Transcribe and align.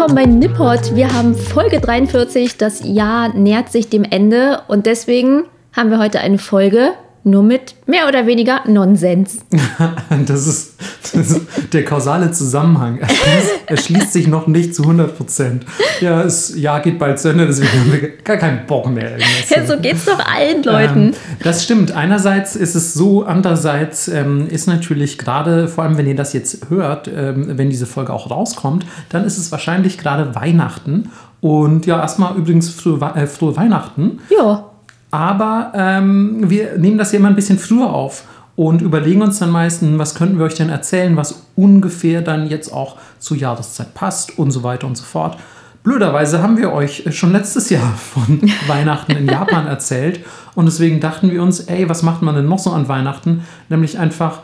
willkommen 0.00 0.16
bei 0.16 0.24
Nippot. 0.24 0.96
Wir 0.96 1.12
haben 1.12 1.34
Folge 1.34 1.78
43. 1.78 2.56
Das 2.56 2.80
Jahr 2.82 3.34
nähert 3.34 3.70
sich 3.70 3.90
dem 3.90 4.02
Ende 4.02 4.62
und 4.66 4.86
deswegen 4.86 5.42
haben 5.74 5.90
wir 5.90 5.98
heute 5.98 6.20
eine 6.20 6.38
Folge 6.38 6.92
nur 7.22 7.42
mit 7.42 7.74
mehr 7.84 8.08
oder 8.08 8.24
weniger 8.24 8.62
Nonsens. 8.66 9.40
das 10.26 10.46
ist 10.46 10.69
der 11.72 11.84
kausale 11.84 12.30
Zusammenhang. 12.30 12.98
Er 12.98 13.08
schließt, 13.08 13.50
er 13.66 13.76
schließt, 13.76 14.12
sich 14.12 14.26
noch 14.26 14.46
nicht 14.46 14.74
zu 14.74 14.82
100 14.82 15.16
Prozent. 15.16 15.64
Ja, 16.00 16.22
das 16.22 16.56
Jahr 16.56 16.80
geht 16.80 16.98
bald 16.98 17.18
zu 17.18 17.28
Ende, 17.28 17.46
deswegen 17.46 17.72
haben 17.72 17.92
wir 17.92 18.16
gar 18.18 18.36
keinen 18.36 18.66
Bock 18.66 18.90
mehr. 18.90 19.12
Ja, 19.48 19.66
so 19.66 19.76
geht 19.78 19.94
es 19.94 20.04
doch 20.04 20.18
allen 20.18 20.62
Leuten. 20.62 21.06
Ähm, 21.08 21.14
das 21.42 21.64
stimmt. 21.64 21.92
Einerseits 21.92 22.54
ist 22.56 22.74
es 22.74 22.94
so, 22.94 23.24
andererseits 23.24 24.06
ähm, 24.06 24.46
ist 24.48 24.66
natürlich 24.66 25.18
gerade, 25.18 25.66
vor 25.66 25.84
allem 25.84 25.96
wenn 25.96 26.06
ihr 26.06 26.14
das 26.14 26.32
jetzt 26.32 26.70
hört, 26.70 27.08
ähm, 27.08 27.58
wenn 27.58 27.68
diese 27.68 27.86
Folge 27.86 28.12
auch 28.12 28.30
rauskommt, 28.30 28.86
dann 29.08 29.24
ist 29.24 29.38
es 29.38 29.50
wahrscheinlich 29.50 29.98
gerade 29.98 30.34
Weihnachten. 30.34 31.10
Und 31.40 31.86
ja, 31.86 32.00
erstmal 32.00 32.36
übrigens 32.36 32.70
frohe, 32.70 33.00
äh, 33.14 33.26
frohe 33.26 33.56
Weihnachten. 33.56 34.20
Ja. 34.30 34.70
Aber 35.10 35.72
ähm, 35.74 36.48
wir 36.48 36.78
nehmen 36.78 36.98
das 36.98 37.12
ja 37.12 37.18
immer 37.18 37.28
ein 37.28 37.34
bisschen 37.34 37.58
früher 37.58 37.92
auf 37.92 38.24
und 38.56 38.82
überlegen 38.82 39.22
uns 39.22 39.38
dann 39.38 39.50
meistens, 39.50 39.98
was 39.98 40.14
könnten 40.14 40.38
wir 40.38 40.44
euch 40.44 40.54
denn 40.54 40.68
erzählen, 40.68 41.16
was 41.16 41.46
ungefähr 41.56 42.22
dann 42.22 42.48
jetzt 42.48 42.72
auch 42.72 42.96
zur 43.18 43.36
Jahreszeit 43.36 43.94
passt 43.94 44.38
und 44.38 44.50
so 44.50 44.62
weiter 44.62 44.86
und 44.86 44.96
so 44.96 45.04
fort. 45.04 45.38
Blöderweise 45.82 46.42
haben 46.42 46.58
wir 46.58 46.72
euch 46.72 47.04
schon 47.16 47.32
letztes 47.32 47.70
Jahr 47.70 47.94
von 47.96 48.40
Weihnachten 48.66 49.12
in 49.12 49.26
Japan 49.26 49.66
erzählt 49.66 50.20
und 50.54 50.66
deswegen 50.66 51.00
dachten 51.00 51.30
wir 51.30 51.42
uns, 51.42 51.60
ey, 51.60 51.88
was 51.88 52.02
macht 52.02 52.22
man 52.22 52.34
denn 52.34 52.48
noch 52.48 52.58
so 52.58 52.70
an 52.70 52.88
Weihnachten? 52.88 53.44
Nämlich 53.70 53.98
einfach, 53.98 54.40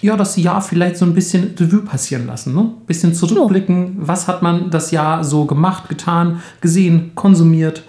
ja, 0.00 0.16
das 0.16 0.36
Jahr 0.36 0.62
vielleicht 0.62 0.96
so 0.96 1.04
ein 1.04 1.14
bisschen 1.14 1.54
Revue 1.58 1.82
passieren 1.82 2.26
lassen, 2.26 2.54
ne? 2.54 2.70
Bisschen 2.86 3.14
zurückblicken, 3.14 3.96
was 3.98 4.28
hat 4.28 4.42
man 4.42 4.70
das 4.70 4.90
Jahr 4.92 5.24
so 5.24 5.46
gemacht, 5.46 5.88
getan, 5.88 6.42
gesehen, 6.60 7.12
konsumiert 7.14 7.82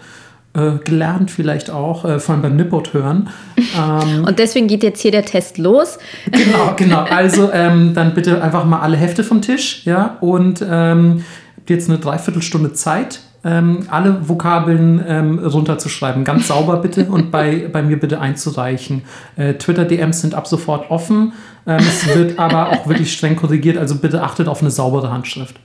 äh, 0.55 0.77
gelernt 0.83 1.31
vielleicht 1.31 1.69
auch, 1.69 2.05
äh, 2.05 2.19
vor 2.19 2.33
allem 2.33 2.41
beim 2.41 2.55
Nippot 2.55 2.93
hören. 2.93 3.29
Ähm, 3.75 4.25
und 4.25 4.37
deswegen 4.37 4.67
geht 4.67 4.83
jetzt 4.83 5.01
hier 5.01 5.09
der 5.09 5.25
Test 5.25 5.57
los. 5.57 5.97
Genau, 6.31 6.73
genau. 6.77 7.05
Also 7.09 7.49
ähm, 7.51 7.95
dann 7.95 8.13
bitte 8.13 8.39
einfach 8.43 8.65
mal 8.65 8.81
alle 8.81 8.97
Hefte 8.97 9.23
vom 9.23 9.41
Tisch, 9.41 9.83
ja, 9.85 10.17
und 10.21 10.61
ähm, 10.61 11.23
habt 11.57 11.69
jetzt 11.71 11.89
eine 11.89 11.97
Dreiviertelstunde 11.97 12.73
Zeit, 12.73 13.21
ähm, 13.43 13.87
alle 13.89 14.27
Vokabeln 14.29 15.03
ähm, 15.07 15.39
runterzuschreiben. 15.39 16.23
Ganz 16.23 16.49
sauber 16.49 16.77
bitte 16.77 17.05
und 17.09 17.31
bei, 17.31 17.67
bei 17.71 17.81
mir 17.81 17.99
bitte 17.99 18.19
einzureichen. 18.19 19.03
Äh, 19.37 19.55
Twitter-DMs 19.55 20.21
sind 20.21 20.35
ab 20.35 20.47
sofort 20.47 20.91
offen. 20.91 21.33
Ähm, 21.65 21.79
es 21.79 22.13
wird 22.13 22.37
aber 22.37 22.69
auch 22.69 22.87
wirklich 22.87 23.11
streng 23.11 23.35
korrigiert, 23.35 23.77
also 23.77 23.95
bitte 23.95 24.21
achtet 24.21 24.47
auf 24.47 24.61
eine 24.61 24.69
saubere 24.69 25.11
Handschrift. 25.11 25.55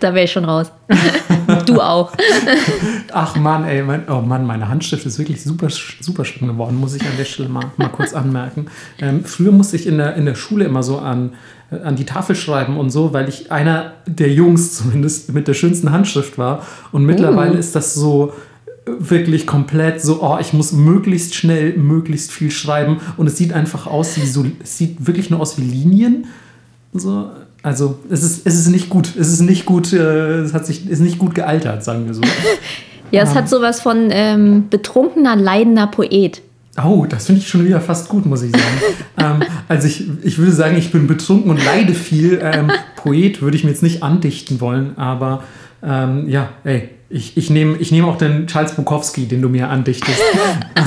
Da 0.00 0.14
wäre 0.14 0.24
ich 0.24 0.32
schon 0.32 0.44
raus. 0.44 0.72
Du 1.68 1.80
auch. 1.80 2.12
Ach 3.12 3.36
Mann, 3.36 3.64
ey, 3.64 3.82
mein, 3.82 4.08
oh 4.08 4.20
Mann, 4.20 4.46
meine 4.46 4.68
Handschrift 4.68 5.06
ist 5.06 5.18
wirklich 5.18 5.42
super, 5.42 5.68
super 6.00 6.24
schlimm 6.24 6.48
geworden, 6.48 6.76
muss 6.76 6.94
ich 6.94 7.02
an 7.02 7.16
der 7.18 7.24
Stelle 7.24 7.48
mal, 7.48 7.66
mal 7.76 7.88
kurz 7.88 8.14
anmerken. 8.14 8.66
Ähm, 9.00 9.24
früher 9.24 9.52
musste 9.52 9.76
ich 9.76 9.86
in 9.86 9.98
der, 9.98 10.14
in 10.16 10.24
der 10.24 10.34
Schule 10.34 10.64
immer 10.64 10.82
so 10.82 10.98
an, 10.98 11.32
äh, 11.70 11.80
an 11.80 11.96
die 11.96 12.04
Tafel 12.04 12.36
schreiben 12.36 12.76
und 12.76 12.90
so, 12.90 13.12
weil 13.12 13.28
ich 13.28 13.52
einer 13.52 13.92
der 14.06 14.32
Jungs 14.32 14.74
zumindest 14.78 15.32
mit 15.32 15.48
der 15.48 15.54
schönsten 15.54 15.92
Handschrift 15.92 16.38
war. 16.38 16.62
Und 16.92 17.04
mittlerweile 17.04 17.54
uh. 17.54 17.58
ist 17.58 17.74
das 17.74 17.94
so 17.94 18.32
wirklich 18.86 19.46
komplett 19.46 20.00
so, 20.00 20.22
oh, 20.22 20.38
ich 20.40 20.52
muss 20.52 20.72
möglichst 20.72 21.34
schnell, 21.34 21.76
möglichst 21.76 22.30
viel 22.30 22.50
schreiben. 22.50 22.98
Und 23.16 23.26
es 23.26 23.36
sieht 23.36 23.52
einfach 23.52 23.86
aus 23.86 24.16
wie 24.16 24.26
so, 24.26 24.46
es 24.62 24.78
sieht 24.78 25.06
wirklich 25.06 25.28
nur 25.30 25.40
aus 25.40 25.58
wie 25.58 25.62
Linien. 25.62 26.26
So, 26.92 27.30
also 27.62 27.98
es 28.10 28.22
ist, 28.22 28.46
es 28.46 28.54
ist 28.54 28.68
nicht 28.68 28.88
gut. 28.88 29.14
Es 29.18 29.32
ist 29.32 29.40
nicht 29.40 29.66
gut, 29.66 29.92
äh, 29.92 30.40
es 30.40 30.54
hat 30.54 30.66
sich, 30.66 30.88
ist 30.88 31.00
nicht 31.00 31.18
gut 31.18 31.34
gealtert, 31.34 31.84
sagen 31.84 32.06
wir 32.06 32.14
so. 32.14 32.22
ja, 33.10 33.22
es 33.22 33.30
ähm, 33.30 33.34
hat 33.34 33.48
sowas 33.48 33.80
von 33.80 34.08
ähm, 34.10 34.68
betrunkener, 34.70 35.36
leidender 35.36 35.86
Poet. 35.86 36.42
Oh, 36.82 37.06
das 37.08 37.26
finde 37.26 37.40
ich 37.40 37.48
schon 37.48 37.64
wieder 37.64 37.80
fast 37.80 38.08
gut, 38.08 38.26
muss 38.26 38.42
ich 38.42 38.52
sagen. 38.52 38.64
ähm, 39.42 39.48
also 39.68 39.86
ich, 39.86 40.04
ich 40.22 40.38
würde 40.38 40.52
sagen, 40.52 40.76
ich 40.76 40.92
bin 40.92 41.06
betrunken 41.06 41.50
und 41.50 41.64
leide 41.64 41.94
viel. 41.94 42.38
Ähm, 42.42 42.70
Poet 42.96 43.40
würde 43.40 43.56
ich 43.56 43.64
mir 43.64 43.70
jetzt 43.70 43.82
nicht 43.82 44.02
andichten 44.02 44.60
wollen, 44.60 44.98
aber 44.98 45.42
ähm, 45.82 46.28
ja, 46.28 46.50
ey, 46.64 46.90
ich, 47.08 47.36
ich 47.36 47.50
nehme 47.50 47.76
ich 47.76 47.92
nehm 47.92 48.04
auch 48.04 48.18
den 48.18 48.46
Charles 48.46 48.72
Bukowski, 48.72 49.26
den 49.26 49.40
du 49.40 49.48
mir 49.48 49.68
andichtest. 49.68 50.20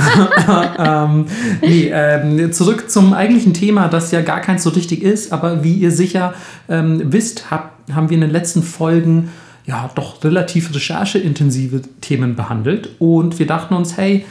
ähm, 0.78 1.26
nee, 1.62 1.90
ähm, 1.92 2.52
zurück 2.52 2.90
zum 2.90 3.14
eigentlichen 3.14 3.54
Thema, 3.54 3.88
das 3.88 4.10
ja 4.10 4.20
gar 4.20 4.40
keins 4.40 4.62
so 4.62 4.70
richtig 4.70 5.02
ist, 5.02 5.32
aber 5.32 5.64
wie 5.64 5.74
ihr 5.74 5.90
sicher 5.90 6.34
ähm, 6.68 7.12
wisst, 7.12 7.50
hab, 7.50 7.72
haben 7.92 8.10
wir 8.10 8.16
in 8.16 8.20
den 8.20 8.30
letzten 8.30 8.62
Folgen 8.62 9.30
ja 9.66 9.90
doch 9.94 10.22
relativ 10.22 10.74
rechercheintensive 10.74 11.82
Themen 12.00 12.36
behandelt 12.36 12.90
und 12.98 13.38
wir 13.38 13.46
dachten 13.46 13.74
uns, 13.74 13.96
hey, 13.96 14.26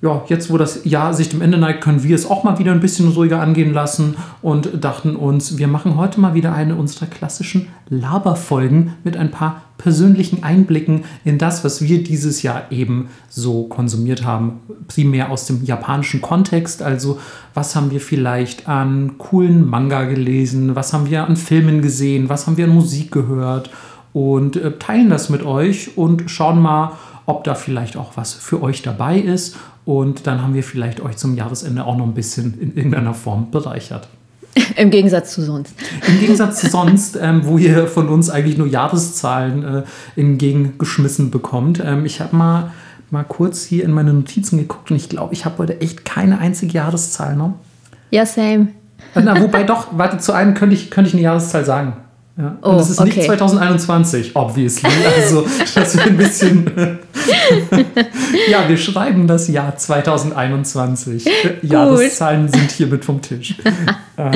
ja, 0.00 0.22
jetzt 0.28 0.48
wo 0.50 0.56
das 0.56 0.84
Jahr 0.84 1.12
sich 1.12 1.28
dem 1.28 1.42
Ende 1.42 1.58
neigt, 1.58 1.82
können 1.82 2.04
wir 2.04 2.14
es 2.14 2.30
auch 2.30 2.44
mal 2.44 2.60
wieder 2.60 2.70
ein 2.70 2.78
bisschen 2.78 3.08
ruhiger 3.08 3.40
angehen 3.40 3.72
lassen 3.72 4.16
und 4.42 4.84
dachten 4.84 5.16
uns, 5.16 5.58
wir 5.58 5.66
machen 5.66 5.96
heute 5.96 6.20
mal 6.20 6.34
wieder 6.34 6.52
eine 6.52 6.76
unserer 6.76 7.06
klassischen 7.06 7.66
Laberfolgen 7.88 8.94
mit 9.02 9.16
ein 9.16 9.32
paar 9.32 9.62
persönlichen 9.76 10.44
Einblicken 10.44 11.04
in 11.24 11.38
das, 11.38 11.64
was 11.64 11.82
wir 11.82 12.04
dieses 12.04 12.42
Jahr 12.42 12.70
eben 12.70 13.08
so 13.28 13.64
konsumiert 13.64 14.24
haben. 14.24 14.60
Primär 14.86 15.32
aus 15.32 15.46
dem 15.46 15.64
japanischen 15.64 16.22
Kontext, 16.22 16.80
also 16.80 17.18
was 17.54 17.74
haben 17.74 17.90
wir 17.90 18.00
vielleicht 18.00 18.68
an 18.68 19.18
coolen 19.18 19.68
Manga 19.68 20.04
gelesen, 20.04 20.76
was 20.76 20.92
haben 20.92 21.10
wir 21.10 21.24
an 21.24 21.36
Filmen 21.36 21.82
gesehen, 21.82 22.28
was 22.28 22.46
haben 22.46 22.56
wir 22.56 22.66
an 22.66 22.74
Musik 22.74 23.10
gehört 23.10 23.70
und 24.12 24.54
äh, 24.56 24.78
teilen 24.78 25.10
das 25.10 25.28
mit 25.28 25.42
euch 25.42 25.96
und 25.96 26.30
schauen 26.30 26.62
mal, 26.62 26.92
ob 27.26 27.44
da 27.44 27.54
vielleicht 27.54 27.96
auch 27.96 28.16
was 28.16 28.32
für 28.32 28.62
euch 28.62 28.82
dabei 28.82 29.18
ist. 29.18 29.56
Und 29.88 30.26
dann 30.26 30.42
haben 30.42 30.52
wir 30.52 30.62
vielleicht 30.62 31.00
euch 31.00 31.16
zum 31.16 31.34
Jahresende 31.34 31.82
auch 31.86 31.96
noch 31.96 32.04
ein 32.04 32.12
bisschen 32.12 32.60
in 32.60 32.76
irgendeiner 32.76 33.14
Form 33.14 33.50
bereichert. 33.50 34.06
Im 34.76 34.90
Gegensatz 34.90 35.32
zu 35.32 35.40
sonst. 35.40 35.72
Im 36.06 36.20
Gegensatz 36.20 36.60
zu 36.60 36.68
sonst, 36.68 37.16
ähm, 37.18 37.46
wo 37.46 37.56
ihr 37.56 37.86
von 37.86 38.10
uns 38.10 38.28
eigentlich 38.28 38.58
nur 38.58 38.66
Jahreszahlen 38.66 39.64
äh, 39.64 39.82
entgegengeschmissen 40.14 41.30
bekommt. 41.30 41.80
Ähm, 41.82 42.04
ich 42.04 42.20
habe 42.20 42.36
mal, 42.36 42.72
mal 43.10 43.24
kurz 43.24 43.64
hier 43.64 43.82
in 43.82 43.92
meine 43.92 44.12
Notizen 44.12 44.58
geguckt 44.58 44.90
und 44.90 44.98
ich 44.98 45.08
glaube, 45.08 45.32
ich 45.32 45.46
habe 45.46 45.56
heute 45.56 45.80
echt 45.80 46.04
keine 46.04 46.38
einzige 46.38 46.74
Jahreszahl 46.74 47.34
noch. 47.34 47.54
Ja, 48.10 48.26
same. 48.26 48.68
Na, 49.14 49.40
wobei 49.40 49.62
doch, 49.64 49.86
warte, 49.92 50.18
zu 50.18 50.32
einem 50.32 50.52
könnte 50.52 50.74
ich, 50.74 50.90
könnte 50.90 51.08
ich 51.08 51.14
eine 51.14 51.22
Jahreszahl 51.22 51.64
sagen. 51.64 51.96
Ja. 52.38 52.56
Oh, 52.62 52.70
und 52.70 52.76
es 52.76 52.90
ist 52.90 53.00
okay. 53.00 53.16
nicht 53.16 53.24
2021, 53.24 54.36
obviously. 54.36 54.88
Also, 55.16 55.44
dass 55.74 55.96
wir 55.96 56.04
ein 56.04 56.16
bisschen. 56.16 56.70
ja, 58.48 58.68
wir 58.68 58.76
schreiben 58.76 59.26
das 59.26 59.48
Jahr 59.48 59.76
2021. 59.76 61.24
Jahreszahlen 61.62 62.48
sind 62.48 62.70
hiermit 62.70 63.04
vom 63.04 63.20
Tisch. 63.20 63.56
ähm. 64.16 64.32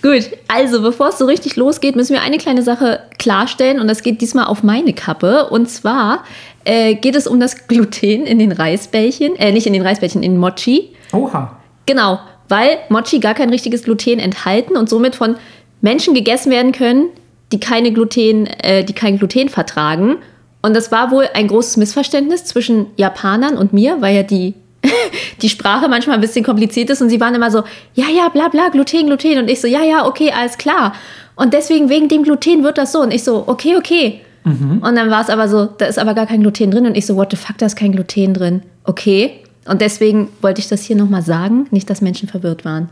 Gut, 0.00 0.30
also 0.48 0.80
bevor 0.80 1.10
es 1.10 1.18
so 1.18 1.26
richtig 1.26 1.56
losgeht, 1.56 1.94
müssen 1.94 2.14
wir 2.14 2.22
eine 2.22 2.38
kleine 2.38 2.62
Sache 2.62 3.00
klarstellen 3.18 3.80
und 3.80 3.88
das 3.88 4.02
geht 4.02 4.22
diesmal 4.22 4.46
auf 4.46 4.62
meine 4.62 4.94
Kappe. 4.94 5.50
Und 5.50 5.68
zwar 5.68 6.24
äh, 6.64 6.94
geht 6.94 7.16
es 7.16 7.26
um 7.26 7.38
das 7.38 7.68
Gluten 7.68 8.24
in 8.24 8.38
den 8.38 8.50
Reisbällchen, 8.50 9.36
äh, 9.36 9.52
nicht 9.52 9.66
in 9.66 9.74
den 9.74 9.82
Reisbällchen, 9.82 10.22
in 10.22 10.38
Mochi. 10.38 10.94
Oha. 11.12 11.58
Genau, 11.84 12.18
weil 12.48 12.78
Mochi 12.88 13.20
gar 13.20 13.34
kein 13.34 13.50
richtiges 13.50 13.82
Gluten 13.82 14.18
enthalten 14.18 14.76
und 14.78 14.88
somit 14.88 15.16
von 15.16 15.36
Menschen 15.80 16.14
gegessen 16.14 16.50
werden 16.50 16.72
können, 16.72 17.08
die 17.52 17.60
keine 17.60 17.92
Gluten, 17.92 18.46
äh, 18.46 18.84
die 18.84 18.92
kein 18.92 19.18
Gluten 19.18 19.48
vertragen. 19.48 20.16
Und 20.62 20.74
das 20.74 20.92
war 20.92 21.10
wohl 21.10 21.26
ein 21.34 21.48
großes 21.48 21.76
Missverständnis 21.78 22.44
zwischen 22.44 22.86
Japanern 22.96 23.56
und 23.56 23.72
mir, 23.72 24.00
weil 24.00 24.14
ja 24.14 24.22
die, 24.22 24.54
die 25.42 25.48
Sprache 25.48 25.88
manchmal 25.88 26.16
ein 26.16 26.20
bisschen 26.20 26.44
kompliziert 26.44 26.90
ist 26.90 27.00
und 27.00 27.08
sie 27.08 27.20
waren 27.20 27.34
immer 27.34 27.50
so, 27.50 27.64
ja, 27.94 28.06
ja, 28.14 28.28
bla 28.28 28.48
bla, 28.48 28.68
Gluten, 28.68 29.06
Gluten. 29.06 29.38
Und 29.38 29.48
ich 29.48 29.60
so, 29.60 29.66
ja, 29.66 29.82
ja, 29.82 30.06
okay, 30.06 30.32
alles 30.36 30.58
klar. 30.58 30.94
Und 31.34 31.54
deswegen 31.54 31.88
wegen 31.88 32.08
dem 32.08 32.22
Gluten 32.22 32.62
wird 32.62 32.76
das 32.76 32.92
so. 32.92 33.00
Und 33.00 33.12
ich 33.12 33.24
so, 33.24 33.44
okay, 33.46 33.76
okay. 33.76 34.20
Mhm. 34.44 34.82
Und 34.82 34.96
dann 34.96 35.10
war 35.10 35.22
es 35.22 35.30
aber 35.30 35.48
so, 35.48 35.66
da 35.66 35.86
ist 35.86 35.98
aber 35.98 36.14
gar 36.14 36.26
kein 36.26 36.42
Gluten 36.42 36.70
drin. 36.70 36.86
Und 36.86 36.96
ich 36.96 37.06
so, 37.06 37.16
what 37.16 37.30
the 37.30 37.36
fuck, 37.36 37.56
da 37.58 37.66
ist 37.66 37.76
kein 37.76 37.92
Gluten 37.92 38.34
drin. 38.34 38.62
Okay. 38.84 39.40
Und 39.66 39.80
deswegen 39.80 40.28
wollte 40.42 40.60
ich 40.60 40.68
das 40.68 40.82
hier 40.82 40.96
nochmal 40.96 41.22
sagen, 41.22 41.66
nicht, 41.70 41.88
dass 41.88 42.00
Menschen 42.00 42.28
verwirrt 42.28 42.64
waren. 42.64 42.90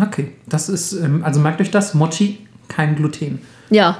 Okay, 0.00 0.32
das 0.46 0.68
ist, 0.68 0.92
ähm, 0.92 1.22
also 1.24 1.40
merkt 1.40 1.60
euch 1.60 1.70
das, 1.70 1.94
Mochi, 1.94 2.38
kein 2.68 2.96
Gluten. 2.96 3.40
Ja. 3.70 3.98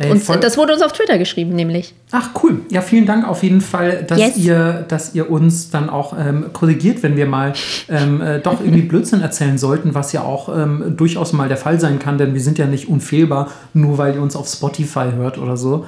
Ey, 0.00 0.12
und 0.12 0.44
das 0.44 0.56
wurde 0.56 0.74
uns 0.74 0.82
auf 0.82 0.92
Twitter 0.92 1.18
geschrieben, 1.18 1.56
nämlich. 1.56 1.92
Ach, 2.12 2.30
cool. 2.42 2.60
Ja, 2.70 2.82
vielen 2.82 3.04
Dank 3.04 3.26
auf 3.26 3.42
jeden 3.42 3.60
Fall, 3.60 4.04
dass, 4.06 4.18
yes. 4.18 4.36
ihr, 4.36 4.84
dass 4.86 5.16
ihr 5.16 5.28
uns 5.28 5.70
dann 5.70 5.90
auch 5.90 6.14
ähm, 6.16 6.46
korrigiert, 6.52 7.02
wenn 7.02 7.16
wir 7.16 7.26
mal 7.26 7.52
ähm, 7.88 8.20
äh, 8.20 8.38
doch 8.38 8.60
irgendwie 8.60 8.82
Blödsinn 8.82 9.22
erzählen 9.22 9.58
sollten, 9.58 9.96
was 9.96 10.12
ja 10.12 10.22
auch 10.22 10.56
ähm, 10.56 10.94
durchaus 10.96 11.32
mal 11.32 11.48
der 11.48 11.56
Fall 11.56 11.80
sein 11.80 11.98
kann, 11.98 12.16
denn 12.16 12.32
wir 12.32 12.40
sind 12.40 12.58
ja 12.58 12.66
nicht 12.66 12.88
unfehlbar, 12.88 13.50
nur 13.74 13.98
weil 13.98 14.14
ihr 14.14 14.22
uns 14.22 14.36
auf 14.36 14.46
Spotify 14.46 15.06
hört 15.16 15.36
oder 15.36 15.56
so. 15.56 15.84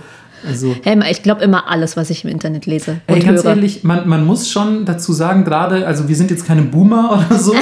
Also, 0.47 0.75
hey, 0.83 0.99
ich 1.11 1.23
glaube 1.23 1.43
immer 1.43 1.69
alles, 1.69 1.97
was 1.97 2.11
ich 2.11 2.25
im 2.25 2.31
Internet 2.31 2.67
lese. 2.67 3.01
ey, 3.07 3.21
ganz 3.21 3.43
höre. 3.43 3.51
ehrlich, 3.51 3.85
man, 3.85 4.09
man 4.09 4.25
muss 4.25 4.51
schon 4.51 4.85
dazu 4.85 5.13
sagen, 5.13 5.45
gerade, 5.45 5.87
also 5.87 6.09
wir 6.09 6.17
sind 6.17 6.31
jetzt 6.31 6.47
keine 6.47 6.63
Boomer 6.63 7.25
oder 7.29 7.39
so, 7.39 7.55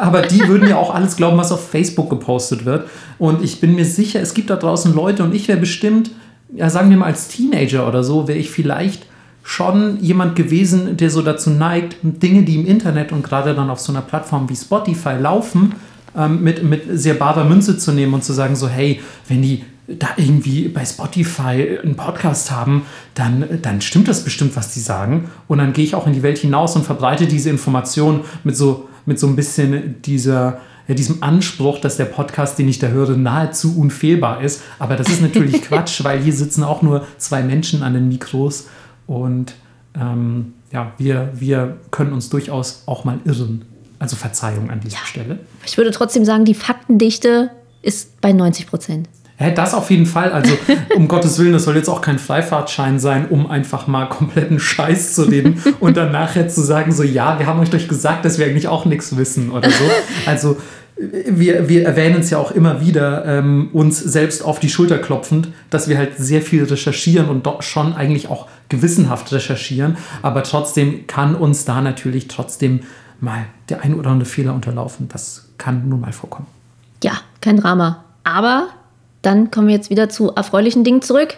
aber 0.00 0.22
die 0.22 0.46
würden 0.48 0.68
ja 0.68 0.76
auch 0.76 0.94
alles 0.94 1.16
glauben, 1.16 1.36
was 1.36 1.52
auf 1.52 1.68
Facebook 1.68 2.10
gepostet 2.10 2.64
wird. 2.64 2.88
Und 3.18 3.42
ich 3.42 3.60
bin 3.60 3.74
mir 3.74 3.84
sicher, 3.84 4.20
es 4.20 4.34
gibt 4.34 4.50
da 4.50 4.56
draußen 4.56 4.94
Leute 4.94 5.22
und 5.22 5.34
ich 5.34 5.48
wäre 5.48 5.58
bestimmt 5.58 6.10
ja, 6.54 6.70
sagen 6.70 6.90
wir 6.90 6.96
mal 6.96 7.06
als 7.06 7.28
Teenager 7.28 7.86
oder 7.86 8.04
so, 8.04 8.28
wäre 8.28 8.38
ich 8.38 8.50
vielleicht 8.50 9.06
schon 9.42 9.98
jemand 10.00 10.36
gewesen, 10.36 10.96
der 10.96 11.10
so 11.10 11.20
dazu 11.20 11.50
neigt, 11.50 11.96
Dinge, 12.02 12.44
die 12.44 12.54
im 12.54 12.66
Internet 12.66 13.12
und 13.12 13.22
gerade 13.22 13.54
dann 13.54 13.68
auf 13.70 13.80
so 13.80 13.92
einer 13.92 14.00
Plattform 14.00 14.48
wie 14.48 14.56
Spotify 14.56 15.16
laufen, 15.18 15.74
ähm, 16.16 16.42
mit, 16.42 16.62
mit 16.62 16.82
sehr 16.92 17.14
barer 17.14 17.44
Münze 17.44 17.76
zu 17.76 17.92
nehmen 17.92 18.14
und 18.14 18.24
zu 18.24 18.32
sagen, 18.32 18.56
so, 18.56 18.68
hey, 18.68 19.00
wenn 19.28 19.42
die 19.42 19.64
da 19.86 20.08
irgendwie 20.16 20.68
bei 20.68 20.84
Spotify 20.84 21.78
einen 21.82 21.96
Podcast 21.96 22.50
haben, 22.50 22.86
dann, 23.14 23.60
dann 23.62 23.80
stimmt 23.80 24.08
das 24.08 24.24
bestimmt, 24.24 24.56
was 24.56 24.72
die 24.72 24.80
sagen. 24.80 25.30
Und 25.46 25.58
dann 25.58 25.72
gehe 25.72 25.84
ich 25.84 25.94
auch 25.94 26.06
in 26.06 26.14
die 26.14 26.22
Welt 26.22 26.38
hinaus 26.38 26.74
und 26.76 26.84
verbreite 26.84 27.26
diese 27.26 27.50
Information 27.50 28.20
mit 28.44 28.56
so, 28.56 28.88
mit 29.04 29.18
so 29.18 29.26
ein 29.26 29.36
bisschen 29.36 30.00
dieser, 30.02 30.60
ja, 30.88 30.94
diesem 30.94 31.22
Anspruch, 31.22 31.80
dass 31.80 31.96
der 31.96 32.06
Podcast, 32.06 32.58
den 32.58 32.68
ich 32.68 32.78
da 32.78 32.88
höre, 32.88 33.16
nahezu 33.16 33.78
unfehlbar 33.78 34.42
ist. 34.42 34.62
Aber 34.78 34.96
das 34.96 35.08
ist 35.08 35.20
natürlich 35.20 35.62
Quatsch, 35.68 36.02
weil 36.02 36.20
hier 36.20 36.32
sitzen 36.32 36.62
auch 36.62 36.82
nur 36.82 37.06
zwei 37.18 37.42
Menschen 37.42 37.82
an 37.82 37.94
den 37.94 38.08
Mikros 38.08 38.68
und 39.06 39.54
ähm, 39.94 40.54
ja, 40.72 40.92
wir, 40.98 41.30
wir 41.34 41.76
können 41.90 42.12
uns 42.12 42.30
durchaus 42.30 42.82
auch 42.86 43.04
mal 43.04 43.20
irren. 43.24 43.64
Also 43.98 44.16
Verzeihung 44.16 44.70
an 44.70 44.80
dieser 44.80 44.96
ja. 44.96 45.06
Stelle. 45.06 45.38
Ich 45.64 45.76
würde 45.76 45.90
trotzdem 45.92 46.24
sagen, 46.24 46.44
die 46.44 46.54
Faktendichte 46.54 47.50
ist 47.80 48.20
bei 48.20 48.32
90 48.32 48.66
Prozent. 48.66 49.08
Ja, 49.44 49.50
das 49.50 49.74
auf 49.74 49.90
jeden 49.90 50.06
Fall. 50.06 50.32
Also, 50.32 50.56
um 50.96 51.08
Gottes 51.08 51.38
Willen, 51.38 51.52
das 51.52 51.64
soll 51.64 51.76
jetzt 51.76 51.88
auch 51.88 52.00
kein 52.00 52.18
Freifahrtschein 52.18 52.98
sein, 52.98 53.28
um 53.28 53.50
einfach 53.50 53.86
mal 53.86 54.08
kompletten 54.08 54.58
Scheiß 54.58 55.14
zu 55.14 55.24
reden 55.24 55.62
und 55.80 55.96
dann 55.96 56.12
nachher 56.12 56.48
zu 56.48 56.62
sagen, 56.62 56.92
so, 56.92 57.02
ja, 57.02 57.38
wir 57.38 57.46
haben 57.46 57.60
euch 57.60 57.70
doch 57.70 57.86
gesagt, 57.86 58.24
dass 58.24 58.38
wir 58.38 58.46
eigentlich 58.46 58.68
auch 58.68 58.84
nichts 58.86 59.16
wissen 59.16 59.50
oder 59.50 59.70
so. 59.70 59.84
Also, 60.26 60.56
wir, 60.96 61.68
wir 61.68 61.84
erwähnen 61.84 62.20
es 62.20 62.30
ja 62.30 62.38
auch 62.38 62.52
immer 62.52 62.80
wieder, 62.80 63.24
ähm, 63.26 63.68
uns 63.72 63.98
selbst 63.98 64.44
auf 64.44 64.60
die 64.60 64.68
Schulter 64.68 64.98
klopfend, 64.98 65.48
dass 65.70 65.88
wir 65.88 65.98
halt 65.98 66.16
sehr 66.16 66.40
viel 66.40 66.64
recherchieren 66.64 67.28
und 67.28 67.46
doch 67.46 67.62
schon 67.62 67.94
eigentlich 67.94 68.30
auch 68.30 68.46
gewissenhaft 68.68 69.32
recherchieren. 69.32 69.96
Aber 70.22 70.44
trotzdem 70.44 71.06
kann 71.06 71.34
uns 71.34 71.64
da 71.64 71.80
natürlich 71.80 72.28
trotzdem 72.28 72.80
mal 73.20 73.46
der 73.68 73.82
ein 73.82 73.94
oder 73.94 74.10
andere 74.10 74.28
Fehler 74.28 74.54
unterlaufen. 74.54 75.08
Das 75.08 75.48
kann 75.58 75.88
nun 75.88 76.00
mal 76.00 76.12
vorkommen. 76.12 76.46
Ja, 77.02 77.14
kein 77.40 77.56
Drama. 77.56 78.04
Aber 78.22 78.68
dann 79.24 79.50
kommen 79.50 79.68
wir 79.68 79.74
jetzt 79.74 79.90
wieder 79.90 80.08
zu 80.08 80.32
erfreulichen 80.34 80.84
Dingen 80.84 81.02
zurück. 81.02 81.36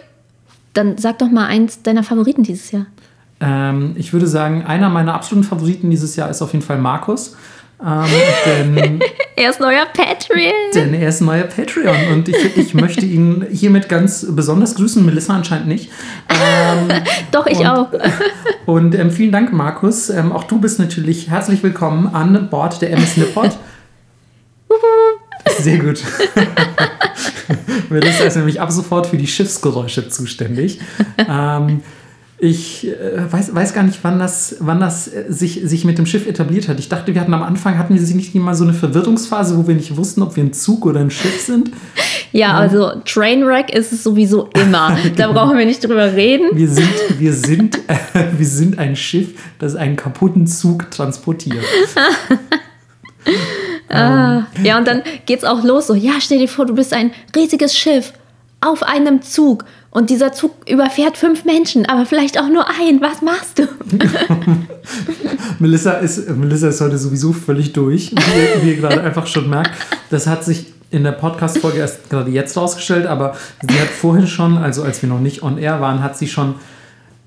Dann 0.73 0.97
sag 0.97 1.19
doch 1.19 1.29
mal 1.29 1.47
eins 1.47 1.81
deiner 1.81 2.03
Favoriten 2.03 2.43
dieses 2.43 2.71
Jahr. 2.71 2.85
Ähm, 3.39 3.93
ich 3.97 4.13
würde 4.13 4.27
sagen, 4.27 4.63
einer 4.65 4.89
meiner 4.89 5.13
absoluten 5.13 5.47
Favoriten 5.47 5.89
dieses 5.89 6.15
Jahr 6.15 6.29
ist 6.29 6.41
auf 6.41 6.53
jeden 6.53 6.65
Fall 6.65 6.77
Markus. 6.77 7.35
Ähm, 7.83 8.05
denn, 8.45 8.99
er 9.35 9.49
ist 9.51 9.59
neuer 9.59 9.85
Patreon. 9.85 10.51
Denn 10.73 10.93
er 10.95 11.09
ist 11.09 11.21
neuer 11.21 11.43
Patreon 11.43 11.95
und 12.11 12.27
ich, 12.27 12.57
ich 12.57 12.73
möchte 12.73 13.05
ihn 13.05 13.45
hiermit 13.51 13.87
ganz 13.87 14.25
besonders 14.29 14.75
grüßen. 14.75 15.05
Melissa 15.05 15.35
anscheinend 15.35 15.67
nicht. 15.67 15.91
Ähm, 16.29 16.89
Doch, 17.31 17.45
ich 17.45 17.59
und, 17.59 17.67
auch. 17.67 17.89
und 18.65 18.95
ähm, 18.95 19.11
vielen 19.11 19.31
Dank, 19.31 19.53
Markus. 19.53 20.09
Ähm, 20.09 20.31
auch 20.31 20.45
du 20.45 20.59
bist 20.59 20.79
natürlich 20.79 21.29
herzlich 21.29 21.61
willkommen 21.61 22.07
an 22.13 22.49
Bord 22.49 22.81
der 22.81 22.91
MS 22.91 23.17
Nippot. 23.17 23.51
Sehr 25.59 25.79
gut. 25.79 26.03
Melissa 27.89 28.25
ist 28.25 28.35
nämlich 28.35 28.59
ab 28.59 28.71
sofort 28.71 29.07
für 29.07 29.17
die 29.17 29.27
Schiffsgeräusche 29.27 30.09
zuständig. 30.09 30.79
Ähm, 31.27 31.81
ich 32.39 32.87
äh, 32.87 33.31
weiß, 33.31 33.55
weiß 33.55 33.73
gar 33.73 33.81
nicht, 33.81 33.99
wann 34.03 34.19
das, 34.19 34.57
wann 34.59 34.79
das 34.79 35.07
äh, 35.07 35.25
sich, 35.29 35.61
sich 35.63 35.85
mit 35.85 35.97
dem 35.97 36.05
Schiff 36.05 36.27
etabliert 36.27 36.67
hat. 36.67 36.79
Ich 36.79 36.87
dachte, 36.87 37.15
wir 37.15 37.21
hatten 37.21 37.33
am 37.33 37.41
Anfang, 37.41 37.79
hatten 37.79 37.95
wir 37.95 38.15
nicht 38.15 38.35
mal 38.35 38.53
so 38.53 38.63
eine 38.63 38.73
Verwirrungsphase, 38.73 39.57
wo 39.57 39.67
wir 39.67 39.73
nicht 39.73 39.97
wussten, 39.97 40.21
ob 40.21 40.35
wir 40.35 40.43
ein 40.43 40.53
Zug 40.53 40.85
oder 40.85 40.99
ein 40.99 41.09
Schiff 41.09 41.41
sind? 41.41 41.71
Ja, 42.31 42.53
also 42.53 42.91
Trainwreck 43.05 43.73
ist 43.73 43.91
es 43.91 44.03
sowieso 44.03 44.49
immer. 44.53 44.95
Da 45.15 45.31
brauchen 45.31 45.57
wir 45.57 45.65
nicht 45.65 45.83
drüber 45.83 46.13
reden. 46.13 46.49
Wir 46.53 46.67
sind, 46.67 46.93
wir 47.17 47.33
sind, 47.33 47.77
äh, 47.87 48.25
wir 48.37 48.45
sind 48.45 48.77
ein 48.77 48.95
Schiff, 48.95 49.29
das 49.57 49.75
einen 49.75 49.95
kaputten 49.95 50.45
Zug 50.45 50.91
transportiert. 50.91 51.63
Ah, 53.89 54.47
ja, 54.63 54.77
und 54.77 54.87
dann 54.87 55.03
geht's 55.25 55.43
auch 55.43 55.63
los. 55.63 55.87
So, 55.87 55.93
ja, 55.93 56.13
stell 56.19 56.39
dir 56.39 56.47
vor, 56.47 56.65
du 56.65 56.75
bist 56.75 56.93
ein 56.93 57.11
riesiges 57.35 57.77
Schiff 57.77 58.13
auf 58.59 58.83
einem 58.83 59.21
Zug 59.21 59.65
und 59.91 60.09
dieser 60.09 60.33
Zug 60.33 60.51
überfährt 60.69 61.17
fünf 61.17 61.45
Menschen, 61.45 61.85
aber 61.85 62.05
vielleicht 62.05 62.39
auch 62.39 62.49
nur 62.49 62.67
ein. 62.67 63.01
Was 63.01 63.21
machst 63.21 63.59
du? 63.59 63.67
Melissa, 65.59 65.93
ist, 65.93 66.29
Melissa 66.29 66.67
ist 66.69 66.81
heute 66.81 66.97
sowieso 66.97 67.33
völlig 67.33 67.73
durch, 67.73 68.11
wie, 68.11 68.63
wie 68.63 68.69
ihr 68.71 68.77
gerade 68.77 69.01
einfach 69.01 69.27
schon 69.27 69.49
merkt. 69.49 69.71
Das 70.09 70.27
hat 70.27 70.43
sich 70.43 70.73
in 70.89 71.03
der 71.03 71.11
Podcast-Folge 71.11 71.79
erst 71.79 72.09
gerade 72.09 72.31
jetzt 72.31 72.55
rausgestellt, 72.55 73.07
aber 73.07 73.35
sie 73.61 73.79
hat 73.79 73.89
vorhin 73.89 74.27
schon, 74.27 74.57
also 74.57 74.83
als 74.83 75.01
wir 75.01 75.09
noch 75.09 75.19
nicht 75.19 75.43
on 75.43 75.57
air 75.57 75.81
waren, 75.81 76.01
hat 76.01 76.17
sie 76.17 76.27
schon 76.27 76.55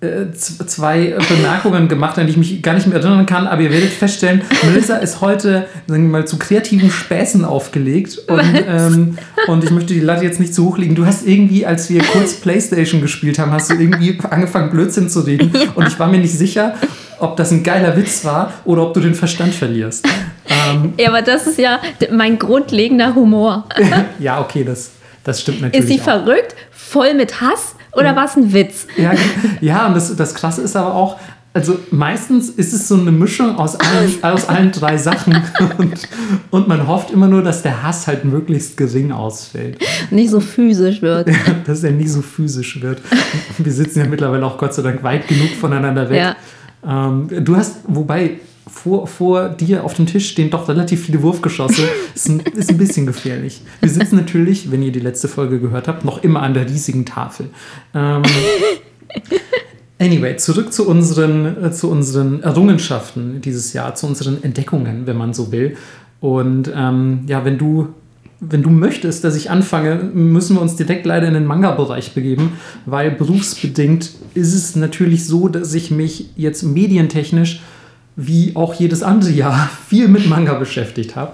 zwei 0.02 1.14
Bemerkungen 1.28 1.86
gemacht, 1.88 2.18
an 2.18 2.26
die 2.26 2.30
ich 2.30 2.38
mich 2.38 2.62
gar 2.62 2.72
nicht 2.72 2.86
mehr 2.86 2.98
erinnern 2.98 3.26
kann, 3.26 3.46
aber 3.46 3.60
ihr 3.60 3.70
werdet 3.70 3.90
feststellen, 3.90 4.40
Melissa 4.64 4.96
ist 4.96 5.20
heute 5.20 5.66
sagen 5.86 6.04
wir 6.04 6.20
mal, 6.20 6.26
zu 6.26 6.38
kreativen 6.38 6.90
Späßen 6.90 7.44
aufgelegt 7.44 8.16
und, 8.26 8.64
ähm, 8.66 9.18
und 9.46 9.62
ich 9.62 9.70
möchte 9.70 9.92
die 9.92 10.00
Latte 10.00 10.24
jetzt 10.24 10.40
nicht 10.40 10.54
zu 10.54 10.64
hoch 10.64 10.78
legen. 10.78 10.94
Du 10.94 11.04
hast 11.04 11.26
irgendwie, 11.26 11.66
als 11.66 11.90
wir 11.90 12.02
kurz 12.02 12.34
Playstation 12.36 13.02
gespielt 13.02 13.38
haben, 13.38 13.52
hast 13.52 13.70
du 13.70 13.74
irgendwie 13.74 14.18
angefangen 14.30 14.70
Blödsinn 14.70 15.10
zu 15.10 15.20
reden 15.20 15.52
und 15.74 15.86
ich 15.86 15.98
war 15.98 16.08
mir 16.08 16.18
nicht 16.18 16.32
sicher, 16.32 16.76
ob 17.18 17.36
das 17.36 17.50
ein 17.50 17.62
geiler 17.62 17.94
Witz 17.94 18.24
war 18.24 18.54
oder 18.64 18.84
ob 18.84 18.94
du 18.94 19.00
den 19.00 19.14
Verstand 19.14 19.54
verlierst. 19.54 20.06
Ähm, 20.48 20.94
ja, 20.98 21.10
aber 21.10 21.20
das 21.20 21.46
ist 21.46 21.58
ja 21.58 21.78
mein 22.10 22.38
grundlegender 22.38 23.14
Humor. 23.14 23.66
ja, 24.18 24.40
okay, 24.40 24.64
das, 24.64 24.92
das 25.24 25.42
stimmt 25.42 25.60
natürlich. 25.60 25.84
Ist 25.84 25.92
sie 25.92 26.00
auch. 26.00 26.04
verrückt, 26.04 26.56
voll 26.70 27.12
mit 27.12 27.42
Hass? 27.42 27.74
Oder 27.92 28.14
war 28.16 28.26
es 28.26 28.36
ein 28.36 28.52
Witz? 28.52 28.86
Ja, 28.96 29.12
ja 29.60 29.86
und 29.86 29.94
das, 29.94 30.14
das 30.14 30.34
Krasse 30.34 30.62
ist 30.62 30.76
aber 30.76 30.94
auch, 30.94 31.16
also 31.52 31.78
meistens 31.90 32.48
ist 32.48 32.72
es 32.72 32.86
so 32.86 32.94
eine 32.94 33.10
Mischung 33.10 33.56
aus 33.56 33.74
allen, 33.74 34.22
aus 34.22 34.48
allen 34.48 34.70
drei 34.70 34.96
Sachen 34.96 35.42
und, 35.78 36.08
und 36.50 36.68
man 36.68 36.86
hofft 36.86 37.10
immer 37.10 37.26
nur, 37.26 37.42
dass 37.42 37.62
der 37.62 37.82
Hass 37.82 38.06
halt 38.06 38.24
möglichst 38.24 38.76
gering 38.76 39.10
ausfällt. 39.10 39.78
Nicht 40.10 40.30
so 40.30 40.38
physisch 40.38 41.02
wird. 41.02 41.28
dass 41.66 41.82
er 41.82 41.90
nicht 41.90 42.12
so 42.12 42.22
physisch 42.22 42.80
wird. 42.80 43.00
Wir 43.58 43.72
sitzen 43.72 43.98
ja 43.98 44.06
mittlerweile 44.06 44.46
auch 44.46 44.58
Gott 44.58 44.74
sei 44.74 44.82
Dank 44.82 45.02
weit 45.02 45.26
genug 45.26 45.50
voneinander 45.50 46.08
weg. 46.08 46.18
Ja. 46.18 46.36
Ähm, 46.86 47.28
du 47.44 47.56
hast, 47.56 47.80
wobei 47.84 48.38
vor, 48.66 49.06
vor 49.06 49.48
dir 49.48 49.84
auf 49.84 49.94
dem 49.94 50.06
Tisch 50.06 50.28
stehen 50.30 50.50
doch 50.50 50.68
relativ 50.68 51.04
viele 51.04 51.22
Wurfgeschosse. 51.22 51.82
ist, 52.14 52.28
ein, 52.28 52.40
ist 52.40 52.70
ein 52.70 52.78
bisschen 52.78 53.06
gefährlich. 53.06 53.62
Wir 53.80 53.90
sitzen 53.90 54.16
natürlich, 54.16 54.70
wenn 54.70 54.82
ihr 54.82 54.92
die 54.92 55.00
letzte 55.00 55.28
Folge 55.28 55.60
gehört 55.60 55.88
habt, 55.88 56.04
noch 56.04 56.22
immer 56.22 56.42
an 56.42 56.54
der 56.54 56.66
riesigen 56.66 57.04
Tafel. 57.04 57.50
Ähm, 57.94 58.22
anyway, 59.98 60.36
zurück 60.36 60.72
zu 60.72 60.86
unseren, 60.88 61.64
äh, 61.64 61.72
zu 61.72 61.90
unseren 61.90 62.42
Errungenschaften 62.42 63.40
dieses 63.40 63.72
Jahr, 63.72 63.94
zu 63.94 64.06
unseren 64.06 64.42
Entdeckungen, 64.42 65.06
wenn 65.06 65.16
man 65.16 65.34
so 65.34 65.52
will. 65.52 65.76
Und 66.20 66.70
ähm, 66.74 67.24
ja, 67.26 67.44
wenn 67.44 67.58
du 67.58 67.88
wenn 68.40 68.62
du 68.62 68.70
möchtest, 68.70 69.22
dass 69.22 69.36
ich 69.36 69.50
anfange, 69.50 69.96
müssen 69.96 70.56
wir 70.56 70.62
uns 70.62 70.74
direkt 70.74 71.04
leider 71.04 71.28
in 71.28 71.34
den 71.34 71.44
Manga-Bereich 71.44 72.14
begeben, 72.14 72.54
weil 72.86 73.10
berufsbedingt 73.10 74.12
ist 74.32 74.54
es 74.54 74.76
natürlich 74.76 75.26
so, 75.26 75.48
dass 75.48 75.74
ich 75.74 75.90
mich 75.90 76.30
jetzt 76.36 76.62
medientechnisch 76.62 77.60
wie 78.16 78.56
auch 78.56 78.74
jedes 78.74 79.02
andere 79.02 79.30
Jahr 79.30 79.68
viel 79.88 80.08
mit 80.08 80.28
Manga 80.28 80.54
beschäftigt 80.54 81.16
habe. 81.16 81.32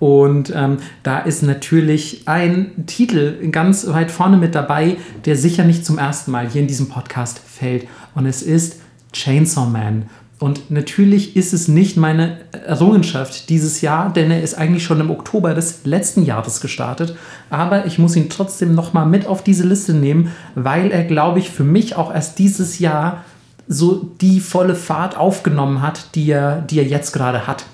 Und 0.00 0.52
ähm, 0.54 0.78
da 1.02 1.20
ist 1.20 1.42
natürlich 1.42 2.22
ein 2.26 2.84
Titel 2.86 3.48
ganz 3.50 3.86
weit 3.86 4.10
vorne 4.10 4.36
mit 4.36 4.54
dabei, 4.54 4.96
der 5.24 5.36
sicher 5.36 5.64
nicht 5.64 5.86
zum 5.86 5.98
ersten 5.98 6.30
Mal 6.30 6.48
hier 6.48 6.60
in 6.60 6.66
diesem 6.66 6.88
Podcast 6.88 7.38
fällt. 7.38 7.86
Und 8.14 8.26
es 8.26 8.42
ist 8.42 8.80
Chainsaw 9.12 9.66
Man. 9.66 10.06
Und 10.40 10.70
natürlich 10.70 11.36
ist 11.36 11.54
es 11.54 11.68
nicht 11.68 11.96
meine 11.96 12.38
Errungenschaft 12.66 13.48
dieses 13.48 13.80
Jahr, 13.80 14.12
denn 14.12 14.30
er 14.30 14.42
ist 14.42 14.54
eigentlich 14.58 14.84
schon 14.84 15.00
im 15.00 15.10
Oktober 15.10 15.54
des 15.54 15.84
letzten 15.84 16.24
Jahres 16.24 16.60
gestartet. 16.60 17.16
Aber 17.50 17.86
ich 17.86 17.98
muss 17.98 18.16
ihn 18.16 18.28
trotzdem 18.28 18.74
nochmal 18.74 19.06
mit 19.06 19.26
auf 19.26 19.44
diese 19.44 19.66
Liste 19.66 19.94
nehmen, 19.94 20.32
weil 20.54 20.90
er, 20.90 21.04
glaube 21.04 21.38
ich, 21.38 21.48
für 21.48 21.64
mich 21.64 21.96
auch 21.96 22.12
erst 22.12 22.38
dieses 22.38 22.80
Jahr 22.80 23.24
so 23.66 24.10
die 24.20 24.40
volle 24.40 24.74
Fahrt 24.74 25.16
aufgenommen 25.16 25.82
hat, 25.82 26.14
die 26.14 26.30
er, 26.30 26.60
die 26.60 26.78
er 26.78 26.84
jetzt 26.84 27.12
gerade 27.12 27.46
hat. 27.46 27.64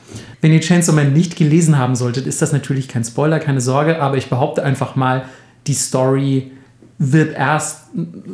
Wenn 0.41 0.53
ihr 0.53 0.61
Chainsaw 0.61 0.95
Man 0.95 1.13
nicht 1.13 1.37
gelesen 1.37 1.79
haben 1.79 1.95
solltet, 1.95 2.27
ist 2.27 2.41
das 2.41 2.53
natürlich 2.53 2.89
kein 2.89 3.05
Spoiler, 3.05 3.39
keine 3.39 3.61
Sorge, 3.61 4.01
aber 4.01 4.17
ich 4.17 4.31
behaupte 4.31 4.63
einfach 4.63 4.97
mal, 4.97 5.25
die 5.67 5.75
Story 5.75 6.53
wird 6.99 7.35
erst 7.35 7.87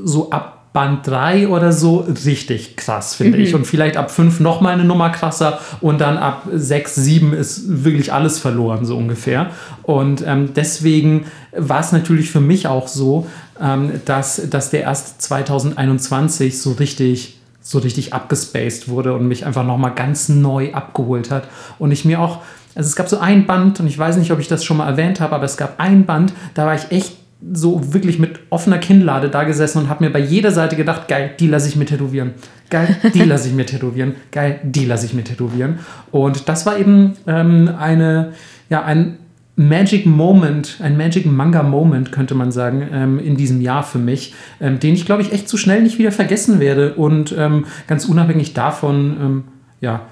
so 0.05 0.31
ab 0.31 0.57
Band 0.77 1.07
3 1.07 1.49
oder 1.49 1.73
so 1.73 2.07
richtig 2.27 2.77
krass, 2.77 3.15
finde 3.15 3.39
mhm. 3.39 3.45
ich. 3.45 3.55
Und 3.55 3.67
vielleicht 3.67 3.97
ab 3.97 4.11
5 4.11 4.41
nochmal 4.41 4.75
eine 4.75 4.85
Nummer 4.85 5.09
krasser 5.09 5.59
und 5.81 6.03
dann 6.03 6.19
ab 6.19 6.47
6, 6.53 6.97
7 6.97 7.33
ist 7.33 7.83
wirklich 7.83 8.13
alles 8.13 8.39
verloren, 8.39 8.85
so 8.85 8.95
ungefähr. 8.95 9.53
Und 9.85 10.23
ähm, 10.27 10.51
deswegen 10.55 11.25
war 11.57 11.81
es 11.81 11.93
natürlich 11.93 12.31
für 12.31 12.43
mich 12.43 12.67
auch 12.67 12.89
so, 12.89 13.27
ähm, 13.59 14.03
dass, 14.05 14.51
dass 14.51 14.69
der 14.69 14.83
erst 14.83 15.23
2021 15.23 16.61
so 16.61 16.73
richtig 16.73 17.39
so 17.67 17.79
richtig 17.79 18.15
abgespaced 18.15 18.89
wurde 18.89 19.13
und 19.13 19.27
mich 19.27 19.45
einfach 19.45 19.65
nochmal 19.65 19.93
ganz 19.93 20.29
neu 20.29 20.73
abgeholt 20.73 21.33
hat. 21.33 21.49
Und 21.81 21.91
ich 21.91 22.05
mir 22.05 22.21
auch, 22.21 22.39
also 22.77 22.87
es 22.87 22.95
gab 22.95 23.09
so 23.09 23.19
ein 23.19 23.45
Band, 23.45 23.81
und 23.81 23.89
ich 23.89 23.99
weiß 23.99 24.19
nicht, 24.19 24.31
ob 24.31 24.39
ich 24.39 24.47
das 24.47 24.65
schon 24.65 24.77
mal 24.77 24.87
erwähnt 24.89 25.19
habe, 25.19 25.35
aber 25.35 25.45
es 25.45 25.57
gab 25.57 25.81
ein 25.81 26.07
Band, 26.07 26.33
da 26.55 26.65
war 26.65 26.77
ich 26.77 26.93
echt 26.93 27.17
so 27.53 27.93
wirklich 27.93 28.21
mit 28.21 28.39
offener 28.51 28.79
Kinnlade 28.79 29.31
da 29.31 29.43
gesessen 29.43 29.79
und 29.79 29.89
habe 29.89 30.05
mir 30.05 30.13
bei 30.13 30.21
jeder 30.21 30.53
Seite 30.53 30.77
gedacht, 30.77 31.09
geil, 31.09 31.33
die 31.41 31.49
lasse 31.49 31.69
ich 31.69 31.75
mir 31.75 31.87
tätowieren. 31.87 32.35
Geil, 32.71 32.97
die 33.13 33.25
lasse 33.25 33.49
ich 33.49 33.55
mir 33.55 33.67
tätowieren. 33.67 34.15
Geil, 34.31 34.61
die 34.63 34.85
lasse 34.85 35.07
ich 35.07 35.15
mir 35.15 35.25
tätowieren. 35.25 35.81
Und 36.13 36.49
das 36.49 36.67
war 36.67 36.79
eben 36.79 37.17
ähm, 37.27 37.75
eine, 37.77 38.33
ja, 38.71 38.85
ein 38.85 39.19
Magic 39.57 40.05
Moment, 40.05 40.77
ein 40.83 40.99
Magic 40.99 41.25
Manga 41.25 41.63
Moment, 41.63 42.13
könnte 42.13 42.35
man 42.35 42.53
sagen, 42.53 42.87
ähm, 42.93 43.19
in 43.19 43.39
diesem 43.39 43.63
Jahr 43.63 43.83
für 43.83 43.99
mich, 43.99 44.35
ähm, 44.61 44.79
den 44.79 44.95
ich, 44.95 45.07
glaube 45.07 45.23
ich, 45.23 45.33
echt 45.33 45.49
zu 45.49 45.57
schnell 45.57 45.83
nicht 45.83 45.99
wieder 45.99 46.13
vergessen 46.13 46.61
werde. 46.61 46.95
Und 46.95 47.35
ähm, 47.37 47.65
ganz 47.87 48.05
unabhängig 48.05 48.53
davon, 48.53 49.17
ähm, 49.19 49.45
ja, 49.81 50.03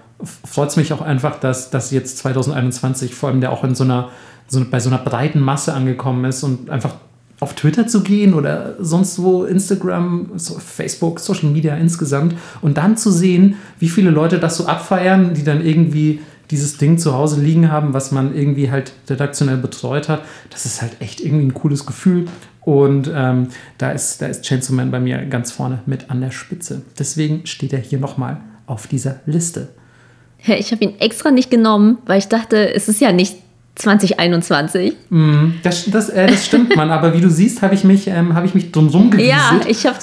freut 0.47 0.71
es 0.71 0.77
mich 0.77 0.95
auch 0.95 1.03
einfach, 1.03 1.39
dass 1.39 1.71
das 1.71 1.91
jetzt 1.91 2.19
2021 2.19 3.15
vor 3.15 3.29
allem 3.29 3.43
der 3.43 3.53
auch 3.53 3.65
in 3.65 3.75
so 3.75 3.85
einer, 3.85 4.09
so, 4.47 4.65
bei 4.65 4.81
so 4.81 4.89
einer 4.89 4.99
breiten 4.99 5.41
Masse 5.41 5.75
angekommen 5.75 6.25
ist 6.25 6.43
und 6.43 6.71
einfach 6.71 6.95
auf 7.41 7.55
Twitter 7.55 7.87
zu 7.87 8.03
gehen 8.03 8.33
oder 8.33 8.77
sonst 8.79 9.21
wo, 9.23 9.45
Instagram, 9.45 10.31
Facebook, 10.39 11.21
Social 11.21 11.51
Media 11.51 11.77
insgesamt 11.77 12.35
und 12.63 12.79
dann 12.79 12.97
zu 12.97 13.11
sehen, 13.11 13.57
wie 13.79 13.91
viele 13.91 14.11
Leute 14.11 14.39
das 14.39 14.57
so 14.57 14.67
abfeiern, 14.67 15.35
die 15.35 15.45
dann 15.45 15.65
irgendwie 15.65 16.21
dieses 16.51 16.77
Ding 16.77 16.99
zu 16.99 17.15
Hause 17.15 17.41
liegen 17.41 17.71
haben, 17.71 17.95
was 17.95 18.13
man 18.13 18.35
irgendwie 18.35 18.71
halt 18.71 18.93
redaktionell 19.09 19.57
betreut 19.57 20.09
hat, 20.09 20.23
das 20.51 20.67
ist 20.67 20.83
halt 20.83 21.01
echt 21.01 21.21
irgendwie 21.21 21.47
ein 21.47 21.55
cooles 21.55 21.87
Gefühl. 21.87 22.27
Und 22.61 23.11
ähm, 23.15 23.49
da, 23.79 23.91
ist, 23.91 24.23
da 24.23 24.27
ist 24.27 24.43
Chainsaw 24.43 24.75
Man 24.75 24.91
bei 24.91 25.01
mir 25.01 25.25
ganz 25.27 25.53
vorne 25.53 25.81
mit 25.87 26.11
an 26.11 26.21
der 26.21 26.31
Spitze. 26.31 26.83
Deswegen 26.99 27.47
steht 27.47 27.73
er 27.73 27.79
hier 27.79 27.99
nochmal 27.99 28.39
auf 28.67 28.87
dieser 28.87 29.21
Liste. 29.27 29.69
Ich 30.39 30.73
habe 30.73 30.85
ihn 30.85 30.95
extra 30.99 31.31
nicht 31.31 31.51
genommen, 31.51 31.99
weil 32.07 32.19
ich 32.19 32.29
dachte, 32.29 32.75
es 32.75 32.89
ist 32.89 33.01
ja 33.01 33.13
nicht 33.13 33.37
2021. 33.77 34.95
Mm, 35.11 35.53
das, 35.63 35.87
das, 35.87 36.09
äh, 36.11 36.27
das 36.27 36.47
stimmt, 36.47 36.77
Mann. 36.77 36.91
Aber 36.91 37.15
wie 37.15 37.21
du 37.21 37.31
siehst, 37.31 37.63
habe 37.63 37.75
ich 37.75 37.85
mich, 37.85 38.07
ähm, 38.07 38.35
hab 38.35 38.45
ich 38.45 38.55
mich 38.55 38.71
drumherum 38.71 39.11
gewieselt. 39.11 39.35
Ja, 39.35 39.61
ich 39.67 39.87
habe 39.87 39.99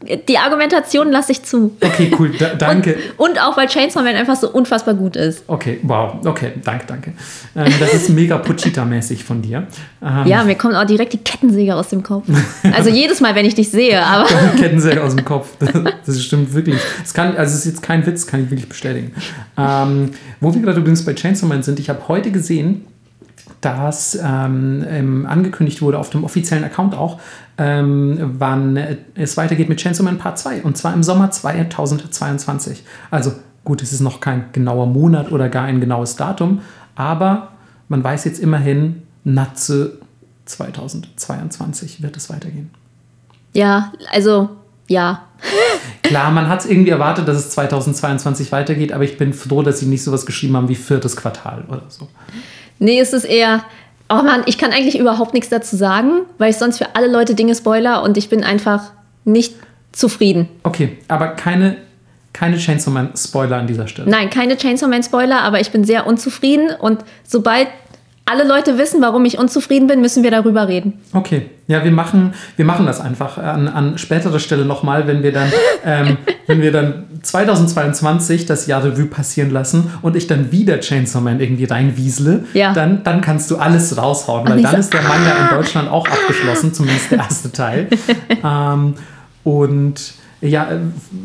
die 0.00 0.38
Argumentation 0.38 1.10
lasse 1.10 1.32
ich 1.32 1.42
zu. 1.42 1.76
Okay, 1.80 2.12
cool, 2.18 2.30
da, 2.38 2.54
danke. 2.54 2.96
Und, 3.16 3.30
und, 3.30 3.38
auch, 3.40 3.56
weil 3.56 3.66
Chainsaw 3.66 4.02
Man 4.02 4.14
einfach 4.14 4.36
so 4.36 4.48
unfassbar 4.48 4.94
gut 4.94 5.16
ist. 5.16 5.42
Okay, 5.48 5.80
wow, 5.82 6.24
okay, 6.24 6.52
danke, 6.64 6.84
danke. 6.86 7.12
Ähm, 7.56 7.72
das 7.80 7.94
ist 7.94 8.08
mega 8.10 8.36
Puchita-mäßig 8.36 9.24
von 9.24 9.42
dir. 9.42 9.66
Ähm, 10.00 10.26
ja, 10.26 10.44
mir 10.44 10.54
kommt 10.54 10.76
auch 10.76 10.84
direkt 10.84 11.14
die 11.14 11.18
Kettensäge 11.18 11.74
aus 11.74 11.88
dem 11.88 12.02
Kopf. 12.02 12.26
Also 12.72 12.90
jedes 12.90 13.20
Mal, 13.20 13.34
wenn 13.34 13.44
ich 13.44 13.56
dich 13.56 13.70
sehe, 13.70 14.00
aber... 14.04 14.28
Kettensäge 14.56 15.02
aus 15.02 15.16
dem 15.16 15.24
Kopf, 15.24 15.56
das, 15.58 15.72
das 16.06 16.22
stimmt 16.22 16.54
wirklich. 16.54 16.80
Es 17.04 17.12
kann, 17.12 17.36
also 17.36 17.54
es 17.54 17.60
ist 17.60 17.66
jetzt 17.66 17.82
kein 17.82 18.06
Witz, 18.06 18.26
kann 18.26 18.44
ich 18.44 18.50
wirklich 18.50 18.68
bestätigen. 18.68 19.12
Ähm, 19.56 20.10
wo 20.40 20.54
wir 20.54 20.62
gerade 20.62 20.78
übrigens 20.78 21.04
bei 21.04 21.14
Chainsaw 21.14 21.48
Man 21.48 21.64
sind, 21.64 21.80
ich 21.80 21.88
habe 21.88 22.06
heute 22.06 22.30
gesehen, 22.30 22.86
dass 23.60 24.18
ähm, 24.22 25.26
angekündigt 25.28 25.82
wurde 25.82 25.98
auf 25.98 26.10
dem 26.10 26.24
offiziellen 26.24 26.64
Account 26.64 26.94
auch, 26.94 27.20
ähm, 27.56 28.34
wann 28.38 28.78
es 29.14 29.36
weitergeht 29.36 29.68
mit 29.68 29.80
Chainsaw 29.80 30.04
Man 30.04 30.18
Part 30.18 30.38
2 30.38 30.62
und 30.62 30.76
zwar 30.76 30.94
im 30.94 31.02
Sommer 31.02 31.30
2022. 31.30 32.84
Also 33.10 33.32
gut, 33.64 33.82
es 33.82 33.92
ist 33.92 34.00
noch 34.00 34.20
kein 34.20 34.46
genauer 34.52 34.86
Monat 34.86 35.32
oder 35.32 35.48
gar 35.48 35.64
ein 35.64 35.80
genaues 35.80 36.16
Datum, 36.16 36.60
aber 36.94 37.48
man 37.88 38.04
weiß 38.04 38.24
jetzt 38.24 38.38
immerhin, 38.38 39.02
Natze 39.24 39.98
2022 40.44 42.02
wird 42.02 42.16
es 42.16 42.30
weitergehen. 42.30 42.70
Ja, 43.52 43.92
also 44.12 44.50
ja. 44.88 45.24
Klar, 46.02 46.30
man 46.30 46.48
hat 46.48 46.60
es 46.60 46.66
irgendwie 46.70 46.90
erwartet, 46.90 47.28
dass 47.28 47.36
es 47.36 47.50
2022 47.50 48.50
weitergeht, 48.52 48.92
aber 48.92 49.04
ich 49.04 49.18
bin 49.18 49.34
froh, 49.34 49.62
dass 49.62 49.80
sie 49.80 49.86
nicht 49.86 50.02
sowas 50.02 50.26
geschrieben 50.26 50.56
haben 50.56 50.68
wie 50.68 50.74
viertes 50.74 51.16
Quartal 51.16 51.64
oder 51.68 51.82
so. 51.88 52.08
Nee, 52.78 53.00
es 53.00 53.12
ist 53.12 53.24
eher, 53.24 53.64
oh 54.08 54.22
Mann, 54.22 54.42
ich 54.46 54.58
kann 54.58 54.72
eigentlich 54.72 54.98
überhaupt 54.98 55.34
nichts 55.34 55.48
dazu 55.48 55.76
sagen, 55.76 56.22
weil 56.38 56.50
ich 56.50 56.56
sonst 56.56 56.78
für 56.78 56.94
alle 56.94 57.08
Leute 57.08 57.34
Dinge 57.34 57.54
spoiler 57.54 58.02
und 58.02 58.16
ich 58.16 58.28
bin 58.28 58.44
einfach 58.44 58.92
nicht 59.24 59.54
zufrieden. 59.92 60.48
Okay, 60.62 60.98
aber 61.08 61.28
keine, 61.28 61.76
keine 62.32 62.56
Chainsaw 62.56 62.92
Man 62.92 63.12
Spoiler 63.16 63.56
an 63.56 63.66
dieser 63.66 63.86
Stelle. 63.88 64.08
Nein, 64.08 64.30
keine 64.30 64.56
Chainsaw 64.56 64.88
Man 64.88 65.02
Spoiler, 65.02 65.42
aber 65.42 65.60
ich 65.60 65.70
bin 65.70 65.84
sehr 65.84 66.06
unzufrieden 66.06 66.70
und 66.78 67.04
sobald 67.24 67.68
alle 68.28 68.46
Leute 68.46 68.78
wissen, 68.78 69.00
warum 69.00 69.24
ich 69.24 69.38
unzufrieden 69.38 69.86
bin, 69.86 70.00
müssen 70.00 70.22
wir 70.22 70.30
darüber 70.30 70.68
reden. 70.68 71.00
Okay, 71.12 71.46
ja, 71.66 71.82
wir 71.84 71.90
machen, 71.90 72.34
wir 72.56 72.64
machen 72.64 72.86
das 72.86 73.00
einfach 73.00 73.38
an, 73.38 73.68
an 73.68 73.98
späterer 73.98 74.38
Stelle 74.38 74.64
nochmal, 74.64 75.06
wenn 75.06 75.22
wir 75.22 75.32
dann, 75.32 75.50
ähm, 75.84 76.18
wenn 76.46 76.60
wir 76.60 76.72
dann 76.72 77.04
2022 77.22 78.46
das 78.46 78.66
Jahr 78.66 78.84
Revue 78.84 79.06
passieren 79.06 79.50
lassen 79.50 79.90
und 80.02 80.16
ich 80.16 80.26
dann 80.26 80.52
wieder 80.52 80.80
Chainsaw 80.80 81.22
Man 81.22 81.40
irgendwie 81.40 81.64
reinwiesle, 81.64 82.44
ja. 82.54 82.72
dann, 82.72 83.02
dann 83.02 83.20
kannst 83.20 83.50
du 83.50 83.56
alles 83.56 83.96
raushauen, 83.96 84.48
weil 84.48 84.62
dann 84.62 84.72
so, 84.72 84.78
ist 84.78 84.92
der 84.92 85.02
Manga 85.02 85.32
ah. 85.32 85.48
in 85.50 85.56
Deutschland 85.56 85.90
auch 85.90 86.06
abgeschlossen, 86.06 86.72
zumindest 86.72 87.10
der 87.10 87.18
erste 87.18 87.50
Teil. 87.50 87.88
ähm, 88.44 88.94
und 89.44 90.14
ja, 90.40 90.70
äh, 90.70 90.78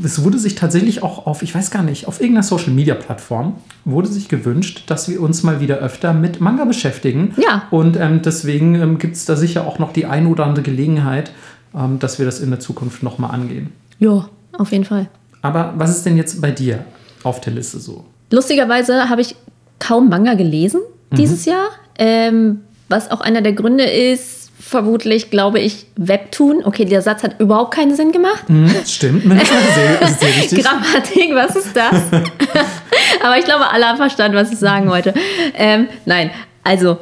es 0.04 0.24
wurde 0.24 0.40
sich 0.40 0.56
tatsächlich 0.56 1.04
auch 1.04 1.26
auf, 1.26 1.44
ich 1.44 1.54
weiß 1.54 1.72
gar 1.72 1.84
nicht, 1.84 2.08
auf 2.08 2.20
irgendeiner 2.20 2.44
Social 2.44 2.72
Media 2.72 2.96
Plattform 2.96 3.56
wurde 3.86 4.08
sich 4.08 4.28
gewünscht, 4.28 4.84
dass 4.88 5.10
wir 5.10 5.22
uns 5.22 5.44
mal 5.44 5.60
wieder 5.60 5.78
öfter 5.78 6.14
mit 6.14 6.42
Manga 6.42 6.66
beschäftigen. 6.66 7.34
Ja. 7.38 7.64
Und 7.70 7.98
ähm, 7.98 8.22
deswegen 8.24 8.76
ähm, 8.76 8.98
gibt 8.98 9.16
es 9.16 9.26
da 9.26 9.36
sicher 9.36 9.68
auch 9.68 9.80
noch 9.80 9.94
die 9.94 10.06
ein 10.06 10.28
oder 10.28 10.46
andere 10.46 10.64
Gelegenheit, 10.64 11.32
ähm, 11.76 12.00
dass 12.00 12.18
wir 12.18 12.26
das 12.26 12.40
in 12.40 12.50
der 12.50 12.60
Zukunft 12.60 13.04
nochmal 13.04 13.32
angehen. 13.32 13.72
Ja, 14.00 14.28
auf 14.58 14.72
jeden 14.72 14.86
Fall. 14.86 15.08
Aber 15.42 15.74
was 15.78 15.92
ist 15.92 16.06
denn 16.06 16.18
jetzt 16.18 16.42
bei 16.42 16.52
dir 16.52 16.84
auf 17.24 17.42
der 17.42 17.54
Liste 17.54 17.80
so? 17.80 18.06
Lustigerweise 18.32 19.10
habe 19.10 19.22
ich 19.22 19.36
kaum 19.80 20.10
Manga 20.10 20.34
gelesen 20.34 20.82
mhm. 21.12 21.16
dieses 21.16 21.46
Jahr. 21.46 21.70
Ähm, 22.00 22.62
was 22.90 23.12
auch 23.12 23.22
einer 23.22 23.42
der 23.42 23.54
Gründe 23.54 23.84
ist, 23.84 24.43
vermutlich, 24.64 25.30
glaube 25.30 25.60
ich, 25.60 25.86
Webtoon. 25.98 26.64
Okay, 26.66 26.86
der 26.86 27.02
Satz 27.02 27.24
hat 27.24 27.40
überhaupt 27.40 27.74
keinen 27.74 27.96
Sinn 27.96 28.12
gemacht. 28.12 28.46
Mm, 28.48 28.68
stimmt, 28.86 29.24
sehr, 29.24 30.48
sehr. 30.48 30.60
Grammatik, 30.64 31.36
was 31.36 31.56
ist 31.56 31.76
das? 31.76 31.94
Aber 33.24 33.38
ich 33.38 33.46
glaube, 33.46 33.70
alle 33.70 33.86
haben 33.86 33.98
verstanden, 33.98 34.38
was 34.38 34.52
ich 34.52 34.60
sagen 34.60 34.90
wollte. 34.90 35.14
Ähm, 35.56 35.88
nein, 36.06 36.32
also 36.64 36.98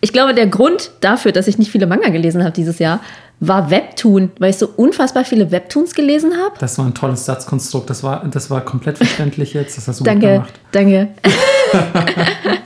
ich 0.00 0.12
glaube, 0.12 0.34
der 0.34 0.48
Grund 0.48 0.90
dafür, 1.00 1.32
dass 1.32 1.46
ich 1.46 1.56
nicht 1.56 1.70
viele 1.70 1.86
Manga 1.86 2.08
gelesen 2.08 2.42
habe 2.42 2.52
dieses 2.52 2.78
Jahr, 2.78 3.00
war 3.40 3.70
Webtoon, 3.70 4.32
weil 4.38 4.50
ich 4.50 4.56
so 4.56 4.68
unfassbar 4.76 5.24
viele 5.24 5.50
Webtoons 5.50 5.94
gelesen 5.94 6.32
habe. 6.36 6.54
Das 6.58 6.78
war 6.78 6.84
ein 6.84 6.94
tolles 6.94 7.24
Satzkonstrukt. 7.24 7.90
Das 7.90 8.02
war, 8.02 8.24
das 8.26 8.50
war 8.50 8.60
komplett 8.62 8.98
verständlich 8.98 9.54
jetzt. 9.54 9.76
Das 9.76 9.88
hast 9.88 10.00
du 10.00 10.04
danke, 10.04 10.26
gut 10.26 10.34
gemacht. 10.34 10.54
Danke. 10.72 11.08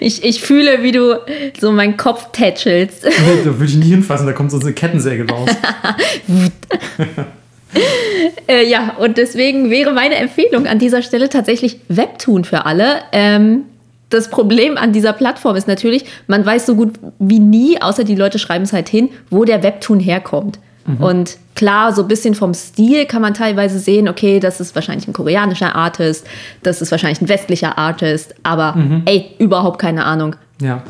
Ich, 0.00 0.24
ich 0.24 0.42
fühle, 0.42 0.82
wie 0.82 0.92
du 0.92 1.20
so 1.58 1.72
meinen 1.72 1.96
Kopf 1.96 2.28
tätschelst. 2.32 3.04
Da 3.44 3.58
würde 3.58 3.64
ich 3.64 3.76
nie 3.76 3.90
hinfassen, 3.90 4.26
da 4.26 4.32
kommt 4.32 4.50
so 4.50 4.58
eine 4.58 4.72
Kettensäge 4.72 5.28
raus. 5.28 5.48
äh, 8.48 8.66
ja, 8.66 8.96
und 8.98 9.18
deswegen 9.18 9.70
wäre 9.70 9.92
meine 9.92 10.16
Empfehlung 10.16 10.66
an 10.66 10.78
dieser 10.78 11.02
Stelle 11.02 11.28
tatsächlich 11.28 11.80
Webtoon 11.88 12.44
für 12.44 12.66
alle. 12.66 13.02
Ähm, 13.12 13.64
das 14.10 14.30
Problem 14.30 14.76
an 14.76 14.92
dieser 14.92 15.12
Plattform 15.12 15.56
ist 15.56 15.66
natürlich, 15.66 16.04
man 16.26 16.46
weiß 16.46 16.66
so 16.66 16.76
gut 16.76 16.94
wie 17.18 17.40
nie, 17.40 17.80
außer 17.80 18.04
die 18.04 18.14
Leute 18.14 18.38
schreiben 18.38 18.64
es 18.64 18.72
halt 18.72 18.88
hin, 18.88 19.10
wo 19.30 19.44
der 19.44 19.62
Webtoon 19.62 20.00
herkommt. 20.00 20.58
Mhm. 20.86 21.02
Und 21.02 21.38
klar, 21.54 21.92
so 21.92 22.02
ein 22.02 22.08
bisschen 22.08 22.34
vom 22.34 22.54
Stil 22.54 23.06
kann 23.06 23.22
man 23.22 23.34
teilweise 23.34 23.78
sehen, 23.78 24.08
okay, 24.08 24.40
das 24.40 24.60
ist 24.60 24.74
wahrscheinlich 24.74 25.08
ein 25.08 25.12
koreanischer 25.12 25.74
Artist, 25.74 26.26
das 26.62 26.82
ist 26.82 26.90
wahrscheinlich 26.90 27.20
ein 27.20 27.28
westlicher 27.28 27.78
Artist, 27.78 28.34
aber 28.42 28.74
mhm. 28.74 29.02
ey, 29.06 29.30
überhaupt 29.38 29.78
keine 29.78 30.04
Ahnung, 30.04 30.36
ja. 30.60 30.82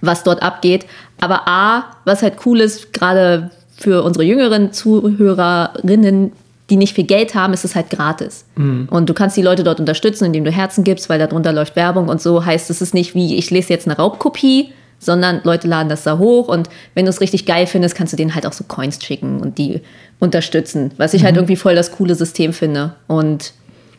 was 0.00 0.22
dort 0.22 0.42
abgeht. 0.42 0.86
Aber 1.20 1.48
A, 1.48 1.84
was 2.04 2.22
halt 2.22 2.34
cool 2.46 2.60
ist, 2.60 2.92
gerade 2.92 3.50
für 3.76 4.02
unsere 4.02 4.24
jüngeren 4.24 4.72
Zuhörerinnen, 4.72 6.32
die 6.70 6.76
nicht 6.76 6.94
viel 6.94 7.04
Geld 7.04 7.34
haben, 7.34 7.52
ist 7.52 7.64
es 7.64 7.74
halt 7.74 7.90
gratis. 7.90 8.46
Mhm. 8.56 8.88
Und 8.90 9.10
du 9.10 9.14
kannst 9.14 9.36
die 9.36 9.42
Leute 9.42 9.64
dort 9.64 9.80
unterstützen, 9.80 10.24
indem 10.24 10.44
du 10.44 10.50
Herzen 10.50 10.84
gibst, 10.84 11.08
weil 11.08 11.18
darunter 11.18 11.52
läuft 11.52 11.76
Werbung 11.76 12.08
und 12.08 12.22
so. 12.22 12.44
Heißt, 12.44 12.70
es 12.70 12.80
ist 12.80 12.94
nicht 12.94 13.14
wie, 13.14 13.36
ich 13.36 13.50
lese 13.50 13.72
jetzt 13.72 13.86
eine 13.86 13.96
Raubkopie, 13.96 14.72
sondern 15.04 15.40
Leute 15.44 15.68
laden 15.68 15.88
das 15.88 16.04
da 16.04 16.18
hoch 16.18 16.48
und 16.48 16.68
wenn 16.94 17.04
du 17.04 17.10
es 17.10 17.20
richtig 17.20 17.46
geil 17.46 17.66
findest, 17.66 17.94
kannst 17.94 18.12
du 18.12 18.16
denen 18.16 18.34
halt 18.34 18.46
auch 18.46 18.52
so 18.52 18.64
Coins 18.64 19.02
schicken 19.02 19.40
und 19.40 19.58
die 19.58 19.80
unterstützen, 20.20 20.92
was 20.96 21.14
ich 21.14 21.22
halt 21.22 21.32
mhm. 21.32 21.36
halt 21.36 21.36
irgendwie 21.36 21.56
voll 21.56 21.74
das 21.74 21.92
coole 21.92 22.14
System 22.14 22.52
finde. 22.52 22.94
Und 23.06 23.52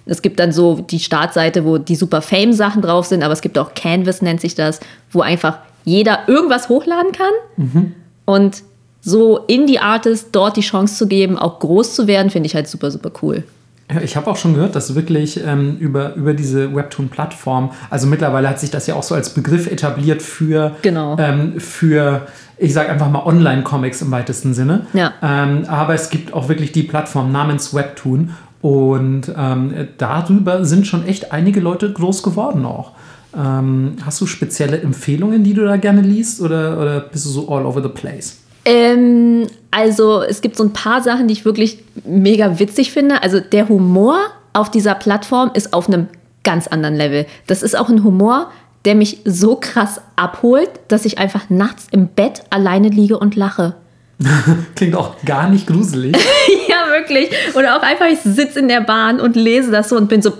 es 0.05 0.21
gibt 0.21 0.39
dann 0.39 0.51
so 0.51 0.75
die 0.75 0.99
Startseite, 0.99 1.65
wo 1.65 1.77
die 1.77 1.95
super 1.95 2.21
Fame-Sachen 2.21 2.81
drauf 2.81 3.05
sind, 3.05 3.23
aber 3.23 3.33
es 3.33 3.41
gibt 3.41 3.57
auch 3.57 3.73
Canvas, 3.73 4.21
nennt 4.21 4.41
sich 4.41 4.55
das, 4.55 4.79
wo 5.11 5.21
einfach 5.21 5.59
jeder 5.83 6.27
irgendwas 6.27 6.69
hochladen 6.69 7.11
kann. 7.11 7.33
Mhm. 7.57 7.93
Und 8.25 8.63
so 9.01 9.37
Indie-Artists 9.47 10.31
dort 10.31 10.57
die 10.57 10.61
Chance 10.61 10.95
zu 10.95 11.07
geben, 11.07 11.37
auch 11.37 11.59
groß 11.59 11.93
zu 11.93 12.07
werden, 12.07 12.31
finde 12.31 12.47
ich 12.47 12.55
halt 12.55 12.67
super, 12.67 12.89
super 12.89 13.11
cool. 13.21 13.43
Ich 14.03 14.15
habe 14.17 14.27
auch 14.31 14.35
schon 14.35 14.55
gehört, 14.55 14.75
dass 14.75 14.95
wirklich 14.95 15.39
ähm, 15.45 15.77
über, 15.77 16.15
über 16.15 16.33
diese 16.33 16.75
Webtoon-Plattform, 16.75 17.71
also 17.91 18.07
mittlerweile 18.07 18.49
hat 18.49 18.59
sich 18.59 18.71
das 18.71 18.87
ja 18.87 18.95
auch 18.95 19.03
so 19.03 19.13
als 19.13 19.29
Begriff 19.29 19.71
etabliert 19.71 20.23
für, 20.23 20.75
genau. 20.81 21.17
ähm, 21.19 21.59
für 21.59 22.25
ich 22.57 22.73
sage 22.73 22.89
einfach 22.89 23.09
mal 23.11 23.23
Online-Comics 23.25 24.01
im 24.01 24.09
weitesten 24.09 24.55
Sinne. 24.55 24.87
Ja. 24.93 25.13
Ähm, 25.21 25.65
aber 25.67 25.93
es 25.93 26.09
gibt 26.09 26.33
auch 26.33 26.49
wirklich 26.49 26.71
die 26.71 26.83
Plattform 26.83 27.31
namens 27.31 27.75
Webtoon 27.75 28.31
und 28.61 29.31
ähm, 29.37 29.73
darüber 29.99 30.65
sind 30.65 30.87
schon 30.87 31.05
echt 31.05 31.31
einige 31.31 31.59
Leute 31.59 31.93
groß 31.93 32.23
geworden 32.23 32.65
auch. 32.65 32.93
Ähm, 33.37 33.97
hast 34.03 34.19
du 34.21 34.25
spezielle 34.25 34.79
Empfehlungen, 34.79 35.43
die 35.43 35.53
du 35.53 35.63
da 35.63 35.77
gerne 35.77 36.01
liest 36.01 36.41
oder, 36.41 36.79
oder 36.79 36.99
bist 37.01 37.25
du 37.25 37.29
so 37.29 37.49
all 37.49 37.65
over 37.65 37.83
the 37.83 37.89
place? 37.89 38.37
Ähm, 38.65 39.47
also 39.71 40.21
es 40.21 40.41
gibt 40.41 40.57
so 40.57 40.63
ein 40.63 40.73
paar 40.73 41.01
Sachen, 41.01 41.27
die 41.27 41.33
ich 41.33 41.45
wirklich 41.45 41.79
mega 42.03 42.59
witzig 42.59 42.91
finde. 42.91 43.21
Also 43.23 43.39
der 43.39 43.69
Humor 43.69 44.17
auf 44.53 44.71
dieser 44.71 44.95
Plattform 44.95 45.51
ist 45.53 45.73
auf 45.73 45.87
einem 45.87 46.07
ganz 46.43 46.67
anderen 46.67 46.95
Level. 46.95 47.25
Das 47.47 47.61
ist 47.61 47.77
auch 47.77 47.89
ein 47.89 48.03
Humor, 48.03 48.51
der 48.85 48.95
mich 48.95 49.19
so 49.25 49.55
krass 49.55 50.01
abholt, 50.15 50.69
dass 50.87 51.05
ich 51.05 51.17
einfach 51.17 51.49
nachts 51.49 51.87
im 51.91 52.07
Bett 52.07 52.43
alleine 52.49 52.89
liege 52.89 53.19
und 53.19 53.35
lache. 53.35 53.75
Klingt 54.75 54.95
auch 54.95 55.15
gar 55.25 55.49
nicht 55.49 55.67
gruselig. 55.67 56.15
ja, 56.69 56.91
wirklich. 56.91 57.29
Oder 57.55 57.77
auch 57.77 57.81
einfach, 57.81 58.05
ich 58.05 58.19
sitze 58.19 58.59
in 58.59 58.67
der 58.67 58.81
Bahn 58.81 59.19
und 59.19 59.35
lese 59.35 59.71
das 59.71 59.89
so 59.89 59.97
und 59.97 60.07
bin 60.07 60.21
so. 60.21 60.31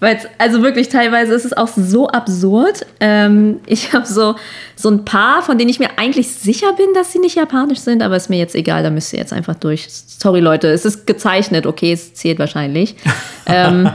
Weil 0.00 0.18
also 0.38 0.62
wirklich 0.62 0.88
teilweise 0.88 1.34
ist 1.34 1.44
es 1.44 1.56
auch 1.56 1.68
so 1.68 2.08
absurd. 2.08 2.86
Ähm, 3.00 3.60
ich 3.66 3.92
habe 3.92 4.06
so, 4.06 4.34
so 4.76 4.90
ein 4.90 5.04
paar, 5.04 5.42
von 5.42 5.56
denen 5.56 5.70
ich 5.70 5.78
mir 5.78 5.98
eigentlich 5.98 6.30
sicher 6.30 6.72
bin, 6.74 6.92
dass 6.94 7.12
sie 7.12 7.18
nicht 7.18 7.36
japanisch 7.36 7.78
sind, 7.78 8.02
aber 8.02 8.16
ist 8.16 8.30
mir 8.30 8.38
jetzt 8.38 8.54
egal, 8.54 8.82
da 8.82 8.90
müsst 8.90 9.12
ihr 9.12 9.18
jetzt 9.18 9.32
einfach 9.32 9.54
durch. 9.54 9.86
Sorry, 9.88 10.40
Leute, 10.40 10.68
es 10.68 10.84
ist 10.84 11.06
gezeichnet, 11.06 11.66
okay, 11.66 11.92
es 11.92 12.14
zählt 12.14 12.38
wahrscheinlich. 12.38 12.96
ähm, 13.46 13.90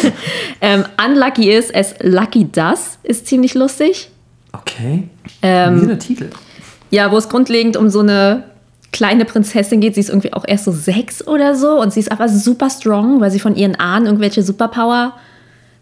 ähm, 0.60 0.84
unlucky 1.04 1.50
ist 1.50 1.74
es 1.74 1.94
Lucky 2.02 2.48
Das 2.50 2.98
ist 3.02 3.26
ziemlich 3.26 3.54
lustig. 3.54 4.10
Okay. 4.52 5.08
Ähm, 5.42 5.82
Wie 5.82 5.86
der 5.86 5.98
Titel. 5.98 6.30
Ja, 6.90 7.10
wo 7.10 7.16
es 7.16 7.28
grundlegend 7.28 7.76
um 7.76 7.88
so 7.88 8.00
eine 8.00 8.44
kleine 8.92 9.24
Prinzessin 9.24 9.80
geht. 9.80 9.94
Sie 9.94 10.00
ist 10.00 10.08
irgendwie 10.08 10.32
auch 10.32 10.44
erst 10.46 10.64
so 10.64 10.72
sechs 10.72 11.26
oder 11.26 11.54
so 11.54 11.80
und 11.80 11.92
sie 11.92 12.00
ist 12.00 12.12
aber 12.12 12.28
super 12.28 12.70
strong, 12.70 13.20
weil 13.20 13.30
sie 13.30 13.40
von 13.40 13.54
ihren 13.56 13.76
Ahnen 13.76 14.06
irgendwelche 14.06 14.42
Superpower 14.42 15.12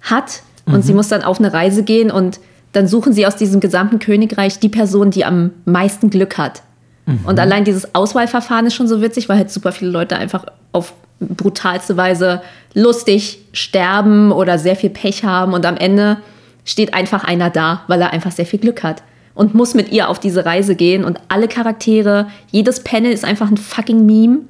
hat. 0.03 0.43
Und 0.67 0.77
mhm. 0.77 0.83
sie 0.83 0.95
muss 0.95 1.09
dann 1.09 1.23
auf 1.23 1.39
eine 1.39 1.53
Reise 1.53 1.83
gehen 1.83 2.11
und 2.11 2.41
dann 2.73 2.89
suchen 2.89 3.13
sie 3.13 3.27
aus 3.27 3.37
diesem 3.37 3.61
gesamten 3.61 3.99
Königreich 3.99 4.59
die 4.59 4.69
Person, 4.69 5.11
die 5.11 5.25
am 5.25 5.51
meisten 5.65 6.11
Glück 6.11 6.39
hat. 6.39 6.63
Mhm. 7.07 7.21
Und 7.27 7.39
allein 7.39 7.65
dieses 7.65 7.95
Auswahlverfahren 7.95 8.67
ist 8.67 8.75
schon 8.75 8.89
so 8.89 9.01
witzig, 9.01 9.29
weil 9.29 9.39
halt 9.39 9.51
super 9.51 9.73
viele 9.73 9.91
Leute 9.91 10.17
einfach 10.17 10.47
auf 10.73 10.95
brutalste 11.21 11.97
Weise 11.97 12.43
lustig 12.73 13.39
sterben 13.53 14.33
oder 14.33 14.59
sehr 14.59 14.75
viel 14.75 14.91
Pech 14.91 15.25
haben 15.25 15.53
und 15.53 15.65
am 15.65 15.77
Ende 15.77 16.19
steht 16.65 16.95
einfach 16.95 17.25
einer 17.25 17.51
da, 17.51 17.83
weil 17.87 18.01
er 18.01 18.13
einfach 18.13 18.33
sehr 18.33 18.47
viel 18.47 18.59
Glück 18.59 18.83
hat 18.83 19.03
und 19.35 19.55
muss 19.55 19.75
mit 19.75 19.91
ihr 19.91 20.09
auf 20.09 20.21
diese 20.21 20.45
Reise 20.45 20.77
gehen 20.77 21.05
und 21.05 21.19
alle 21.29 21.49
Charaktere, 21.49 22.29
jedes 22.51 22.81
Panel 22.85 23.13
ist 23.13 23.25
einfach 23.25 23.51
ein 23.51 23.57
fucking 23.57 24.07
Meme. 24.07 24.41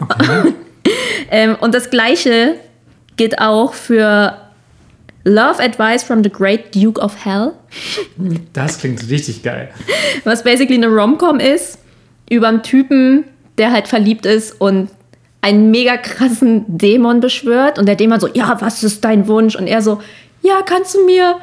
Okay. 0.00 0.54
ähm, 1.30 1.56
und 1.60 1.74
das 1.74 1.90
gleiche 1.90 2.56
gilt 3.16 3.40
auch 3.40 3.74
für 3.74 4.36
Love 5.24 5.62
Advice 5.62 6.04
from 6.04 6.22
the 6.22 6.30
Great 6.30 6.74
Duke 6.74 7.00
of 7.00 7.24
Hell. 7.24 7.52
Das 8.52 8.78
klingt 8.78 9.08
richtig 9.10 9.42
geil. 9.42 9.70
Was 10.24 10.42
basically 10.42 10.76
eine 10.76 10.88
Rom-Com 10.88 11.40
ist 11.40 11.78
über 12.30 12.48
einen 12.48 12.62
Typen, 12.62 13.24
der 13.58 13.72
halt 13.72 13.88
verliebt 13.88 14.26
ist 14.26 14.60
und 14.60 14.88
einen 15.40 15.70
mega 15.70 15.96
krassen 15.96 16.64
Dämon 16.66 17.20
beschwört 17.20 17.78
und 17.78 17.86
der 17.86 17.94
Dämon 17.94 18.20
so, 18.20 18.28
ja, 18.28 18.56
was 18.60 18.82
ist 18.82 19.04
dein 19.04 19.28
Wunsch? 19.28 19.54
Und 19.54 19.66
er 19.66 19.82
so, 19.82 20.00
ja, 20.42 20.62
kannst 20.64 20.94
du 20.94 21.04
mir 21.04 21.36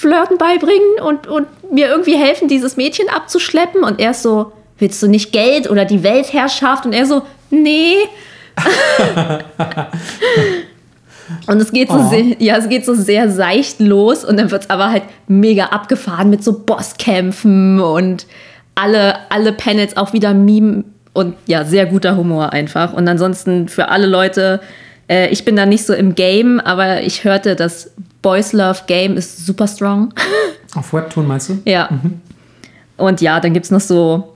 Flirten 0.00 0.38
beibringen 0.38 1.00
und, 1.04 1.26
und 1.26 1.46
mir 1.70 1.88
irgendwie 1.88 2.16
helfen, 2.16 2.48
dieses 2.48 2.78
Mädchen 2.78 3.10
abzuschleppen. 3.10 3.84
Und 3.84 4.00
er 4.00 4.12
ist 4.12 4.22
so, 4.22 4.52
willst 4.78 5.02
du 5.02 5.08
nicht 5.08 5.30
Geld 5.30 5.68
oder 5.68 5.84
die 5.84 6.02
Weltherrschaft? 6.02 6.86
Und 6.86 6.94
er 6.94 7.04
so, 7.04 7.20
nee. 7.50 7.96
und 11.46 11.60
es 11.60 11.70
geht, 11.70 11.88
so 11.90 11.96
oh. 11.96 12.08
sehr, 12.08 12.36
ja, 12.38 12.56
es 12.56 12.70
geht 12.70 12.86
so 12.86 12.94
sehr 12.94 13.30
seicht 13.30 13.78
los 13.78 14.24
und 14.24 14.38
dann 14.38 14.50
wird 14.50 14.62
es 14.62 14.70
aber 14.70 14.90
halt 14.90 15.02
mega 15.28 15.66
abgefahren 15.66 16.30
mit 16.30 16.42
so 16.42 16.60
Bosskämpfen 16.60 17.78
und 17.78 18.26
alle, 18.74 19.30
alle 19.30 19.52
Panels 19.52 19.98
auch 19.98 20.14
wieder 20.14 20.32
Meme 20.32 20.84
und 21.12 21.34
ja, 21.46 21.64
sehr 21.64 21.84
guter 21.84 22.16
Humor 22.16 22.54
einfach. 22.54 22.94
Und 22.94 23.06
ansonsten 23.06 23.68
für 23.68 23.88
alle 23.88 24.06
Leute, 24.06 24.60
äh, 25.08 25.28
ich 25.28 25.44
bin 25.44 25.56
da 25.56 25.66
nicht 25.66 25.84
so 25.84 25.92
im 25.92 26.14
Game, 26.14 26.58
aber 26.58 27.02
ich 27.02 27.24
hörte, 27.24 27.54
dass 27.54 27.90
Boys 28.22 28.52
Love 28.52 28.80
Game 28.86 29.16
ist 29.16 29.46
super 29.46 29.66
strong. 29.66 30.12
Auf 30.74 30.92
Webtoon 30.92 31.26
meinst 31.26 31.48
du? 31.48 31.58
Ja. 31.64 31.88
Mhm. 31.90 32.20
Und 32.96 33.20
ja, 33.20 33.40
dann 33.40 33.54
gibt 33.54 33.64
es 33.64 33.70
noch 33.70 33.80
so 33.80 34.34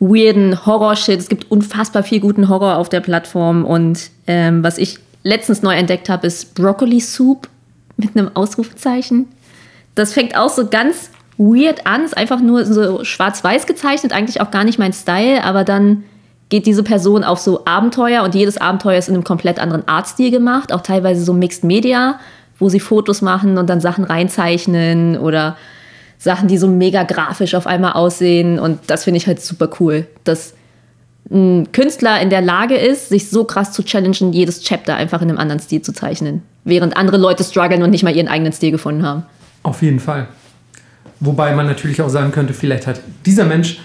weirden 0.00 0.66
Horror-Shit. 0.66 1.20
Es 1.20 1.28
gibt 1.28 1.50
unfassbar 1.50 2.02
viel 2.02 2.20
guten 2.20 2.48
Horror 2.48 2.76
auf 2.76 2.88
der 2.88 3.00
Plattform. 3.00 3.64
Und 3.64 4.10
ähm, 4.26 4.64
was 4.64 4.78
ich 4.78 4.98
letztens 5.22 5.62
neu 5.62 5.74
entdeckt 5.74 6.08
habe, 6.08 6.26
ist 6.26 6.54
Broccoli 6.54 7.00
Soup 7.00 7.48
mit 7.96 8.16
einem 8.16 8.30
Ausrufezeichen. 8.34 9.28
Das 9.94 10.12
fängt 10.12 10.36
auch 10.36 10.48
so 10.48 10.66
ganz 10.66 11.10
weird 11.36 11.86
an. 11.86 12.04
Ist 12.04 12.16
einfach 12.16 12.40
nur 12.40 12.64
so 12.64 13.04
schwarz-weiß 13.04 13.66
gezeichnet, 13.66 14.12
eigentlich 14.12 14.40
auch 14.40 14.50
gar 14.50 14.64
nicht 14.64 14.78
mein 14.78 14.92
Style. 14.92 15.44
Aber 15.44 15.64
dann 15.64 16.04
geht 16.48 16.66
diese 16.66 16.82
Person 16.82 17.22
auf 17.22 17.38
so 17.38 17.64
Abenteuer 17.64 18.24
und 18.24 18.34
jedes 18.34 18.56
Abenteuer 18.56 18.98
ist 18.98 19.08
in 19.08 19.14
einem 19.14 19.24
komplett 19.24 19.58
anderen 19.58 19.86
Artstil 19.86 20.30
gemacht. 20.30 20.72
Auch 20.72 20.80
teilweise 20.80 21.22
so 21.22 21.32
Mixed 21.32 21.62
Media 21.62 22.18
wo 22.60 22.68
sie 22.68 22.78
Fotos 22.78 23.22
machen 23.22 23.58
und 23.58 23.68
dann 23.68 23.80
Sachen 23.80 24.04
reinzeichnen 24.04 25.18
oder 25.18 25.56
Sachen, 26.18 26.46
die 26.46 26.58
so 26.58 26.68
mega 26.68 27.02
grafisch 27.02 27.54
auf 27.54 27.66
einmal 27.66 27.94
aussehen. 27.94 28.60
Und 28.60 28.78
das 28.86 29.04
finde 29.04 29.18
ich 29.18 29.26
halt 29.26 29.40
super 29.40 29.68
cool, 29.80 30.06
dass 30.22 30.54
ein 31.30 31.72
Künstler 31.72 32.20
in 32.20 32.30
der 32.30 32.42
Lage 32.42 32.76
ist, 32.76 33.08
sich 33.08 33.30
so 33.30 33.44
krass 33.44 33.72
zu 33.72 33.82
challengen, 33.82 34.32
jedes 34.32 34.62
Chapter 34.62 34.96
einfach 34.96 35.22
in 35.22 35.30
einem 35.30 35.38
anderen 35.38 35.60
Stil 35.60 35.82
zu 35.82 35.92
zeichnen. 35.92 36.42
Während 36.64 36.96
andere 36.96 37.16
Leute 37.16 37.42
strugglen 37.42 37.82
und 37.82 37.90
nicht 37.90 38.02
mal 38.02 38.14
ihren 38.14 38.28
eigenen 38.28 38.52
Stil 38.52 38.70
gefunden 38.70 39.04
haben. 39.04 39.24
Auf 39.62 39.82
jeden 39.82 40.00
Fall. 40.00 40.28
Wobei 41.20 41.54
man 41.54 41.66
natürlich 41.66 42.02
auch 42.02 42.08
sagen 42.08 42.32
könnte, 42.32 42.54
vielleicht 42.54 42.86
hat 42.86 43.00
dieser 43.24 43.44
Mensch 43.44 43.80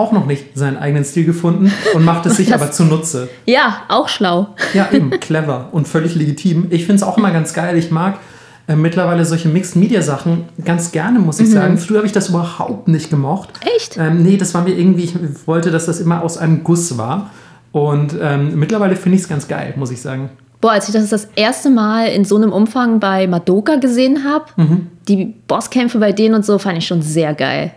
auch 0.00 0.12
noch 0.12 0.26
nicht 0.26 0.56
seinen 0.56 0.78
eigenen 0.78 1.04
Stil 1.04 1.24
gefunden 1.24 1.70
und 1.94 2.04
macht 2.04 2.26
es 2.26 2.38
sich 2.38 2.54
aber 2.54 2.72
zunutze. 2.72 3.28
Ja, 3.44 3.82
auch 3.88 4.08
schlau. 4.08 4.48
Ja, 4.72 4.88
eben, 4.92 5.10
clever 5.20 5.68
und 5.72 5.86
völlig 5.86 6.14
legitim. 6.14 6.68
Ich 6.70 6.86
finde 6.86 6.96
es 6.96 7.02
auch 7.02 7.18
immer 7.18 7.30
ganz 7.30 7.52
geil. 7.52 7.76
Ich 7.76 7.90
mag 7.90 8.18
äh, 8.66 8.76
mittlerweile 8.76 9.24
solche 9.24 9.48
Mixed-Media-Sachen 9.48 10.44
ganz 10.64 10.90
gerne, 10.90 11.18
muss 11.18 11.38
ich 11.38 11.48
mhm. 11.48 11.52
sagen. 11.52 11.78
Früher 11.78 11.98
habe 11.98 12.06
ich 12.06 12.12
das 12.12 12.30
überhaupt 12.30 12.88
nicht 12.88 13.10
gemocht. 13.10 13.50
Echt? 13.76 13.98
Ähm, 13.98 14.22
nee, 14.22 14.36
das 14.36 14.54
war 14.54 14.62
mir 14.62 14.72
irgendwie, 14.72 15.04
ich 15.04 15.14
wollte, 15.46 15.70
dass 15.70 15.86
das 15.86 16.00
immer 16.00 16.22
aus 16.22 16.38
einem 16.38 16.64
Guss 16.64 16.96
war. 16.96 17.30
Und 17.72 18.16
ähm, 18.20 18.58
mittlerweile 18.58 18.96
finde 18.96 19.16
ich 19.16 19.22
es 19.22 19.28
ganz 19.28 19.46
geil, 19.46 19.74
muss 19.76 19.90
ich 19.90 20.00
sagen. 20.00 20.30
Boah, 20.60 20.72
als 20.72 20.88
ich 20.88 20.94
das 20.94 21.08
das 21.08 21.28
erste 21.36 21.70
Mal 21.70 22.08
in 22.08 22.24
so 22.24 22.36
einem 22.36 22.52
Umfang 22.52 23.00
bei 23.00 23.26
Madoka 23.26 23.76
gesehen 23.76 24.24
habe, 24.24 24.44
mhm. 24.56 24.86
die 25.08 25.34
Bosskämpfe 25.46 25.98
bei 25.98 26.12
denen 26.12 26.34
und 26.34 26.44
so, 26.44 26.58
fand 26.58 26.78
ich 26.78 26.86
schon 26.86 27.02
sehr 27.02 27.34
geil. 27.34 27.72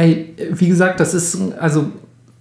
Ey, 0.00 0.34
wie 0.52 0.66
gesagt, 0.66 0.98
das 0.98 1.12
ist, 1.12 1.36
also 1.58 1.92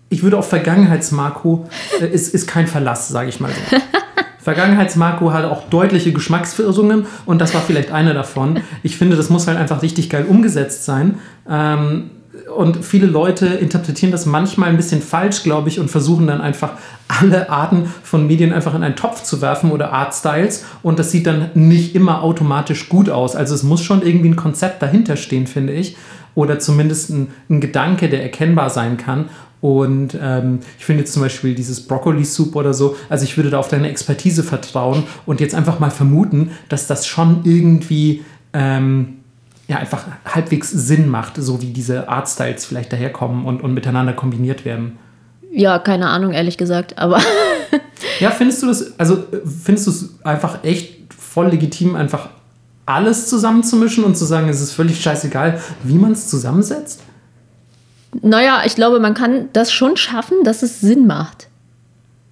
ich 0.07 0.23
würde 0.23 0.37
auf 0.37 0.47
Vergangenheitsmarco, 0.47 1.67
äh, 1.99 2.07
ist, 2.07 2.33
ist 2.33 2.47
kein 2.47 2.67
Verlass, 2.67 3.09
sage 3.09 3.27
ich 3.27 3.41
mal 3.41 3.51
so. 3.51 3.77
Vergangenheitsmarco 4.39 5.33
hat 5.33 5.43
auch 5.43 5.67
deutliche 5.69 6.13
Geschmacksverirrungen 6.13 7.05
und 7.25 7.41
das 7.41 7.53
war 7.53 7.59
vielleicht 7.61 7.91
eine 7.91 8.13
davon. 8.13 8.61
Ich 8.81 8.95
finde, 8.95 9.17
das 9.17 9.29
muss 9.29 9.45
halt 9.47 9.57
einfach 9.57 9.81
richtig 9.81 10.09
geil 10.09 10.25
umgesetzt 10.25 10.85
sein. 10.85 11.19
Ähm, 11.49 12.11
und 12.55 12.85
viele 12.85 13.07
Leute 13.07 13.47
interpretieren 13.47 14.13
das 14.13 14.25
manchmal 14.25 14.69
ein 14.69 14.77
bisschen 14.77 15.01
falsch, 15.01 15.43
glaube 15.43 15.67
ich, 15.67 15.81
und 15.81 15.91
versuchen 15.91 16.27
dann 16.27 16.39
einfach 16.39 16.71
alle 17.09 17.49
Arten 17.49 17.93
von 18.03 18.25
Medien 18.25 18.53
einfach 18.53 18.73
in 18.73 18.83
einen 18.83 18.95
Topf 18.95 19.23
zu 19.23 19.41
werfen 19.41 19.71
oder 19.71 19.91
Artstyles. 19.91 20.63
Und 20.81 20.97
das 20.97 21.11
sieht 21.11 21.27
dann 21.27 21.49
nicht 21.55 21.93
immer 21.93 22.23
automatisch 22.23 22.87
gut 22.87 23.09
aus. 23.09 23.35
Also 23.35 23.53
es 23.53 23.63
muss 23.63 23.83
schon 23.83 24.01
irgendwie 24.01 24.29
ein 24.29 24.37
Konzept 24.37 24.81
dahinter 24.81 25.17
stehen, 25.17 25.45
finde 25.45 25.73
ich 25.73 25.97
oder 26.35 26.59
zumindest 26.59 27.09
ein, 27.09 27.27
ein 27.49 27.61
Gedanke, 27.61 28.09
der 28.09 28.23
erkennbar 28.23 28.69
sein 28.69 28.97
kann. 28.97 29.29
Und 29.61 30.17
ähm, 30.21 30.59
ich 30.77 30.85
finde 30.85 31.03
jetzt 31.03 31.13
zum 31.13 31.21
Beispiel 31.21 31.53
dieses 31.53 31.85
Broccoli-Soup 31.85 32.55
oder 32.55 32.73
so, 32.73 32.95
also 33.09 33.25
ich 33.25 33.35
würde 33.35 33.49
da 33.49 33.59
auf 33.59 33.67
deine 33.67 33.89
Expertise 33.89 34.43
vertrauen 34.43 35.03
und 35.25 35.41
jetzt 35.41 35.53
einfach 35.53 35.79
mal 35.79 35.91
vermuten, 35.91 36.51
dass 36.69 36.87
das 36.87 37.05
schon 37.05 37.41
irgendwie 37.43 38.23
ähm, 38.53 39.17
ja, 39.67 39.77
einfach 39.77 40.05
halbwegs 40.25 40.71
Sinn 40.71 41.09
macht, 41.09 41.33
so 41.37 41.61
wie 41.61 41.67
diese 41.73 42.07
Artstyles 42.09 42.65
vielleicht 42.65 42.91
daherkommen 42.93 43.45
und, 43.45 43.61
und 43.61 43.73
miteinander 43.73 44.13
kombiniert 44.13 44.65
werden. 44.65 44.97
Ja, 45.51 45.77
keine 45.77 46.07
Ahnung, 46.07 46.31
ehrlich 46.31 46.57
gesagt, 46.57 46.97
aber. 46.97 47.19
ja, 48.19 48.31
findest 48.31 48.63
du 48.63 48.67
das, 48.67 48.99
also 48.99 49.23
findest 49.63 49.87
du 49.87 49.91
es 49.91 50.19
einfach 50.23 50.63
echt 50.63 51.13
voll 51.13 51.49
legitim, 51.49 51.95
einfach 51.95 52.29
alles 52.89 53.27
zusammenzumischen 53.27 54.03
und 54.03 54.17
zu 54.17 54.25
sagen, 54.25 54.49
es 54.49 54.61
ist 54.61 54.71
völlig 54.71 54.99
scheißegal, 54.99 55.61
wie 55.83 55.93
man 55.93 56.11
es 56.11 56.27
zusammensetzt? 56.27 57.01
Naja, 58.21 58.63
ich 58.65 58.73
glaube, 58.73 58.99
man 58.99 59.13
kann 59.13 59.49
das 59.53 59.71
schon 59.71 59.95
schaffen, 59.95 60.37
dass 60.43 60.63
es 60.63 60.81
Sinn 60.81 61.05
macht. 61.05 61.47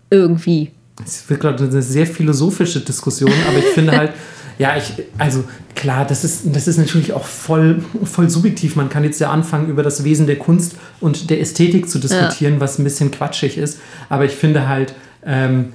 Irgendwie. 0.09 0.71
Es 1.05 1.29
wird 1.29 1.41
gerade 1.41 1.63
eine 1.63 1.81
sehr 1.83 2.07
philosophische 2.07 2.79
Diskussion, 2.79 3.31
aber 3.47 3.59
ich 3.59 3.65
finde 3.65 3.95
halt, 3.95 4.13
ja, 4.57 4.75
ich, 4.75 4.93
also 5.19 5.43
klar, 5.75 6.05
das 6.05 6.23
ist, 6.23 6.41
das 6.45 6.67
ist 6.67 6.77
natürlich 6.77 7.13
auch 7.13 7.25
voll, 7.25 7.83
voll 8.03 8.27
subjektiv. 8.27 8.75
Man 8.75 8.89
kann 8.89 9.03
jetzt 9.03 9.19
ja 9.19 9.29
anfangen, 9.29 9.69
über 9.69 9.83
das 9.83 10.03
Wesen 10.03 10.25
der 10.25 10.39
Kunst 10.39 10.75
und 10.99 11.29
der 11.29 11.39
Ästhetik 11.39 11.87
zu 11.87 11.99
diskutieren, 11.99 12.55
ja. 12.55 12.59
was 12.59 12.79
ein 12.79 12.83
bisschen 12.83 13.11
quatschig 13.11 13.59
ist. 13.59 13.79
Aber 14.09 14.25
ich 14.25 14.33
finde 14.33 14.67
halt, 14.67 14.95
ähm, 15.23 15.73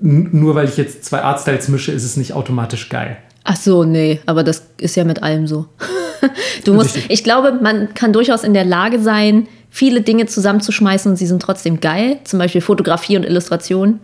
nur 0.00 0.54
weil 0.54 0.68
ich 0.68 0.78
jetzt 0.78 1.04
zwei 1.04 1.20
Artstyles 1.20 1.68
mische, 1.68 1.92
ist 1.92 2.04
es 2.04 2.16
nicht 2.16 2.32
automatisch 2.32 2.88
geil. 2.88 3.18
Ach 3.44 3.56
so, 3.56 3.84
nee, 3.84 4.20
aber 4.26 4.44
das 4.44 4.66
ist 4.78 4.96
ja 4.96 5.04
mit 5.04 5.22
allem 5.22 5.46
so. 5.46 5.66
du 6.64 6.74
musst, 6.74 6.96
ich 7.08 7.24
glaube, 7.24 7.52
man 7.60 7.94
kann 7.94 8.12
durchaus 8.12 8.44
in 8.44 8.54
der 8.54 8.64
Lage 8.64 9.00
sein, 9.00 9.48
viele 9.70 10.02
Dinge 10.02 10.26
zusammenzuschmeißen 10.26 11.10
und 11.10 11.16
sie 11.16 11.26
sind 11.26 11.42
trotzdem 11.42 11.80
geil. 11.80 12.18
Zum 12.24 12.38
Beispiel 12.38 12.60
Fotografie 12.60 13.16
und 13.16 13.24
Illustration. 13.24 14.00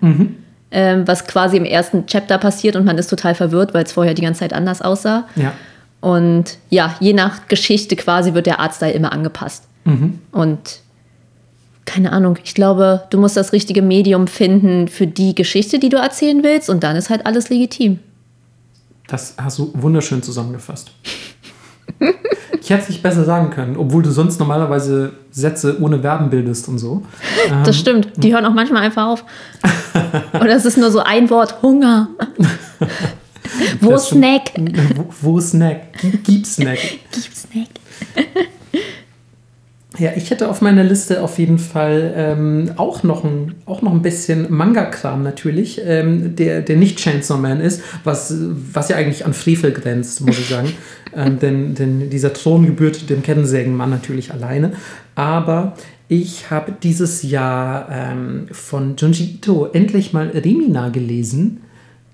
Ähm, 0.71 1.07
was 1.07 1.27
quasi 1.27 1.57
im 1.57 1.65
ersten 1.65 2.07
Chapter 2.07 2.37
passiert 2.37 2.77
und 2.77 2.85
man 2.85 2.99
ist 2.99 3.09
total 3.09 3.35
verwirrt, 3.35 3.73
weil 3.73 3.85
es 3.85 3.93
vorher 3.93 4.15
die 4.15 4.23
ganze 4.23 4.41
Zeit 4.41 4.53
anders 4.53 4.83
aussah. 4.83 5.27
Ja. 5.37 5.55
Und 6.01 6.59
ja, 6.69 6.95
je 7.01 7.13
nach 7.13 7.49
Geschichte 7.49 7.97
quasi 7.97 8.35
wird 8.35 8.47
der 8.47 8.61
Artstyle 8.61 8.93
immer 8.93 9.13
angepasst. 9.13 9.65
Und 10.33 10.81
keine 11.87 12.13
Ahnung, 12.13 12.39
ich 12.45 12.55
glaube, 12.55 13.05
du 13.09 13.19
musst 13.19 13.37
das 13.37 13.53
richtige 13.53 13.81
Medium 13.81 14.27
finden 14.27 14.89
für 14.89 15.07
die 15.07 15.35
Geschichte, 15.35 15.79
die 15.79 15.89
du 15.89 15.97
erzählen 15.97 16.45
willst 16.45 16.69
und 16.69 16.85
dann 16.85 16.97
ist 16.97 17.09
halt 17.09 17.25
alles 17.25 17.49
legitim. 17.49 17.99
Das 19.09 19.35
hast 19.37 19.59
du 19.59 19.73
wunderschön 19.75 20.23
zusammengefasst. 20.23 20.93
Ich 22.61 22.71
hätte 22.71 22.83
es 22.83 22.89
nicht 22.91 23.03
besser 23.03 23.25
sagen 23.25 23.51
können, 23.51 23.77
obwohl 23.77 24.03
du 24.03 24.11
sonst 24.11 24.39
normalerweise 24.39 25.13
Sätze 25.31 25.81
ohne 25.81 26.01
Verben 26.01 26.29
bildest 26.29 26.69
und 26.69 26.79
so. 26.79 27.03
Ähm, 27.49 27.65
Das 27.65 27.77
stimmt, 27.79 28.13
die 28.17 28.33
hören 28.33 28.45
auch 28.45 28.53
manchmal 28.53 28.83
einfach 28.83 29.07
auf. 29.07 29.25
Oder 30.35 30.55
es 30.55 30.67
ist 30.67 30.77
nur 30.77 30.91
so 30.91 31.01
ein 31.01 31.31
Wort, 31.31 31.63
Hunger. 31.63 32.09
Wo. 33.81 33.97
Snack? 33.97 34.53
Wo, 34.95 35.07
wo 35.23 35.41
Snack? 35.41 35.95
Gib 36.25 36.45
Snack. 36.47 36.79
Gib 37.11 37.35
Snack. 37.35 37.69
Ja, 39.99 40.13
ich 40.15 40.31
hätte 40.31 40.49
auf 40.49 40.61
meiner 40.61 40.85
Liste 40.85 41.23
auf 41.23 41.39
jeden 41.41 41.59
Fall 41.59 42.15
ähm, 42.17 42.71
auch, 42.77 43.03
noch 43.03 43.25
ein, 43.25 43.57
auch 43.67 43.83
noch 43.83 43.93
ein 43.93 44.03
bisschen 44.03 44.47
Manga-Kram 44.49 45.25
natürlich, 45.25 45.81
ähm, 45.85 46.37
der, 46.37 46.63
der 46.63 46.77
nicht 46.77 46.99
Chainsaw 46.99 47.37
Man 47.39 47.61
ist, 47.61 47.83
was, 48.05 48.33
was 48.73 48.89
ja 48.89 48.97
eigentlich 48.97 49.27
an 49.27 49.35
Frevel 49.35 49.73
grenzt, 49.73 50.21
muss 50.21 50.39
ich 50.39 50.49
sagen. 50.49 50.73
ähm, 51.17 51.41
denn, 51.41 51.75
denn 51.75 52.11
dieser 52.11 52.33
Thron 52.33 52.65
gebührt 52.65 53.11
dem 53.11 53.25
Kettensägenmann 53.25 53.91
natürlich 53.91 54.33
alleine. 54.33 54.73
Aber 55.17 55.75
ich 56.07 56.49
habe 56.51 56.73
dieses 56.81 57.25
Jahr 57.25 57.89
ähm, 57.91 58.47
von 58.53 58.95
Junji 58.97 59.25
Ito 59.35 59.67
endlich 59.73 60.13
mal 60.13 60.29
Rimina 60.29 60.91
gelesen. 60.91 61.63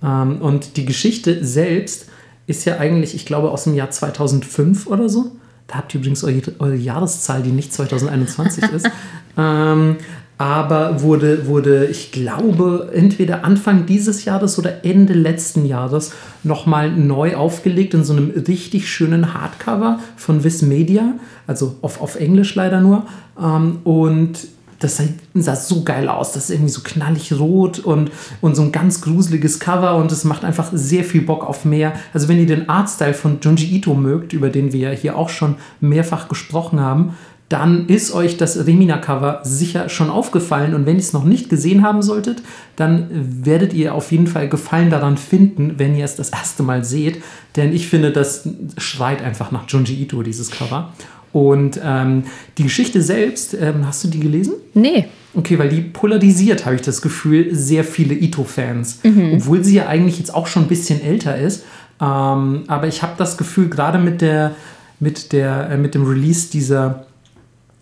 Ähm, 0.02 0.40
und 0.40 0.78
die 0.78 0.86
Geschichte 0.86 1.44
selbst 1.44 2.08
ist 2.46 2.64
ja 2.64 2.78
eigentlich, 2.78 3.14
ich 3.14 3.26
glaube, 3.26 3.50
aus 3.50 3.64
dem 3.64 3.74
Jahr 3.74 3.90
2005 3.90 4.86
oder 4.86 5.10
so. 5.10 5.32
Da 5.66 5.76
habt 5.76 5.94
ihr 5.94 6.00
übrigens 6.00 6.22
eure, 6.24 6.42
eure 6.58 6.76
Jahreszahl, 6.76 7.42
die 7.42 7.50
nicht 7.50 7.72
2021 7.72 8.64
ist. 8.64 8.90
Ähm, 9.36 9.96
aber 10.38 11.02
wurde, 11.02 11.46
wurde, 11.46 11.86
ich 11.86 12.12
glaube, 12.12 12.90
entweder 12.92 13.44
Anfang 13.44 13.86
dieses 13.86 14.24
Jahres 14.24 14.58
oder 14.58 14.84
Ende 14.84 15.12
letzten 15.12 15.64
Jahres 15.64 16.12
nochmal 16.42 16.90
neu 16.90 17.36
aufgelegt 17.36 17.94
in 17.94 18.04
so 18.04 18.12
einem 18.12 18.30
richtig 18.30 18.88
schönen 18.88 19.34
Hardcover 19.34 20.00
von 20.16 20.42
Viz 20.44 20.62
Media, 20.62 21.14
also 21.46 21.76
auf, 21.82 22.00
auf 22.00 22.14
Englisch 22.16 22.54
leider 22.54 22.80
nur. 22.80 23.06
Ähm, 23.40 23.78
und 23.84 24.46
das 24.84 25.02
sah, 25.34 25.56
so 25.56 25.82
geil 25.82 26.08
aus. 26.08 26.32
Das 26.32 26.44
ist 26.44 26.50
irgendwie 26.50 26.70
so 26.70 26.82
knallig 26.82 27.32
rot 27.32 27.78
und, 27.78 28.10
und 28.40 28.54
so 28.54 28.62
ein 28.62 28.72
ganz 28.72 29.00
gruseliges 29.00 29.58
Cover 29.58 29.96
und 29.96 30.12
es 30.12 30.24
macht 30.24 30.44
einfach 30.44 30.68
sehr 30.72 31.04
viel 31.04 31.22
Bock 31.22 31.44
auf 31.44 31.64
mehr. 31.64 31.94
Also 32.12 32.28
wenn 32.28 32.38
ihr 32.38 32.46
den 32.46 32.68
Artstyle 32.68 33.14
von 33.14 33.38
Junji 33.40 33.74
Ito 33.76 33.94
mögt, 33.94 34.32
über 34.32 34.50
den 34.50 34.72
wir 34.72 34.90
ja 34.90 34.90
hier 34.90 35.16
auch 35.16 35.30
schon 35.30 35.56
mehrfach 35.80 36.28
gesprochen 36.28 36.80
haben, 36.80 37.14
dann 37.48 37.86
ist 37.86 38.12
euch 38.12 38.36
das 38.36 38.66
Remina-Cover 38.66 39.40
sicher 39.44 39.88
schon 39.88 40.10
aufgefallen. 40.10 40.74
Und 40.74 40.86
wenn 40.86 40.96
ihr 40.96 41.02
es 41.02 41.12
noch 41.12 41.24
nicht 41.24 41.50
gesehen 41.50 41.82
haben 41.82 42.02
solltet, 42.02 42.42
dann 42.76 43.08
werdet 43.44 43.74
ihr 43.74 43.94
auf 43.94 44.10
jeden 44.12 44.26
Fall 44.26 44.48
Gefallen 44.48 44.90
daran 44.90 45.18
finden, 45.18 45.74
wenn 45.78 45.94
ihr 45.94 46.04
es 46.04 46.16
das 46.16 46.30
erste 46.30 46.62
Mal 46.62 46.84
seht. 46.84 47.22
Denn 47.56 47.72
ich 47.72 47.86
finde, 47.86 48.12
das 48.12 48.48
schreit 48.78 49.22
einfach 49.22 49.52
nach 49.52 49.68
Junji 49.68 50.02
Ito, 50.02 50.22
dieses 50.22 50.50
Cover. 50.50 50.92
Und 51.34 51.80
ähm, 51.82 52.22
die 52.58 52.62
Geschichte 52.62 53.02
selbst, 53.02 53.54
ähm, 53.54 53.84
hast 53.88 54.04
du 54.04 54.08
die 54.08 54.20
gelesen? 54.20 54.54
Nee. 54.72 55.06
Okay, 55.34 55.58
weil 55.58 55.68
die 55.68 55.80
polarisiert, 55.80 56.64
habe 56.64 56.76
ich 56.76 56.82
das 56.82 57.02
Gefühl, 57.02 57.52
sehr 57.52 57.82
viele 57.82 58.14
Ito-Fans. 58.14 59.00
Obwohl 59.34 59.64
sie 59.64 59.74
ja 59.74 59.88
eigentlich 59.88 60.20
jetzt 60.20 60.32
auch 60.32 60.46
schon 60.46 60.62
ein 60.62 60.68
bisschen 60.68 61.02
älter 61.02 61.36
ist. 61.36 61.64
Ähm, 62.00 62.62
aber 62.68 62.86
ich 62.86 63.02
habe 63.02 63.14
das 63.18 63.36
Gefühl, 63.36 63.68
gerade 63.68 63.98
mit, 63.98 64.20
der, 64.20 64.52
mit, 65.00 65.32
der, 65.32 65.70
äh, 65.70 65.76
mit 65.76 65.96
dem 65.96 66.06
Release 66.06 66.50
dieser 66.52 67.06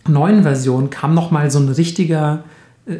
neuen 0.07 0.41
Version 0.41 0.89
kam 0.89 1.13
noch 1.13 1.29
mal 1.29 1.51
so 1.51 1.59
ein 1.59 1.69
richtiger 1.69 2.43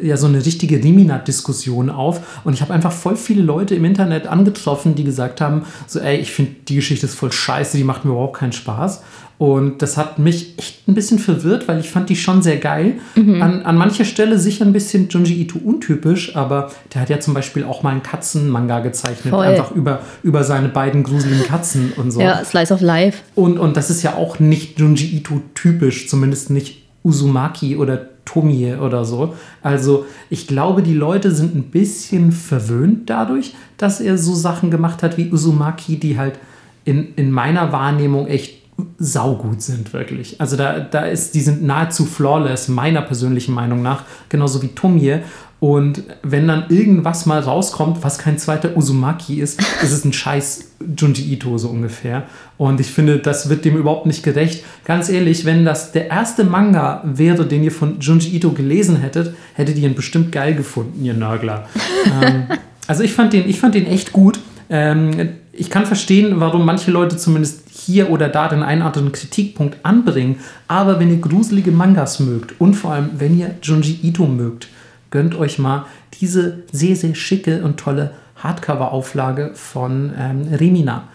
ja 0.02 0.16
so 0.16 0.26
eine 0.26 0.44
richtige 0.44 0.82
Rimina-Diskussion 0.82 1.90
auf 1.90 2.42
und 2.44 2.54
ich 2.54 2.62
habe 2.62 2.72
einfach 2.72 2.92
voll 2.92 3.16
viele 3.16 3.42
Leute 3.42 3.74
im 3.74 3.84
Internet 3.84 4.26
angetroffen, 4.26 4.94
die 4.94 5.04
gesagt 5.04 5.40
haben, 5.40 5.64
so 5.86 6.00
ey, 6.00 6.16
ich 6.18 6.32
finde 6.32 6.52
die 6.68 6.76
Geschichte 6.76 7.06
ist 7.06 7.14
voll 7.14 7.32
scheiße, 7.32 7.76
die 7.76 7.84
macht 7.84 8.04
mir 8.04 8.12
überhaupt 8.12 8.38
keinen 8.38 8.52
Spaß 8.52 9.02
und 9.36 9.82
das 9.82 9.96
hat 9.96 10.18
mich 10.18 10.58
echt 10.58 10.86
ein 10.88 10.94
bisschen 10.94 11.18
verwirrt, 11.18 11.66
weil 11.66 11.80
ich 11.80 11.90
fand 11.90 12.08
die 12.08 12.16
schon 12.16 12.40
sehr 12.40 12.56
geil. 12.56 12.94
An, 13.16 13.62
an 13.62 13.76
mancher 13.76 14.04
Stelle 14.04 14.38
sicher 14.38 14.64
ein 14.64 14.72
bisschen 14.72 15.08
Junji 15.08 15.40
Ito 15.42 15.58
untypisch, 15.58 16.36
aber 16.36 16.70
der 16.94 17.02
hat 17.02 17.10
ja 17.10 17.18
zum 17.18 17.34
Beispiel 17.34 17.64
auch 17.64 17.82
mal 17.82 17.90
einen 17.90 18.02
Katzen-Manga 18.02 18.80
gezeichnet, 18.80 19.34
Voll. 19.34 19.44
einfach 19.44 19.72
über, 19.72 20.00
über 20.22 20.44
seine 20.44 20.68
beiden 20.68 21.02
gruseligen 21.02 21.44
Katzen 21.46 21.92
und 21.96 22.12
so. 22.12 22.20
Ja, 22.20 22.44
Slice 22.44 22.72
of 22.72 22.80
Life. 22.80 23.18
Und, 23.34 23.58
und 23.58 23.76
das 23.76 23.90
ist 23.90 24.02
ja 24.02 24.14
auch 24.14 24.38
nicht 24.38 24.78
Junji 24.78 25.16
Ito 25.16 25.42
typisch, 25.54 26.08
zumindest 26.08 26.50
nicht 26.50 26.84
Uzumaki 27.02 27.76
oder 27.76 28.13
Tomie 28.24 28.74
oder 28.74 29.04
so. 29.04 29.34
Also 29.62 30.06
ich 30.30 30.46
glaube, 30.46 30.82
die 30.82 30.94
Leute 30.94 31.30
sind 31.30 31.54
ein 31.54 31.64
bisschen 31.64 32.32
verwöhnt 32.32 33.10
dadurch, 33.10 33.54
dass 33.76 34.00
er 34.00 34.18
so 34.18 34.34
Sachen 34.34 34.70
gemacht 34.70 35.02
hat 35.02 35.16
wie 35.16 35.30
Uzumaki, 35.30 35.98
die 35.98 36.18
halt 36.18 36.38
in, 36.84 37.14
in 37.16 37.30
meiner 37.30 37.72
Wahrnehmung 37.72 38.26
echt 38.26 38.63
saugut 38.98 39.62
sind, 39.62 39.92
wirklich. 39.92 40.40
Also 40.40 40.56
da, 40.56 40.80
da 40.80 41.06
ist, 41.06 41.34
die 41.34 41.40
sind 41.40 41.62
nahezu 41.62 42.04
flawless, 42.04 42.68
meiner 42.68 43.02
persönlichen 43.02 43.54
Meinung 43.54 43.82
nach, 43.82 44.02
genauso 44.28 44.62
wie 44.62 44.68
Tomie. 44.68 45.18
Und 45.60 46.02
wenn 46.22 46.46
dann 46.46 46.66
irgendwas 46.68 47.24
mal 47.24 47.40
rauskommt, 47.40 48.02
was 48.02 48.18
kein 48.18 48.36
zweiter 48.36 48.76
Uzumaki 48.76 49.40
ist, 49.40 49.60
ist 49.82 49.92
es 49.92 50.04
ein 50.04 50.12
scheiß 50.12 50.72
Junji 50.98 51.32
Ito 51.32 51.56
so 51.56 51.68
ungefähr. 51.68 52.24
Und 52.58 52.80
ich 52.80 52.88
finde, 52.88 53.18
das 53.18 53.48
wird 53.48 53.64
dem 53.64 53.76
überhaupt 53.76 54.04
nicht 54.04 54.22
gerecht. 54.22 54.64
Ganz 54.84 55.08
ehrlich, 55.08 55.46
wenn 55.46 55.64
das 55.64 55.92
der 55.92 56.08
erste 56.08 56.44
Manga 56.44 57.02
wäre, 57.04 57.46
den 57.46 57.64
ihr 57.64 57.72
von 57.72 57.98
Junji 58.00 58.36
Ito 58.36 58.52
gelesen 58.52 58.96
hättet, 58.96 59.34
hättet 59.54 59.78
ihr 59.78 59.88
ihn 59.88 59.94
bestimmt 59.94 60.32
geil 60.32 60.54
gefunden, 60.54 61.02
ihr 61.02 61.14
Nörgler. 61.14 61.66
ähm, 62.22 62.44
also 62.86 63.02
ich 63.02 63.14
fand 63.14 63.32
den, 63.32 63.48
ich 63.48 63.58
fand 63.58 63.74
den 63.74 63.86
echt 63.86 64.12
gut. 64.12 64.40
Ähm, 64.68 65.30
ich 65.52 65.70
kann 65.70 65.86
verstehen, 65.86 66.40
warum 66.40 66.66
manche 66.66 66.90
Leute 66.90 67.16
zumindest 67.16 67.63
hier 67.84 68.10
oder 68.10 68.28
da 68.28 68.48
den 68.48 68.62
einen 68.62 68.82
oder 68.82 68.88
anderen 68.88 69.12
Kritikpunkt 69.12 69.78
anbringen. 69.82 70.36
Aber 70.68 71.00
wenn 71.00 71.10
ihr 71.10 71.20
gruselige 71.20 71.70
Mangas 71.70 72.20
mögt 72.20 72.60
und 72.60 72.74
vor 72.74 72.92
allem, 72.92 73.10
wenn 73.18 73.38
ihr 73.38 73.54
Junji 73.62 73.98
Ito 74.02 74.26
mögt, 74.26 74.68
gönnt 75.10 75.34
euch 75.34 75.58
mal 75.58 75.86
diese 76.20 76.62
sehr, 76.72 76.96
sehr 76.96 77.14
schicke 77.14 77.62
und 77.62 77.78
tolle 77.78 78.12
Hardcover-Auflage 78.36 79.52
von 79.54 80.12
ähm, 80.18 80.48
Remina. 80.52 81.08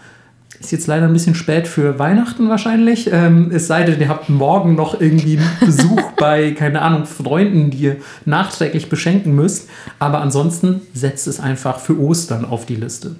Ist 0.58 0.72
jetzt 0.72 0.86
leider 0.86 1.06
ein 1.06 1.12
bisschen 1.12 1.34
spät 1.34 1.66
für 1.66 1.98
Weihnachten 1.98 2.50
wahrscheinlich. 2.50 3.10
Ähm, 3.10 3.50
es 3.50 3.66
sei 3.66 3.82
denn, 3.84 3.98
ihr 3.98 4.08
habt 4.08 4.28
morgen 4.28 4.74
noch 4.74 5.00
irgendwie 5.00 5.38
einen 5.38 5.50
Besuch 5.60 6.02
bei, 6.18 6.50
keine 6.50 6.82
Ahnung, 6.82 7.06
Freunden, 7.06 7.70
die 7.70 7.78
ihr 7.78 7.96
nachträglich 8.26 8.90
beschenken 8.90 9.34
müsst. 9.34 9.70
Aber 9.98 10.20
ansonsten 10.20 10.82
setzt 10.92 11.26
es 11.28 11.40
einfach 11.40 11.78
für 11.78 11.98
Ostern 11.98 12.44
auf 12.44 12.66
die 12.66 12.76
Liste. 12.76 13.16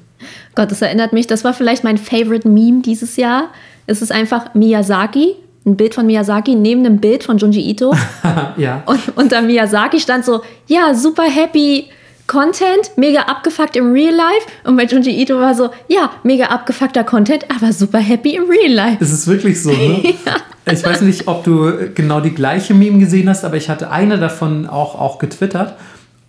Gott, 0.54 0.70
das 0.70 0.82
erinnert 0.82 1.12
mich, 1.12 1.26
das 1.26 1.44
war 1.44 1.54
vielleicht 1.54 1.84
mein 1.84 1.98
Favorite 1.98 2.48
Meme 2.48 2.82
dieses 2.82 3.16
Jahr. 3.16 3.50
Es 3.86 4.02
ist 4.02 4.12
einfach 4.12 4.54
Miyazaki, 4.54 5.36
ein 5.66 5.76
Bild 5.76 5.94
von 5.94 6.06
Miyazaki 6.06 6.54
neben 6.54 6.84
einem 6.84 6.98
Bild 6.98 7.24
von 7.24 7.38
Junji 7.38 7.68
Ito. 7.70 7.94
ja. 8.56 8.82
Und 8.86 9.00
unter 9.16 9.42
Miyazaki 9.42 10.00
stand 10.00 10.24
so, 10.24 10.42
ja, 10.66 10.94
super 10.94 11.24
happy 11.24 11.86
Content, 12.26 12.92
mega 12.94 13.22
abgefuckt 13.22 13.74
im 13.74 13.92
Real 13.92 14.14
Life. 14.14 14.46
Und 14.62 14.76
bei 14.76 14.84
Junji 14.84 15.20
Ito 15.20 15.40
war 15.40 15.52
so, 15.54 15.70
ja, 15.88 16.12
mega 16.22 16.46
abgefuckter 16.46 17.02
Content, 17.02 17.44
aber 17.54 17.72
super 17.72 17.98
happy 17.98 18.36
im 18.36 18.44
Real 18.48 18.72
Life. 18.72 18.98
Es 19.00 19.12
ist 19.12 19.26
wirklich 19.26 19.60
so, 19.60 19.70
ne? 19.70 20.14
Ich 20.70 20.84
weiß 20.84 21.00
nicht, 21.00 21.26
ob 21.26 21.42
du 21.42 21.90
genau 21.94 22.20
die 22.20 22.34
gleiche 22.34 22.74
Meme 22.74 22.98
gesehen 22.98 23.28
hast, 23.28 23.44
aber 23.44 23.56
ich 23.56 23.68
hatte 23.68 23.90
eine 23.90 24.18
davon 24.18 24.68
auch, 24.68 24.94
auch 24.94 25.18
getwittert. 25.18 25.74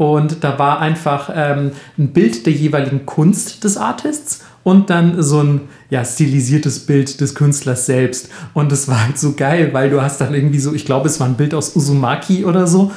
Und 0.01 0.43
da 0.43 0.57
war 0.57 0.79
einfach 0.79 1.29
ähm, 1.31 1.73
ein 1.95 2.07
Bild 2.07 2.47
der 2.47 2.53
jeweiligen 2.53 3.05
Kunst 3.05 3.63
des 3.63 3.77
Artists 3.77 4.43
und 4.63 4.89
dann 4.89 5.21
so 5.21 5.43
ein 5.43 5.61
ja, 5.91 6.03
stilisiertes 6.03 6.87
Bild 6.87 7.21
des 7.21 7.35
Künstlers 7.35 7.85
selbst. 7.85 8.29
Und 8.55 8.71
das 8.71 8.87
war 8.87 9.05
halt 9.05 9.19
so 9.19 9.33
geil, 9.33 9.69
weil 9.73 9.91
du 9.91 10.01
hast 10.01 10.19
dann 10.19 10.33
irgendwie 10.33 10.57
so, 10.57 10.73
ich 10.73 10.85
glaube, 10.85 11.07
es 11.07 11.19
war 11.19 11.27
ein 11.27 11.35
Bild 11.35 11.53
aus 11.53 11.75
Uzumaki 11.75 12.45
oder 12.45 12.65
so, 12.65 12.91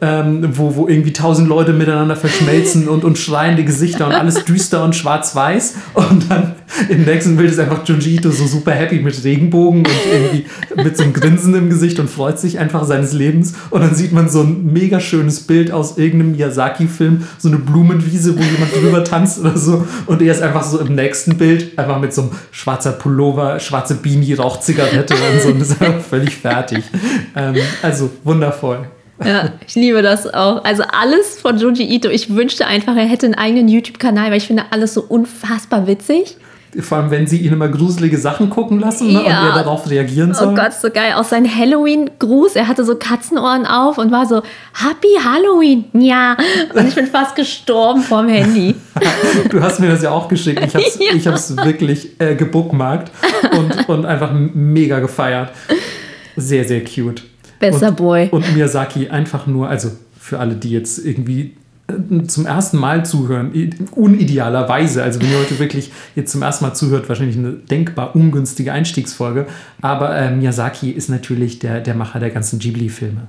ähm, 0.00 0.48
wo, 0.52 0.74
wo 0.76 0.88
irgendwie 0.88 1.12
tausend 1.12 1.48
Leute 1.48 1.72
miteinander 1.72 2.16
verschmelzen 2.16 2.88
und, 2.88 3.04
und 3.04 3.18
schreiende 3.18 3.64
Gesichter 3.64 4.06
und 4.06 4.12
alles 4.12 4.44
düster 4.44 4.82
und 4.84 4.96
schwarz-weiß. 4.96 5.74
Und 5.94 6.30
dann 6.30 6.54
im 6.88 7.04
nächsten 7.04 7.36
Bild 7.36 7.50
ist 7.50 7.58
einfach 7.58 7.86
Junji 7.86 8.16
Ito 8.16 8.30
so 8.30 8.46
super 8.46 8.72
happy 8.72 9.00
mit 9.00 9.22
Regenbogen 9.24 9.80
und 9.80 9.90
irgendwie 10.12 10.46
mit 10.76 10.96
so 10.96 11.02
einem 11.02 11.12
Grinsen 11.12 11.54
im 11.54 11.68
Gesicht 11.68 11.98
und 11.98 12.08
freut 12.08 12.38
sich 12.38 12.58
einfach 12.58 12.84
seines 12.84 13.12
Lebens. 13.12 13.54
Und 13.70 13.82
dann 13.82 13.94
sieht 13.94 14.12
man 14.12 14.28
so 14.28 14.42
ein 14.42 14.72
mega 14.72 15.00
schönes 15.00 15.40
Bild 15.40 15.72
aus 15.72 15.98
irgendeinem 15.98 16.32
Miyazaki-Film, 16.32 17.24
so 17.38 17.48
eine 17.48 17.58
Blumenwiese, 17.58 18.38
wo 18.38 18.42
jemand 18.42 18.74
drüber 18.74 19.04
tanzt 19.04 19.40
oder 19.40 19.56
so. 19.56 19.86
Und 20.06 20.22
er 20.22 20.32
ist 20.32 20.42
einfach 20.42 20.62
so 20.62 20.78
im 20.80 20.94
nächsten 20.94 21.36
Bild 21.36 21.78
einfach 21.78 22.00
mit 22.00 22.14
so 22.14 22.22
einem 22.22 22.30
schwarzer 22.52 22.92
Pullover, 22.92 23.60
schwarze 23.60 23.96
Beanie, 23.96 24.34
Rauchzigarette 24.34 25.14
und 25.14 25.42
so 25.42 25.48
und 25.48 25.60
ist 25.60 25.80
einfach 25.82 26.00
völlig 26.00 26.36
fertig. 26.36 26.84
Ähm, 27.36 27.56
also 27.82 28.10
wundervoll. 28.24 28.86
Ja, 29.24 29.52
ich 29.66 29.74
liebe 29.74 30.02
das 30.02 30.26
auch. 30.32 30.64
Also 30.64 30.82
alles 30.84 31.40
von 31.40 31.58
Junji 31.58 31.84
Ito. 31.94 32.08
Ich 32.08 32.34
wünschte 32.34 32.66
einfach, 32.66 32.96
er 32.96 33.04
hätte 33.04 33.26
einen 33.26 33.34
eigenen 33.34 33.68
YouTube-Kanal, 33.68 34.30
weil 34.30 34.38
ich 34.38 34.46
finde 34.46 34.64
alles 34.70 34.94
so 34.94 35.02
unfassbar 35.02 35.86
witzig. 35.86 36.36
Vor 36.78 36.98
allem, 36.98 37.10
wenn 37.10 37.26
sie 37.26 37.38
ihn 37.38 37.52
immer 37.52 37.68
gruselige 37.68 38.16
Sachen 38.16 38.48
gucken 38.48 38.78
lassen 38.78 39.08
ne, 39.12 39.24
Ja. 39.26 39.40
und 39.42 39.48
er 39.48 39.54
darauf 39.64 39.90
reagieren 39.90 40.32
soll. 40.34 40.52
Oh 40.52 40.54
Gott, 40.54 40.72
so 40.72 40.88
geil. 40.90 41.14
Auch 41.16 41.24
sein 41.24 41.44
Halloween-Gruß. 41.52 42.54
Er 42.54 42.68
hatte 42.68 42.84
so 42.84 42.94
Katzenohren 42.94 43.66
auf 43.66 43.98
und 43.98 44.12
war 44.12 44.24
so, 44.24 44.36
Happy 44.72 45.08
Halloween. 45.24 45.86
Ja. 45.94 46.36
Und 46.72 46.86
ich 46.86 46.94
bin 46.94 47.08
fast 47.08 47.34
gestorben 47.34 48.02
vorm 48.02 48.28
Handy. 48.28 48.76
Du 49.50 49.60
hast 49.60 49.80
mir 49.80 49.88
das 49.88 50.02
ja 50.02 50.10
auch 50.12 50.28
geschickt. 50.28 50.62
Ich 50.64 50.74
habe 50.74 50.84
es 50.84 50.98
Ja. 51.00 51.12
ich 51.14 51.26
hab's 51.26 51.56
wirklich 51.56 52.20
äh, 52.20 52.36
gebookmarkt 52.36 53.10
und, 53.56 53.88
und 53.88 54.06
einfach 54.06 54.30
mega 54.32 55.00
gefeiert. 55.00 55.50
Sehr, 56.36 56.64
sehr 56.64 56.84
cute. 56.84 57.22
Besser 57.60 57.90
und, 57.90 57.96
Boy. 57.96 58.28
Und 58.30 58.54
Miyazaki 58.54 59.08
einfach 59.08 59.46
nur, 59.46 59.68
also 59.68 59.92
für 60.18 60.40
alle, 60.40 60.56
die 60.56 60.70
jetzt 60.70 60.98
irgendwie 60.98 61.54
äh, 61.86 62.24
zum 62.26 62.46
ersten 62.46 62.78
Mal 62.78 63.06
zuhören, 63.06 63.52
unidealerweise, 63.92 65.02
also 65.02 65.20
wenn 65.20 65.30
ihr 65.30 65.38
heute 65.38 65.58
wirklich 65.60 65.92
jetzt 66.16 66.32
zum 66.32 66.42
ersten 66.42 66.64
Mal 66.64 66.74
zuhört, 66.74 67.08
wahrscheinlich 67.08 67.36
eine 67.36 67.52
denkbar 67.52 68.16
ungünstige 68.16 68.72
Einstiegsfolge, 68.72 69.46
aber 69.80 70.16
äh, 70.16 70.34
Miyazaki 70.34 70.90
ist 70.90 71.08
natürlich 71.08 71.60
der, 71.60 71.80
der 71.80 71.94
Macher 71.94 72.18
der 72.18 72.30
ganzen 72.30 72.58
Ghibli-Filme. 72.58 73.28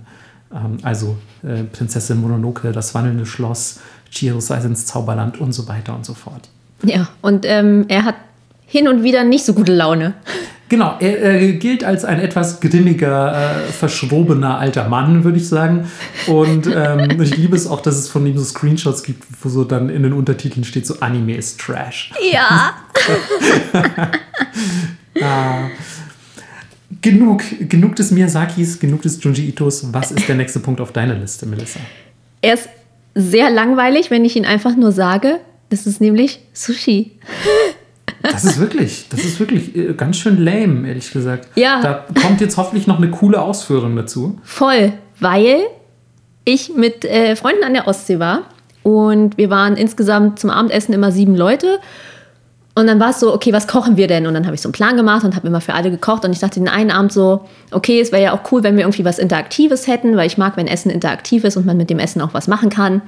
Ähm, 0.54 0.78
also 0.82 1.18
äh, 1.44 1.64
Prinzessin 1.64 2.20
Mononoke, 2.20 2.72
Das 2.72 2.96
wandelnde 2.96 3.26
Schloss, 3.26 3.80
Chihiro's 4.10 4.50
Reise 4.50 4.68
ins 4.68 4.86
Zauberland 4.86 5.40
und 5.40 5.54
so 5.54 5.68
weiter 5.68 5.96
und 5.96 6.06
so 6.06 6.14
fort. 6.14 6.50
Ja, 6.84 7.10
und 7.22 7.46
ähm, 7.46 7.86
er 7.88 8.06
hat 8.06 8.16
hin 8.66 8.88
und 8.88 9.04
wieder 9.04 9.24
nicht 9.24 9.46
so 9.46 9.54
gute 9.54 9.74
Laune. 9.74 10.14
Genau, 10.72 10.96
er, 11.02 11.20
er 11.20 11.52
gilt 11.52 11.84
als 11.84 12.06
ein 12.06 12.22
etwas 12.22 12.62
grimmiger, 12.62 13.34
äh, 13.34 13.72
verschrobener 13.74 14.58
alter 14.58 14.88
Mann, 14.88 15.26
würde 15.26 15.38
ich 15.38 15.50
sagen. 15.50 15.92
Und 16.28 16.66
ähm, 16.66 17.20
ich 17.22 17.36
liebe 17.36 17.58
es 17.58 17.68
auch, 17.68 17.82
dass 17.82 17.98
es 17.98 18.08
von 18.08 18.26
ihm 18.26 18.38
so 18.38 18.46
Screenshots 18.46 19.04
gibt, 19.04 19.26
wo 19.42 19.50
so 19.50 19.66
dann 19.66 19.90
in 19.90 20.04
den 20.04 20.14
Untertiteln 20.14 20.64
steht, 20.64 20.88
so 20.88 21.02
Anime 21.02 21.36
ist 21.36 21.60
Trash. 21.60 22.14
Ja. 22.32 22.74
Genug, 27.02 27.44
genug 27.68 27.96
des 27.98 28.12
Miyazakis, 28.12 28.80
genug 28.80 29.02
des 29.02 29.22
Junji 29.22 29.50
Itos. 29.50 29.92
Was 29.92 30.12
ist 30.12 30.30
der 30.30 30.36
nächste 30.36 30.60
Punkt 30.60 30.80
auf 30.80 30.94
deiner 30.94 31.16
Liste, 31.16 31.46
Melissa? 31.48 31.82
Er 32.42 32.54
ist 32.54 32.70
sehr 33.14 33.50
langweilig, 33.50 34.10
wenn 34.10 34.24
ich 34.24 34.38
ihn 34.38 34.46
einfach 34.46 34.78
nur 34.78 34.94
sage. 34.94 35.42
Das 35.70 35.86
ist 35.86 36.00
nämlich 36.00 36.40
Sushi. 36.54 37.20
Das 38.22 38.44
ist 38.44 38.60
wirklich, 38.60 39.08
das 39.10 39.24
ist 39.24 39.40
wirklich 39.40 39.76
äh, 39.76 39.94
ganz 39.94 40.18
schön 40.18 40.38
lame, 40.44 40.88
ehrlich 40.88 41.12
gesagt. 41.12 41.48
Ja. 41.56 41.82
Da 41.82 42.06
kommt 42.22 42.42
jetzt 42.42 42.58
hoffentlich 42.58 42.88
noch 42.88 42.98
eine 42.98 43.10
coole 43.10 43.42
Ausführung 43.42 43.96
dazu. 43.96 44.40
Voll, 44.44 44.94
weil 45.20 45.60
ich 46.46 46.76
mit 46.76 47.06
äh, 47.06 47.36
Freunden 47.36 47.64
an 47.64 47.74
der 47.74 47.88
Ostsee 47.88 48.20
war 48.20 48.44
und 48.84 49.38
wir 49.38 49.50
waren 49.50 49.76
insgesamt 49.76 50.40
zum 50.40 50.50
Abendessen 50.50 50.94
immer 50.94 51.12
sieben 51.12 51.36
Leute. 51.36 51.80
Und 52.74 52.88
dann 52.88 53.00
war 53.02 53.10
es 53.10 53.20
so, 53.20 53.34
okay, 53.34 53.52
was 53.52 53.68
kochen 53.68 53.98
wir 53.98 54.08
denn? 54.08 54.26
Und 54.28 54.34
dann 54.34 54.46
habe 54.46 54.56
ich 54.56 54.62
so 54.62 54.70
einen 54.70 54.74
Plan 54.74 54.96
gemacht 54.96 55.26
und 55.26 55.36
habe 55.36 55.46
immer 55.46 55.60
für 55.60 55.74
alle 55.74 55.92
gekocht. 55.92 56.24
Und 56.24 56.32
ich 56.32 56.40
dachte 56.40 56.60
den 56.60 56.70
einen 56.70 56.90
Abend 56.90 57.12
so, 57.12 57.46
okay, 57.72 58.00
es 58.00 58.14
wäre 58.14 58.24
ja 58.24 58.34
auch 58.34 58.50
cool, 58.52 58.64
wenn 58.64 58.78
wir 58.78 58.84
irgendwie 58.84 59.04
was 59.04 59.20
Interaktives 59.20 59.88
hätten, 59.88 60.16
weil 60.16 60.28
ich 60.28 60.38
mag, 60.38 60.56
wenn 60.56 60.68
Essen 60.68 60.90
interaktiv 60.90 61.44
ist 61.44 61.58
und 61.58 61.66
man 61.66 61.76
mit 61.76 61.90
dem 61.90 62.00
Essen 62.00 62.22
auch 62.22 62.34
was 62.34 62.48
machen 62.48 62.70
kann. 62.70 63.02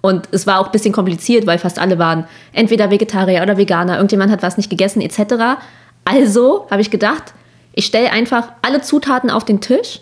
Und 0.00 0.28
es 0.30 0.46
war 0.46 0.60
auch 0.60 0.66
ein 0.66 0.72
bisschen 0.72 0.92
kompliziert, 0.92 1.46
weil 1.46 1.58
fast 1.58 1.78
alle 1.78 1.98
waren 1.98 2.24
entweder 2.52 2.90
Vegetarier 2.90 3.42
oder 3.42 3.56
Veganer, 3.56 3.96
irgendjemand 3.96 4.30
hat 4.30 4.42
was 4.42 4.56
nicht 4.56 4.70
gegessen 4.70 5.00
etc. 5.00 5.58
Also 6.04 6.66
habe 6.70 6.80
ich 6.80 6.90
gedacht, 6.90 7.34
ich 7.72 7.86
stelle 7.86 8.12
einfach 8.12 8.52
alle 8.62 8.80
Zutaten 8.80 9.30
auf 9.30 9.44
den 9.44 9.60
Tisch 9.60 10.00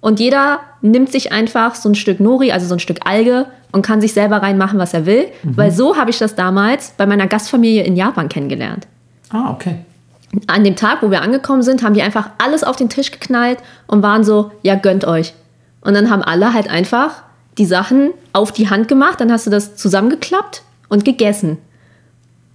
und 0.00 0.20
jeder 0.20 0.60
nimmt 0.82 1.10
sich 1.10 1.32
einfach 1.32 1.74
so 1.74 1.88
ein 1.88 1.94
Stück 1.94 2.20
Nori, 2.20 2.52
also 2.52 2.66
so 2.66 2.74
ein 2.74 2.80
Stück 2.80 3.00
Alge 3.04 3.46
und 3.72 3.82
kann 3.82 4.00
sich 4.00 4.12
selber 4.12 4.36
reinmachen, 4.36 4.78
was 4.78 4.94
er 4.94 5.06
will. 5.06 5.26
Weil 5.42 5.72
so 5.72 5.96
habe 5.96 6.10
ich 6.10 6.18
das 6.18 6.34
damals 6.34 6.92
bei 6.96 7.06
meiner 7.06 7.26
Gastfamilie 7.26 7.82
in 7.82 7.96
Japan 7.96 8.28
kennengelernt. 8.28 8.86
Ah, 9.30 9.50
okay. 9.50 9.76
An 10.46 10.64
dem 10.64 10.76
Tag, 10.76 11.02
wo 11.02 11.10
wir 11.10 11.22
angekommen 11.22 11.62
sind, 11.62 11.82
haben 11.82 11.94
die 11.94 12.02
einfach 12.02 12.30
alles 12.38 12.62
auf 12.62 12.76
den 12.76 12.88
Tisch 12.88 13.10
geknallt 13.10 13.58
und 13.86 14.02
waren 14.02 14.22
so, 14.22 14.52
ja, 14.62 14.76
gönnt 14.76 15.04
euch. 15.04 15.34
Und 15.80 15.94
dann 15.94 16.10
haben 16.10 16.22
alle 16.22 16.52
halt 16.52 16.68
einfach 16.68 17.22
die 17.58 17.66
Sachen 17.66 18.10
auf 18.32 18.52
die 18.52 18.68
Hand 18.68 18.88
gemacht, 18.88 19.20
dann 19.20 19.32
hast 19.32 19.46
du 19.46 19.50
das 19.50 19.76
zusammengeklappt 19.76 20.62
und 20.88 21.04
gegessen. 21.04 21.58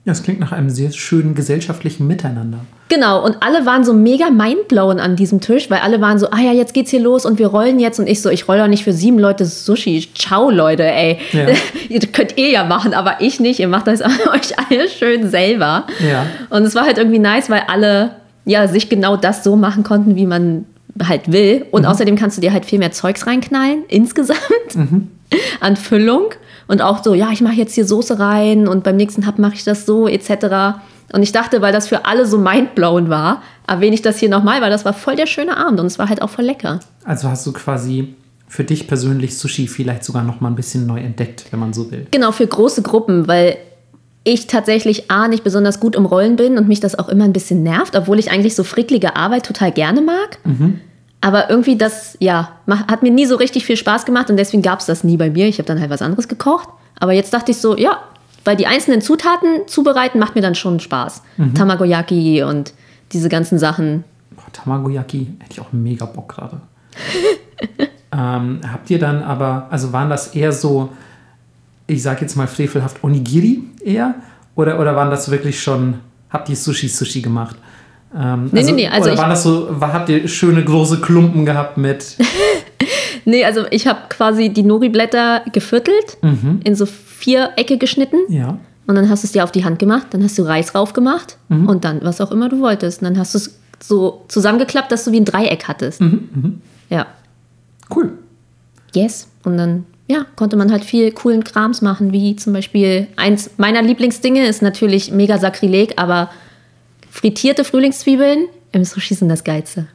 Ja, 0.06 0.14
es 0.14 0.24
klingt 0.24 0.40
nach 0.40 0.52
einem 0.52 0.70
sehr 0.70 0.92
schönen 0.92 1.36
gesellschaftlichen 1.36 2.08
Miteinander. 2.08 2.60
Genau, 2.90 3.24
und 3.24 3.38
alle 3.42 3.66
waren 3.66 3.86
so 3.86 3.94
mega 3.94 4.32
mindblown 4.32 5.00
an 5.00 5.16
diesem 5.16 5.40
Tisch, 5.40 5.70
weil 5.70 5.80
alle 5.80 6.02
waren 6.02 6.18
so, 6.18 6.30
ah 6.32 6.42
ja, 6.42 6.52
jetzt 6.52 6.74
geht's 6.74 6.90
hier 6.90 7.00
los 7.00 7.26
und 7.26 7.40
wir 7.40 7.48
rollen 7.48 7.80
jetzt. 7.80 8.00
Und 8.00 8.08
ich 8.08 8.22
so, 8.22 8.30
ich 8.30 8.48
roll 8.48 8.58
doch 8.58 8.68
nicht 8.68 8.84
für 8.84 8.94
sieben 8.94 9.20
Leute 9.20 9.46
Sushi. 9.46 10.10
Ciao, 10.16 10.50
Leute, 10.50 10.84
ey. 10.84 11.20
Ja. 11.32 11.46
ihr 11.90 12.00
könnt 12.00 12.38
ihr 12.38 12.50
ja 12.50 12.64
machen, 12.66 12.94
aber 12.94 13.22
ich 13.22 13.40
nicht. 13.40 13.60
Ihr 13.60 13.68
macht 13.68 13.88
das 13.88 14.02
euch 14.34 14.58
alle 14.58 14.90
schön 14.90 15.30
selber. 15.30 15.86
Ja. 16.00 16.26
Und 16.50 16.64
es 16.64 16.74
war 16.74 16.84
halt 16.84 16.98
irgendwie 16.98 17.20
nice, 17.20 17.50
weil 17.50 17.64
alle 17.68 18.16
ja 18.44 18.68
sich 18.68 18.90
genau 18.90 19.16
das 19.16 19.44
so 19.44 19.56
machen 19.56 19.84
konnten, 19.84 20.16
wie 20.16 20.26
man 20.26 20.66
halt 21.04 21.32
will. 21.32 21.66
Und 21.72 21.86
außerdem 21.86 22.16
kannst 22.16 22.38
du 22.38 22.42
dir 22.42 22.54
halt 22.54 22.66
viel 22.66 22.80
mehr 22.80 22.92
Zeugs 22.92 23.28
reinknallen, 23.28 23.84
insgesamt, 23.88 24.40
an 25.60 25.76
Füllung. 25.76 26.30
Und 26.68 26.82
auch 26.82 27.04
so, 27.04 27.14
ja, 27.14 27.32
ich 27.32 27.42
mache 27.42 27.56
jetzt 27.56 27.76
hier 27.76 27.86
Soße 27.86 28.20
rein 28.20 28.68
und 28.68 28.84
beim 28.84 28.96
nächsten 28.96 29.28
Hub 29.28 29.40
mache 29.40 29.56
ich 29.56 29.64
das 29.64 29.86
so, 29.86 30.08
etc. 30.08 30.80
Und 31.14 31.24
ich 31.24 31.32
dachte, 31.32 31.62
weil 31.62 31.74
das 31.74 31.88
für 31.88 32.06
alle 32.06 32.26
so 32.26 32.38
mindblown 32.38 33.10
war, 33.10 33.42
erwähne 33.68 33.94
ich 33.94 34.02
das 34.02 34.20
hier 34.20 34.30
nochmal, 34.30 34.62
weil 34.62 34.70
das 34.70 34.86
war 34.86 34.94
voll 34.94 35.16
der 35.16 35.26
schöne 35.26 35.58
Abend 35.58 35.80
und 35.80 35.86
es 35.86 36.00
war 36.00 36.08
halt 36.08 36.22
auch 36.22 36.30
voll 36.30 36.46
lecker. 36.46 36.80
Also 37.04 37.30
hast 37.30 37.46
du 37.46 37.52
quasi 37.52 38.16
für 38.48 38.64
dich 38.64 38.88
persönlich 38.88 39.38
Sushi 39.38 39.68
vielleicht 39.68 40.04
sogar 40.04 40.24
noch 40.24 40.42
mal 40.42 40.50
ein 40.50 40.56
bisschen 40.56 40.86
neu 40.86 41.00
entdeckt, 41.00 41.46
wenn 41.52 41.60
man 41.60 41.74
so 41.74 41.90
will. 41.92 42.08
Genau, 42.12 42.32
für 42.32 42.46
große 42.46 42.82
Gruppen, 42.82 43.28
weil 43.28 43.58
ich 44.24 44.48
tatsächlich 44.48 45.10
A, 45.10 45.28
nicht 45.28 45.44
besonders 45.44 45.80
gut 45.80 45.96
im 45.96 46.06
Rollen 46.06 46.36
bin 46.36 46.58
und 46.58 46.68
mich 46.68 46.80
das 46.80 46.98
auch 46.98 47.10
immer 47.10 47.24
ein 47.24 47.34
bisschen 47.34 47.64
nervt, 47.64 47.96
obwohl 47.96 48.20
ich 48.20 48.32
eigentlich 48.32 48.56
so 48.56 48.64
fricklige 48.64 49.16
Arbeit 49.16 49.46
total 49.46 49.72
gerne 49.72 50.02
mag. 50.02 50.38
Aber 51.22 51.50
irgendwie 51.50 51.76
das, 51.76 52.18
ja, 52.20 52.50
hat 52.68 53.04
mir 53.04 53.12
nie 53.12 53.26
so 53.26 53.36
richtig 53.36 53.66
viel 53.66 53.78
Spaß 53.78 54.06
gemacht 54.06 54.30
und 54.30 54.38
deswegen 54.38 54.64
gab 54.64 54.80
es 54.80 54.88
das 54.88 55.04
nie 55.04 55.18
bei 55.18 55.30
mir. 55.30 55.48
Ich 55.48 55.58
habe 55.58 55.68
dann 55.68 55.80
halt 55.80 55.90
was 55.90 56.02
anderes 56.02 56.28
gekocht. 56.28 56.70
Aber 57.00 57.14
jetzt 57.14 57.34
dachte 57.34 57.52
ich 57.52 57.58
so, 57.58 57.78
ja, 57.78 58.00
weil 58.44 58.56
die 58.56 58.68
einzelnen 58.68 59.02
Zutaten 59.02 59.68
zubereiten 59.68 60.20
macht 60.20 60.36
mir 60.36 60.42
dann 60.42 60.56
schon 60.56 60.80
Spaß. 60.80 61.22
Tamagoyaki 61.54 62.44
und 62.44 62.74
diese 63.12 63.30
ganzen 63.30 63.60
Sachen. 63.60 64.04
Boah, 64.32 64.52
Tamagoyaki 64.52 65.28
hätte 65.40 65.54
ich 65.54 65.62
auch 65.62 65.72
mega 65.72 66.06
Bock 66.06 66.30
gerade. 66.36 66.62
ähm, 68.12 68.62
habt 68.72 68.90
ihr 68.90 69.00
dann 69.00 69.24
aber, 69.24 69.68
also 69.70 69.94
waren 69.94 70.10
das 70.10 70.36
eher 70.36 70.52
so, 70.52 70.90
ich 71.92 72.02
sag 72.04 72.22
jetzt 72.22 72.36
mal 72.36 72.48
frevelhaft 72.48 73.04
Onigiri 73.04 73.62
eher? 73.84 74.16
Oder, 74.56 74.80
oder 74.80 74.96
waren 74.96 75.10
das 75.10 75.30
wirklich 75.32 75.62
schon, 75.62 75.96
habt 76.30 76.50
ihr 76.50 76.56
Sushi-Sushi 76.56 77.22
gemacht? 77.22 77.56
Ähm, 78.16 78.50
Nee, 78.52 78.64
nee, 78.64 78.72
nee, 78.74 78.88
also 78.88 79.10
oder 79.10 79.18
waren 79.18 79.30
das 79.30 79.44
so, 79.44 79.68
war, 79.70 79.94
habt 79.94 80.10
ihr 80.10 80.28
schöne 80.28 80.64
große 80.64 81.00
Klumpen 81.02 81.46
gehabt 81.46 81.78
mit, 81.78 82.18
Nee, 83.26 83.46
also 83.46 83.66
ich 83.70 83.86
habe 83.88 84.00
quasi 84.10 84.50
die 84.50 84.64
Nori-Blätter 84.64 85.44
geviertelt, 85.54 86.18
in 86.64 86.76
so 86.76 86.86
Vierecke 86.88 87.78
geschnitten. 87.78 88.18
ja, 88.30 88.58
Und 88.88 88.96
dann 88.96 89.10
hast 89.10 89.24
du 89.24 89.28
es 89.28 89.32
dir 89.32 89.44
auf 89.44 89.52
die 89.52 89.64
Hand 89.64 89.78
gemacht, 89.78 90.08
dann 90.10 90.24
hast 90.24 90.38
du 90.40 90.44
Reis 90.44 90.74
rauf 90.74 90.94
gemacht 90.94 91.38
und 91.50 91.84
dann 91.86 92.00
was 92.04 92.20
auch 92.20 92.32
immer 92.32 92.50
du 92.50 92.60
wolltest. 92.60 93.02
Und 93.02 93.10
dann 93.10 93.20
hast 93.20 93.36
du 93.36 93.38
es 93.38 93.60
so 93.80 94.26
zusammengeklappt, 94.28 94.92
dass 94.92 95.04
du 95.04 95.12
wie 95.12 95.20
ein 95.20 95.26
Dreieck 95.26 95.68
hattest. 95.68 96.02
Ja. 96.90 97.06
cool. 97.96 98.14
Yes. 98.94 99.28
Und 99.44 99.58
dann, 99.58 99.86
ja, 100.12 100.26
konnte 100.36 100.58
man 100.58 100.72
halt 100.72 100.84
viel 100.84 101.12
coolen 101.12 101.44
Krams 101.44 101.82
machen, 101.82 102.12
wie 102.12 102.36
zum 102.36 102.54
Beispiel 102.54 103.08
eins 103.16 103.50
meiner 103.58 103.82
Lieblingsdinge 103.82 104.46
ist 104.46 104.62
natürlich 104.62 105.12
mega 105.12 105.38
Sakrileg, 105.38 105.94
aber 105.96 106.30
frittierte 107.10 107.64
Frühlingszwiebeln 107.64 108.48
im 108.74 108.84
Sushi 108.84 109.14
sind 109.16 109.30
das 109.30 109.44
Geilste. 109.44 109.88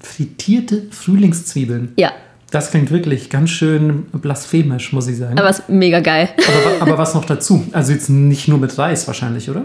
Frittierte 0.00 0.82
Frühlingszwiebeln. 0.90 1.92
Ja, 1.96 2.12
Das 2.50 2.70
klingt 2.70 2.90
wirklich 2.90 3.28
ganz 3.30 3.50
schön 3.50 4.04
blasphemisch, 4.12 4.92
muss 4.92 5.06
ich 5.08 5.18
sagen. 5.18 5.38
aber 5.38 5.50
ist 5.50 5.68
mega 5.68 6.00
geil. 6.00 6.30
Aber, 6.38 6.82
aber 6.82 6.98
was 6.98 7.14
noch 7.14 7.24
dazu? 7.24 7.64
Also 7.72 7.92
jetzt 7.92 8.08
nicht 8.08 8.48
nur 8.48 8.58
mit 8.58 8.76
Reis 8.78 9.06
wahrscheinlich, 9.06 9.50
oder? 9.50 9.64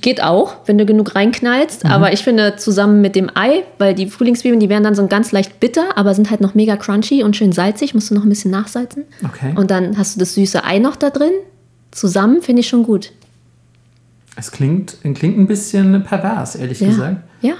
Geht 0.00 0.22
auch, 0.22 0.54
wenn 0.66 0.78
du 0.78 0.86
genug 0.86 1.14
reinknallst. 1.14 1.84
Mhm. 1.84 1.90
Aber 1.90 2.12
ich 2.12 2.22
finde 2.22 2.56
zusammen 2.56 3.00
mit 3.00 3.16
dem 3.16 3.30
Ei, 3.34 3.64
weil 3.78 3.94
die 3.94 4.06
Frühlingszwiebeln, 4.06 4.60
die 4.60 4.68
werden 4.68 4.84
dann 4.84 4.94
so 4.94 5.06
ganz 5.06 5.32
leicht 5.32 5.58
bitter, 5.60 5.96
aber 5.96 6.14
sind 6.14 6.30
halt 6.30 6.40
noch 6.40 6.54
mega 6.54 6.76
crunchy 6.76 7.22
und 7.24 7.36
schön 7.36 7.52
salzig. 7.52 7.94
Musst 7.94 8.10
du 8.10 8.14
noch 8.14 8.22
ein 8.24 8.28
bisschen 8.28 8.50
nachsalzen. 8.50 9.04
Okay. 9.24 9.52
Und 9.56 9.70
dann 9.70 9.98
hast 9.98 10.14
du 10.16 10.20
das 10.20 10.34
süße 10.34 10.64
Ei 10.64 10.78
noch 10.78 10.96
da 10.96 11.10
drin. 11.10 11.32
Zusammen 11.90 12.42
finde 12.42 12.60
ich 12.60 12.68
schon 12.68 12.82
gut. 12.84 13.12
Es 14.36 14.50
klingt, 14.50 14.96
klingt 15.14 15.38
ein 15.38 15.46
bisschen 15.46 16.02
pervers, 16.04 16.56
ehrlich 16.56 16.80
Ja. 16.80 16.88
gesagt. 16.88 17.16
Ja. 17.40 17.54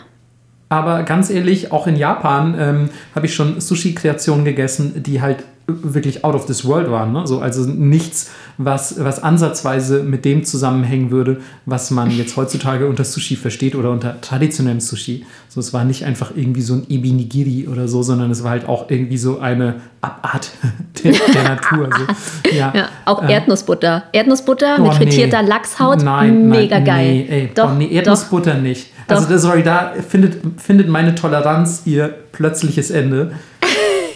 Aber 0.68 1.05
ganz 1.05 1.31
ehrlich, 1.31 1.70
auch 1.72 1.87
in 1.87 1.94
Japan 1.94 2.57
ähm, 2.59 2.90
habe 3.14 3.27
ich 3.27 3.35
schon 3.35 3.61
Sushi-Kreationen 3.61 4.44
gegessen, 4.44 5.03
die 5.03 5.20
halt 5.20 5.44
wirklich 5.66 6.24
out 6.24 6.35
of 6.35 6.44
this 6.46 6.64
world 6.66 6.90
waren. 6.90 7.12
Ne? 7.12 7.27
So, 7.27 7.40
also 7.40 7.62
nichts, 7.68 8.31
was, 8.59 9.03
was 9.03 9.22
ansatzweise 9.22 10.03
mit 10.03 10.24
dem 10.24 10.44
zusammenhängen 10.44 11.11
würde, 11.11 11.38
was 11.64 11.90
man 11.90 12.11
jetzt 12.11 12.37
heutzutage 12.37 12.87
unter 12.87 13.05
Sushi 13.05 13.37
versteht 13.37 13.74
oder 13.74 13.90
unter 13.90 14.20
traditionellem 14.20 14.81
Sushi. 14.81 15.24
So, 15.48 15.61
es 15.61 15.72
war 15.72 15.85
nicht 15.85 16.05
einfach 16.05 16.33
irgendwie 16.37 16.61
so 16.61 16.74
ein 16.74 16.87
Ebi-Nigiri 16.88 17.68
oder 17.68 17.88
so, 17.88 18.03
sondern 18.03 18.31
es 18.31 18.44
war 18.44 18.50
halt 18.50 18.68
auch 18.68 18.90
irgendwie 18.90 19.16
so 19.16 19.38
eine 19.40 19.77
Abart 20.03 20.50
der, 21.03 21.12
der 21.12 21.42
Natur. 21.44 21.88
So. 21.96 22.50
Ja, 22.55 22.72
Ja, 22.74 22.88
auch 23.07 23.22
ähm, 23.22 23.31
Erdnussbutter. 23.31 24.05
Erdnussbutter 24.12 24.79
mit 24.79 24.90
Oh, 24.90 24.94
frittierter 24.94 25.42
nee. 25.42 25.48
Lachshaut, 25.48 26.03
Nein, 26.03 26.48
mega 26.48 26.77
nein, 26.77 26.85
geil. 26.85 27.14
Nee, 27.14 27.27
ey, 27.31 27.50
doch, 27.55 27.70
oh, 27.70 27.74
nee, 27.74 27.87
doch. 27.88 27.94
Erdnussbutter 27.96 28.55
nicht. 28.55 28.90
Doch. 29.09 29.16
Also, 29.16 29.29
da- 29.29 29.38
sorry, 29.38 29.62
da 29.62 29.92
findet, 30.07 30.37
findet 30.61 30.88
meine 30.88 31.14
Toleranz 31.14 31.83
ihr 31.87 32.14
plötzliches 32.33 32.90
Ende. 32.90 33.33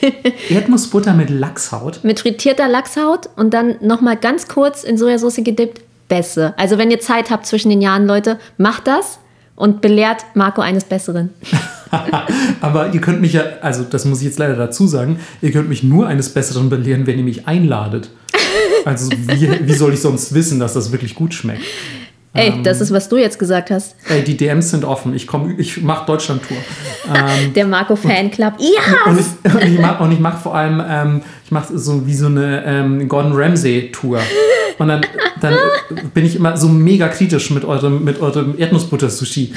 Erdnussbutter 0.49 1.15
mit 1.15 1.31
Lachshaut. 1.31 2.01
Mit 2.03 2.21
frittierter 2.21 2.69
Lachshaut 2.69 3.29
und 3.37 3.55
dann 3.55 3.77
nochmal 3.81 4.17
ganz 4.17 4.49
kurz 4.49 4.85
in 4.85 4.99
Sojasauce 4.99 5.37
gedippt. 5.45 5.83
Beste. 6.09 6.55
Also 6.57 6.79
wenn 6.79 6.91
ihr 6.91 7.01
Zeit 7.01 7.31
habt 7.31 7.47
zwischen 7.47 7.69
den 7.69 7.83
Jahren, 7.83 8.07
Leute, 8.07 8.39
macht 8.57 8.87
das 8.87 9.19
und 9.55 9.81
belehrt 9.81 10.25
Marco 10.35 10.61
eines 10.61 10.85
Besseren. 10.85 11.31
Aber 12.61 12.95
ihr 12.95 13.01
könnt 13.01 13.21
mich 13.21 13.35
ja, 13.35 13.43
also 13.61 13.83
das 13.83 14.05
muss 14.05 14.21
ich 14.21 14.27
jetzt 14.27 14.39
leider 14.39 14.55
dazu 14.55 14.87
sagen, 14.87 15.21
ihr 15.43 15.53
könnt 15.53 15.69
mich 15.69 15.83
nur 15.83 16.07
eines 16.07 16.31
Besseren 16.31 16.71
belehren, 16.71 17.07
wenn 17.07 17.19
ihr 17.19 17.25
mich 17.25 17.47
einladet. 17.47 18.11
Also 18.85 19.11
wie, 19.11 19.67
wie 19.67 19.75
soll 19.75 19.93
ich 19.95 20.01
sonst 20.01 20.33
wissen, 20.33 20.59
dass 20.61 20.75
das 20.75 20.93
wirklich 20.93 21.15
gut 21.15 21.35
schmeckt? 21.35 21.63
Ey, 22.39 22.51
Ähm. 22.51 22.63
das 22.63 22.81
ist, 22.81 22.93
was 22.93 23.09
du 23.09 23.17
jetzt 23.17 23.39
gesagt 23.39 23.71
hast. 23.71 23.97
Ey, 24.09 24.23
die 24.23 24.37
DMs 24.37 24.71
sind 24.71 24.85
offen. 24.85 25.15
Ich 25.15 25.27
komme, 25.27 25.55
ich 25.59 25.83
mache 25.83 26.07
Deutschland-Tour. 26.07 26.57
Ähm, 27.09 27.53
Der 27.55 27.67
Marco 27.67 27.97
Fanclub. 27.97 28.55
Ja! 28.59 29.11
Und 29.11 29.19
ich, 29.19 29.55
und 29.55 29.63
ich 29.73 29.79
mache 29.81 30.05
mach 30.21 30.41
vor 30.41 30.55
allem, 30.55 30.83
ähm, 30.89 31.23
ich 31.45 31.51
mache 31.51 31.77
so 31.77 32.07
wie 32.07 32.15
so 32.15 32.27
eine 32.27 32.65
ähm, 32.65 33.09
Gordon 33.09 33.33
Ramsay 33.35 33.91
Tour. 33.91 34.21
Und 34.79 34.89
dann, 34.89 35.01
dann 35.41 35.55
bin 36.15 36.25
ich 36.25 36.37
immer 36.37 36.57
so 36.57 36.69
mega 36.69 37.09
kritisch 37.09 37.51
mit 37.51 37.65
eurem, 37.65 38.05
mit 38.05 38.21
eurem 38.21 38.57
Erdnussbutter-Sushi. 38.57 39.53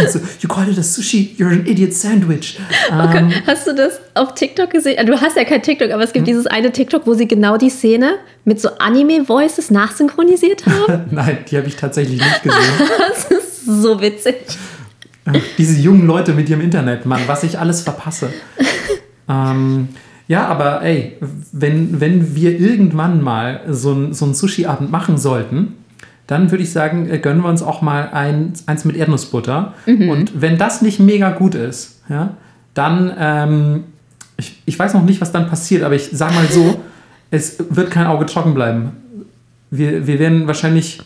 Und 0.00 0.10
so, 0.10 0.18
you 0.40 0.48
call 0.48 0.68
it 0.68 0.78
a 0.78 0.82
sushi, 0.82 1.34
you're 1.38 1.50
an 1.50 1.66
idiot 1.66 1.92
sandwich. 1.92 2.58
Ähm, 2.90 3.32
Hast 3.46 3.66
du 3.66 3.74
das 3.74 4.00
auf 4.14 4.34
TikTok 4.34 4.70
gesehen? 4.70 4.98
Also, 4.98 5.12
Du 5.12 5.20
hast 5.20 5.36
ja 5.36 5.44
kein 5.44 5.62
TikTok, 5.62 5.90
aber 5.90 6.02
Hm? 6.02 6.06
es 6.08 6.12
gibt 6.12 6.26
dieses 6.26 6.46
eine 6.46 6.72
TikTok, 6.72 7.06
wo 7.06 7.14
sie 7.14 7.28
genau 7.28 7.56
die 7.56 7.70
Szene 7.70 8.14
mit 8.44 8.60
so 8.60 8.70
Anime-Voices 8.78 9.70
nachsynchronisiert 9.70 10.64
haben. 10.66 11.04
nein, 11.10 11.38
die 11.50 11.56
habe 11.56 11.68
ich 11.68 11.76
tatsächlich 11.76 12.20
nicht 12.20 12.42
gesehen. 12.42 12.60
Das 12.98 13.24
ist 13.30 13.66
so 13.66 14.00
witzig. 14.00 14.36
Ach, 15.24 15.34
Diese 15.58 15.80
jungen 15.80 16.06
Leute 16.06 16.32
mit 16.32 16.48
ihrem 16.48 16.60
Internet, 16.62 17.06
Mann, 17.06 17.20
was 17.26 17.42
ich 17.44 17.58
alles 17.58 17.82
verpasse. 17.82 18.32
ähm, 19.28 19.88
ja, 20.28 20.46
aber 20.46 20.82
ey, 20.82 21.16
wenn, 21.52 22.00
wenn 22.00 22.34
wir 22.34 22.58
irgendwann 22.58 23.20
mal 23.22 23.60
so 23.68 23.92
einen 23.92 24.14
Sushi-Abend 24.14 24.90
machen 24.90 25.18
sollten, 25.18 25.76
dann 26.32 26.50
würde 26.50 26.64
ich 26.64 26.72
sagen, 26.72 27.10
äh, 27.10 27.18
gönnen 27.18 27.42
wir 27.42 27.50
uns 27.50 27.62
auch 27.62 27.82
mal 27.82 28.08
ein, 28.10 28.54
eins 28.64 28.86
mit 28.86 28.96
Erdnussbutter. 28.96 29.74
Und 30.08 30.40
wenn 30.40 30.56
das 30.56 30.80
nicht 30.80 30.98
mega 30.98 31.30
gut 31.30 31.54
ist, 31.54 32.00
ja, 32.08 32.36
dann, 32.72 33.12
ähm, 33.18 33.84
ich, 34.38 34.62
ich 34.64 34.78
weiß 34.78 34.94
noch 34.94 35.04
nicht, 35.04 35.20
was 35.20 35.30
dann 35.30 35.46
passiert, 35.46 35.82
aber 35.82 35.94
ich 35.94 36.08
sage 36.10 36.32
mal 36.34 36.46
so, 36.46 36.80
es 37.30 37.62
wird 37.68 37.90
kein 37.90 38.06
Auge 38.06 38.24
trocken 38.24 38.54
bleiben. 38.54 38.92
Wir, 39.70 40.06
wir 40.06 40.18
werden 40.18 40.46
wahrscheinlich 40.46 41.00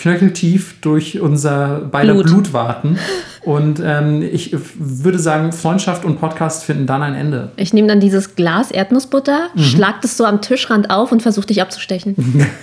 knöcheltief 0.00 0.80
durch 0.80 1.20
unser 1.20 1.80
beider 1.80 2.14
Blut, 2.14 2.26
Blut. 2.26 2.52
warten. 2.52 2.98
Und 3.42 3.80
ähm, 3.84 4.22
ich 4.22 4.54
würde 4.78 5.18
sagen, 5.18 5.52
Freundschaft 5.52 6.04
und 6.04 6.18
Podcast 6.20 6.64
finden 6.64 6.86
dann 6.86 7.02
ein 7.02 7.14
Ende. 7.14 7.52
Ich 7.56 7.72
nehme 7.72 7.88
dann 7.88 8.00
dieses 8.00 8.34
Glas 8.36 8.70
Erdnussbutter, 8.70 9.48
Mhm. 9.54 9.60
schlag 9.60 10.00
das 10.02 10.16
so 10.16 10.24
am 10.24 10.40
Tischrand 10.40 10.90
auf 10.90 11.12
und 11.12 11.22
versuche 11.22 11.46
dich 11.46 11.60
abzustechen. 11.62 12.14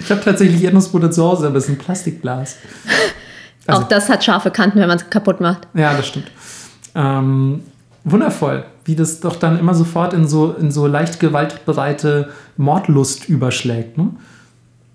Ich 0.00 0.10
habe 0.10 0.20
tatsächlich 0.22 0.62
Erdnussbutter 0.62 1.10
zu 1.10 1.22
Hause, 1.24 1.46
aber 1.48 1.56
es 1.56 1.64
ist 1.64 1.70
ein 1.70 1.78
Plastikglas. 1.78 2.56
Also- 3.66 3.82
Auch 3.82 3.88
das 3.88 4.08
hat 4.08 4.22
scharfe 4.24 4.50
Kanten, 4.50 4.78
wenn 4.78 4.88
man 4.88 4.98
es 4.98 5.10
kaputt 5.10 5.40
macht. 5.40 5.66
Ja, 5.74 5.94
das 5.94 6.06
stimmt. 6.08 6.30
Ähm, 6.94 7.62
wundervoll, 8.04 8.64
wie 8.84 8.94
das 8.96 9.20
doch 9.20 9.36
dann 9.36 9.58
immer 9.58 9.74
sofort 9.74 10.12
in 10.14 10.28
so, 10.28 10.52
in 10.52 10.70
so 10.70 10.86
leicht 10.86 11.18
gewaltbereite 11.20 12.28
Mordlust 12.56 13.28
überschlägt. 13.28 13.98
Ne? 13.98 14.10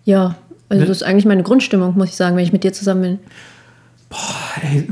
Ja, 0.05 0.35
also 0.69 0.81
Ne? 0.81 0.87
das 0.87 0.97
ist 0.97 1.03
eigentlich 1.03 1.25
meine 1.25 1.43
Grundstimmung, 1.43 1.97
muss 1.97 2.09
ich 2.09 2.15
sagen, 2.15 2.35
wenn 2.35 2.43
ich 2.43 2.53
mit 2.53 2.63
dir 2.63 2.73
zusammen 2.73 3.01
bin. 3.01 3.19
Ey, 4.61 4.87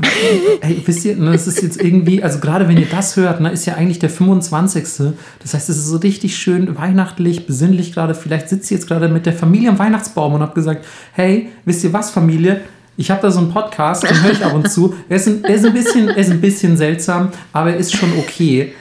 ey, 0.60 0.82
wisst 0.84 1.04
ihr, 1.06 1.16
ne, 1.16 1.32
es 1.34 1.46
ist 1.46 1.62
jetzt 1.62 1.82
irgendwie, 1.82 2.22
also 2.22 2.38
gerade 2.38 2.68
wenn 2.68 2.76
ihr 2.76 2.86
das 2.86 3.16
hört, 3.16 3.40
ne, 3.40 3.50
ist 3.50 3.64
ja 3.64 3.74
eigentlich 3.74 3.98
der 3.98 4.10
25. 4.10 4.84
Das 5.42 5.54
heißt, 5.54 5.70
es 5.70 5.78
ist 5.78 5.86
so 5.86 5.96
richtig 5.96 6.36
schön 6.36 6.76
weihnachtlich, 6.76 7.46
besinnlich 7.46 7.94
gerade. 7.94 8.14
Vielleicht 8.14 8.50
sitzt 8.50 8.70
ihr 8.70 8.76
jetzt 8.76 8.86
gerade 8.86 9.08
mit 9.08 9.24
der 9.24 9.32
Familie 9.32 9.70
am 9.70 9.78
Weihnachtsbaum 9.78 10.34
und 10.34 10.42
habt 10.42 10.54
gesagt, 10.54 10.84
hey, 11.12 11.48
wisst 11.64 11.82
ihr 11.82 11.94
was, 11.94 12.10
Familie? 12.10 12.60
Ich 12.98 13.10
habe 13.10 13.22
da 13.22 13.30
so 13.30 13.40
einen 13.40 13.50
Podcast, 13.50 14.02
den 14.04 14.22
höre 14.22 14.32
ich 14.32 14.44
ab 14.44 14.54
und 14.54 14.70
zu. 14.70 14.94
Er 15.08 15.16
ist, 15.16 15.26
ein, 15.28 15.44
er, 15.44 15.54
ist 15.54 15.64
ein 15.64 15.72
bisschen, 15.72 16.08
er 16.08 16.16
ist 16.16 16.30
ein 16.30 16.40
bisschen 16.40 16.76
seltsam, 16.76 17.30
aber 17.52 17.70
er 17.70 17.76
ist 17.78 17.94
schon 17.94 18.12
okay. 18.18 18.74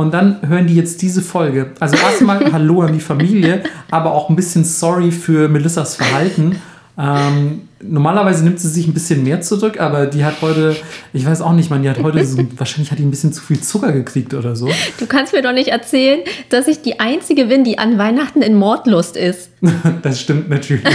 Und 0.00 0.14
dann 0.14 0.38
hören 0.48 0.66
die 0.66 0.74
jetzt 0.74 1.02
diese 1.02 1.20
Folge. 1.20 1.72
Also 1.78 1.94
erstmal 1.94 2.50
Hallo 2.52 2.80
an 2.80 2.94
die 2.94 3.00
Familie, 3.00 3.62
aber 3.90 4.14
auch 4.14 4.30
ein 4.30 4.36
bisschen 4.36 4.64
sorry 4.64 5.12
für 5.12 5.46
Melissas 5.46 5.96
Verhalten. 5.96 6.56
Ähm, 6.96 7.68
normalerweise 7.82 8.44
nimmt 8.44 8.60
sie 8.60 8.68
sich 8.68 8.86
ein 8.86 8.92
bisschen 8.94 9.22
mehr 9.22 9.40
zurück, 9.40 9.80
aber 9.80 10.06
die 10.06 10.24
hat 10.24 10.42
heute, 10.42 10.76
ich 11.12 11.24
weiß 11.26 11.40
auch 11.42 11.52
nicht, 11.52 11.70
man, 11.70 11.82
die 11.82 11.88
hat 11.90 12.02
heute 12.02 12.24
so, 12.24 12.38
wahrscheinlich 12.56 12.90
hat 12.90 12.98
die 12.98 13.04
ein 13.04 13.10
bisschen 13.10 13.32
zu 13.32 13.42
viel 13.42 13.60
Zucker 13.60 13.92
gekriegt 13.92 14.34
oder 14.34 14.54
so. 14.56 14.68
Du 14.98 15.06
kannst 15.06 15.32
mir 15.32 15.42
doch 15.42 15.52
nicht 15.52 15.68
erzählen, 15.68 16.20
dass 16.50 16.68
ich 16.68 16.82
die 16.82 17.00
Einzige 17.00 17.46
bin, 17.46 17.64
die 17.64 17.78
an 17.78 17.98
Weihnachten 17.98 18.42
in 18.42 18.54
Mordlust 18.54 19.16
ist. 19.16 19.50
Das 20.02 20.20
stimmt 20.20 20.48
natürlich. 20.48 20.84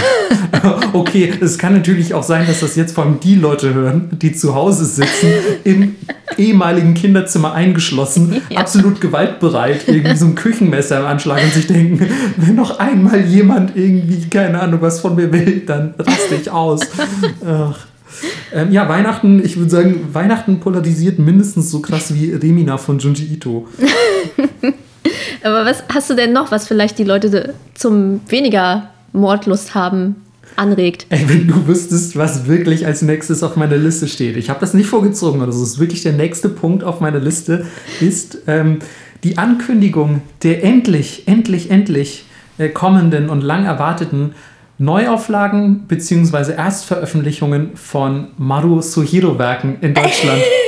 Okay, 0.92 1.32
es 1.40 1.58
kann 1.58 1.74
natürlich 1.74 2.14
auch 2.14 2.22
sein, 2.22 2.46
dass 2.46 2.60
das 2.60 2.74
jetzt 2.76 2.92
vor 2.94 3.04
allem 3.04 3.20
die 3.20 3.34
Leute 3.36 3.72
hören, 3.74 4.08
die 4.20 4.32
zu 4.32 4.54
Hause 4.54 4.84
sitzen, 4.84 5.28
im 5.64 5.94
ehemaligen 6.38 6.94
Kinderzimmer 6.94 7.52
eingeschlossen, 7.52 8.42
Ja. 8.48 8.58
absolut 8.58 9.00
gewaltbereit, 9.00 9.86
irgendwie 9.86 10.16
so 10.16 10.26
ein 10.26 10.34
Küchenmesser 10.34 10.98
im 11.00 11.06
Anschlag 11.06 11.42
und 11.44 11.52
sich 11.52 11.66
denken, 11.68 12.08
wenn 12.36 12.56
noch 12.56 12.78
einmal 12.78 13.20
jemand 13.20 13.76
irgendwie, 13.76 14.28
keine 14.28 14.60
Ahnung, 14.60 14.80
was 14.82 15.00
von 15.00 15.14
mir 15.14 15.32
will, 15.32 15.62
dann 15.66 15.94
raste 15.98 16.34
ich 16.40 16.50
aus. 16.50 16.75
Ach. 17.46 17.86
Ähm, 18.52 18.72
ja, 18.72 18.88
Weihnachten, 18.88 19.44
ich 19.44 19.56
würde 19.56 19.70
sagen, 19.70 20.08
Weihnachten 20.12 20.60
polarisiert 20.60 21.18
mindestens 21.18 21.70
so 21.70 21.80
krass 21.80 22.14
wie 22.14 22.32
Remina 22.32 22.78
von 22.78 22.98
Junji 22.98 23.24
Ito. 23.24 23.66
Aber 25.42 25.64
was 25.64 25.84
hast 25.92 26.10
du 26.10 26.14
denn 26.14 26.32
noch, 26.32 26.50
was 26.50 26.66
vielleicht 26.66 26.98
die 26.98 27.04
Leute 27.04 27.54
zum 27.74 28.20
weniger 28.28 28.90
Mordlust 29.12 29.74
haben 29.74 30.16
anregt? 30.56 31.06
Ey, 31.10 31.28
wenn 31.28 31.46
du 31.46 31.66
wüsstest, 31.66 32.16
was 32.16 32.46
wirklich 32.46 32.86
als 32.86 33.02
nächstes 33.02 33.42
auf 33.42 33.56
meiner 33.56 33.76
Liste 33.76 34.08
steht. 34.08 34.36
Ich 34.36 34.50
habe 34.50 34.60
das 34.60 34.74
nicht 34.74 34.88
vorgezogen, 34.88 35.40
also 35.42 35.62
es 35.62 35.72
ist 35.72 35.78
wirklich 35.78 36.02
der 36.02 36.12
nächste 36.12 36.48
Punkt 36.48 36.84
auf 36.84 37.00
meiner 37.00 37.20
Liste, 37.20 37.66
ist 38.00 38.38
ähm, 38.46 38.78
die 39.24 39.38
Ankündigung 39.38 40.22
der 40.42 40.64
endlich, 40.64 41.24
endlich, 41.26 41.70
endlich 41.70 42.24
äh, 42.58 42.68
kommenden 42.68 43.28
und 43.28 43.42
lang 43.42 43.64
erwarteten 43.64 44.34
Neuauflagen 44.78 45.86
bzw. 45.88 46.52
Erstveröffentlichungen 46.52 47.76
von 47.76 48.28
Maru 48.36 48.82
Suhiro 48.82 49.38
Werken 49.38 49.78
in 49.80 49.94
Deutschland. 49.94 50.42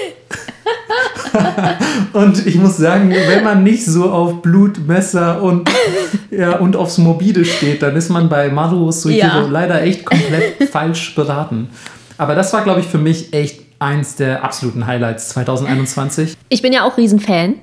und 2.15 2.47
ich 2.47 2.57
muss 2.57 2.79
sagen, 2.79 3.11
wenn 3.11 3.45
man 3.45 3.63
nicht 3.63 3.85
so 3.85 4.11
auf 4.11 4.41
Blut, 4.41 4.87
Messer 4.87 5.43
und, 5.43 5.69
ja, 6.31 6.57
und 6.57 6.77
aufs 6.77 6.99
Mobile 6.99 7.45
steht, 7.45 7.83
dann 7.83 7.97
ist 7.97 8.09
man 8.09 8.29
bei 8.29 8.49
Maru 8.49 8.91
Suhiro 8.91 9.27
Ja. 9.27 9.47
leider 9.51 9.83
echt 9.83 10.05
komplett 10.05 10.69
falsch 10.71 11.15
beraten. 11.15 11.69
Aber 12.17 12.35
das 12.35 12.53
war, 12.53 12.65
glaube 12.65 12.81
ich, 12.81 12.87
für 12.87 12.99
mich 12.99 13.33
echt 13.33 13.61
eins 13.79 14.17
der 14.17 14.43
absoluten 14.43 14.87
Highlights 14.87 15.29
2021. 15.31 16.37
Ich 16.49 16.63
bin 16.63 16.73
ja 16.73 16.85
auch 16.85 16.97
Riesenfan. 16.97 17.55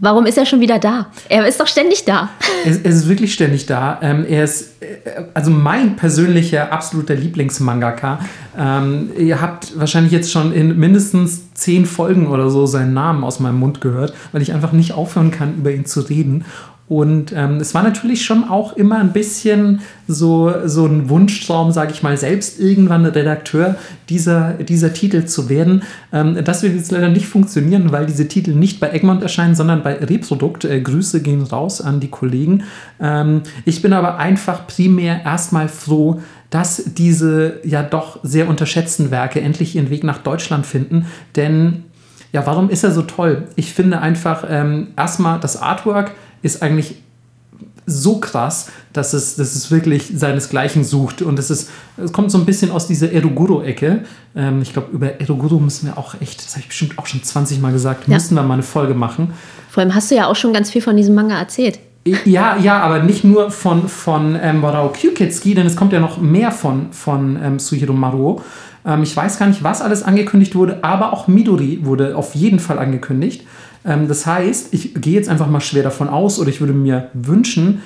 Warum 0.00 0.26
ist 0.26 0.38
er 0.38 0.46
schon 0.46 0.60
wieder 0.60 0.78
da? 0.78 1.06
Er 1.28 1.46
ist 1.46 1.60
doch 1.60 1.66
ständig 1.66 2.04
da. 2.04 2.30
Er, 2.64 2.72
er 2.84 2.90
ist 2.90 3.08
wirklich 3.08 3.34
ständig 3.34 3.66
da. 3.66 3.98
Ähm, 4.02 4.24
er 4.28 4.44
ist 4.44 4.82
äh, 4.82 5.24
also 5.34 5.50
mein 5.50 5.96
persönlicher 5.96 6.72
absoluter 6.72 7.14
Lieblingsmangaka. 7.14 8.20
Ähm, 8.58 9.10
ihr 9.18 9.40
habt 9.40 9.78
wahrscheinlich 9.78 10.12
jetzt 10.12 10.32
schon 10.32 10.52
in 10.52 10.78
mindestens 10.78 11.52
zehn 11.54 11.84
Folgen 11.84 12.28
oder 12.28 12.48
so 12.50 12.66
seinen 12.66 12.94
Namen 12.94 13.24
aus 13.24 13.40
meinem 13.40 13.58
Mund 13.58 13.80
gehört, 13.80 14.14
weil 14.32 14.42
ich 14.42 14.52
einfach 14.52 14.72
nicht 14.72 14.92
aufhören 14.92 15.30
kann, 15.30 15.56
über 15.58 15.70
ihn 15.70 15.84
zu 15.84 16.00
reden. 16.00 16.44
Und 16.90 17.32
ähm, 17.36 17.58
es 17.58 17.72
war 17.72 17.84
natürlich 17.84 18.24
schon 18.24 18.42
auch 18.42 18.72
immer 18.72 18.98
ein 18.98 19.12
bisschen 19.12 19.80
so, 20.08 20.52
so 20.64 20.86
ein 20.86 21.08
Wunschtraum, 21.08 21.70
sage 21.70 21.92
ich 21.92 22.02
mal, 22.02 22.16
selbst 22.16 22.58
irgendwann 22.58 23.06
Redakteur 23.06 23.76
dieser, 24.08 24.54
dieser 24.54 24.92
Titel 24.92 25.24
zu 25.24 25.48
werden. 25.48 25.84
Ähm, 26.12 26.44
das 26.44 26.64
wird 26.64 26.74
jetzt 26.74 26.90
leider 26.90 27.08
nicht 27.08 27.26
funktionieren, 27.26 27.92
weil 27.92 28.06
diese 28.06 28.26
Titel 28.26 28.56
nicht 28.56 28.80
bei 28.80 28.90
Egmont 28.90 29.22
erscheinen, 29.22 29.54
sondern 29.54 29.84
bei 29.84 29.98
Reprodukt. 29.98 30.64
Äh, 30.64 30.80
Grüße 30.80 31.22
gehen 31.22 31.42
raus 31.42 31.80
an 31.80 32.00
die 32.00 32.08
Kollegen. 32.08 32.64
Ähm, 33.00 33.42
ich 33.64 33.82
bin 33.82 33.92
aber 33.92 34.18
einfach 34.18 34.66
primär 34.66 35.24
erstmal 35.24 35.68
froh, 35.68 36.20
dass 36.50 36.82
diese 36.94 37.60
ja 37.62 37.84
doch 37.84 38.18
sehr 38.24 38.48
unterschätzten 38.48 39.12
Werke 39.12 39.40
endlich 39.40 39.76
ihren 39.76 39.90
Weg 39.90 40.02
nach 40.02 40.18
Deutschland 40.18 40.66
finden. 40.66 41.06
Denn 41.36 41.84
ja, 42.32 42.44
warum 42.46 42.68
ist 42.68 42.82
er 42.82 42.90
so 42.90 43.02
toll? 43.02 43.44
Ich 43.54 43.72
finde 43.72 44.00
einfach 44.00 44.44
ähm, 44.48 44.88
erstmal 44.96 45.38
das 45.38 45.56
Artwork 45.56 46.12
ist 46.42 46.62
eigentlich 46.62 46.96
so 47.86 48.18
krass, 48.18 48.70
dass 48.92 49.12
es, 49.12 49.36
dass 49.36 49.54
es 49.54 49.70
wirklich 49.70 50.12
seinesgleichen 50.14 50.84
sucht. 50.84 51.22
Und 51.22 51.38
es, 51.38 51.50
ist, 51.50 51.70
es 51.96 52.12
kommt 52.12 52.30
so 52.30 52.38
ein 52.38 52.46
bisschen 52.46 52.70
aus 52.70 52.86
dieser 52.86 53.12
Eroguro-Ecke. 53.12 54.04
Ähm, 54.36 54.62
ich 54.62 54.72
glaube, 54.72 54.90
über 54.92 55.20
Eroguro 55.20 55.58
müssen 55.58 55.86
wir 55.86 55.98
auch 55.98 56.14
echt, 56.20 56.44
das 56.44 56.52
habe 56.52 56.60
ich 56.60 56.68
bestimmt 56.68 56.98
auch 56.98 57.06
schon 57.06 57.22
20 57.22 57.60
Mal 57.60 57.72
gesagt, 57.72 58.06
ja. 58.06 58.14
müssten 58.14 58.34
wir 58.34 58.42
mal 58.42 58.54
eine 58.54 58.62
Folge 58.62 58.94
machen. 58.94 59.32
Vor 59.68 59.82
allem 59.82 59.94
hast 59.94 60.10
du 60.10 60.16
ja 60.16 60.26
auch 60.26 60.36
schon 60.36 60.52
ganz 60.52 60.70
viel 60.70 60.82
von 60.82 60.96
diesem 60.96 61.14
Manga 61.14 61.38
erzählt. 61.38 61.78
Ja, 62.24 62.56
ja, 62.56 62.80
aber 62.80 63.02
nicht 63.02 63.24
nur 63.24 63.50
von, 63.50 63.88
von 63.88 64.38
ähm, 64.40 64.62
Warao 64.62 64.90
Kyuketsuki, 64.90 65.54
denn 65.54 65.66
es 65.66 65.76
kommt 65.76 65.92
ja 65.92 66.00
noch 66.00 66.18
mehr 66.18 66.50
von, 66.50 66.92
von 66.92 67.38
ähm, 67.42 67.58
Suhiro 67.58 67.92
Maruo. 67.92 68.40
Ähm, 68.86 69.02
ich 69.02 69.14
weiß 69.14 69.38
gar 69.38 69.46
nicht, 69.46 69.62
was 69.62 69.82
alles 69.82 70.02
angekündigt 70.02 70.54
wurde, 70.54 70.82
aber 70.82 71.12
auch 71.12 71.28
Midori 71.28 71.80
wurde 71.82 72.16
auf 72.16 72.34
jeden 72.34 72.58
Fall 72.58 72.78
angekündigt. 72.78 73.44
Ähm, 73.84 74.08
das 74.08 74.26
heißt, 74.26 74.72
ich 74.72 74.94
gehe 74.94 75.14
jetzt 75.14 75.28
einfach 75.28 75.48
mal 75.48 75.60
schwer 75.60 75.82
davon 75.82 76.08
aus 76.08 76.38
oder 76.38 76.48
ich 76.48 76.60
würde 76.60 76.72
mir 76.72 77.10
wünschen, 77.14 77.82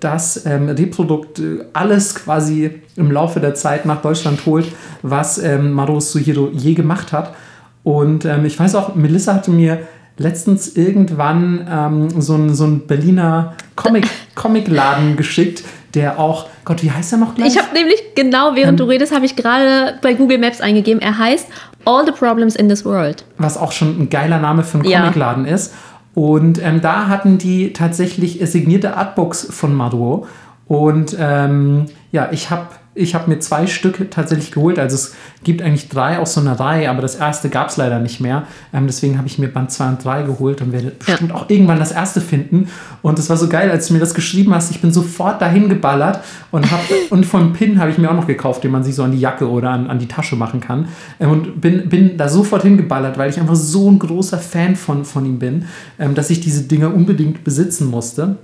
dass 0.00 0.44
ähm, 0.46 0.68
Reprodukt 0.68 1.38
äh, 1.38 1.64
alles 1.72 2.14
quasi 2.14 2.82
im 2.96 3.10
Laufe 3.10 3.40
der 3.40 3.54
Zeit 3.54 3.86
nach 3.86 4.02
Deutschland 4.02 4.44
holt, 4.46 4.66
was 5.02 5.38
ähm, 5.38 5.72
Maru 5.72 6.00
Suhiro 6.00 6.50
je 6.52 6.74
gemacht 6.74 7.12
hat. 7.12 7.34
Und 7.82 8.24
ähm, 8.24 8.44
ich 8.44 8.58
weiß 8.58 8.74
auch, 8.74 8.94
Melissa 8.94 9.34
hatte 9.34 9.50
mir 9.50 9.86
letztens 10.18 10.76
irgendwann 10.76 11.66
ähm, 11.70 12.20
so 12.20 12.34
einen 12.34 12.54
so 12.54 12.66
Berliner 12.66 13.54
Comic, 13.76 14.08
Comicladen 14.34 15.16
geschickt, 15.16 15.62
der 15.94 16.18
auch, 16.18 16.48
Gott, 16.64 16.82
wie 16.82 16.90
heißt 16.90 17.12
er 17.12 17.18
noch 17.18 17.34
gleich? 17.34 17.54
Ich 17.54 17.58
habe 17.58 17.72
nämlich, 17.74 18.02
genau 18.14 18.54
während 18.54 18.80
ähm, 18.80 18.86
du 18.86 18.90
redest, 18.90 19.14
habe 19.14 19.24
ich 19.24 19.36
gerade 19.36 19.98
bei 20.02 20.14
Google 20.14 20.38
Maps 20.38 20.60
eingegeben. 20.60 21.00
Er 21.00 21.18
heißt 21.18 21.46
All 21.86 22.04
the 22.04 22.12
Problems 22.12 22.56
in 22.56 22.68
this 22.68 22.84
World. 22.84 23.24
Was 23.38 23.56
auch 23.56 23.72
schon 23.72 23.98
ein 23.98 24.10
geiler 24.10 24.38
Name 24.38 24.64
für 24.64 24.78
einen 24.78 24.92
Comicladen 24.92 25.46
ja. 25.46 25.54
ist. 25.54 25.72
Und 26.14 26.62
ähm, 26.62 26.80
da 26.80 27.08
hatten 27.08 27.38
die 27.38 27.72
tatsächlich 27.72 28.40
signierte 28.50 28.96
Artbooks 28.96 29.46
von 29.50 29.74
Maruo. 29.74 30.26
Und 30.66 31.16
ähm, 31.18 31.86
ja, 32.10 32.28
ich 32.32 32.50
habe 32.50 32.66
ich 32.96 33.14
habe 33.14 33.30
mir 33.30 33.38
zwei 33.40 33.66
Stücke 33.66 34.08
tatsächlich 34.10 34.50
geholt. 34.50 34.78
Also 34.78 34.94
es 34.94 35.14
gibt 35.44 35.62
eigentlich 35.62 35.88
drei 35.88 36.18
aus 36.18 36.34
so 36.34 36.40
einer 36.40 36.58
Reihe, 36.58 36.90
aber 36.90 37.02
das 37.02 37.14
erste 37.14 37.50
gab 37.50 37.68
es 37.68 37.76
leider 37.76 37.98
nicht 37.98 38.20
mehr. 38.20 38.44
Ähm, 38.72 38.86
deswegen 38.86 39.18
habe 39.18 39.28
ich 39.28 39.38
mir 39.38 39.48
Band 39.48 39.70
2 39.70 39.88
und 39.88 40.04
3 40.04 40.22
geholt 40.22 40.62
und 40.62 40.72
werde 40.72 40.90
bestimmt 40.90 41.30
ja. 41.30 41.36
auch 41.36 41.48
irgendwann 41.48 41.78
das 41.78 41.92
erste 41.92 42.20
finden. 42.20 42.68
Und 43.02 43.18
es 43.18 43.28
war 43.28 43.36
so 43.36 43.48
geil, 43.48 43.70
als 43.70 43.88
du 43.88 43.94
mir 43.94 44.00
das 44.00 44.14
geschrieben 44.14 44.54
hast. 44.54 44.70
Ich 44.70 44.80
bin 44.80 44.92
sofort 44.92 45.40
dahin 45.42 45.68
geballert 45.68 46.20
und, 46.50 46.70
hab, 46.70 46.80
und 47.10 47.26
von 47.26 47.52
Pin 47.52 47.78
habe 47.78 47.90
ich 47.90 47.98
mir 47.98 48.10
auch 48.10 48.16
noch 48.16 48.26
gekauft, 48.26 48.64
den 48.64 48.70
man 48.70 48.82
sich 48.82 48.94
so 48.94 49.02
an 49.02 49.12
die 49.12 49.20
Jacke 49.20 49.48
oder 49.48 49.70
an, 49.70 49.88
an 49.88 49.98
die 49.98 50.08
Tasche 50.08 50.36
machen 50.36 50.60
kann. 50.60 50.88
Ähm, 51.20 51.30
und 51.30 51.60
bin, 51.60 51.88
bin 51.88 52.16
da 52.16 52.28
sofort 52.28 52.62
hingeballert, 52.62 53.18
weil 53.18 53.28
ich 53.28 53.38
einfach 53.38 53.56
so 53.56 53.90
ein 53.90 53.98
großer 53.98 54.38
Fan 54.38 54.74
von, 54.74 55.04
von 55.04 55.26
ihm 55.26 55.38
bin, 55.38 55.66
ähm, 55.98 56.14
dass 56.14 56.30
ich 56.30 56.40
diese 56.40 56.62
Dinger 56.62 56.94
unbedingt 56.94 57.44
besitzen 57.44 57.90
musste. 57.90 58.36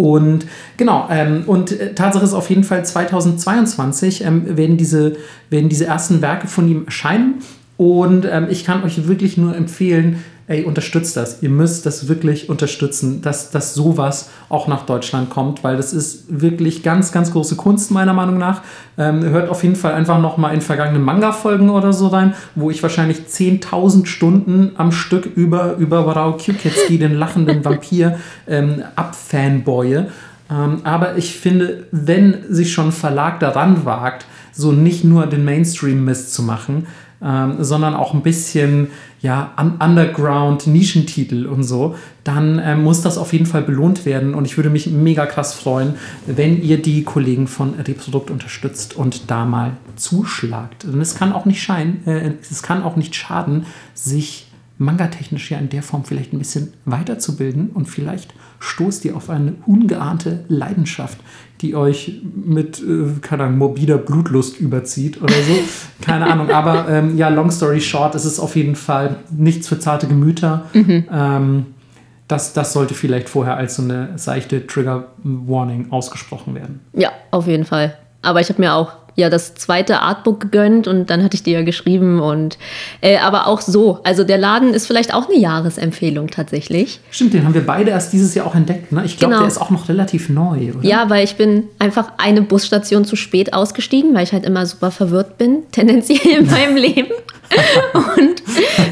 Und 0.00 0.46
genau, 0.78 1.08
ähm, 1.10 1.42
und 1.46 1.78
äh, 1.78 1.94
Tatsache 1.94 2.24
ist 2.24 2.32
auf 2.32 2.48
jeden 2.48 2.64
Fall 2.64 2.84
2022 2.84 4.24
ähm, 4.24 4.56
werden, 4.56 4.78
diese, 4.78 5.16
werden 5.50 5.68
diese 5.68 5.84
ersten 5.84 6.22
Werke 6.22 6.48
von 6.48 6.66
ihm 6.66 6.86
erscheinen. 6.86 7.42
Und 7.76 8.26
ähm, 8.30 8.46
ich 8.48 8.64
kann 8.64 8.82
euch 8.82 9.06
wirklich 9.06 9.36
nur 9.36 9.54
empfehlen, 9.54 10.24
ey, 10.50 10.64
unterstützt 10.64 11.16
das. 11.16 11.42
Ihr 11.42 11.48
müsst 11.48 11.86
das 11.86 12.08
wirklich 12.08 12.48
unterstützen, 12.48 13.22
dass, 13.22 13.52
dass 13.52 13.72
sowas 13.72 14.30
auch 14.48 14.66
nach 14.66 14.84
Deutschland 14.84 15.30
kommt, 15.30 15.62
weil 15.62 15.76
das 15.76 15.92
ist 15.92 16.24
wirklich 16.28 16.82
ganz, 16.82 17.12
ganz 17.12 17.30
große 17.30 17.54
Kunst, 17.54 17.92
meiner 17.92 18.14
Meinung 18.14 18.36
nach. 18.36 18.62
Ähm, 18.98 19.22
hört 19.22 19.48
auf 19.48 19.62
jeden 19.62 19.76
Fall 19.76 19.94
einfach 19.94 20.20
nochmal 20.20 20.52
in 20.52 20.60
vergangene 20.60 20.98
Manga-Folgen 20.98 21.70
oder 21.70 21.92
so 21.92 22.08
rein, 22.08 22.34
wo 22.56 22.68
ich 22.68 22.82
wahrscheinlich 22.82 23.26
10.000 23.28 24.06
Stunden 24.06 24.72
am 24.76 24.90
Stück 24.90 25.24
über, 25.24 25.76
über 25.76 26.04
Warao 26.04 26.36
Kyuketsuki, 26.36 26.98
den 26.98 27.14
lachenden 27.14 27.64
Vampir, 27.64 28.18
ähm, 28.48 28.82
abfanboye. 28.96 30.06
Ähm, 30.50 30.80
aber 30.82 31.16
ich 31.16 31.38
finde, 31.38 31.84
wenn 31.92 32.38
sich 32.48 32.72
schon 32.72 32.88
ein 32.88 32.92
Verlag 32.92 33.38
daran 33.38 33.84
wagt, 33.84 34.26
so 34.50 34.72
nicht 34.72 35.04
nur 35.04 35.26
den 35.26 35.44
Mainstream-Mist 35.44 36.34
zu 36.34 36.42
machen, 36.42 36.88
ähm, 37.22 37.62
sondern 37.62 37.94
auch 37.94 38.14
ein 38.14 38.22
bisschen 38.22 38.88
ja, 39.20 39.52
Underground, 39.78 40.66
Nischentitel 40.66 41.46
und 41.46 41.62
so, 41.62 41.94
dann 42.24 42.58
äh, 42.58 42.74
muss 42.74 43.02
das 43.02 43.18
auf 43.18 43.32
jeden 43.32 43.46
Fall 43.46 43.62
belohnt 43.62 44.06
werden. 44.06 44.34
Und 44.34 44.46
ich 44.46 44.56
würde 44.56 44.70
mich 44.70 44.86
mega 44.86 45.26
krass 45.26 45.52
freuen, 45.52 45.94
wenn 46.26 46.62
ihr 46.62 46.80
die 46.80 47.04
Kollegen 47.04 47.46
von 47.46 47.74
Reprodukt 47.74 48.30
unterstützt 48.30 48.96
und 48.96 49.30
da 49.30 49.44
mal 49.44 49.72
zuschlagt. 49.96 50.86
Und 50.86 51.00
es 51.00 51.14
kann 51.14 51.32
auch 51.32 51.44
nicht 51.44 51.62
scheinen, 51.62 52.06
äh, 52.06 52.32
es 52.40 52.62
kann 52.62 52.82
auch 52.82 52.96
nicht 52.96 53.14
schaden, 53.14 53.66
sich 53.92 54.46
mangatechnisch 54.78 55.50
ja 55.50 55.58
in 55.58 55.68
der 55.68 55.82
Form 55.82 56.04
vielleicht 56.04 56.32
ein 56.32 56.38
bisschen 56.38 56.72
weiterzubilden 56.86 57.68
und 57.68 57.86
vielleicht 57.86 58.32
stoßt 58.60 59.04
ihr 59.04 59.14
auf 59.14 59.28
eine 59.28 59.52
ungeahnte 59.66 60.44
Leidenschaft, 60.48 61.18
die 61.60 61.74
euch 61.74 62.20
mit, 62.22 62.80
äh, 62.80 63.20
keine 63.20 63.44
Ahnung, 63.44 63.58
morbider 63.58 63.98
Blutlust 63.98 64.58
überzieht 64.58 65.20
oder 65.20 65.34
so. 65.34 65.52
Keine 66.04 66.26
Ahnung, 66.26 66.50
aber 66.50 66.88
ähm, 66.88 67.18
ja, 67.18 67.28
long 67.28 67.50
story 67.50 67.80
short, 67.80 68.14
es 68.14 68.24
ist 68.24 68.40
auf 68.40 68.56
jeden 68.56 68.74
Fall 68.74 69.16
nichts 69.30 69.68
für 69.68 69.78
zarte 69.78 70.06
Gemüter. 70.06 70.64
Mhm. 70.72 71.04
Ähm, 71.12 71.66
das, 72.26 72.52
das 72.52 72.72
sollte 72.72 72.94
vielleicht 72.94 73.28
vorher 73.28 73.56
als 73.56 73.76
so 73.76 73.82
eine 73.82 74.16
seichte 74.16 74.66
Trigger 74.66 75.08
Warning 75.22 75.90
ausgesprochen 75.90 76.54
werden. 76.54 76.80
Ja, 76.94 77.10
auf 77.30 77.46
jeden 77.46 77.64
Fall. 77.64 77.96
Aber 78.22 78.40
ich 78.40 78.48
habe 78.48 78.60
mir 78.60 78.74
auch 78.74 78.92
ja 79.20 79.30
das 79.30 79.54
zweite 79.54 80.00
Artbook 80.00 80.40
gegönnt 80.40 80.88
und 80.88 81.10
dann 81.10 81.22
hatte 81.22 81.34
ich 81.34 81.42
dir 81.42 81.60
ja 81.60 81.64
geschrieben 81.64 82.20
und 82.20 82.58
äh, 83.00 83.18
aber 83.18 83.46
auch 83.46 83.60
so. 83.60 84.00
Also 84.04 84.24
der 84.24 84.38
Laden 84.38 84.74
ist 84.74 84.86
vielleicht 84.86 85.14
auch 85.14 85.28
eine 85.28 85.38
Jahresempfehlung 85.38 86.28
tatsächlich. 86.28 87.00
Stimmt, 87.10 87.34
den 87.34 87.44
haben 87.44 87.54
wir 87.54 87.64
beide 87.64 87.90
erst 87.90 88.12
dieses 88.12 88.34
Jahr 88.34 88.46
auch 88.46 88.54
entdeckt. 88.54 88.92
Ne? 88.92 89.02
Ich 89.04 89.18
glaube, 89.18 89.34
genau. 89.34 89.44
der 89.44 89.48
ist 89.48 89.60
auch 89.60 89.70
noch 89.70 89.88
relativ 89.88 90.28
neu, 90.28 90.72
oder? 90.76 90.82
Ja, 90.82 91.08
weil 91.08 91.24
ich 91.24 91.36
bin 91.36 91.64
einfach 91.78 92.12
eine 92.18 92.42
Busstation 92.42 93.04
zu 93.04 93.16
spät 93.16 93.52
ausgestiegen, 93.52 94.14
weil 94.14 94.24
ich 94.24 94.32
halt 94.32 94.44
immer 94.44 94.66
super 94.66 94.90
verwirrt 94.90 95.38
bin, 95.38 95.62
tendenziell 95.72 96.40
in 96.40 96.50
meinem 96.50 96.76
Leben. 96.76 97.12
und 97.94 98.42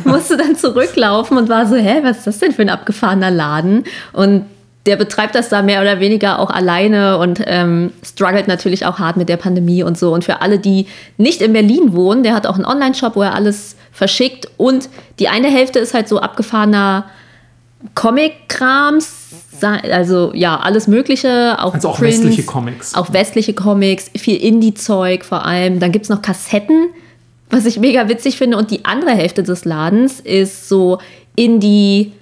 musste 0.04 0.36
dann 0.36 0.56
zurücklaufen 0.56 1.38
und 1.38 1.48
war 1.48 1.66
so, 1.66 1.76
hä, 1.76 2.00
was 2.02 2.18
ist 2.18 2.26
das 2.26 2.38
denn 2.38 2.52
für 2.52 2.62
ein 2.62 2.70
abgefahrener 2.70 3.30
Laden? 3.30 3.84
Und 4.12 4.46
der 4.88 4.96
betreibt 4.96 5.34
das 5.34 5.50
da 5.50 5.60
mehr 5.60 5.82
oder 5.82 6.00
weniger 6.00 6.38
auch 6.38 6.48
alleine 6.48 7.18
und 7.18 7.42
ähm, 7.44 7.92
struggelt 8.02 8.48
natürlich 8.48 8.86
auch 8.86 8.98
hart 8.98 9.18
mit 9.18 9.28
der 9.28 9.36
Pandemie 9.36 9.82
und 9.82 9.98
so. 9.98 10.14
Und 10.14 10.24
für 10.24 10.40
alle, 10.40 10.58
die 10.58 10.86
nicht 11.18 11.42
in 11.42 11.52
Berlin 11.52 11.92
wohnen, 11.92 12.22
der 12.22 12.34
hat 12.34 12.46
auch 12.46 12.54
einen 12.54 12.64
Online-Shop, 12.64 13.14
wo 13.14 13.22
er 13.22 13.34
alles 13.34 13.76
verschickt. 13.92 14.48
Und 14.56 14.88
die 15.18 15.28
eine 15.28 15.48
Hälfte 15.48 15.78
ist 15.78 15.92
halt 15.92 16.08
so 16.08 16.20
abgefahrener 16.20 17.04
Comic-Krams, 17.94 19.12
also 19.60 20.32
ja, 20.34 20.58
alles 20.58 20.86
Mögliche. 20.86 21.56
Auch 21.58 21.74
also 21.74 21.90
auch 21.90 21.98
Prints, 21.98 22.22
westliche 22.22 22.44
Comics. 22.44 22.94
Auch 22.94 23.12
westliche 23.12 23.52
Comics, 23.52 24.10
viel 24.16 24.36
Indie-Zeug 24.36 25.22
vor 25.22 25.44
allem. 25.44 25.80
Dann 25.80 25.92
gibt 25.92 26.04
es 26.04 26.08
noch 26.08 26.22
Kassetten, 26.22 26.88
was 27.50 27.66
ich 27.66 27.78
mega 27.78 28.08
witzig 28.08 28.38
finde. 28.38 28.56
Und 28.56 28.70
die 28.70 28.86
andere 28.86 29.10
Hälfte 29.10 29.42
des 29.42 29.66
Ladens 29.66 30.18
ist 30.18 30.66
so 30.70 30.98
Indie- 31.36 32.12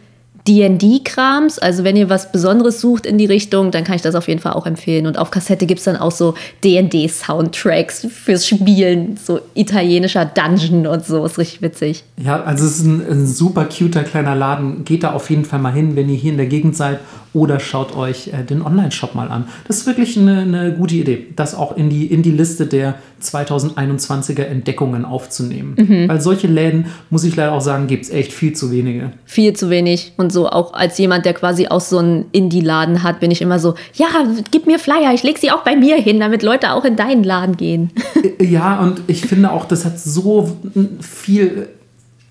DD-Krams. 0.46 1.58
Also 1.58 1.84
wenn 1.84 1.96
ihr 1.96 2.08
was 2.08 2.32
Besonderes 2.32 2.80
sucht 2.80 3.06
in 3.06 3.18
die 3.18 3.26
Richtung, 3.26 3.70
dann 3.70 3.84
kann 3.84 3.96
ich 3.96 4.02
das 4.02 4.14
auf 4.14 4.28
jeden 4.28 4.40
Fall 4.40 4.52
auch 4.52 4.66
empfehlen. 4.66 5.06
Und 5.06 5.18
auf 5.18 5.30
Kassette 5.30 5.66
gibt 5.66 5.78
es 5.78 5.84
dann 5.84 5.96
auch 5.96 6.10
so 6.10 6.34
DD-Soundtracks 6.64 8.06
fürs 8.10 8.46
Spielen, 8.46 9.18
so 9.22 9.40
italienischer 9.54 10.24
Dungeon 10.24 10.86
und 10.86 11.04
so. 11.04 11.24
Ist 11.24 11.38
richtig 11.38 11.62
witzig. 11.62 12.04
Ja, 12.16 12.42
also 12.42 12.64
es 12.64 12.78
ist 12.78 12.84
ein, 12.84 13.04
ein 13.10 13.26
super 13.26 13.64
cuter 13.66 14.04
kleiner 14.04 14.34
Laden. 14.34 14.84
Geht 14.84 15.02
da 15.02 15.12
auf 15.12 15.30
jeden 15.30 15.44
Fall 15.44 15.58
mal 15.58 15.72
hin, 15.72 15.96
wenn 15.96 16.08
ihr 16.08 16.16
hier 16.16 16.32
in 16.32 16.38
der 16.38 16.46
Gegend 16.46 16.76
seid 16.76 17.00
oder 17.36 17.60
schaut 17.60 17.94
euch 17.94 18.28
äh, 18.28 18.42
den 18.42 18.62
Online-Shop 18.62 19.14
mal 19.14 19.28
an. 19.28 19.44
Das 19.68 19.76
ist 19.76 19.86
wirklich 19.86 20.16
eine, 20.16 20.40
eine, 20.40 20.72
gute 20.72 20.94
Idee, 20.94 21.26
das 21.36 21.54
auch 21.54 21.76
in 21.76 21.90
die, 21.90 22.06
in 22.06 22.22
die 22.22 22.30
Liste 22.30 22.66
der 22.66 22.94
2021er 23.22 24.44
Entdeckungen 24.44 25.04
aufzunehmen. 25.04 25.74
Mhm. 25.76 26.08
Weil 26.08 26.20
solche 26.22 26.46
Läden, 26.46 26.86
muss 27.10 27.24
ich 27.24 27.36
leider 27.36 27.52
auch 27.52 27.60
sagen, 27.60 27.88
gibt 27.88 28.04
es 28.04 28.10
echt 28.10 28.32
viel 28.32 28.54
zu 28.54 28.70
wenige. 28.70 29.12
Viel 29.26 29.52
zu 29.52 29.68
wenig. 29.68 30.14
Und 30.16 30.32
so 30.32 30.48
auch 30.48 30.72
als 30.72 30.96
jemand, 30.96 31.26
der 31.26 31.34
quasi 31.34 31.68
auch 31.68 31.82
so 31.82 31.98
einen 31.98 32.24
Indie-Laden 32.32 33.02
hat, 33.02 33.20
bin 33.20 33.30
ich 33.30 33.42
immer 33.42 33.58
so, 33.58 33.74
ja, 33.92 34.06
gib 34.50 34.66
mir 34.66 34.78
Flyer, 34.78 35.12
ich 35.12 35.22
lege 35.22 35.38
sie 35.38 35.50
auch 35.50 35.62
bei 35.62 35.76
mir 35.76 35.96
hin, 35.96 36.18
damit 36.18 36.42
Leute 36.42 36.72
auch 36.72 36.86
in 36.86 36.96
deinen 36.96 37.22
Laden 37.22 37.56
gehen. 37.56 37.90
Ja, 38.38 38.80
und 38.80 39.00
ich 39.06 39.22
finde 39.22 39.50
auch, 39.50 39.64
das 39.64 39.84
hat 39.84 39.98
so 39.98 40.56
viel 41.00 41.68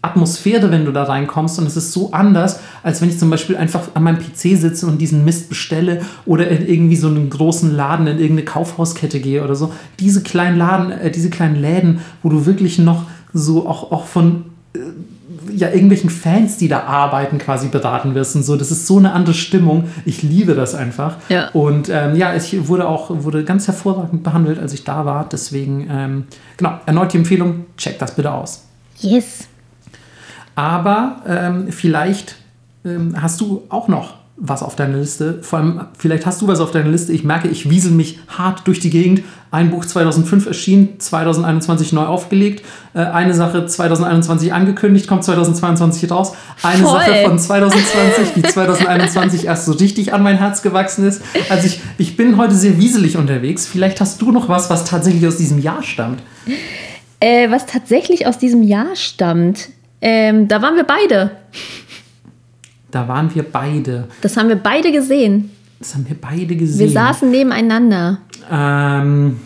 Atmosphäre, 0.05 0.71
wenn 0.71 0.85
du 0.85 0.91
da 0.91 1.03
reinkommst 1.03 1.59
und 1.59 1.65
es 1.65 1.75
ist 1.75 1.91
so 1.91 2.11
anders, 2.11 2.59
als 2.83 3.01
wenn 3.01 3.09
ich 3.09 3.19
zum 3.19 3.29
Beispiel 3.29 3.57
einfach 3.57 3.89
an 3.93 4.03
meinem 4.03 4.19
PC 4.19 4.57
sitze 4.57 4.87
und 4.87 4.99
diesen 4.99 5.25
Mist 5.25 5.49
bestelle 5.49 6.01
oder 6.25 6.47
in 6.47 6.67
irgendwie 6.67 6.95
so 6.95 7.07
einen 7.07 7.29
großen 7.29 7.75
Laden 7.75 8.07
in 8.07 8.19
irgendeine 8.19 8.45
Kaufhauskette 8.45 9.19
gehe 9.19 9.43
oder 9.43 9.55
so. 9.55 9.73
Diese 9.99 10.23
kleinen 10.23 10.57
Laden, 10.57 10.91
äh, 10.91 11.11
diese 11.11 11.29
kleinen 11.29 11.55
Läden, 11.55 11.99
wo 12.23 12.29
du 12.29 12.45
wirklich 12.45 12.79
noch 12.79 13.03
so 13.33 13.67
auch, 13.67 13.91
auch 13.91 14.05
von 14.05 14.45
äh, 14.73 14.79
ja, 15.53 15.69
irgendwelchen 15.69 16.09
Fans, 16.09 16.57
die 16.57 16.67
da 16.67 16.81
arbeiten, 16.83 17.37
quasi 17.37 17.67
beraten 17.67 18.15
wirst 18.15 18.35
und 18.35 18.43
so. 18.43 18.55
Das 18.55 18.71
ist 18.71 18.87
so 18.87 18.97
eine 18.97 19.13
andere 19.13 19.33
Stimmung. 19.33 19.85
Ich 20.05 20.23
liebe 20.23 20.53
das 20.53 20.75
einfach. 20.75 21.17
Ja. 21.29 21.49
Und 21.49 21.89
ähm, 21.89 22.15
ja, 22.15 22.35
ich 22.35 22.67
wurde 22.67 22.87
auch 22.87 23.09
wurde 23.09 23.43
ganz 23.43 23.67
hervorragend 23.67 24.23
behandelt, 24.23 24.59
als 24.59 24.73
ich 24.73 24.83
da 24.83 25.05
war. 25.05 25.27
Deswegen, 25.31 25.87
ähm, 25.89 26.23
genau, 26.57 26.79
erneut 26.85 27.13
die 27.13 27.17
Empfehlung, 27.17 27.65
check 27.77 27.99
das 27.99 28.15
bitte 28.15 28.31
aus. 28.31 28.65
Yes. 28.99 29.47
Aber 30.55 31.21
ähm, 31.27 31.71
vielleicht 31.71 32.37
ähm, 32.85 33.21
hast 33.21 33.41
du 33.41 33.63
auch 33.69 33.87
noch 33.87 34.15
was 34.37 34.63
auf 34.63 34.75
deiner 34.75 34.97
Liste. 34.97 35.39
Vor 35.41 35.59
allem, 35.59 35.81
vielleicht 35.97 36.25
hast 36.25 36.41
du 36.41 36.47
was 36.47 36.59
auf 36.59 36.71
deiner 36.71 36.89
Liste. 36.89 37.13
Ich 37.13 37.23
merke, 37.23 37.47
ich 37.47 37.69
wiesel 37.69 37.91
mich 37.91 38.19
hart 38.27 38.67
durch 38.67 38.79
die 38.79 38.89
Gegend. 38.89 39.21
Ein 39.49 39.71
Buch 39.71 39.85
2005 39.85 40.47
erschienen, 40.47 40.99
2021 40.99 41.93
neu 41.93 42.05
aufgelegt. 42.05 42.65
Äh, 42.93 42.99
eine 42.99 43.33
Sache 43.33 43.65
2021 43.65 44.53
angekündigt, 44.53 45.07
kommt 45.07 45.23
2022 45.23 46.11
raus. 46.11 46.33
Eine 46.63 46.83
Voll. 46.83 46.99
Sache 46.99 47.23
von 47.23 47.39
2020, 47.39 48.33
die 48.35 48.41
2021 48.43 49.45
erst 49.45 49.65
so 49.65 49.71
richtig 49.71 50.13
an 50.13 50.21
mein 50.21 50.37
Herz 50.37 50.61
gewachsen 50.61 51.07
ist. 51.07 51.21
Also 51.49 51.67
ich, 51.67 51.79
ich 51.97 52.17
bin 52.17 52.35
heute 52.35 52.55
sehr 52.55 52.77
wieselig 52.77 53.15
unterwegs. 53.15 53.65
Vielleicht 53.65 54.01
hast 54.01 54.21
du 54.21 54.31
noch 54.31 54.49
was, 54.49 54.69
was 54.69 54.83
tatsächlich 54.83 55.25
aus 55.25 55.37
diesem 55.37 55.59
Jahr 55.59 55.81
stammt. 55.81 56.21
Äh, 57.21 57.49
was 57.49 57.65
tatsächlich 57.65 58.27
aus 58.27 58.37
diesem 58.37 58.63
Jahr 58.63 58.97
stammt, 58.97 59.69
ähm, 60.07 60.47
da 60.47 60.61
waren 60.61 60.75
wir 60.75 60.83
beide. 60.83 61.31
Da 62.91 63.07
waren 63.07 63.33
wir 63.33 63.41
beide. 63.41 64.07
Das 64.21 64.37
haben 64.37 64.49
wir 64.49 64.55
beide 64.55 64.91
gesehen. 64.91 65.49
Das 65.79 65.95
haben 65.95 66.07
wir 66.07 66.15
beide 66.15 66.55
gesehen. 66.55 66.79
Wir 66.79 66.89
saßen 66.91 67.31
nebeneinander. 67.31 68.19
Ähm, 68.51 69.39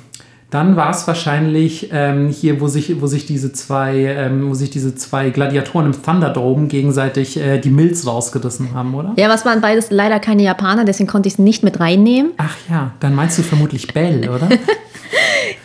dann 0.49 0.75
war 0.75 0.89
es 0.89 1.07
wahrscheinlich 1.07 1.91
ähm, 1.93 2.27
hier, 2.27 2.59
wo 2.59 2.67
sich, 2.67 3.01
wo 3.01 3.07
sich 3.07 3.25
diese 3.25 3.53
zwei, 3.53 3.99
ähm, 3.99 4.49
wo 4.49 4.53
sich 4.53 4.69
diese 4.69 4.95
zwei 4.95 5.29
Gladiatoren 5.29 5.93
im 5.93 6.03
Thunderdome 6.03 6.67
gegenseitig 6.67 7.39
äh, 7.39 7.59
die 7.59 7.69
Milz 7.69 8.05
rausgerissen 8.05 8.73
haben, 8.73 8.93
oder? 8.95 9.13
Ja, 9.15 9.29
was 9.29 9.45
waren 9.45 9.61
beides 9.61 9.91
leider 9.91 10.19
keine 10.19 10.43
Japaner, 10.43 10.83
deswegen 10.83 11.07
konnte 11.07 11.27
ich 11.27 11.35
es 11.35 11.39
nicht 11.39 11.63
mit 11.63 11.79
reinnehmen. 11.79 12.33
Ach 12.35 12.57
ja, 12.69 12.91
dann 12.99 13.15
meinst 13.15 13.37
du 13.37 13.43
vermutlich 13.43 13.93
Bell, 13.93 14.29
oder? 14.29 14.49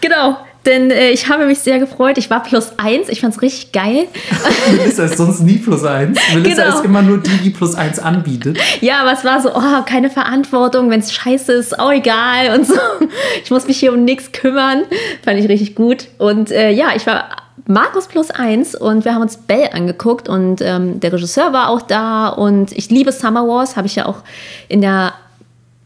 Genau, 0.01 0.37
denn 0.67 0.91
äh, 0.91 1.11
ich 1.11 1.29
habe 1.29 1.47
mich 1.47 1.59
sehr 1.61 1.79
gefreut. 1.79 2.19
Ich 2.19 2.31
war 2.31 2.43
plus 2.43 2.73
eins, 2.79 3.09
ich 3.09 3.21
fand 3.21 3.35
es 3.35 3.43
richtig 3.43 3.73
geil. 3.73 4.07
Melissa 4.77 5.05
ist 5.05 5.17
sonst 5.17 5.41
nie 5.41 5.59
plus 5.59 5.85
eins. 5.85 6.19
Melissa 6.35 6.65
Genau. 6.65 6.77
ist 6.79 6.85
immer 6.85 7.03
nur 7.03 7.19
die, 7.19 7.37
die 7.39 7.51
plus 7.51 7.75
eins 7.75 7.99
anbietet. 7.99 8.59
Ja, 8.81 9.01
aber 9.03 9.13
es 9.13 9.25
war 9.25 9.41
so, 9.41 9.55
oh, 9.55 9.83
keine 9.87 10.11
Verantwortung, 10.11 10.91
wenn 10.91 11.01
es 11.01 11.13
scheiße 11.13 11.53
ist, 11.53 11.79
auch 11.79 11.93
egal 11.93 12.59
und 12.59 12.67
so. 12.67 12.75
Ich 13.43 13.51
muss 13.51 13.67
mich 13.67 13.79
hier 13.79 13.93
um 13.93 14.05
nichts 14.05 14.33
kümmern. 14.33 14.85
Fand 15.25 15.39
ich 15.39 15.49
richtig 15.49 15.75
gut. 15.75 16.09
Und 16.19 16.51
äh, 16.51 16.71
ja, 16.71 16.89
ich 16.97 17.07
war 17.07 17.29
Markus 17.67 18.07
plus 18.09 18.31
eins 18.31 18.75
und 18.75 19.05
wir 19.05 19.15
haben 19.15 19.23
uns 19.23 19.37
Bell 19.37 19.71
angeguckt 19.73 20.29
und 20.29 20.61
ähm, 20.61 21.01
der 21.01 21.13
Regisseur 21.13 21.53
war 21.53 21.69
auch 21.69 21.83
da 21.83 22.29
und 22.29 22.73
ich 22.73 22.91
liebe 22.91 23.13
Summer 23.13 23.47
Wars, 23.47 23.77
habe 23.77 23.87
ich 23.87 23.97
ja 23.97 24.07
auch 24.07 24.23
in 24.69 24.81
der, 24.81 25.15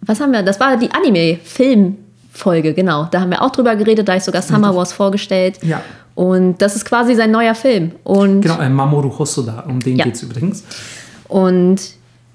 was 0.00 0.20
haben 0.20 0.32
wir, 0.32 0.42
das 0.42 0.58
war 0.60 0.76
die 0.76 0.90
Anime-Film-Folge, 2.38 2.74
genau. 2.74 3.08
Da 3.10 3.20
haben 3.20 3.30
wir 3.30 3.42
auch 3.42 3.50
drüber 3.50 3.76
geredet, 3.76 4.08
da 4.08 4.16
ich 4.16 4.24
sogar 4.24 4.42
Summer 4.42 4.74
Wars 4.74 4.92
vorgestellt. 4.92 5.58
Ja. 5.62 5.82
Und 6.14 6.60
das 6.60 6.74
ist 6.74 6.84
quasi 6.84 7.14
sein 7.14 7.30
neuer 7.30 7.54
Film. 7.54 7.92
Und 8.04 8.40
Genau, 8.42 8.58
äh, 8.58 8.68
Mamoru 8.68 9.16
Hosoda, 9.18 9.64
um 9.68 9.80
den 9.80 9.96
Ja. 9.96 10.04
geht's 10.04 10.22
übrigens. 10.22 10.64
Und 11.28 11.80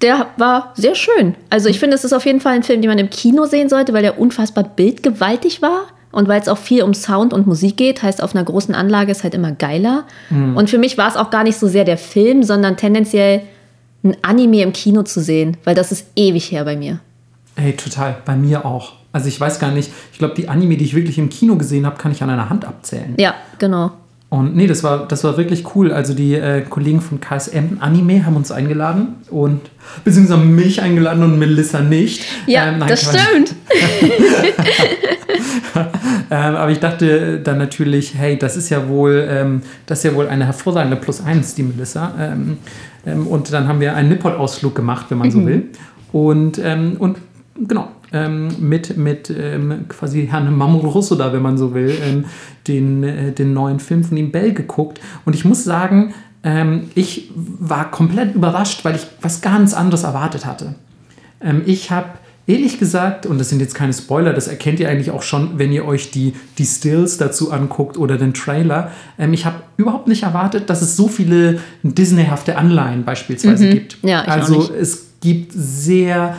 der 0.00 0.26
war 0.36 0.72
sehr 0.74 0.94
schön. 0.94 1.34
Also 1.50 1.68
ich 1.68 1.78
finde, 1.78 1.96
es 1.96 2.04
ist 2.04 2.12
auf 2.12 2.24
jeden 2.24 2.40
Fall 2.40 2.54
ein 2.54 2.62
Film, 2.62 2.80
den 2.80 2.90
man 2.90 2.98
im 2.98 3.10
Kino 3.10 3.44
sehen 3.46 3.68
sollte, 3.68 3.92
weil 3.92 4.02
der 4.02 4.18
unfassbar 4.18 4.64
bildgewaltig 4.64 5.62
war. 5.62 5.82
Und 6.12 6.28
weil 6.28 6.40
es 6.40 6.46
auch 6.48 6.58
viel 6.58 6.84
um 6.84 6.94
Sound 6.94 7.32
und 7.32 7.48
Musik 7.48 7.76
geht, 7.76 8.04
heißt 8.04 8.22
auf 8.22 8.36
einer 8.36 8.44
großen 8.44 8.72
Anlage 8.72 9.10
ist 9.10 9.24
halt 9.24 9.34
immer 9.34 9.50
geiler. 9.50 10.04
Und 10.30 10.70
für 10.70 10.78
mich 10.78 10.96
war 10.96 11.08
es 11.08 11.16
auch 11.16 11.28
gar 11.30 11.42
nicht 11.42 11.58
so 11.58 11.66
sehr 11.66 11.84
der 11.84 11.98
Film, 11.98 12.44
sondern 12.44 12.76
tendenziell 12.76 13.42
ein 14.04 14.16
Anime 14.22 14.62
im 14.62 14.72
Kino 14.72 15.02
zu 15.02 15.20
sehen, 15.20 15.56
weil 15.64 15.74
das 15.74 15.90
ist 15.90 16.06
ewig 16.14 16.52
her 16.52 16.64
bei 16.64 16.76
mir. 16.76 17.00
Ey, 17.56 17.72
total. 17.74 18.18
Bei 18.24 18.36
mir 18.36 18.64
auch. 18.64 18.92
Also 19.14 19.28
ich 19.28 19.40
weiß 19.40 19.60
gar 19.60 19.70
nicht, 19.70 19.92
ich 20.12 20.18
glaube, 20.18 20.34
die 20.34 20.48
Anime, 20.48 20.76
die 20.76 20.84
ich 20.84 20.94
wirklich 20.94 21.18
im 21.18 21.28
Kino 21.28 21.54
gesehen 21.54 21.86
habe, 21.86 21.96
kann 21.96 22.10
ich 22.10 22.20
an 22.24 22.30
einer 22.30 22.50
Hand 22.50 22.64
abzählen. 22.64 23.14
Ja, 23.16 23.34
genau. 23.60 23.92
Und 24.28 24.56
nee, 24.56 24.66
das 24.66 24.82
war, 24.82 25.06
das 25.06 25.22
war 25.22 25.36
wirklich 25.36 25.64
cool. 25.76 25.92
Also 25.92 26.14
die 26.14 26.34
äh, 26.34 26.62
Kollegen 26.62 27.00
von 27.00 27.20
KSM 27.20 27.78
Anime 27.78 28.26
haben 28.26 28.34
uns 28.34 28.50
eingeladen 28.50 29.14
und 29.30 29.60
beziehungsweise 30.02 30.40
mich 30.40 30.82
eingeladen 30.82 31.22
und 31.22 31.38
Melissa 31.38 31.78
nicht. 31.78 32.24
Ja, 32.46 32.66
Ähm, 32.66 32.78
nein, 32.78 32.88
das 32.88 33.02
stimmt. 33.02 33.54
Ähm, 36.30 36.56
aber 36.56 36.70
ich 36.70 36.80
dachte 36.80 37.40
dann 37.40 37.58
natürlich, 37.58 38.14
hey, 38.16 38.38
das 38.38 38.56
ist 38.56 38.70
ja 38.70 38.88
wohl, 38.88 39.26
ähm, 39.28 39.62
das 39.86 39.98
ist 39.98 40.04
ja 40.04 40.14
wohl 40.14 40.28
eine 40.28 40.46
hervorragende 40.46 40.96
Plus 40.96 41.20
1, 41.20 41.54
die 41.54 41.64
Melissa. 41.64 42.12
Ähm, 42.18 42.58
ähm, 43.06 43.26
und 43.26 43.52
dann 43.52 43.68
haben 43.68 43.80
wir 43.80 43.94
einen 43.94 44.08
Nippot-Ausflug 44.08 44.74
gemacht, 44.74 45.06
wenn 45.10 45.18
man 45.18 45.30
so 45.30 45.44
will. 45.44 45.68
Und, 46.12 46.58
ähm, 46.58 46.96
und 46.98 47.18
genau, 47.56 47.88
ähm, 48.14 48.48
mit, 48.60 48.96
mit 48.96 49.28
ähm, 49.28 49.86
quasi 49.88 50.28
Herrn 50.30 50.56
Mamoru 50.56 50.94
Hosoda, 50.94 51.32
wenn 51.32 51.42
man 51.42 51.58
so 51.58 51.74
will, 51.74 51.92
ähm, 52.02 52.24
den, 52.68 53.02
äh, 53.02 53.32
den 53.32 53.52
neuen 53.52 53.80
Film 53.80 54.04
von 54.04 54.16
ihm 54.16 54.30
Bell 54.30 54.54
geguckt. 54.54 55.00
Und 55.24 55.34
ich 55.34 55.44
muss 55.44 55.64
sagen, 55.64 56.14
ähm, 56.44 56.90
ich 56.94 57.32
war 57.34 57.90
komplett 57.90 58.36
überrascht, 58.36 58.84
weil 58.84 58.94
ich 58.94 59.06
was 59.20 59.40
ganz 59.40 59.74
anderes 59.74 60.04
erwartet 60.04 60.46
hatte. 60.46 60.76
Ähm, 61.40 61.62
ich 61.66 61.90
habe 61.90 62.10
ehrlich 62.46 62.78
gesagt, 62.78 63.26
und 63.26 63.38
das 63.38 63.48
sind 63.48 63.60
jetzt 63.60 63.74
keine 63.74 63.92
Spoiler, 63.92 64.32
das 64.32 64.46
erkennt 64.46 64.78
ihr 64.78 64.88
eigentlich 64.88 65.10
auch 65.10 65.22
schon, 65.22 65.58
wenn 65.58 65.72
ihr 65.72 65.84
euch 65.84 66.12
die, 66.12 66.34
die 66.58 66.66
Stills 66.66 67.16
dazu 67.16 67.50
anguckt 67.50 67.96
oder 67.96 68.16
den 68.16 68.32
Trailer. 68.32 68.92
Ähm, 69.18 69.32
ich 69.32 69.44
habe 69.44 69.56
überhaupt 69.76 70.06
nicht 70.06 70.22
erwartet, 70.22 70.70
dass 70.70 70.82
es 70.82 70.96
so 70.96 71.08
viele 71.08 71.58
Disneyhafte 71.82 72.56
Anleihen 72.56 73.04
beispielsweise 73.04 73.70
gibt. 73.70 73.98
Ja, 74.02 74.22
ich 74.22 74.28
also 74.28 74.72
es 74.72 75.06
gibt 75.20 75.52
sehr 75.52 76.36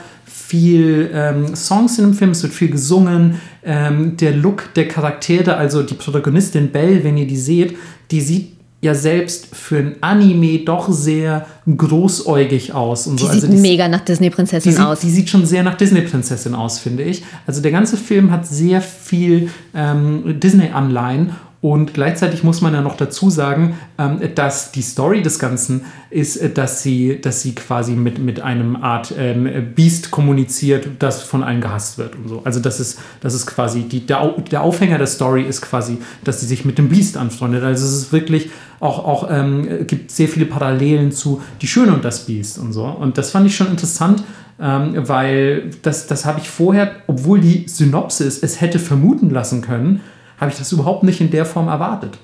viel 0.48 1.10
ähm, 1.14 1.56
Songs 1.56 1.98
in 1.98 2.06
dem 2.06 2.14
Film, 2.14 2.32
es 2.32 2.44
wird 2.44 2.54
viel 2.54 2.70
gesungen. 2.70 3.40
Ähm, 3.64 4.16
der 4.18 4.32
Look 4.34 4.74
der 4.76 4.88
Charaktere, 4.88 5.58
also 5.58 5.82
die 5.82 5.96
Protagonistin 5.96 6.72
Belle, 6.72 7.04
wenn 7.04 7.18
ihr 7.18 7.26
die 7.28 7.38
seht, 7.38 7.76
die 8.12 8.22
sieht 8.22 8.52
ja 8.82 8.94
selbst 8.94 9.56
für 9.56 9.78
ein 9.80 9.96
Anime 10.02 10.60
doch 10.60 10.92
sehr 10.92 11.48
großäugig 11.76 12.74
aus. 12.74 13.08
Und 13.08 13.20
Die 13.20 13.24
so. 13.24 13.30
Also 13.30 13.42
sieht 13.48 13.52
die- 13.54 13.58
mega 13.62 13.88
nach 13.88 14.02
Disney-Prinzessin 14.02 14.78
aus. 14.78 15.00
die 15.00 15.10
sieht 15.10 15.30
schon 15.30 15.46
sehr 15.46 15.64
nach 15.64 15.76
Disney-Prinzessin 15.76 16.54
aus, 16.54 16.78
finde 16.78 17.02
ich. 17.04 17.24
Also 17.48 17.62
der 17.62 17.72
ganze 17.72 17.98
Film 17.98 18.30
hat 18.32 18.46
sehr 18.46 18.82
viel 18.82 19.50
ähm, 19.74 20.40
Disney-Anleihen 20.40 21.32
und 21.66 21.96
gleichzeitig 21.96 22.44
muss 22.44 22.62
man 22.62 22.76
ja 22.76 22.82
noch 22.82 22.96
dazu 22.96 23.32
sagen, 23.32 23.80
ähm, 23.98 24.20
dass 24.36 24.72
die 24.72 24.84
Story 24.84 25.24
des 25.24 25.40
Ganzen 25.40 25.82
ist, 26.12 26.38
äh, 26.38 26.52
dass 26.52 26.84
sie, 26.84 27.20
dass 27.20 27.42
sie 27.42 27.56
quasi 27.56 27.94
mit, 27.94 28.20
mit 28.20 28.40
einem 28.40 28.76
Art 28.76 29.12
ähm, 29.18 29.50
Biest 29.74 30.12
kommuniziert, 30.12 30.88
das 31.00 31.24
von 31.24 31.42
allen 31.42 31.62
gehasst 31.62 31.98
wird 31.98 32.18
und 32.18 32.28
so. 32.28 32.44
Also 32.44 32.60
das 32.60 32.80
ist, 32.80 33.00
das 33.22 33.34
ist 33.34 33.48
quasi, 33.48 33.82
die, 33.82 34.06
der, 34.06 34.36
der 34.52 34.62
Aufhänger 34.62 35.00
der 35.00 35.08
Story 35.08 35.42
ist 35.42 35.64
quasi, 35.64 35.98
dass 36.24 36.40
sie 36.40 36.46
sich 36.46 36.66
mit 36.66 36.78
dem 36.78 36.88
Biest 36.88 37.18
anfreundet. 37.18 37.64
Also 37.64 37.84
es 37.84 37.94
ist 37.94 38.14
wirklich 38.14 38.52
auch, 38.80 39.04
auch 39.04 39.28
ähm, 39.32 39.88
gibt 39.88 40.12
sehr 40.12 40.28
viele 40.28 40.46
Parallelen 40.46 41.12
zu 41.12 41.42
Die 41.64 41.68
Schöne 41.68 41.96
und 41.96 42.06
das 42.06 42.28
Biest 42.28 42.60
und 42.60 42.74
so. 42.74 42.84
Und 42.84 43.18
das 43.18 43.32
fand 43.32 43.48
ich 43.48 43.56
schon 43.56 43.72
interessant, 43.72 44.24
ähm, 44.62 44.94
weil 45.08 45.72
das, 45.82 46.06
das 46.06 46.26
habe 46.26 46.40
ich 46.42 46.48
vorher, 46.48 46.92
obwohl 47.08 47.42
die 47.42 47.68
Synopsis 47.68 48.38
es 48.44 48.62
hätte 48.62 48.78
vermuten 48.78 49.32
lassen 49.32 49.64
können, 49.64 50.02
habe 50.40 50.52
ich 50.52 50.58
das 50.58 50.72
überhaupt 50.72 51.04
nicht 51.04 51.22
in 51.22 51.32
der 51.32 51.46
Form 51.46 51.68
erwartet. 51.68 52.18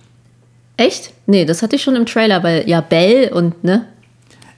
Echt? 0.78 1.14
Nee, 1.28 1.46
das 1.46 1.62
hatte 1.62 1.76
ich 1.76 1.84
schon 1.84 1.96
im 1.96 2.06
Trailer, 2.06 2.44
weil 2.44 2.68
ja, 2.68 2.82
Belle 2.82 3.34
und, 3.34 3.64
ne? 3.64 3.86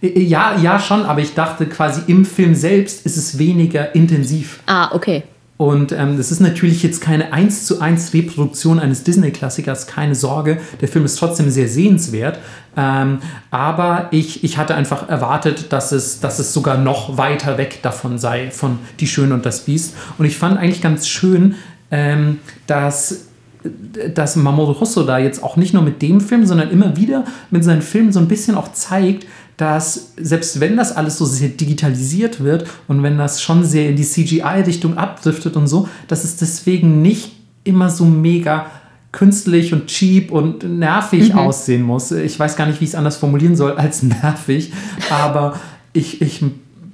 Äh, 0.02 0.20
Ja, 0.22 0.58
ja, 0.62 0.80
schon, 0.80 1.04
aber 1.04 1.22
ich 1.22 1.34
dachte 1.34 1.66
quasi 1.66 2.02
im 2.08 2.26
Film 2.26 2.56
selbst 2.56 3.06
ist 3.06 3.18
es 3.18 3.38
weniger 3.38 3.94
intensiv. 3.96 4.60
Ah, 4.66 4.94
okay. 4.94 5.24
Und 5.58 5.92
ähm, 5.92 6.18
das 6.18 6.32
ist 6.32 6.40
natürlich 6.40 6.82
jetzt 6.82 7.00
keine 7.00 7.32
1 7.32 7.66
zu 7.66 7.80
1 7.80 8.14
Reproduktion 8.14 8.80
eines 8.80 9.04
Disney-Klassikers, 9.04 9.88
keine 9.88 10.16
Sorge. 10.16 10.58
Der 10.82 10.88
Film 10.88 11.06
ist 11.06 11.16
trotzdem 11.16 11.50
sehr 11.50 11.68
sehenswert. 11.68 12.40
Ähm, 12.76 13.20
aber 13.52 14.08
ich, 14.12 14.44
ich 14.44 14.58
hatte 14.58 14.76
einfach 14.76 15.08
erwartet, 15.08 15.72
dass 15.72 15.92
es, 15.92 16.20
dass 16.20 16.40
es 16.40 16.54
sogar 16.54 16.78
noch 16.78 17.18
weiter 17.18 17.58
weg 17.58 17.80
davon 17.84 18.18
sei, 18.18 18.50
von 18.50 18.80
Die 19.00 19.08
Schöne 19.08 19.36
und 19.36 19.46
das 19.46 19.62
Biest. 19.62 19.96
Und 20.18 20.26
ich 20.26 20.38
fand 20.38 20.58
eigentlich 20.58 20.82
ganz 20.82 21.08
schön, 21.08 21.56
ähm, 21.92 22.40
dass 22.66 23.28
dass 24.14 24.36
Mamoru 24.36 24.80
Hosoda 24.80 25.18
jetzt 25.20 25.44
auch 25.44 25.56
nicht 25.56 25.74
nur 25.74 25.84
mit 25.84 26.02
dem 26.02 26.22
Film, 26.22 26.46
sondern 26.46 26.70
immer 26.70 26.98
wieder 26.98 27.26
mit 27.52 27.64
seinen 27.64 27.82
Filmen 27.82 28.12
so 28.12 28.20
ein 28.20 28.28
bisschen 28.28 28.56
auch 28.56 28.72
zeigt, 28.74 29.26
dass 29.58 30.14
selbst 30.18 30.60
wenn 30.60 30.78
das 30.78 30.96
alles 30.96 31.18
so 31.18 31.26
sehr 31.26 31.50
digitalisiert 31.50 32.44
wird 32.44 32.66
und 32.88 33.04
wenn 33.04 33.18
das 33.18 33.42
schon 33.42 33.64
sehr 33.64 33.90
in 33.90 33.96
die 33.96 34.04
CGI-Richtung 34.04 34.98
abdriftet 34.98 35.56
und 35.56 35.68
so, 35.68 35.88
dass 36.08 36.24
es 36.24 36.38
deswegen 36.38 37.02
nicht 37.02 37.34
immer 37.64 37.90
so 37.90 38.06
mega 38.06 38.68
künstlich 39.12 39.74
und 39.74 39.88
cheap 39.88 40.32
und 40.32 40.64
nervig 40.64 41.36
aussehen 41.36 41.84
muss. 41.84 42.12
Ich 42.12 42.38
weiß 42.40 42.56
gar 42.56 42.66
nicht, 42.66 42.82
wie 42.82 42.86
ich 42.86 42.92
es 42.92 42.96
anders 42.96 43.18
formulieren 43.18 43.56
soll 43.56 43.74
als 43.74 44.02
nervig, 44.04 44.74
aber 45.10 45.60
ich, 45.94 46.22
ich 46.22 46.44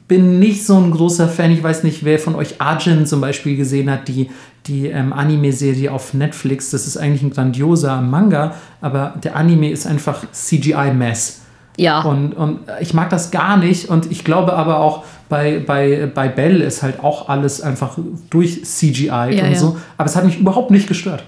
bin 0.10 0.39
nicht 0.39 0.66
so 0.66 0.76
ein 0.76 0.91
großer 0.91 1.30
Fan. 1.30 1.51
Ich 1.51 1.64
weiß 1.64 1.84
nicht, 1.84 2.03
wer 2.03 2.20
von 2.20 2.36
euch 2.36 2.60
Arjun 2.60 3.05
zum 3.05 3.22
Beispiel 3.22 3.55
gesehen 3.55 3.89
hat, 3.89 4.10
die, 4.10 4.30
die 4.68 4.88
ähm, 4.88 5.14
Anime-Serie 5.14 5.93
auf 5.93 6.14
Netflix. 6.14 6.72
Das 6.72 6.86
ist 6.88 6.97
eigentlich 6.97 7.22
ein 7.22 7.30
grandioser 7.30 8.01
Manga, 8.01 8.55
aber 8.82 9.14
der 9.24 9.38
Anime 9.38 9.70
ist 9.70 9.88
einfach 9.88 10.26
CGI-Mess. 10.34 11.43
Ja. 11.78 12.01
Und, 12.01 12.34
und 12.34 12.60
ich 12.82 12.93
mag 12.93 13.10
das 13.10 13.32
gar 13.32 13.55
nicht. 13.55 13.88
Und 13.88 14.12
ich 14.12 14.26
glaube 14.26 14.53
aber 14.53 14.80
auch, 14.80 15.05
bei, 15.30 15.60
bei, 15.66 16.12
bei 16.14 16.28
Bell 16.28 16.60
ist 16.62 16.82
halt 16.84 17.01
auch 17.03 17.30
alles 17.30 17.62
einfach 17.62 17.97
durch 18.30 18.66
CGI 18.66 19.05
Ja, 19.05 19.26
und 19.28 19.36
ja. 19.36 19.55
so. 19.55 19.78
Aber 19.95 20.10
es 20.10 20.16
hat 20.16 20.26
mich 20.26 20.39
überhaupt 20.39 20.72
nicht 20.72 20.88
gestört. 20.88 21.24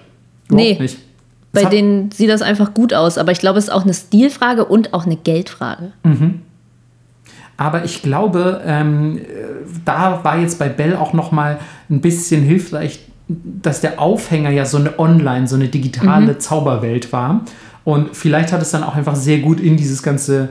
Überhaupt 0.50 0.70
Nee. 0.70 0.78
nicht. 0.82 0.98
Bei 1.54 1.66
denen 1.66 2.12
sieht 2.12 2.30
das 2.30 2.42
einfach 2.42 2.74
gut 2.74 2.94
aus, 2.94 3.18
aber 3.18 3.32
ich 3.34 3.40
glaube, 3.40 3.60
es 3.60 3.66
ist 3.66 3.70
auch 3.72 3.84
eine 3.84 3.94
Stilfrage 3.94 4.66
und 4.66 4.94
auch 4.94 5.06
eine 5.06 5.18
Geldfrage. 5.18 5.92
Aber 7.62 7.86
ich 7.86 8.01
glaube, 8.01 8.59
ähm, 8.66 9.20
äh, 9.20 9.22
da 9.86 10.24
war 10.24 10.39
jetzt 10.39 10.57
bei 10.57 10.68
Bell 10.68 10.95
auch 10.95 11.14
noch 11.14 11.32
mal 11.32 11.59
ein 11.91 12.01
bisschen 12.01 12.41
hilfreich, 12.41 13.05
dass 13.28 13.82
der 13.82 13.99
Aufhänger 13.99 14.49
ja 14.49 14.66
so 14.66 14.78
eine 14.78 14.97
Online, 14.97 15.47
so 15.47 15.57
eine 15.57 15.68
digitale 15.68 16.39
Zauberwelt 16.39 17.14
war. 17.14 17.41
Und 17.84 18.18
vielleicht 18.18 18.51
hat 18.51 18.64
es 18.64 18.72
dann 18.72 18.82
auch 18.84 18.95
einfach 18.95 19.16
sehr 19.16 19.39
gut 19.39 19.59
in 19.59 19.78
dieses 19.78 20.01
ganze 20.01 20.49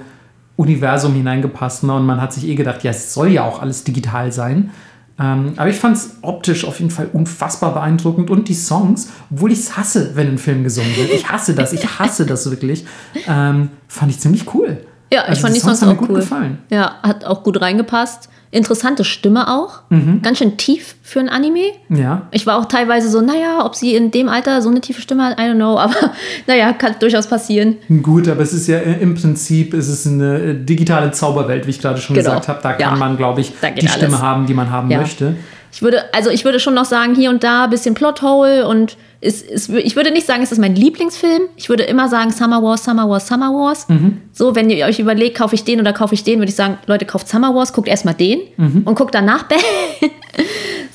Universum 0.54 1.12
hineingepasst. 1.14 1.82
Ne? 1.82 1.94
Und 1.94 2.06
man 2.06 2.20
hat 2.20 2.32
sich 2.32 2.46
eh 2.46 2.54
gedacht, 2.54 2.84
ja, 2.84 2.92
es 2.92 3.12
soll 3.12 3.30
ja 3.30 3.42
auch 3.42 3.60
alles 3.60 3.82
digital 3.82 4.30
sein. 4.30 4.70
Ähm, 5.18 5.54
aber 5.56 5.68
ich 5.68 5.76
fand 5.80 5.96
es 5.96 6.18
optisch 6.22 6.64
auf 6.64 6.78
jeden 6.78 6.92
Fall 6.92 7.08
unfassbar 7.12 7.74
beeindruckend. 7.74 8.30
Und 8.30 8.46
die 8.46 8.54
Songs, 8.54 9.10
obwohl 9.32 9.50
ich 9.50 9.58
es 9.58 9.76
hasse, 9.76 10.12
wenn 10.14 10.28
ein 10.28 10.38
Film 10.38 10.62
gesungen 10.62 10.96
wird. 10.96 11.12
Ich 11.12 11.28
hasse 11.28 11.56
das, 11.56 11.72
ich 11.72 11.98
hasse 11.98 12.24
das 12.24 12.48
wirklich. 12.48 12.84
Ähm, 13.26 13.70
fand 13.88 14.12
ich 14.12 14.20
ziemlich 14.20 14.54
cool. 14.54 14.78
Ja, 15.12 15.22
ich 15.24 15.28
Also 15.30 15.40
fand 15.42 15.56
die 15.56 15.60
Songs 15.60 15.80
mir 15.80 15.88
auch 15.88 15.96
gut 15.96 16.10
cool. 16.10 16.16
gefallen. 16.20 16.58
Ja, 16.70 16.96
hat 17.02 17.24
auch 17.24 17.42
gut 17.42 17.60
reingepasst. 17.60 18.28
Interessante 18.52 19.04
Stimme 19.04 19.48
auch. 19.48 19.80
Mhm. 19.90 20.22
Ganz 20.22 20.38
schön 20.38 20.56
tief 20.56 20.96
für 21.02 21.20
ein 21.20 21.28
Anime. 21.28 21.70
Ja, 21.88 22.22
Ich 22.32 22.46
war 22.48 22.58
auch 22.58 22.64
teilweise 22.64 23.08
so, 23.08 23.20
naja, 23.20 23.64
ob 23.64 23.76
sie 23.76 23.94
in 23.94 24.10
dem 24.10 24.28
Alter 24.28 24.60
so 24.60 24.68
eine 24.68 24.80
tiefe 24.80 25.00
Stimme 25.00 25.24
hat, 25.24 25.38
I 25.38 25.44
don't 25.44 25.54
know. 25.54 25.78
Aber 25.78 25.94
naja, 26.48 26.72
kann 26.72 26.96
durchaus 26.98 27.28
passieren. 27.28 27.76
Gut, 28.02 28.26
aber 28.28 28.42
es 28.42 28.52
ist 28.52 28.66
ja 28.66 28.78
äh, 28.78 29.00
im 29.00 29.14
Prinzip 29.14 29.72
es 29.74 29.86
ist 29.88 30.06
eine 30.08 30.38
äh, 30.38 30.54
digitale 30.64 31.12
Zauberwelt, 31.12 31.66
wie 31.66 31.70
ich 31.70 31.80
gerade 31.80 32.00
schon 32.00 32.16
Genau. 32.16 32.30
gesagt 32.30 32.48
habe. 32.48 32.58
Da 32.62 32.72
kann 32.72 32.94
Ja. 32.94 32.96
man, 32.98 33.16
glaube 33.16 33.40
ich, 33.40 33.52
die 33.80 33.86
Stimme 33.88 34.14
alles. 34.14 34.22
haben, 34.22 34.46
die 34.46 34.54
man 34.54 34.70
haben 34.70 34.90
Ja. 34.90 34.98
möchte. 34.98 35.36
Ich 35.72 35.82
würde, 35.82 36.12
also 36.14 36.30
ich 36.30 36.44
würde 36.44 36.58
schon 36.60 36.74
noch 36.74 36.84
sagen, 36.84 37.14
hier 37.14 37.30
und 37.30 37.44
da 37.44 37.64
ein 37.64 37.70
bisschen 37.70 37.94
Plothole 37.94 38.66
und 38.66 38.96
es, 39.22 39.42
es, 39.42 39.68
ich 39.68 39.96
würde 39.96 40.10
nicht 40.10 40.26
sagen, 40.26 40.42
es 40.42 40.50
ist 40.50 40.58
mein 40.58 40.74
Lieblingsfilm. 40.74 41.42
Ich 41.56 41.68
würde 41.68 41.82
immer 41.82 42.08
sagen, 42.08 42.30
Summer 42.32 42.62
Wars, 42.62 42.84
Summer 42.84 43.08
Wars, 43.08 43.26
Summer 43.28 43.52
Wars. 43.52 43.86
Mhm. 43.88 44.20
So, 44.32 44.54
wenn 44.54 44.70
ihr 44.70 44.86
euch 44.86 44.98
überlegt, 44.98 45.36
kaufe 45.36 45.54
ich 45.54 45.62
den 45.64 45.78
oder 45.78 45.92
kaufe 45.92 46.14
ich 46.14 46.24
den, 46.24 46.38
würde 46.38 46.48
ich 46.48 46.56
sagen, 46.56 46.78
Leute, 46.86 47.04
kauft 47.04 47.28
Summer 47.28 47.54
Wars, 47.54 47.72
guckt 47.72 47.86
erstmal 47.88 48.14
den 48.14 48.40
Mhm. 48.56 48.82
und 48.86 48.94
guckt 48.94 49.14
danach 49.14 49.42
Bell. 49.44 49.58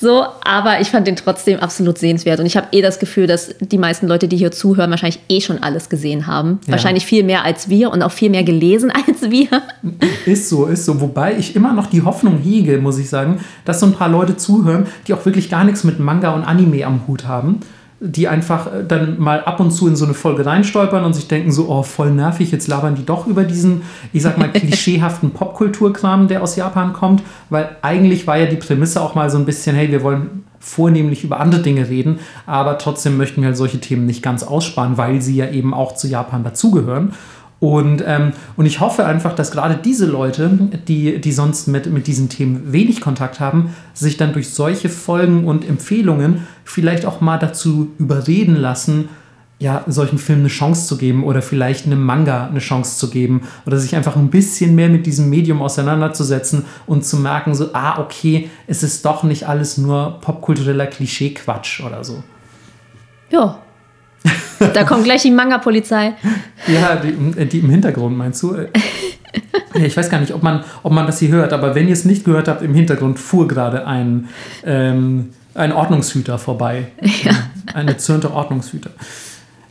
So, 0.05 0.23
aber 0.43 0.81
ich 0.81 0.89
fand 0.89 1.07
den 1.07 1.15
trotzdem 1.15 1.59
absolut 1.59 1.97
sehenswert 1.97 2.39
und 2.39 2.45
ich 2.45 2.55
habe 2.55 2.67
eh 2.73 2.83
das 2.83 2.99
Gefühl, 2.99 3.25
dass 3.25 3.55
die 3.59 3.79
meisten 3.79 4.07
Leute, 4.07 4.27
die 4.27 4.37
hier 4.37 4.51
zuhören, 4.51 4.91
wahrscheinlich 4.91 5.19
eh 5.29 5.41
schon 5.41 5.63
alles 5.63 5.89
gesehen 5.89 6.27
haben. 6.27 6.59
Ja. 6.67 6.73
Wahrscheinlich 6.73 7.07
viel 7.07 7.23
mehr 7.23 7.43
als 7.43 7.69
wir 7.69 7.89
und 7.89 8.03
auch 8.03 8.11
viel 8.11 8.29
mehr 8.29 8.43
gelesen 8.43 8.91
als 9.07 9.31
wir. 9.31 9.47
Ist 10.27 10.47
so, 10.47 10.67
ist 10.67 10.85
so. 10.85 11.01
Wobei 11.01 11.35
ich 11.39 11.55
immer 11.55 11.73
noch 11.73 11.87
die 11.87 12.03
Hoffnung 12.03 12.37
hege, 12.37 12.77
muss 12.77 12.99
ich 12.99 13.09
sagen, 13.09 13.39
dass 13.65 13.79
so 13.79 13.87
ein 13.87 13.93
paar 13.93 14.09
Leute 14.09 14.37
zuhören, 14.37 14.85
die 15.07 15.15
auch 15.15 15.25
wirklich 15.25 15.49
gar 15.49 15.63
nichts 15.63 15.83
mit 15.83 15.99
Manga 15.99 16.35
und 16.35 16.43
Anime 16.43 16.85
am 16.85 17.07
Hut 17.07 17.25
haben. 17.25 17.61
Die 17.99 18.27
einfach 18.27 18.67
äh, 18.67 18.83
dann 18.87 19.19
mal 19.19 19.43
ab 19.43 19.59
und 19.59 19.71
zu 19.71 19.87
in 19.87 19.95
so 19.95 20.05
eine 20.05 20.13
Folge 20.13 20.45
reinstolpern 20.45 21.03
und 21.03 21.13
sich 21.13 21.27
denken 21.27 21.51
so, 21.51 21.69
oh, 21.69 21.83
voll 21.83 22.11
nervig, 22.11 22.51
jetzt 22.51 22.67
labern 22.67 22.95
die 22.95 23.05
doch 23.05 23.27
über 23.27 23.43
diesen, 23.43 23.83
ich 24.13 24.21
sag 24.21 24.37
mal, 24.37 24.49
klischeehaften 24.53 25.31
Popkulturkram, 25.31 26.27
der 26.27 26.43
aus 26.43 26.55
Japan 26.55 26.93
kommt. 26.93 27.23
Weil 27.49 27.77
eigentlich 27.81 28.27
war 28.27 28.37
ja 28.37 28.45
die 28.45 28.57
Prämisse 28.57 29.01
auch 29.01 29.15
mal 29.15 29.29
so 29.29 29.37
ein 29.37 29.45
bisschen, 29.45 29.75
hey, 29.75 29.91
wir 29.91 30.03
wollen 30.03 30.43
vornehmlich 30.65 31.23
über 31.23 31.39
andere 31.39 31.61
Dinge 31.61 31.89
reden, 31.89 32.19
aber 32.47 32.79
trotzdem 32.79 33.17
möchten 33.17 33.41
wir 33.41 33.49
halt 33.49 33.57
solche 33.57 33.79
Themen 33.79 34.07
nicht 34.07 34.23
ganz 34.23 34.41
aussparen, 34.43 34.97
weil 34.97 35.21
sie 35.21 35.35
ja 35.35 35.49
eben 35.51 35.75
auch 35.75 35.95
zu 35.95 36.07
Japan 36.07 36.43
dazugehören. 36.43 37.13
Und, 37.65 38.03
ähm, 38.05 38.33
und 38.57 38.67
ich 38.67 38.79
hoffe 38.79 39.07
einfach, 39.07 39.33
dass 39.33 39.49
gerade 39.49 39.75
diese 39.83 40.05
Leute, 40.05 40.51
die, 40.87 41.19
die 41.19 41.31
sonst 41.31 41.67
mit, 41.67 41.91
mit 41.91 42.05
diesen 42.05 42.29
Themen 42.29 42.71
wenig 42.71 43.01
Kontakt 43.01 43.39
haben, 43.39 43.75
sich 43.95 44.17
dann 44.17 44.33
durch 44.33 44.51
solche 44.51 44.87
Folgen 44.87 45.45
und 45.45 45.67
Empfehlungen 45.67 46.45
vielleicht 46.63 47.07
auch 47.07 47.21
mal 47.21 47.39
dazu 47.39 47.91
überreden 47.97 48.55
lassen, 48.55 49.09
ja, 49.57 49.83
solchen 49.87 50.19
Filmen 50.19 50.43
eine 50.43 50.49
Chance 50.49 50.85
zu 50.85 50.95
geben 50.95 51.23
oder 51.23 51.41
vielleicht 51.41 51.87
einem 51.87 52.03
Manga 52.03 52.45
eine 52.45 52.59
Chance 52.59 52.99
zu 52.99 53.09
geben 53.09 53.41
oder 53.65 53.79
sich 53.79 53.95
einfach 53.95 54.15
ein 54.15 54.29
bisschen 54.29 54.75
mehr 54.75 54.89
mit 54.89 55.07
diesem 55.07 55.31
Medium 55.31 55.63
auseinanderzusetzen 55.63 56.65
und 56.85 57.03
zu 57.03 57.17
merken, 57.17 57.55
so, 57.55 57.69
ah, 57.73 57.99
okay, 57.99 58.51
es 58.67 58.83
ist 58.83 59.03
doch 59.05 59.23
nicht 59.23 59.47
alles 59.47 59.79
nur 59.79 60.19
popkultureller 60.21 60.85
Klischee-Quatsch 60.85 61.81
oder 61.81 62.03
so. 62.03 62.23
Ja. 63.31 63.64
Da 64.73 64.83
kommt 64.83 65.03
gleich 65.03 65.21
die 65.21 65.31
Manga-Polizei. 65.31 66.13
Ja, 66.67 66.95
die, 66.95 67.39
äh, 67.39 67.45
die 67.45 67.59
im 67.59 67.69
Hintergrund 67.69 68.17
meinst 68.17 68.41
du? 68.43 68.55
Ja, 69.77 69.81
ich 69.83 69.97
weiß 69.97 70.09
gar 70.09 70.21
nicht, 70.21 70.33
ob 70.33 70.41
man, 70.41 70.63
ob 70.83 70.93
man 70.93 71.05
das 71.05 71.19
hier 71.19 71.27
hört, 71.29 71.51
aber 71.51 71.75
wenn 71.75 71.87
ihr 71.87 71.93
es 71.93 72.05
nicht 72.05 72.23
gehört 72.23 72.47
habt, 72.47 72.61
im 72.61 72.73
Hintergrund 72.73 73.19
fuhr 73.19 73.45
gerade 73.45 73.85
ein, 73.85 74.29
ähm, 74.65 75.31
ein 75.53 75.73
Ordnungshüter 75.73 76.37
vorbei. 76.37 76.87
Ein 77.73 77.89
erzürnter 77.89 78.33
Ordnungshüter. 78.33 78.91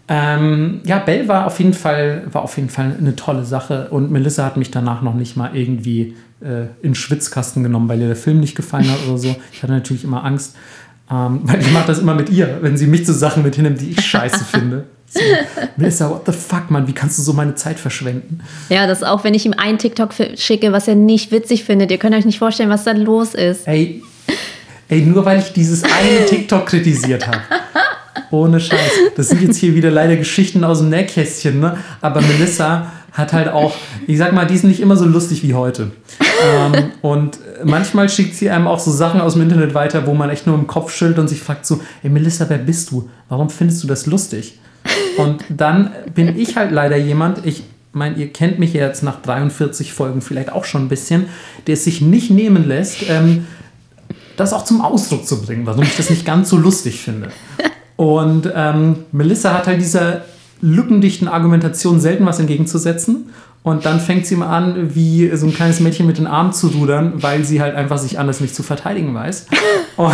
Ähm, 0.07 0.83
ja, 0.85 0.99
Bell 0.99 1.29
war 1.29 1.47
auf, 1.47 1.59
jeden 1.59 1.73
Fall, 1.73 2.25
war 2.31 2.43
auf 2.43 2.57
jeden 2.57 2.69
Fall 2.69 2.95
eine 2.99 3.17
tolle 3.17 3.45
Sache 3.45 3.89
und 3.89 4.11
Melissa 4.11 4.45
hat 4.45 4.59
mich 4.59 4.71
danach 4.71 5.01
noch 5.01 5.15
nicht 5.15 5.37
mal 5.37 5.57
irgendwie 5.57 6.15
äh, 6.43 6.65
in 6.83 6.91
den 6.91 6.95
Schwitzkasten 6.95 7.63
genommen, 7.63 7.89
weil 7.89 8.01
ihr 8.01 8.09
der 8.09 8.17
Film 8.17 8.41
nicht 8.41 8.55
gefallen 8.55 8.91
hat 8.91 8.99
oder 9.09 9.17
so. 9.17 9.35
Ich 9.53 9.63
hatte 9.63 9.73
natürlich 9.73 10.05
immer 10.05 10.23
Angst, 10.25 10.57
ähm, 11.11 11.41
weil 11.45 11.61
ich 11.61 11.71
mache 11.71 11.87
das 11.87 11.99
immer 11.99 12.15
mit 12.15 12.31
ihr, 12.31 12.59
wenn 12.63 12.77
sie 12.77 12.87
mich 12.87 13.05
zu 13.05 13.13
Sachen 13.13 13.43
mit 13.43 13.57
hinnimmt, 13.57 13.81
die 13.81 13.91
ich 13.91 14.05
scheiße 14.05 14.45
finde. 14.51 14.85
So, 15.07 15.21
Melissa, 15.77 16.11
what 16.11 16.23
the 16.27 16.33
fuck, 16.33 16.71
Mann, 16.71 16.89
wie 16.89 16.93
kannst 16.93 17.19
du 17.19 17.23
so 17.23 17.33
meine 17.35 17.55
Zeit 17.55 17.79
verschwenden? 17.79 18.41
Ja, 18.69 18.87
das 18.87 19.05
auch, 19.05 19.23
wenn 19.23 19.35
ich 19.35 19.47
ihm 19.47 19.53
einen 19.53 19.79
TikTok 19.79 20.11
schicke, 20.37 20.73
was 20.73 20.89
er 20.89 20.97
nicht 20.97 21.31
witzig 21.31 21.65
findet. 21.65 21.93
Ihr 21.93 21.99
könnt 21.99 22.17
euch 22.17 22.25
nicht 22.25 22.39
vorstellen, 22.39 22.71
was 22.71 22.83
da 22.85 22.93
los 22.93 23.35
ist. 23.35 23.69
Ey, 23.69 24.03
ey, 24.89 25.03
nur 25.03 25.25
weil 25.25 25.39
ich 25.39 25.53
dieses 25.53 25.85
eine 25.85 26.27
TikTok 26.29 26.67
kritisiert 26.67 27.27
habe. 27.29 27.39
Ohne 28.31 28.59
Scheiß. 28.59 28.91
Das 29.17 29.29
sind 29.29 29.43
jetzt 29.43 29.59
hier 29.59 29.77
wieder 29.77 29.91
leider 29.91 30.17
Geschichten 30.17 30.65
aus 30.65 30.79
dem 30.79 30.89
Nähkästchen, 30.89 31.61
ne? 31.61 31.79
Aber 32.01 32.21
Melissa 32.21 32.91
hat 33.15 33.33
halt 33.33 33.49
auch, 33.49 33.75
ich 34.09 34.19
sag 34.19 34.33
mal, 34.33 34.45
die 34.45 34.55
ist 34.55 34.65
nicht 34.65 34.81
immer 34.81 34.97
so 34.97 35.07
lustig 35.07 35.43
wie 35.45 35.55
heute. 35.55 35.93
Ähm, 36.45 36.91
und 37.01 37.39
manchmal 37.65 38.09
schickt 38.09 38.35
sie 38.35 38.51
einem 38.51 38.67
auch 38.67 38.81
so 38.81 38.91
Sachen 38.91 39.21
aus 39.21 39.35
dem 39.35 39.43
Internet 39.43 39.73
weiter, 39.73 40.07
wo 40.07 40.15
man 40.15 40.31
echt 40.31 40.47
nur 40.47 40.57
im 40.57 40.67
Kopf 40.67 40.93
schüttelt 40.93 41.21
und 41.21 41.29
sich 41.29 41.41
fragt 41.41 41.65
so, 41.65 41.81
ey 42.03 42.11
Melissa, 42.11 42.49
wer 42.49 42.59
bist 42.59 42.91
du? 42.91 43.09
Warum 43.29 43.51
findest 43.51 43.83
du 43.85 43.87
das 43.87 44.07
lustig? 44.07 44.59
Und 45.17 45.45
dann 45.49 45.93
bin 46.13 46.37
ich 46.37 46.57
halt 46.57 46.73
leider 46.73 46.97
jemand, 46.97 47.47
ich 47.47 47.63
meine, 47.93 48.17
ihr 48.17 48.33
kennt 48.33 48.59
mich 48.59 48.73
jetzt 48.73 49.05
nach 49.05 49.23
43 49.23 49.93
Folgen 49.93 50.21
vielleicht 50.21 50.51
auch 50.51 50.65
schon 50.65 50.87
ein 50.87 50.89
bisschen, 50.89 51.27
der 51.69 51.75
es 51.75 51.85
sich 51.85 52.01
nicht 52.01 52.31
nehmen 52.31 52.67
lässt, 52.67 53.09
ähm, 53.09 53.47
das 54.37 54.53
auch 54.53 54.65
zum 54.65 54.81
Ausdruck 54.81 55.25
zu 55.25 55.41
bringen, 55.41 55.67
warum 55.67 55.85
ich 55.85 55.97
das 55.97 56.11
nicht 56.11 56.27
ganz 56.27 56.51
so 56.51 56.57
lustig 56.57 57.01
finde. 57.01 57.29
Und 57.95 58.53
ähm, 58.53 59.05
Melissa 59.13 59.55
hat 59.55 59.69
halt 59.69 59.81
dieser 59.81 60.23
lückendichten 60.65 61.29
Argumentation 61.29 62.01
selten 62.01 62.25
was 62.27 62.39
entgegenzusetzen. 62.41 63.31
Und 63.63 63.87
dann 63.87 63.99
fängt 64.01 64.27
sie 64.27 64.37
mal 64.37 64.49
an, 64.55 64.95
wie 64.95 65.31
so 65.37 65.47
ein 65.47 65.55
kleines 65.55 65.81
Mädchen 65.81 66.07
mit 66.07 66.19
den 66.19 66.27
Armen 66.27 66.53
zu 66.53 66.69
rudern, 66.69 67.15
weil 67.17 67.45
sie 67.45 67.61
halt 67.63 67.75
einfach 67.75 67.99
sich 67.99 68.19
anders 68.19 68.41
nicht 68.41 68.55
zu 68.55 68.63
verteidigen 68.63 69.15
weiß. 69.15 69.47
Und, 69.97 70.13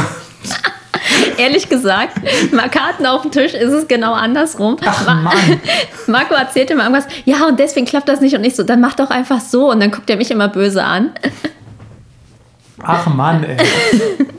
Ehrlich 1.36 1.68
gesagt, 1.68 2.18
mal 2.52 2.68
Karten 2.68 3.06
auf 3.06 3.22
dem 3.22 3.30
Tisch 3.30 3.54
ist 3.54 3.72
es 3.72 3.88
genau 3.88 4.12
andersrum. 4.12 4.76
ach 4.84 5.06
Ma- 5.06 5.14
Mann, 5.14 5.34
Marco 6.06 6.34
erzählte 6.34 6.74
mir 6.74 6.82
irgendwas, 6.82 7.06
ja, 7.24 7.46
und 7.46 7.58
deswegen 7.58 7.86
klappt 7.86 8.08
das 8.08 8.20
nicht 8.20 8.34
und 8.34 8.42
nicht 8.42 8.56
so. 8.56 8.62
Dann 8.62 8.80
mach 8.80 8.94
doch 8.94 9.10
einfach 9.10 9.40
so. 9.40 9.70
Und 9.70 9.80
dann 9.80 9.90
guckt 9.90 10.08
er 10.10 10.16
mich 10.16 10.30
immer 10.30 10.48
böse 10.48 10.84
an. 10.84 11.10
Ach 12.82 13.06
Mann, 13.14 13.44
ey. 13.44 13.56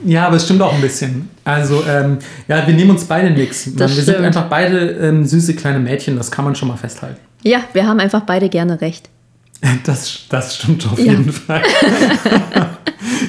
Ja, 0.06 0.28
aber 0.28 0.36
es 0.38 0.46
stimmt 0.46 0.62
auch 0.62 0.74
ein 0.74 0.82
bisschen. 0.82 1.30
Also, 1.44 1.84
ähm, 1.88 2.18
ja, 2.48 2.66
wir 2.66 2.74
nehmen 2.74 2.92
uns 2.92 3.06
beide 3.06 3.32
nichts. 3.32 3.70
Wir 3.76 3.88
sind 3.88 4.18
einfach 4.18 4.46
beide 4.50 4.78
ähm, 4.92 5.26
süße 5.26 5.54
kleine 5.56 5.80
Mädchen, 5.80 6.18
das 6.18 6.32
kann 6.32 6.46
man 6.46 6.56
schon 6.56 6.68
mal 6.68 6.78
festhalten. 6.78 7.18
Ja, 7.44 7.60
wir 7.74 7.88
haben 7.88 8.00
einfach 8.00 8.22
beide 8.22 8.50
gerne 8.50 8.80
recht. 8.82 9.10
Das, 9.86 10.22
das 10.30 10.56
stimmt 10.56 10.88
auf 10.92 10.98
Ja. 10.98 11.12
jeden 11.14 11.32
Fall. 11.32 11.62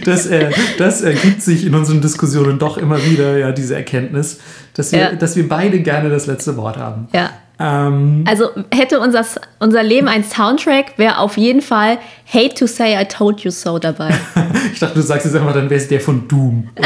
Das, 0.04 0.26
äh, 0.26 0.50
das 0.78 1.02
ergibt 1.02 1.42
sich 1.42 1.64
in 1.64 1.74
unseren 1.74 2.00
Diskussionen 2.00 2.58
doch 2.58 2.76
immer 2.76 3.02
wieder, 3.04 3.38
ja, 3.38 3.52
diese 3.52 3.74
Erkenntnis, 3.76 4.38
dass 4.74 4.90
wir, 4.92 4.98
Ja. 4.98 5.12
dass 5.12 5.36
wir 5.36 5.48
beide 5.48 5.80
gerne 5.80 6.08
das 6.10 6.26
letzte 6.26 6.56
Wort 6.56 6.76
haben. 6.76 7.08
Ja. 7.12 7.30
Ähm, 7.62 8.24
Also 8.26 8.50
hätte 8.72 8.98
unser, 8.98 9.24
unser 9.60 9.82
Leben 9.84 10.08
ein 10.08 10.24
Soundtrack, 10.24 10.98
wäre 10.98 11.18
auf 11.18 11.36
jeden 11.36 11.62
Fall 11.62 11.98
Hate 12.32 12.54
to 12.54 12.66
say 12.66 13.00
I 13.00 13.04
told 13.04 13.40
you 13.40 13.50
so 13.50 13.78
dabei. 13.78 14.10
ich 14.72 14.80
dachte, 14.80 14.94
du 14.96 15.02
sagst 15.02 15.26
jetzt 15.26 15.36
einfach, 15.36 15.54
dann 15.54 15.70
wäre 15.70 15.80
es 15.80 15.86
der 15.88 16.00
von 16.00 16.26
Doom. 16.26 16.68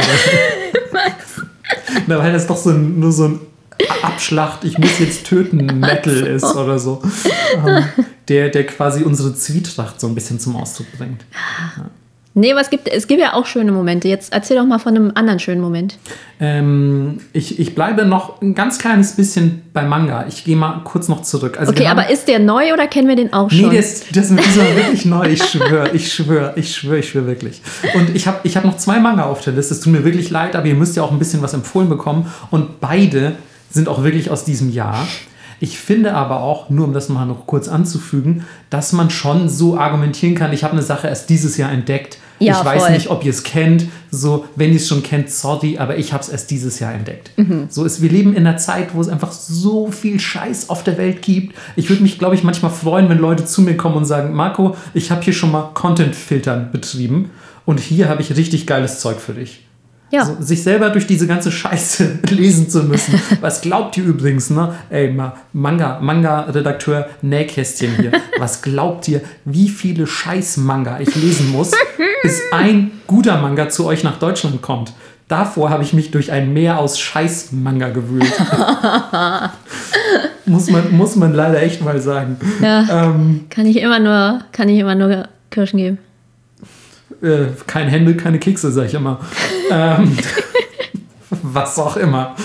Na, 2.06 2.18
weil 2.18 2.32
das 2.32 2.46
doch 2.46 2.56
so 2.56 2.70
ein, 2.70 3.00
nur 3.00 3.10
so 3.10 3.24
ein 3.28 3.40
Abschlacht, 4.02 4.64
ich 4.64 4.78
muss 4.78 4.98
jetzt 4.98 5.26
töten 5.26 5.64
Metal 5.80 6.14
ist 6.14 6.44
oder 6.44 6.78
so. 6.78 7.02
Ähm, 7.54 7.84
der, 8.28 8.50
der 8.50 8.66
quasi 8.66 9.02
unsere 9.02 9.34
Zwietracht 9.34 10.00
so 10.00 10.06
ein 10.06 10.14
bisschen 10.14 10.38
zum 10.38 10.56
Ausdruck 10.56 10.86
bringt. 10.96 11.24
Ja. 11.32 11.84
Nee, 12.38 12.52
aber 12.52 12.60
es 12.60 12.68
gibt, 12.68 12.86
es 12.86 13.06
gibt 13.06 13.18
ja 13.18 13.32
auch 13.32 13.46
schöne 13.46 13.72
Momente. 13.72 14.08
Jetzt 14.08 14.34
erzähl 14.34 14.58
doch 14.58 14.66
mal 14.66 14.78
von 14.78 14.94
einem 14.94 15.12
anderen 15.14 15.38
schönen 15.38 15.62
Moment. 15.62 15.96
Ähm, 16.38 17.22
ich, 17.32 17.58
ich 17.58 17.74
bleibe 17.74 18.04
noch 18.04 18.42
ein 18.42 18.54
ganz 18.54 18.78
kleines 18.78 19.16
bisschen 19.16 19.62
bei 19.72 19.84
Manga. 19.84 20.26
Ich 20.28 20.44
gehe 20.44 20.54
mal 20.54 20.82
kurz 20.84 21.08
noch 21.08 21.22
zurück. 21.22 21.58
Also 21.58 21.72
okay, 21.72 21.86
aber 21.86 22.10
ist 22.10 22.28
der 22.28 22.38
neu 22.38 22.74
oder 22.74 22.88
kennen 22.88 23.08
wir 23.08 23.16
den 23.16 23.32
auch 23.32 23.50
schon? 23.50 23.62
Nee, 23.62 23.70
der 23.70 23.80
ist, 23.80 24.14
der 24.14 24.22
ist 24.22 24.36
wirklich 24.36 25.06
neu. 25.06 25.26
Ich 25.30 25.44
schwöre, 25.44 25.92
ich 25.94 26.12
schwöre, 26.12 26.52
ich 26.56 26.74
schwöre, 26.76 26.98
ich 26.98 27.08
schwöre 27.08 27.26
wirklich. 27.26 27.62
Und 27.94 28.14
ich 28.14 28.26
habe 28.26 28.40
ich 28.42 28.54
hab 28.58 28.66
noch 28.66 28.76
zwei 28.76 29.00
Manga 29.00 29.24
auf 29.24 29.40
der 29.40 29.54
Liste. 29.54 29.72
Es 29.72 29.80
tut 29.80 29.94
mir 29.94 30.04
wirklich 30.04 30.28
leid, 30.28 30.56
aber 30.56 30.66
ihr 30.66 30.74
müsst 30.74 30.94
ja 30.94 31.02
auch 31.02 31.12
ein 31.12 31.18
bisschen 31.18 31.40
was 31.40 31.54
empfohlen 31.54 31.88
bekommen. 31.88 32.30
Und 32.50 32.80
beide 32.80 33.36
sind 33.70 33.88
auch 33.88 34.04
wirklich 34.04 34.30
aus 34.30 34.44
diesem 34.44 34.70
Jahr. 34.70 35.08
Ich 35.58 35.78
finde 35.78 36.12
aber 36.12 36.40
auch, 36.40 36.68
nur 36.68 36.84
um 36.84 36.92
das 36.92 37.08
mal 37.08 37.24
noch 37.24 37.46
kurz 37.46 37.66
anzufügen, 37.66 38.44
dass 38.68 38.92
man 38.92 39.08
schon 39.08 39.48
so 39.48 39.78
argumentieren 39.78 40.34
kann, 40.34 40.52
ich 40.52 40.64
habe 40.64 40.74
eine 40.74 40.82
Sache 40.82 41.08
erst 41.08 41.30
dieses 41.30 41.56
Jahr 41.56 41.72
entdeckt 41.72 42.18
ja, 42.38 42.58
ich 42.58 42.64
weiß 42.64 42.82
voll. 42.84 42.92
nicht, 42.92 43.10
ob 43.10 43.24
ihr 43.24 43.30
es 43.30 43.42
kennt. 43.42 43.86
So, 44.10 44.46
wenn 44.56 44.70
ihr 44.70 44.76
es 44.76 44.88
schon 44.88 45.02
kennt, 45.02 45.30
sorry, 45.30 45.78
aber 45.78 45.96
ich 45.96 46.12
habe 46.12 46.22
es 46.22 46.28
erst 46.28 46.50
dieses 46.50 46.78
Jahr 46.78 46.94
entdeckt. 46.94 47.30
Mhm. 47.36 47.66
So 47.68 47.84
ist, 47.84 48.02
wir 48.02 48.10
leben 48.10 48.34
in 48.34 48.46
einer 48.46 48.56
Zeit, 48.56 48.94
wo 48.94 49.00
es 49.00 49.08
einfach 49.08 49.32
so 49.32 49.90
viel 49.90 50.20
Scheiß 50.20 50.68
auf 50.68 50.82
der 50.84 50.98
Welt 50.98 51.22
gibt. 51.22 51.54
Ich 51.76 51.88
würde 51.88 52.02
mich, 52.02 52.18
glaube 52.18 52.34
ich, 52.34 52.42
manchmal 52.42 52.70
freuen, 52.70 53.08
wenn 53.08 53.18
Leute 53.18 53.44
zu 53.44 53.62
mir 53.62 53.76
kommen 53.76 53.96
und 53.96 54.04
sagen, 54.04 54.34
Marco, 54.34 54.76
ich 54.94 55.10
habe 55.10 55.22
hier 55.22 55.32
schon 55.32 55.52
mal 55.52 55.70
Content-Filtern 55.74 56.70
betrieben 56.72 57.30
und 57.64 57.80
hier 57.80 58.08
habe 58.08 58.22
ich 58.22 58.34
richtig 58.36 58.66
geiles 58.66 59.00
Zeug 59.00 59.20
für 59.20 59.34
dich. 59.34 59.65
Ja. 60.10 60.24
So, 60.24 60.36
sich 60.38 60.62
selber 60.62 60.90
durch 60.90 61.06
diese 61.06 61.26
ganze 61.26 61.50
Scheiße 61.50 62.20
lesen 62.30 62.68
zu 62.70 62.84
müssen. 62.84 63.20
Was 63.40 63.60
glaubt 63.60 63.96
ihr 63.96 64.04
übrigens, 64.04 64.50
ne? 64.50 64.74
Ey, 64.88 65.16
Manga, 65.52 65.98
Manga-Redakteur 66.00 67.08
Nähkästchen 67.22 67.96
hier. 67.96 68.12
Was 68.38 68.62
glaubt 68.62 69.08
ihr, 69.08 69.20
wie 69.44 69.68
viele 69.68 70.06
Scheiß-Manga 70.06 71.00
ich 71.00 71.14
lesen 71.16 71.50
muss, 71.50 71.72
bis 72.22 72.40
ein 72.52 72.92
guter 73.06 73.40
Manga 73.40 73.68
zu 73.68 73.86
euch 73.86 74.04
nach 74.04 74.18
Deutschland 74.18 74.62
kommt? 74.62 74.92
Davor 75.28 75.70
habe 75.70 75.82
ich 75.82 75.92
mich 75.92 76.12
durch 76.12 76.30
ein 76.30 76.52
Meer 76.52 76.78
aus 76.78 77.00
Scheiß-Manga 77.00 77.88
gewühlt. 77.88 78.32
muss, 80.44 80.70
man, 80.70 80.96
muss 80.96 81.16
man 81.16 81.34
leider 81.34 81.60
echt 81.60 81.82
mal 81.82 82.00
sagen. 82.00 82.36
Ja, 82.62 83.06
ähm, 83.06 83.46
kann 83.50 83.66
ich 83.66 83.78
immer 83.78 83.98
nur, 83.98 84.42
kann 84.52 84.68
ich 84.68 84.78
immer 84.78 84.94
nur 84.94 85.26
Kirschen 85.50 85.78
geben. 85.78 85.98
Äh, 87.26 87.48
kein 87.66 87.88
Hände, 87.88 88.16
keine 88.16 88.38
Kekse, 88.38 88.70
sag 88.70 88.86
ich 88.86 88.94
immer. 88.94 89.20
ähm, 89.70 90.16
was 91.42 91.78
auch 91.78 91.96
immer. 91.96 92.36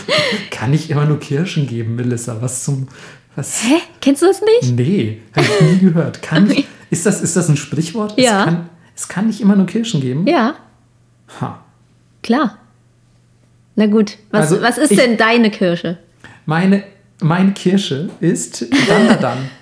Kann 0.49 0.73
ich 0.73 0.89
immer 0.89 1.05
nur 1.05 1.19
Kirschen 1.19 1.67
geben, 1.67 1.95
Melissa? 1.95 2.41
Was 2.41 2.63
zum. 2.63 2.87
Was? 3.35 3.63
Hä? 3.63 3.75
Kennst 4.01 4.21
du 4.21 4.25
das 4.25 4.41
nicht? 4.41 4.75
Nee, 4.75 5.21
habe 5.35 5.45
ich 5.45 5.71
nie 5.71 5.79
gehört. 5.79 6.21
Kann 6.21 6.49
ich, 6.49 6.65
ist, 6.89 7.05
das, 7.05 7.21
ist 7.21 7.35
das 7.35 7.47
ein 7.47 7.57
Sprichwort? 7.57 8.17
Ja. 8.17 8.39
Es 8.39 8.45
kann, 8.45 8.69
es 8.95 9.07
kann 9.07 9.27
nicht 9.27 9.41
immer 9.41 9.55
nur 9.55 9.67
Kirschen 9.67 10.01
geben? 10.01 10.27
Ja. 10.27 10.55
Ha. 11.39 11.63
Klar. 12.23 12.57
Na 13.75 13.85
gut, 13.85 14.17
was, 14.31 14.51
also 14.51 14.61
was 14.61 14.77
ist 14.77 14.91
ich, 14.91 14.97
denn 14.97 15.17
deine 15.17 15.49
Kirsche? 15.49 15.97
Meine, 16.45 16.83
meine 17.21 17.53
Kirsche 17.53 18.09
ist 18.19 18.65
Dandadan. 18.87 19.37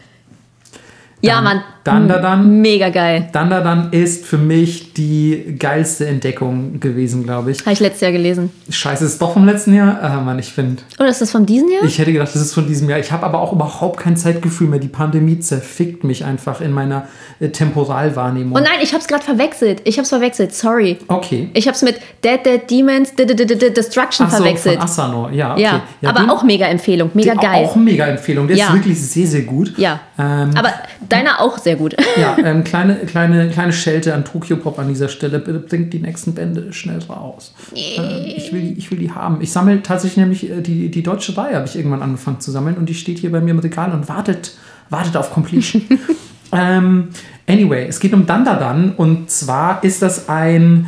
ja, 1.21 1.41
Mann, 1.41 1.61
Dandadan. 1.83 2.61
Mega 2.61 2.89
geil. 2.89 3.29
Dandadan 3.31 3.91
ist 3.91 4.25
für 4.25 4.37
mich 4.37 4.93
die 4.93 5.55
geilste 5.57 6.07
Entdeckung 6.07 6.79
gewesen, 6.79 7.23
glaube 7.23 7.51
ich. 7.51 7.61
Habe 7.61 7.71
ich 7.71 7.79
letztes 7.79 8.01
Jahr 8.01 8.11
gelesen. 8.11 8.51
Scheiße, 8.69 9.05
ist 9.05 9.21
doch 9.21 9.33
vom 9.33 9.45
letzten 9.45 9.73
Jahr? 9.73 10.01
Ah, 10.01 10.21
Mann, 10.21 10.37
ich 10.39 10.51
finde. 10.51 10.83
Oder 10.99 11.09
ist 11.09 11.21
das 11.21 11.31
von 11.31 11.45
diesem 11.45 11.69
Jahr? 11.69 11.83
Ich 11.83 11.97
hätte 11.97 12.11
gedacht, 12.11 12.29
das 12.33 12.41
ist 12.41 12.53
von 12.53 12.67
diesem 12.67 12.89
Jahr. 12.89 12.99
Ich 12.99 13.11
habe 13.11 13.25
aber 13.25 13.39
auch 13.41 13.53
überhaupt 13.53 13.99
kein 13.99 14.17
Zeitgefühl 14.17 14.67
mehr. 14.67 14.79
Die 14.79 14.87
Pandemie 14.87 15.39
zerfickt 15.39 16.03
mich 16.03 16.25
einfach 16.25 16.61
in 16.61 16.71
meiner 16.71 17.07
äh, 17.39 17.49
Temporalwahrnehmung. 17.49 18.57
Oh 18.57 18.59
nein, 18.59 18.79
ich 18.81 18.91
habe 18.91 19.01
es 19.01 19.07
gerade 19.07 19.23
verwechselt. 19.23 19.81
Ich 19.85 19.97
habe 19.97 20.03
es 20.03 20.09
verwechselt. 20.09 20.53
Sorry. 20.53 20.97
Okay. 21.07 21.49
Ich 21.53 21.67
habe 21.67 21.75
es 21.75 21.81
mit 21.81 21.95
Dead 22.23 22.45
Dead 22.45 22.69
Demons 22.69 23.13
Destruction 23.15 24.27
Ach 24.27 24.31
so, 24.31 24.43
verwechselt. 24.43 24.75
Von 24.75 24.83
Asano, 24.83 25.29
ja. 25.29 25.53
Okay. 25.53 25.61
Ja, 25.63 25.81
ja 26.01 26.09
aber 26.09 26.21
den, 26.21 26.29
auch 26.29 26.43
mega 26.43 26.65
Empfehlung. 26.67 27.09
Mega 27.13 27.33
geil. 27.33 27.65
Auch 27.65 27.75
mega 27.75 28.05
Empfehlung. 28.05 28.47
Der 28.47 28.57
ja. 28.57 28.67
ist 28.67 28.73
wirklich 28.73 29.01
sehr, 29.01 29.27
sehr 29.27 29.41
gut. 29.41 29.77
Ja. 29.77 30.01
Ähm, 30.17 30.51
aber 30.55 30.73
deiner 31.09 31.41
auch 31.41 31.57
sehr 31.57 31.75
gut. 31.75 31.95
Ja, 32.19 32.37
ähm, 32.43 32.63
kleine, 32.63 32.95
kleine, 32.95 33.49
kleine 33.49 33.73
Schelte 33.73 34.13
an 34.13 34.25
Tokyo 34.25 34.57
Pop 34.57 34.79
an 34.79 34.87
dieser 34.87 35.09
Stelle. 35.09 35.39
Bitte 35.39 35.59
bringt 35.59 35.93
die 35.93 35.99
nächsten 35.99 36.33
Bände 36.33 36.71
schnell 36.73 36.99
raus. 37.09 37.53
Äh, 37.75 38.33
ich, 38.35 38.53
will, 38.53 38.75
ich 38.77 38.89
will 38.91 38.97
die 38.97 39.11
haben. 39.11 39.41
Ich 39.41 39.51
sammle 39.51 39.81
tatsächlich 39.81 40.17
nämlich 40.17 40.49
äh, 40.49 40.61
die, 40.61 40.89
die 40.89 41.03
deutsche 41.03 41.35
Reihe, 41.37 41.55
habe 41.55 41.67
ich 41.67 41.75
irgendwann 41.75 42.01
angefangen 42.01 42.39
zu 42.39 42.51
sammeln 42.51 42.77
und 42.77 42.87
die 42.87 42.93
steht 42.93 43.19
hier 43.19 43.31
bei 43.31 43.41
mir 43.41 43.51
im 43.51 43.59
Regal 43.59 43.91
und 43.91 44.07
wartet, 44.07 44.55
wartet 44.89 45.17
auf 45.17 45.31
Completion. 45.31 45.83
ähm, 46.51 47.09
anyway, 47.47 47.87
es 47.87 47.99
geht 47.99 48.13
um 48.13 48.25
Dandadan 48.25 48.93
und 48.95 49.29
zwar 49.29 49.83
ist 49.83 50.01
das 50.01 50.29
ein. 50.29 50.87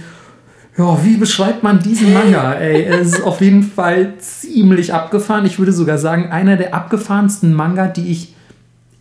Ja, 0.78 1.03
wie 1.03 1.17
beschreibt 1.17 1.63
man 1.63 1.80
diesen 1.80 2.13
Manga? 2.13 2.53
Ey, 2.53 2.86
es 2.86 3.09
ist 3.09 3.24
auf 3.24 3.41
jeden 3.41 3.61
Fall 3.61 4.13
ziemlich 4.19 4.93
abgefahren. 4.93 5.45
Ich 5.45 5.59
würde 5.59 5.74
sogar 5.74 5.97
sagen, 5.97 6.32
einer 6.32 6.55
der 6.55 6.74
abgefahrensten 6.74 7.53
Manga, 7.53 7.88
die 7.88 8.09
ich 8.09 8.34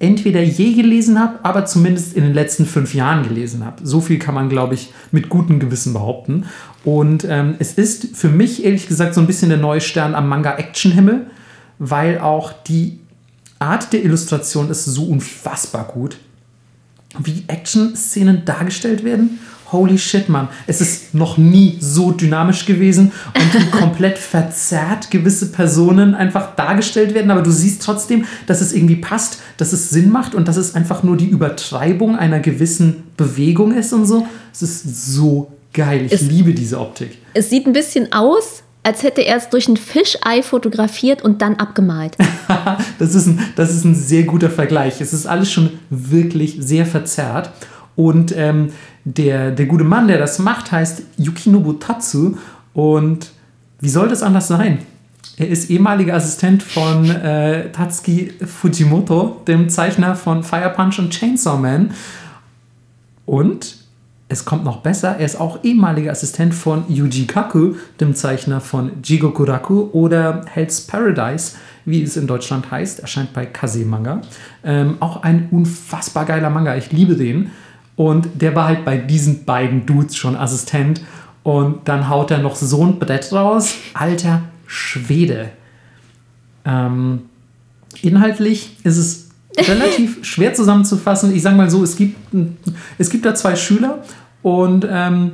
entweder 0.00 0.42
je 0.42 0.72
gelesen 0.72 1.20
habe, 1.20 1.38
aber 1.44 1.66
zumindest 1.66 2.14
in 2.14 2.24
den 2.24 2.34
letzten 2.34 2.66
fünf 2.66 2.94
Jahren 2.94 3.22
gelesen 3.22 3.64
habe. 3.64 3.86
So 3.86 4.00
viel 4.00 4.18
kann 4.18 4.34
man, 4.34 4.48
glaube 4.48 4.74
ich, 4.74 4.92
mit 5.12 5.28
gutem 5.28 5.60
Gewissen 5.60 5.92
behaupten. 5.92 6.46
Und 6.84 7.24
ähm, 7.28 7.54
es 7.58 7.74
ist 7.74 8.16
für 8.16 8.30
mich 8.30 8.64
ehrlich 8.64 8.88
gesagt 8.88 9.14
so 9.14 9.20
ein 9.20 9.26
bisschen 9.26 9.50
der 9.50 9.58
neue 9.58 9.82
Stern 9.82 10.14
am 10.14 10.28
Manga-Action-Himmel, 10.28 11.26
weil 11.78 12.18
auch 12.18 12.52
die 12.52 12.98
Art 13.58 13.92
der 13.92 14.02
Illustration 14.02 14.70
ist 14.70 14.86
so 14.86 15.04
unfassbar 15.04 15.84
gut. 15.84 16.16
Wie 17.18 17.44
Action-Szenen 17.46 18.46
dargestellt 18.46 19.04
werden 19.04 19.38
holy 19.72 19.98
shit, 19.98 20.28
Mann, 20.28 20.48
es 20.66 20.80
ist 20.80 21.14
noch 21.14 21.38
nie 21.38 21.76
so 21.80 22.10
dynamisch 22.10 22.66
gewesen 22.66 23.12
und 23.34 23.54
wie 23.54 23.70
komplett 23.78 24.18
verzerrt 24.18 25.10
gewisse 25.10 25.52
Personen 25.52 26.14
einfach 26.14 26.54
dargestellt 26.56 27.14
werden, 27.14 27.30
aber 27.30 27.42
du 27.42 27.50
siehst 27.50 27.82
trotzdem, 27.82 28.24
dass 28.46 28.60
es 28.60 28.72
irgendwie 28.72 28.96
passt, 28.96 29.40
dass 29.56 29.72
es 29.72 29.90
Sinn 29.90 30.10
macht 30.10 30.34
und 30.34 30.48
dass 30.48 30.56
es 30.56 30.74
einfach 30.74 31.02
nur 31.02 31.16
die 31.16 31.28
Übertreibung 31.28 32.16
einer 32.16 32.40
gewissen 32.40 33.04
Bewegung 33.16 33.72
ist 33.72 33.92
und 33.92 34.06
so. 34.06 34.26
Es 34.52 34.62
ist 34.62 35.12
so 35.12 35.52
geil. 35.72 36.06
Ich 36.06 36.12
es, 36.12 36.22
liebe 36.22 36.54
diese 36.54 36.80
Optik. 36.80 37.18
Es 37.34 37.50
sieht 37.50 37.66
ein 37.66 37.72
bisschen 37.72 38.12
aus, 38.12 38.62
als 38.82 39.02
hätte 39.02 39.20
er 39.20 39.36
es 39.36 39.48
durch 39.50 39.68
ein 39.68 39.76
Fischei 39.76 40.42
fotografiert 40.42 41.22
und 41.22 41.42
dann 41.42 41.56
abgemalt. 41.56 42.16
das, 42.98 43.14
ist 43.14 43.26
ein, 43.26 43.38
das 43.56 43.70
ist 43.70 43.84
ein 43.84 43.94
sehr 43.94 44.22
guter 44.24 44.50
Vergleich. 44.50 45.00
Es 45.00 45.12
ist 45.12 45.26
alles 45.26 45.52
schon 45.52 45.70
wirklich 45.90 46.56
sehr 46.60 46.86
verzerrt. 46.86 47.50
Und 47.96 48.34
ähm, 48.36 48.72
der, 49.04 49.50
der 49.50 49.66
gute 49.66 49.84
Mann, 49.84 50.08
der 50.08 50.18
das 50.18 50.38
macht, 50.38 50.72
heißt 50.72 51.02
Yukinobu 51.16 51.74
Tatsu. 51.74 52.36
Und 52.72 53.30
wie 53.80 53.88
soll 53.88 54.08
das 54.08 54.22
anders 54.22 54.48
sein? 54.48 54.78
Er 55.36 55.48
ist 55.48 55.70
ehemaliger 55.70 56.14
Assistent 56.14 56.62
von 56.62 57.08
äh, 57.10 57.72
Tatsuki 57.72 58.32
Fujimoto, 58.44 59.40
dem 59.48 59.70
Zeichner 59.70 60.14
von 60.14 60.42
Fire 60.42 60.70
Punch 60.70 60.98
und 60.98 61.10
Chainsaw 61.10 61.58
Man. 61.58 61.92
Und 63.24 63.76
es 64.28 64.44
kommt 64.44 64.64
noch 64.64 64.78
besser, 64.78 65.16
er 65.18 65.24
ist 65.24 65.40
auch 65.40 65.64
ehemaliger 65.64 66.12
Assistent 66.12 66.54
von 66.54 66.84
Yuji 66.88 67.26
Kaku, 67.26 67.74
dem 68.00 68.14
Zeichner 68.14 68.60
von 68.60 68.92
Jigokuraku 69.02 69.88
oder 69.92 70.44
Hell's 70.52 70.82
Paradise, 70.82 71.56
wie 71.84 72.02
es 72.02 72.16
in 72.16 72.26
Deutschland 72.26 72.70
heißt, 72.70 73.00
erscheint 73.00 73.32
bei 73.32 73.46
Kase 73.46 73.84
Manga. 73.84 74.20
Ähm, 74.62 74.98
auch 75.00 75.22
ein 75.22 75.48
unfassbar 75.50 76.26
geiler 76.26 76.50
Manga, 76.50 76.76
ich 76.76 76.92
liebe 76.92 77.16
den. 77.16 77.50
Und 78.00 78.40
der 78.40 78.56
war 78.56 78.66
halt 78.66 78.86
bei 78.86 78.96
diesen 78.96 79.44
beiden 79.44 79.84
Dudes 79.84 80.16
schon 80.16 80.34
Assistent. 80.34 81.02
Und 81.42 81.86
dann 81.86 82.08
haut 82.08 82.30
er 82.30 82.38
noch 82.38 82.56
so 82.56 82.82
ein 82.82 82.98
Brett 82.98 83.30
raus. 83.30 83.74
Alter 83.92 84.40
Schwede. 84.66 85.50
Ähm, 86.64 87.20
inhaltlich 88.00 88.74
ist 88.84 88.96
es 88.96 89.28
relativ 89.68 90.24
schwer 90.24 90.54
zusammenzufassen. 90.54 91.36
Ich 91.36 91.42
sage 91.42 91.56
mal 91.56 91.68
so, 91.68 91.82
es 91.82 91.94
gibt, 91.94 92.16
es 92.96 93.10
gibt 93.10 93.26
da 93.26 93.34
zwei 93.34 93.54
Schüler 93.54 94.02
und 94.40 94.86
ähm, 94.90 95.32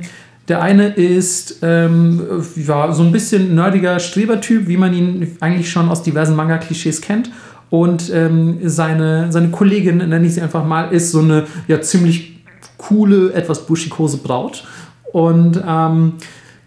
der 0.49 0.61
eine 0.61 0.89
ist 0.89 1.59
ähm, 1.61 2.21
ja, 2.57 2.91
so 2.91 3.01
ein 3.01 3.13
bisschen 3.13 3.55
nerdiger 3.55 3.97
Strebertyp, 4.01 4.67
wie 4.67 4.75
man 4.75 4.93
ihn 4.93 5.37
eigentlich 5.39 5.71
schon 5.71 5.87
aus 5.87 6.03
diversen 6.03 6.35
Manga-Klischees 6.35 6.99
kennt. 6.99 7.31
Und 7.69 8.11
ähm, 8.13 8.59
seine, 8.63 9.31
seine 9.31 9.51
Kollegin, 9.51 9.97
nenne 9.99 10.25
ich 10.25 10.33
sie 10.33 10.41
einfach 10.41 10.65
mal, 10.65 10.91
ist 10.91 11.11
so 11.11 11.19
eine 11.19 11.45
ja, 11.69 11.81
ziemlich 11.81 12.36
coole, 12.77 13.33
etwas 13.33 13.65
buschikose 13.65 14.17
Braut. 14.17 14.63
Und 15.11 15.61
ähm, 15.67 16.13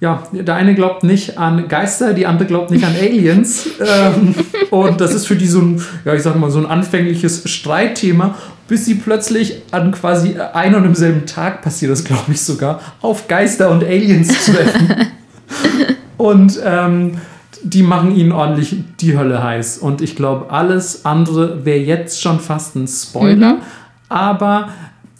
ja, 0.00 0.22
der 0.32 0.54
eine 0.54 0.74
glaubt 0.74 1.04
nicht 1.04 1.38
an 1.38 1.68
Geister, 1.68 2.14
die 2.14 2.26
andere 2.26 2.46
glaubt 2.46 2.70
nicht 2.70 2.84
an 2.84 2.94
Aliens. 2.98 3.68
ähm, 3.80 4.34
und 4.70 5.00
das 5.00 5.14
ist 5.14 5.26
für 5.26 5.36
die 5.36 5.46
so 5.46 5.60
ein, 5.60 5.82
ja, 6.04 6.14
ich 6.14 6.22
sag 6.22 6.36
mal, 6.36 6.50
so 6.50 6.58
ein 6.58 6.66
anfängliches 6.66 7.48
Streitthema, 7.48 8.34
bis 8.66 8.86
sie 8.86 8.94
plötzlich 8.94 9.62
an 9.72 9.92
quasi 9.92 10.36
einem 10.38 10.76
und 10.76 10.82
demselben 10.84 11.26
Tag 11.26 11.62
passiert 11.62 11.92
das, 11.92 12.04
glaube 12.04 12.32
ich 12.32 12.40
sogar, 12.40 12.80
auf 13.02 13.28
Geister 13.28 13.70
und 13.70 13.84
Aliens 13.84 14.46
treffen. 14.46 15.08
und 16.16 16.58
ähm, 16.64 17.18
die 17.62 17.82
machen 17.82 18.16
ihnen 18.16 18.32
ordentlich 18.32 18.76
die 19.00 19.18
Hölle 19.18 19.42
heiß. 19.42 19.78
Und 19.78 20.00
ich 20.00 20.16
glaube, 20.16 20.50
alles 20.50 21.04
andere 21.04 21.66
wäre 21.66 21.78
jetzt 21.78 22.22
schon 22.22 22.40
fast 22.40 22.74
ein 22.74 22.88
Spoiler. 22.88 23.54
Mhm. 23.54 23.60
Aber 24.08 24.70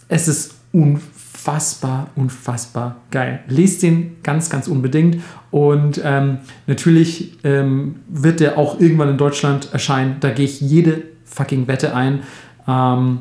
es 0.09 0.27
ist 0.27 0.55
unfassbar, 0.73 2.09
unfassbar 2.15 2.97
geil. 3.11 3.41
Lest 3.49 3.83
den 3.83 4.17
ganz, 4.23 4.51
ganz 4.51 4.69
unbedingt. 4.69 5.19
Und 5.51 6.01
ähm, 6.05 6.39
natürlich 6.67 7.39
ähm, 7.45 7.97
wird 8.09 8.41
der 8.41 8.57
auch 8.57 8.81
irgendwann 8.81 9.09
in 9.09 9.19
Deutschland 9.19 9.73
erscheinen. 9.73 10.17
Da 10.21 10.31
gehe 10.31 10.45
ich 10.45 10.61
jede 10.61 11.03
fucking 11.25 11.67
Wette 11.67 11.95
ein. 11.95 12.21
Ähm, 12.69 13.21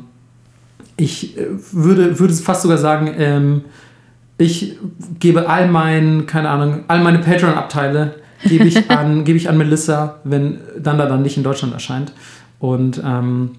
ich 0.96 1.36
äh, 1.36 1.46
würde, 1.72 2.18
würde 2.18 2.34
fast 2.34 2.62
sogar 2.62 2.78
sagen, 2.78 3.12
ähm, 3.16 3.64
ich 4.38 4.78
gebe 5.18 5.48
all 5.48 5.68
mein, 5.68 6.26
keine 6.26 6.50
Ahnung, 6.50 6.84
all 6.88 7.02
meine 7.02 7.18
Patreon-Abteile 7.18 8.14
gebe 8.44 8.64
ich 8.64 8.90
an, 8.90 9.24
gebe 9.24 9.36
ich 9.36 9.48
an 9.48 9.58
Melissa, 9.58 10.20
wenn 10.24 10.60
Danda 10.78 11.06
dann 11.06 11.22
nicht 11.22 11.36
in 11.36 11.42
Deutschland 11.42 11.74
erscheint. 11.74 12.12
Und 12.58 13.02
ähm, 13.04 13.52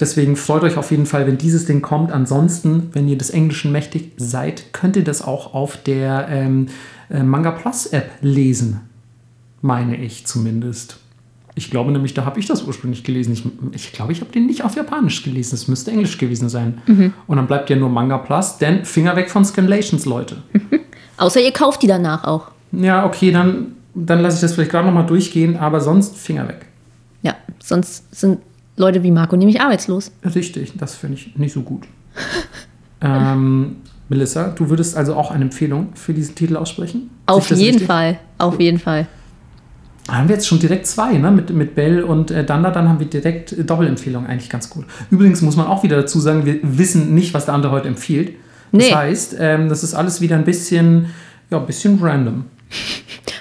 deswegen 0.00 0.36
freut 0.36 0.62
euch 0.62 0.76
auf 0.76 0.90
jeden 0.90 1.06
Fall, 1.06 1.26
wenn 1.26 1.38
dieses 1.38 1.66
Ding 1.66 1.82
kommt. 1.82 2.12
Ansonsten, 2.12 2.90
wenn 2.92 3.08
ihr 3.08 3.18
des 3.18 3.30
Englischen 3.30 3.72
mächtig 3.72 4.12
seid, 4.16 4.72
könnt 4.72 4.96
ihr 4.96 5.04
das 5.04 5.22
auch 5.22 5.54
auf 5.54 5.76
der 5.76 6.28
ähm, 6.30 6.66
äh, 7.10 7.22
Manga 7.22 7.52
Plus 7.52 7.86
App 7.86 8.10
lesen. 8.20 8.80
Meine 9.62 9.96
ich 9.96 10.26
zumindest. 10.26 10.98
Ich 11.54 11.70
glaube 11.70 11.90
nämlich, 11.90 12.12
da 12.12 12.26
habe 12.26 12.38
ich 12.38 12.46
das 12.46 12.64
ursprünglich 12.64 13.02
gelesen. 13.02 13.32
Ich, 13.32 13.44
ich 13.72 13.92
glaube, 13.92 14.12
ich 14.12 14.20
habe 14.20 14.30
den 14.30 14.44
nicht 14.44 14.62
auf 14.62 14.76
Japanisch 14.76 15.22
gelesen. 15.22 15.54
Es 15.54 15.68
müsste 15.68 15.90
Englisch 15.90 16.18
gewesen 16.18 16.50
sein. 16.50 16.82
Und 17.26 17.36
dann 17.36 17.46
bleibt 17.46 17.70
ja 17.70 17.76
nur 17.76 17.88
Manga 17.88 18.18
Plus, 18.18 18.58
denn 18.58 18.84
Finger 18.84 19.16
weg 19.16 19.30
von 19.30 19.42
Scanlations, 19.42 20.04
Leute. 20.04 20.42
Außer 21.16 21.40
ihr 21.40 21.52
kauft 21.52 21.82
die 21.82 21.86
danach 21.86 22.24
auch. 22.24 22.48
Ja, 22.72 23.06
okay, 23.06 23.32
dann, 23.32 23.72
dann 23.94 24.20
lasse 24.20 24.36
ich 24.36 24.40
das 24.42 24.52
vielleicht 24.52 24.70
gerade 24.70 24.86
nochmal 24.86 25.06
durchgehen, 25.06 25.56
aber 25.56 25.80
sonst 25.80 26.18
Finger 26.18 26.46
weg. 26.46 26.66
Ja, 27.22 27.36
sonst 27.58 28.14
sind 28.14 28.40
Leute 28.76 29.02
wie 29.02 29.10
Marco 29.10 29.36
nämlich 29.36 29.60
arbeitslos. 29.60 30.12
Richtig, 30.34 30.74
das 30.76 30.94
finde 30.94 31.16
ich 31.16 31.36
nicht 31.36 31.52
so 31.52 31.62
gut. 31.62 31.84
ähm, 33.00 33.76
Melissa, 34.08 34.48
du 34.48 34.68
würdest 34.68 34.96
also 34.96 35.14
auch 35.14 35.30
eine 35.30 35.44
Empfehlung 35.44 35.88
für 35.94 36.14
diesen 36.14 36.34
Titel 36.34 36.56
aussprechen? 36.56 37.10
Auf 37.26 37.48
das 37.48 37.58
jeden 37.58 37.72
richtig? 37.74 37.86
Fall. 37.86 38.18
Auf 38.38 38.60
jeden 38.60 38.78
Fall. 38.78 39.06
Da 40.06 40.14
haben 40.18 40.28
wir 40.28 40.36
jetzt 40.36 40.46
schon 40.46 40.60
direkt 40.60 40.86
zwei, 40.86 41.14
ne? 41.14 41.30
Mit, 41.32 41.50
mit 41.50 41.74
Bell 41.74 42.02
und 42.04 42.30
äh, 42.30 42.44
Danda, 42.44 42.70
dann 42.70 42.88
haben 42.88 43.00
wir 43.00 43.08
direkt 43.08 43.52
äh, 43.52 43.64
Doppelempfehlung, 43.64 44.24
eigentlich 44.26 44.48
ganz 44.48 44.70
gut. 44.70 44.84
Übrigens 45.10 45.42
muss 45.42 45.56
man 45.56 45.66
auch 45.66 45.82
wieder 45.82 45.96
dazu 45.96 46.20
sagen, 46.20 46.44
wir 46.46 46.60
wissen 46.62 47.14
nicht, 47.14 47.34
was 47.34 47.46
der 47.46 47.54
andere 47.54 47.72
heute 47.72 47.88
empfiehlt. 47.88 48.34
Das 48.72 48.84
Nee. 48.84 48.94
heißt, 48.94 49.36
ähm, 49.40 49.68
das 49.68 49.82
ist 49.82 49.94
alles 49.94 50.20
wieder 50.20 50.36
ein 50.36 50.44
bisschen, 50.44 51.06
ja, 51.50 51.58
ein 51.58 51.66
bisschen 51.66 51.98
random. 52.00 52.44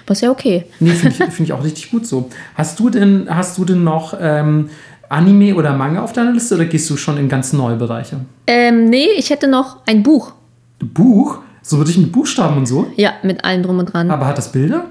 Was 0.08 0.22
ja 0.22 0.30
okay. 0.32 0.66
Nee, 0.80 0.92
finde 0.92 1.10
ich, 1.28 1.34
find 1.34 1.48
ich 1.50 1.54
auch 1.54 1.64
richtig 1.64 1.92
gut 1.92 2.06
so. 2.08 2.30
Hast 2.56 2.80
du 2.80 2.90
denn, 2.90 3.28
hast 3.30 3.58
du 3.58 3.66
denn 3.66 3.84
noch 3.84 4.16
ähm, 4.20 4.70
Anime 5.10 5.56
oder 5.56 5.74
Manga 5.74 6.02
auf 6.02 6.14
deiner 6.14 6.32
Liste 6.32 6.56
oder 6.56 6.66
gehst 6.66 6.90
du 6.90 6.98
schon 6.98 7.18
in 7.18 7.30
ganz 7.30 7.54
neue 7.54 7.76
Bereiche? 7.76 8.18
Ähm, 8.48 8.86
nee, 8.90 9.08
ich 9.18 9.30
hätte 9.30 9.48
noch 9.48 9.78
ein 9.86 10.04
Buch. 10.04 10.34
Buch? 10.80 11.40
So 11.62 11.78
wirklich 11.78 11.98
mit 11.98 12.12
Buchstaben 12.12 12.58
und 12.58 12.66
so? 12.68 12.88
Ja, 12.96 13.14
mit 13.24 13.44
allem 13.44 13.64
drum 13.64 13.80
und 13.80 13.94
dran. 13.94 14.12
Aber 14.12 14.28
hat 14.28 14.38
das 14.38 14.52
Bilder? 14.52 14.86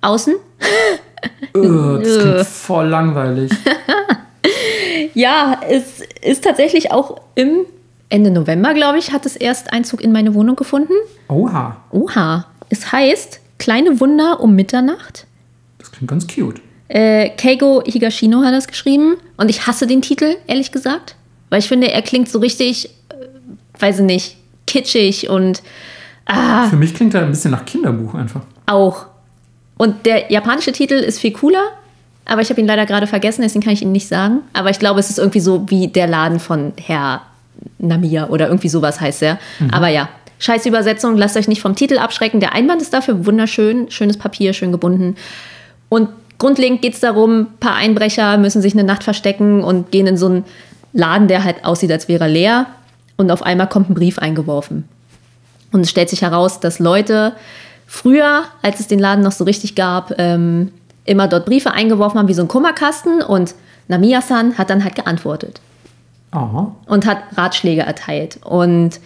Außen? 0.00 0.34
Äh, 1.54 1.58
das 2.02 2.18
klingt 2.18 2.46
voll 2.46 2.86
langweilig. 2.88 3.52
Ja, 5.14 5.60
es 5.68 6.00
ist 6.22 6.44
tatsächlich 6.44 6.90
auch 6.90 7.20
im 7.34 7.66
Ende 8.08 8.30
November, 8.30 8.74
glaube 8.74 8.98
ich, 8.98 9.12
hat 9.12 9.26
es 9.26 9.36
erst 9.36 9.72
Einzug 9.72 10.00
in 10.00 10.12
meine 10.12 10.34
Wohnung 10.34 10.56
gefunden. 10.56 10.92
Oha, 11.28 11.76
Oha. 11.90 12.46
Es 12.68 12.92
heißt 12.92 13.40
Kleine 13.58 14.00
Wunder 14.00 14.40
um 14.40 14.54
Mitternacht. 14.54 15.26
das 15.78 15.92
klingt 15.92 16.10
ganz 16.10 16.26
cute. 16.26 16.60
Äh, 16.88 17.30
Keigo 17.30 17.82
Higashino 17.86 18.42
hat 18.42 18.52
das 18.52 18.68
geschrieben. 18.68 19.16
Und 19.36 19.48
ich 19.50 19.66
hasse 19.66 19.86
den 19.86 20.02
Titel, 20.02 20.36
ehrlich 20.46 20.72
gesagt. 20.72 21.16
Weil 21.50 21.60
ich 21.60 21.68
finde, 21.68 21.90
er 21.90 22.02
klingt 22.02 22.28
so 22.28 22.38
richtig, 22.38 22.86
äh, 23.10 23.80
weiß 23.80 24.00
ich 24.00 24.04
nicht, 24.04 24.36
kitschig 24.66 25.28
und 25.28 25.62
ah, 26.26 26.66
Für 26.68 26.76
mich 26.76 26.94
klingt 26.94 27.14
er 27.14 27.22
ein 27.22 27.30
bisschen 27.30 27.50
nach 27.50 27.64
Kinderbuch 27.64 28.14
einfach. 28.14 28.42
auch. 28.66 29.06
Und 29.78 30.06
der 30.06 30.30
japanische 30.30 30.70
Titel 30.72 30.94
ist 30.94 31.18
viel 31.18 31.32
cooler. 31.32 31.62
Aber 32.24 32.40
ich 32.40 32.50
habe 32.50 32.60
ihn 32.60 32.68
leider 32.68 32.86
gerade 32.86 33.08
vergessen, 33.08 33.42
deswegen 33.42 33.64
kann 33.64 33.72
ich 33.72 33.82
ihn 33.82 33.90
nicht 33.90 34.06
sagen. 34.06 34.42
Aber 34.52 34.70
ich 34.70 34.78
glaube, 34.78 35.00
es 35.00 35.10
ist 35.10 35.18
irgendwie 35.18 35.40
so 35.40 35.68
wie 35.70 35.88
der 35.88 36.06
Laden 36.06 36.38
von 36.38 36.72
Herr 36.80 37.22
Namiya 37.78 38.28
oder 38.28 38.46
irgendwie 38.46 38.68
sowas 38.68 39.00
heißt 39.00 39.22
er. 39.24 39.40
Aber 39.72 39.88
ja, 39.88 40.08
scheiß 40.38 40.66
Übersetzung, 40.66 41.16
lasst 41.16 41.36
euch 41.36 41.48
nicht 41.48 41.60
vom 41.60 41.74
Titel 41.74 41.98
abschrecken. 41.98 42.38
Der 42.38 42.54
Einband 42.54 42.80
ist 42.80 42.94
dafür 42.94 43.26
wunderschön, 43.26 43.90
schönes 43.90 44.16
Papier, 44.16 44.52
schön 44.52 44.70
gebunden. 44.70 45.16
Und 45.88 46.10
grundlegend 46.42 46.82
geht 46.82 46.94
es 46.94 47.00
darum, 47.00 47.42
ein 47.42 47.58
paar 47.60 47.76
Einbrecher 47.76 48.36
müssen 48.36 48.60
sich 48.60 48.72
eine 48.72 48.82
Nacht 48.82 49.04
verstecken 49.04 49.62
und 49.62 49.92
gehen 49.92 50.08
in 50.08 50.16
so 50.16 50.26
einen 50.26 50.44
Laden, 50.92 51.28
der 51.28 51.44
halt 51.44 51.64
aussieht, 51.64 51.92
als 51.92 52.08
wäre 52.08 52.24
er 52.24 52.30
leer. 52.30 52.66
Und 53.16 53.30
auf 53.30 53.44
einmal 53.44 53.68
kommt 53.68 53.88
ein 53.88 53.94
Brief 53.94 54.18
eingeworfen. 54.18 54.88
Und 55.70 55.82
es 55.82 55.90
stellt 55.90 56.10
sich 56.10 56.22
heraus, 56.22 56.58
dass 56.58 56.80
Leute 56.80 57.34
früher, 57.86 58.42
als 58.60 58.80
es 58.80 58.88
den 58.88 58.98
Laden 58.98 59.22
noch 59.22 59.30
so 59.30 59.44
richtig 59.44 59.76
gab, 59.76 60.18
ähm, 60.18 60.72
immer 61.04 61.28
dort 61.28 61.46
Briefe 61.46 61.70
eingeworfen 61.70 62.18
haben 62.18 62.26
wie 62.26 62.34
so 62.34 62.42
ein 62.42 62.48
Kummerkasten 62.48 63.22
und 63.22 63.54
Namiya-san 63.86 64.58
hat 64.58 64.68
dann 64.68 64.82
halt 64.82 64.96
geantwortet 64.96 65.60
Oh, 66.34 66.72
und 66.86 67.06
hat 67.06 67.18
Ratschläge 67.36 67.82
erteilt. 67.82 68.40
Und 68.42 68.98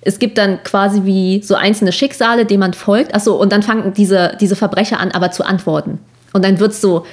es 0.00 0.18
gibt 0.18 0.38
dann 0.38 0.62
quasi 0.62 1.04
wie 1.04 1.42
so 1.42 1.56
einzelne 1.56 1.92
Schicksale, 1.92 2.46
denen 2.46 2.60
man 2.60 2.72
folgt. 2.72 3.14
Achso, 3.14 3.34
und 3.34 3.52
dann 3.52 3.62
fangen 3.62 3.92
diese, 3.92 4.36
diese 4.40 4.56
Verbrecher 4.56 4.98
an, 4.98 5.10
aber 5.10 5.30
zu 5.30 5.44
antworten. 5.44 5.98
Und 6.32 6.44
dann 6.44 6.60
wird 6.60 6.72
es 6.72 6.80
so 6.80 7.06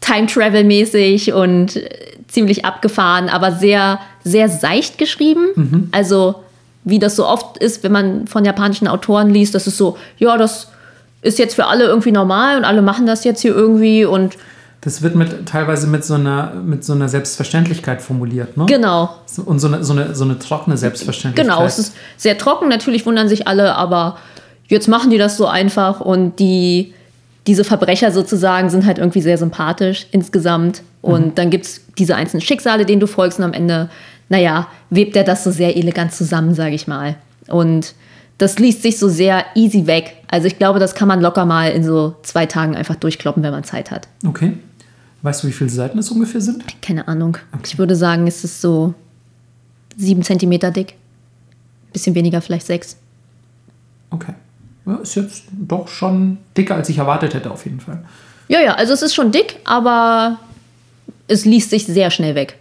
Time-Travel-mäßig 0.00 1.32
und 1.32 1.76
äh, 1.76 1.88
ziemlich 2.28 2.64
abgefahren, 2.64 3.28
aber 3.28 3.52
sehr, 3.52 4.00
sehr 4.24 4.48
seicht 4.48 4.98
geschrieben. 4.98 5.88
Also, 5.92 6.36
wie 6.84 6.98
das 6.98 7.16
so 7.16 7.26
oft 7.26 7.58
ist, 7.58 7.82
wenn 7.82 7.92
man 7.92 8.26
von 8.26 8.44
japanischen 8.44 8.88
Autoren 8.88 9.30
liest, 9.30 9.54
das 9.54 9.66
ist 9.66 9.76
so, 9.76 9.96
ja, 10.18 10.36
das 10.36 10.68
ist 11.22 11.38
jetzt 11.38 11.54
für 11.54 11.66
alle 11.66 11.84
irgendwie 11.84 12.12
normal 12.12 12.58
und 12.58 12.64
alle 12.64 12.82
machen 12.82 13.06
das 13.06 13.24
jetzt 13.24 13.40
hier 13.40 13.54
irgendwie 13.54 14.04
und 14.04 14.36
das 14.82 15.00
wird 15.00 15.14
mit, 15.14 15.48
teilweise 15.48 15.86
mit 15.86 16.04
so, 16.04 16.12
einer, 16.12 16.52
mit 16.62 16.84
so 16.84 16.92
einer 16.92 17.08
Selbstverständlichkeit 17.08 18.02
formuliert, 18.02 18.58
ne? 18.58 18.66
genau. 18.66 19.16
Und 19.46 19.58
so 19.58 19.68
eine, 19.68 19.82
so, 19.82 19.94
eine, 19.94 20.14
so 20.14 20.24
eine 20.24 20.38
trockene 20.38 20.76
Selbstverständlichkeit. 20.76 21.56
Genau, 21.56 21.66
es 21.66 21.78
ist 21.78 21.94
sehr 22.18 22.36
trocken, 22.36 22.68
natürlich 22.68 23.06
wundern 23.06 23.26
sich 23.26 23.48
alle, 23.48 23.76
aber 23.76 24.18
jetzt 24.68 24.86
machen 24.86 25.10
die 25.10 25.16
das 25.16 25.38
so 25.38 25.46
einfach 25.46 26.00
und 26.00 26.38
die, 26.38 26.92
diese 27.46 27.64
Verbrecher 27.64 28.10
sozusagen 28.10 28.70
sind 28.70 28.86
halt 28.86 28.98
irgendwie 28.98 29.20
sehr 29.20 29.38
sympathisch 29.38 30.06
insgesamt. 30.12 30.82
Und 31.02 31.36
dann 31.36 31.50
gibt 31.50 31.66
es 31.66 31.82
diese 31.98 32.16
einzelnen 32.16 32.40
Schicksale, 32.40 32.86
denen 32.86 33.00
du 33.00 33.06
folgst 33.06 33.38
und 33.38 33.44
am 33.44 33.52
Ende, 33.52 33.90
naja, 34.30 34.68
webt 34.88 35.14
er 35.16 35.24
das 35.24 35.44
so 35.44 35.50
sehr 35.50 35.76
elegant 35.76 36.12
zusammen, 36.12 36.54
sage 36.54 36.74
ich 36.74 36.86
mal. 36.86 37.16
Und 37.48 37.94
das 38.38 38.58
liest 38.58 38.82
sich 38.82 38.98
so 38.98 39.08
sehr 39.08 39.44
easy 39.54 39.86
weg. 39.86 40.16
Also 40.28 40.46
ich 40.46 40.58
glaube, 40.58 40.78
das 40.78 40.94
kann 40.94 41.06
man 41.06 41.20
locker 41.20 41.44
mal 41.44 41.70
in 41.70 41.84
so 41.84 42.16
zwei 42.22 42.46
Tagen 42.46 42.74
einfach 42.74 42.96
durchkloppen, 42.96 43.42
wenn 43.42 43.52
man 43.52 43.64
Zeit 43.64 43.90
hat. 43.90 44.08
Okay. 44.26 44.54
Weißt 45.22 45.42
du, 45.42 45.48
wie 45.48 45.52
viele 45.52 45.70
Seiten 45.70 45.98
es 45.98 46.10
ungefähr 46.10 46.40
sind? 46.40 46.64
Keine 46.82 47.06
Ahnung. 47.06 47.38
Ich 47.64 47.78
würde 47.78 47.96
sagen, 47.96 48.26
es 48.26 48.44
ist 48.44 48.60
so 48.60 48.94
sieben 49.96 50.22
Zentimeter 50.22 50.70
dick. 50.70 50.94
Bisschen 51.92 52.14
weniger, 52.14 52.40
vielleicht 52.40 52.66
sechs. 52.66 52.96
Okay. 54.10 54.34
Ja, 54.86 54.96
ist 54.96 55.14
jetzt 55.14 55.44
doch 55.50 55.88
schon 55.88 56.38
dicker, 56.56 56.74
als 56.74 56.88
ich 56.88 56.98
erwartet 56.98 57.34
hätte, 57.34 57.50
auf 57.50 57.64
jeden 57.64 57.80
Fall. 57.80 58.04
Ja, 58.48 58.60
ja, 58.60 58.74
also 58.74 58.92
es 58.92 59.02
ist 59.02 59.14
schon 59.14 59.32
dick, 59.32 59.56
aber 59.64 60.38
es 61.28 61.44
liest 61.44 61.70
sich 61.70 61.86
sehr 61.86 62.10
schnell 62.10 62.34
weg. 62.34 62.58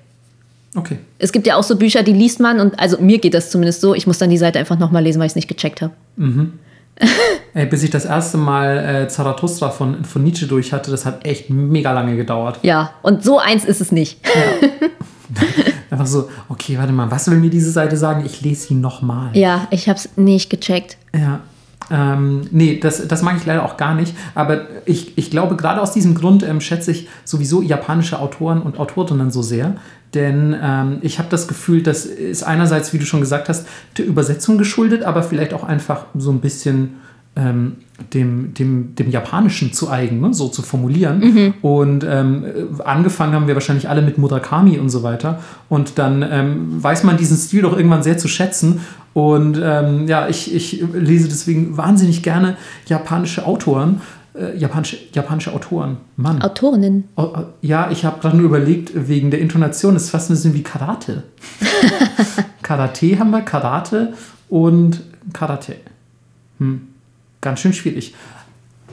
Okay. 0.76 0.97
Es 1.19 1.32
gibt 1.32 1.45
ja 1.45 1.55
auch 1.55 1.63
so 1.63 1.76
Bücher, 1.76 2.01
die 2.03 2.13
liest 2.13 2.39
man 2.39 2.59
und 2.59 2.80
also 2.80 2.97
mir 2.99 3.19
geht 3.19 3.34
das 3.34 3.51
zumindest 3.51 3.82
so. 3.82 3.93
Ich 3.93 4.07
muss 4.07 4.17
dann 4.17 4.30
die 4.30 4.38
Seite 4.38 4.59
einfach 4.59 4.80
nochmal 4.80 5.03
lesen, 5.03 5.19
weil 5.19 5.28
ich 5.28 5.32
es 5.34 5.36
nicht 5.36 5.47
gecheckt 5.47 5.82
habe. 5.82 5.93
Ey, 7.53 7.65
bis 7.65 7.84
ich 7.84 7.89
das 7.89 8.05
erste 8.05 8.38
Mal 8.38 9.03
äh, 9.03 9.07
Zarathustra 9.07 9.69
von, 9.69 10.03
von 10.05 10.24
Nietzsche 10.24 10.47
durch 10.47 10.74
hatte, 10.74 10.89
das 10.89 11.05
hat 11.05 11.26
echt 11.26 11.49
mega 11.49 11.91
lange 11.91 12.15
gedauert. 12.15 12.59
Ja, 12.63 12.93
und 13.03 13.24
so 13.24 13.39
eins 13.39 13.65
ist 13.65 13.82
es 13.82 13.91
nicht. 13.91 14.19
Einfach 15.89 16.07
so, 16.07 16.30
okay, 16.49 16.78
warte 16.78 16.91
mal, 16.91 17.11
was 17.11 17.30
will 17.30 17.38
mir 17.38 17.51
diese 17.51 17.69
Seite 17.71 17.97
sagen? 17.97 18.26
Ich 18.26 18.41
lese 18.41 18.67
sie 18.67 18.74
nochmal. 18.74 19.36
Ja, 19.38 19.67
ich 19.69 19.89
habe 19.89 19.99
es 19.99 20.09
nicht 20.15 20.49
gecheckt. 20.49 20.97
Ja. 21.15 21.41
Ähm, 21.93 22.41
nee, 22.49 22.79
das, 22.79 23.07
das 23.07 23.21
mag 23.21 23.37
ich 23.37 23.45
leider 23.45 23.63
auch 23.63 23.77
gar 23.77 23.93
nicht. 23.93 24.15
Aber 24.33 24.61
ich, 24.85 25.15
ich 25.15 25.29
glaube, 25.29 25.55
gerade 25.55 25.79
aus 25.79 25.93
diesem 25.93 26.15
Grund 26.15 26.41
ähm, 26.41 26.59
schätze 26.59 26.89
ich 26.89 27.07
sowieso 27.23 27.61
japanische 27.61 28.19
Autoren 28.19 28.63
und 28.63 28.79
Autorinnen 28.79 29.29
so 29.29 29.43
sehr. 29.43 29.75
Denn 30.15 30.55
ähm, 30.59 30.97
ich 31.01 31.19
habe 31.19 31.29
das 31.29 31.47
Gefühl, 31.47 31.83
das 31.83 32.05
ist 32.05 32.41
einerseits, 32.41 32.93
wie 32.93 32.97
du 32.97 33.05
schon 33.05 33.19
gesagt 33.19 33.47
hast, 33.47 33.67
der 33.97 34.05
Übersetzung 34.07 34.57
geschuldet, 34.57 35.03
aber 35.03 35.21
vielleicht 35.21 35.53
auch 35.53 35.63
einfach 35.63 36.07
so 36.17 36.31
ein 36.31 36.39
bisschen 36.39 36.95
ähm, 37.36 37.77
dem, 38.13 38.53
dem, 38.53 38.95
dem 38.95 39.09
Japanischen 39.09 39.73
zu 39.73 39.89
eigen, 39.89 40.19
ne? 40.19 40.34
so 40.34 40.47
zu 40.49 40.61
formulieren. 40.61 41.21
Und 41.61 42.05
ähm, 42.07 42.43
äh, 42.45 42.84
angefangen 42.84 43.34
haben 43.34 43.47
wir 43.47 43.55
wahrscheinlich 43.55 43.89
alle 43.89 44.01
mit 44.01 44.17
Murakami 44.17 44.77
und 44.77 44.89
so 44.89 45.03
weiter. 45.03 45.39
Und 45.69 45.97
dann 45.97 46.25
ähm, 46.29 46.84
weiß 46.84 47.03
man 47.03 47.17
diesen 47.17 47.38
Stil 47.38 47.63
doch 47.63 47.75
irgendwann 47.75 48.03
sehr 48.03 48.17
zu 48.17 48.27
schätzen. 48.27 48.81
Und 49.13 49.59
ähm, 49.63 50.07
ja, 50.07 50.27
ich, 50.27 50.53
ich 50.53 50.84
lese 50.93 51.27
deswegen 51.27 51.77
wahnsinnig 51.77 52.23
gerne 52.23 52.57
japanische 52.88 53.45
Autoren. 53.45 54.01
äh, 54.36 54.57
japanische, 54.57 54.97
japanische 55.13 55.53
Autoren. 55.53 55.97
Mann. 56.15 56.41
Autorinnen. 56.41 57.05
Ja, 57.61 57.91
ich 57.91 58.05
habe 58.05 58.19
gerade 58.19 58.38
nur 58.38 58.47
überlegt, 58.47 58.91
wegen 59.07 59.31
der 59.31 59.39
Intonation, 59.39 59.93
das 59.93 60.05
ist 60.05 60.09
fast 60.09 60.29
ein 60.29 60.34
bisschen 60.34 60.53
wie 60.53 60.63
Karate. 60.63 61.23
Karate 62.63 63.19
haben 63.19 63.29
wir, 63.31 63.41
Karate 63.41 64.13
und 64.49 65.01
Karate. 65.31 65.75
Hm. 66.59 66.92
Ganz 67.43 67.59
schön 67.59 67.73
schwierig. 67.73 68.15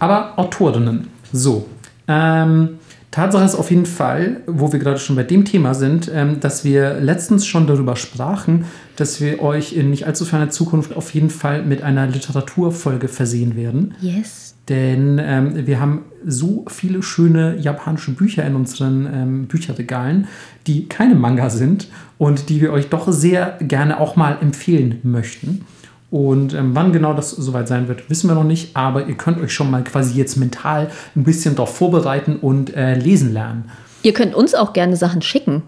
Aber 0.01 0.39
Autorinnen. 0.39 1.07
So. 1.33 1.69
Ähm, 2.09 2.81
Tatsache 3.13 3.45
ist 3.45 3.55
auf 3.55 3.71
jeden 3.71 3.87
Fall, 3.87 4.41
wo 4.47 4.73
wir 4.73 4.81
gerade 4.81 4.99
schon 4.99 5.15
bei 5.15 5.23
dem 5.23 5.45
Thema 5.45 5.75
sind, 5.75 6.11
ähm, 6.13 6.41
dass 6.41 6.65
wir 6.65 7.01
letztens 7.01 7.47
schon 7.47 7.67
darüber 7.69 7.95
sprachen, 7.95 8.65
dass 8.97 9.21
wir 9.21 9.41
euch 9.41 9.73
in 9.73 9.91
nicht 9.91 10.07
allzu 10.07 10.25
ferner 10.25 10.51
Zukunft 10.51 10.97
auf 10.97 11.15
jeden 11.15 11.31
Fall 11.31 11.63
mit 11.63 11.83
einer 11.83 12.07
Literaturfolge 12.09 13.07
versehen 13.09 13.55
werden. 13.55 13.95
Yes. 14.01 14.57
Denn 14.69 15.21
ähm, 15.23 15.67
wir 15.67 15.81
haben 15.81 16.03
so 16.27 16.65
viele 16.69 17.03
schöne 17.03 17.57
japanische 17.57 18.13
Bücher 18.13 18.45
in 18.45 18.57
unseren 18.57 19.09
ähm, 19.13 19.47
Bücherregalen, 19.47 20.27
die 20.67 20.87
keine 20.87 21.15
Manga 21.15 21.51
sind 21.51 21.89
und 22.19 22.49
die 22.49 22.61
wir 22.61 22.73
euch 22.73 22.89
doch 22.89 23.11
sehr 23.13 23.59
gerne 23.61 24.01
auch 24.01 24.17
mal 24.17 24.39
empfehlen 24.41 24.99
möchten. 25.05 25.65
Und 26.11 26.55
ähm, 26.55 26.71
wann 26.75 26.93
genau 26.93 27.15
das 27.15 27.31
soweit 27.31 27.69
sein 27.69 27.87
wird, 27.87 28.11
wissen 28.11 28.29
wir 28.29 28.35
noch 28.35 28.45
nicht, 28.45 28.77
aber 28.77 29.07
ihr 29.07 29.15
könnt 29.15 29.41
euch 29.41 29.53
schon 29.53 29.71
mal 29.71 29.85
quasi 29.85 30.19
jetzt 30.19 30.37
mental 30.37 30.91
ein 31.15 31.23
bisschen 31.23 31.55
darauf 31.55 31.77
vorbereiten 31.77 32.37
und 32.37 32.75
äh, 32.75 32.95
lesen 32.95 33.33
lernen. 33.33 33.71
Ihr 34.03 34.13
könnt 34.13 34.35
uns 34.35 34.55
auch 34.55 34.73
gerne 34.73 34.97
Sachen 34.97 35.23
schicken. 35.23 35.63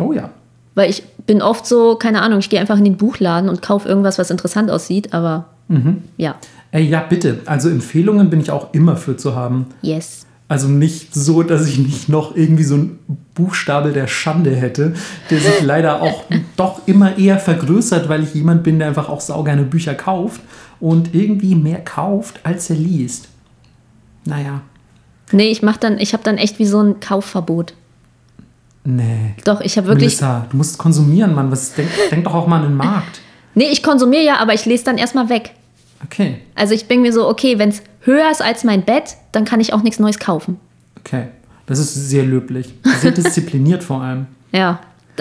Oh 0.00 0.12
ja. 0.12 0.30
Weil 0.74 0.88
ich 0.88 1.04
bin 1.26 1.42
oft 1.42 1.66
so, 1.66 1.96
keine 1.96 2.22
Ahnung, 2.22 2.38
ich 2.38 2.48
gehe 2.48 2.60
einfach 2.60 2.78
in 2.78 2.84
den 2.84 2.96
Buchladen 2.96 3.48
und 3.48 3.62
kaufe 3.62 3.88
irgendwas, 3.88 4.18
was 4.18 4.30
interessant 4.30 4.70
aussieht, 4.70 5.12
aber 5.12 5.46
ja. 6.16 6.34
Ey, 6.72 6.84
ja, 6.84 7.00
bitte. 7.00 7.40
Also 7.46 7.68
Empfehlungen 7.68 8.30
bin 8.30 8.40
ich 8.40 8.50
auch 8.50 8.74
immer 8.74 8.96
für 8.96 9.16
zu 9.16 9.34
haben. 9.34 9.66
Yes. 9.82 10.23
Also 10.46 10.68
nicht 10.68 11.14
so, 11.14 11.42
dass 11.42 11.66
ich 11.66 11.78
nicht 11.78 12.08
noch 12.08 12.36
irgendwie 12.36 12.64
so 12.64 12.74
einen 12.74 12.98
Buchstabe 13.34 13.92
der 13.92 14.06
Schande 14.06 14.54
hätte, 14.54 14.94
der 15.30 15.40
sich 15.40 15.62
leider 15.62 16.02
auch 16.02 16.24
doch 16.56 16.86
immer 16.86 17.16
eher 17.18 17.38
vergrößert, 17.38 18.08
weil 18.08 18.22
ich 18.22 18.34
jemand 18.34 18.62
bin, 18.62 18.78
der 18.78 18.88
einfach 18.88 19.08
auch 19.08 19.20
saugerne 19.20 19.62
Bücher 19.64 19.94
kauft 19.94 20.40
und 20.80 21.14
irgendwie 21.14 21.54
mehr 21.54 21.80
kauft, 21.82 22.40
als 22.44 22.68
er 22.70 22.76
liest. 22.76 23.28
Naja, 24.26 24.62
Nee, 25.32 25.50
ich 25.50 25.62
mach 25.62 25.76
dann, 25.76 25.98
ich 25.98 26.12
habe 26.12 26.22
dann 26.22 26.38
echt 26.38 26.58
wie 26.58 26.64
so 26.66 26.80
ein 26.80 27.00
Kaufverbot. 27.00 27.74
nee. 28.84 29.34
Doch, 29.44 29.60
ich 29.60 29.76
habe 29.76 29.88
wirklich. 29.88 30.20
Melissa, 30.20 30.46
du 30.50 30.56
musst 30.56 30.78
konsumieren, 30.78 31.34
Mann. 31.34 31.50
Was, 31.50 31.74
denk, 31.74 31.88
denk 32.10 32.24
doch 32.24 32.34
auch 32.34 32.46
mal 32.46 32.56
an 32.56 32.62
den 32.62 32.76
Markt. 32.76 33.20
Nee, 33.56 33.68
ich 33.70 33.84
konsumiere 33.84 34.24
ja, 34.24 34.38
aber 34.38 34.52
ich 34.52 34.66
lese 34.66 34.82
dann 34.82 34.98
erstmal 34.98 35.28
weg. 35.28 35.52
Okay, 36.04 36.40
Also 36.54 36.74
ich 36.74 36.86
bin 36.86 37.02
mir 37.02 37.12
so, 37.12 37.28
okay, 37.28 37.58
wenn 37.58 37.70
es 37.70 37.82
höher 38.00 38.30
ist 38.30 38.42
als 38.42 38.64
mein 38.64 38.84
Bett, 38.84 39.16
dann 39.32 39.44
kann 39.44 39.60
ich 39.60 39.72
auch 39.72 39.82
nichts 39.82 39.98
Neues 39.98 40.18
kaufen. 40.18 40.58
okay. 40.98 41.28
Das 41.66 41.78
ist 41.78 41.94
sehr 41.94 42.24
löblich. 42.24 42.74
Sehr 43.00 43.10
diszipliniert 43.12 43.82
vor 43.82 44.02
allem. 44.02 44.26
Ja. 44.52 44.80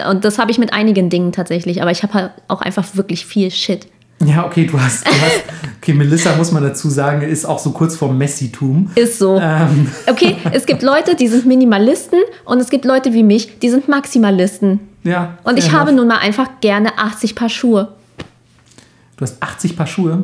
Und 0.10 0.26
das 0.26 0.40
habe 0.40 0.52
ich 0.52 0.58
mit 0.58 0.74
einigen 0.74 1.10
Dingen 1.10 1.32
tatsächlich, 1.32 1.82
aber 1.82 1.90
ich 1.92 2.04
habe 2.04 2.14
halt 2.16 2.32
auch 2.50 2.60
einfach 2.60 2.84
wirklich 2.98 3.26
viel 3.26 3.50
Shit. 3.50 3.88
Ja, 4.26 4.46
okay, 4.46 4.66
du 4.66 4.78
hast, 4.80 5.08
du 5.08 5.12
hast. 5.12 5.44
Okay, 5.78 5.94
Melissa, 5.94 6.36
muss 6.36 6.52
man 6.52 6.64
dazu 6.64 6.90
sagen, 6.90 7.22
ist 7.22 7.46
auch 7.46 7.60
so 7.60 7.72
kurz 7.72 7.96
vor 7.96 8.12
Messitum. 8.12 8.90
Ist 8.96 9.20
so. 9.20 9.40
Ähm, 9.40 9.90
Okay, 10.08 10.36
es 10.52 10.66
gibt 10.66 10.82
Leute, 10.82 11.16
die 11.16 11.28
sind 11.30 11.46
Minimalisten 11.46 12.20
und 12.46 12.60
es 12.60 12.70
gibt 12.70 12.84
Leute 12.86 13.14
wie 13.14 13.24
mich, 13.24 13.60
die 13.60 13.70
sind 13.70 13.88
Maximalisten. 13.88 14.80
ja. 15.04 15.38
Und 15.44 15.58
ich 15.58 15.66
fair 15.70 15.80
habe 15.80 15.92
enough. 15.92 16.00
nun 16.02 16.08
mal 16.10 16.18
einfach 16.20 16.50
gerne 16.60 16.98
80 16.98 17.36
Paar 17.36 17.50
Schuhe. 17.50 17.90
Du 19.16 19.22
hast 19.24 19.42
80 19.42 19.78
Paar 19.78 19.88
Schuhe. 19.88 20.24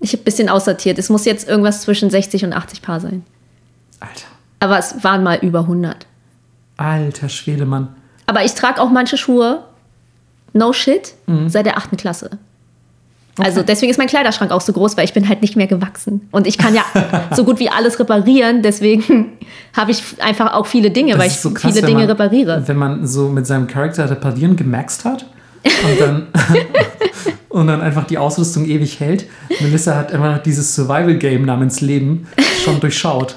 Ich 0.00 0.12
habe 0.12 0.22
ein 0.22 0.24
bisschen 0.24 0.48
aussortiert. 0.48 0.98
Es 0.98 1.08
muss 1.08 1.24
jetzt 1.24 1.48
irgendwas 1.48 1.82
zwischen 1.82 2.10
60 2.10 2.44
und 2.44 2.52
80 2.52 2.82
Paar 2.82 3.00
sein. 3.00 3.24
Alter. 4.00 4.26
Aber 4.60 4.78
es 4.78 5.02
waren 5.02 5.22
mal 5.22 5.38
über 5.42 5.60
100. 5.60 6.06
Alter 6.76 7.28
Schwede, 7.28 7.66
Mann. 7.66 7.88
Aber 8.26 8.44
ich 8.44 8.54
trage 8.54 8.80
auch 8.80 8.90
manche 8.90 9.16
Schuhe, 9.16 9.64
no 10.52 10.72
shit, 10.72 11.14
seit 11.46 11.66
der 11.66 11.78
8. 11.78 11.96
Klasse. 11.96 12.30
Also 13.38 13.62
deswegen 13.62 13.90
ist 13.90 13.98
mein 13.98 14.06
Kleiderschrank 14.06 14.50
auch 14.50 14.62
so 14.62 14.72
groß, 14.72 14.96
weil 14.96 15.04
ich 15.04 15.12
bin 15.12 15.28
halt 15.28 15.42
nicht 15.42 15.56
mehr 15.56 15.66
gewachsen. 15.66 16.26
Und 16.30 16.46
ich 16.46 16.56
kann 16.56 16.74
ja 16.74 16.82
so 17.36 17.44
gut 17.44 17.58
wie 17.58 17.68
alles 17.68 17.98
reparieren, 17.98 18.62
deswegen 18.62 19.32
habe 19.76 19.90
ich 19.90 20.02
einfach 20.20 20.54
auch 20.54 20.66
viele 20.66 20.90
Dinge, 20.90 21.12
Das 21.12 21.20
weil 21.20 21.28
ich 21.28 21.36
so 21.36 21.50
krass, 21.50 21.72
viele 21.72 21.86
Dinge 21.86 22.00
man, 22.00 22.10
repariere. 22.10 22.62
Wenn 22.66 22.78
man 22.78 23.06
so 23.06 23.28
mit 23.28 23.46
seinem 23.46 23.66
Charakter 23.66 24.08
reparieren 24.08 24.56
gemaxt 24.56 25.04
hat 25.04 25.26
und 25.84 26.00
dann, 26.00 26.26
und 27.48 27.66
dann 27.66 27.80
einfach 27.80 28.04
die 28.04 28.18
Ausrüstung 28.18 28.66
ewig 28.66 29.00
hält. 29.00 29.26
Melissa 29.60 29.96
hat 29.96 30.10
immer 30.10 30.38
dieses 30.38 30.74
Survival-Game 30.74 31.44
namens 31.44 31.80
Leben 31.80 32.26
schon 32.64 32.80
durchschaut. 32.80 33.36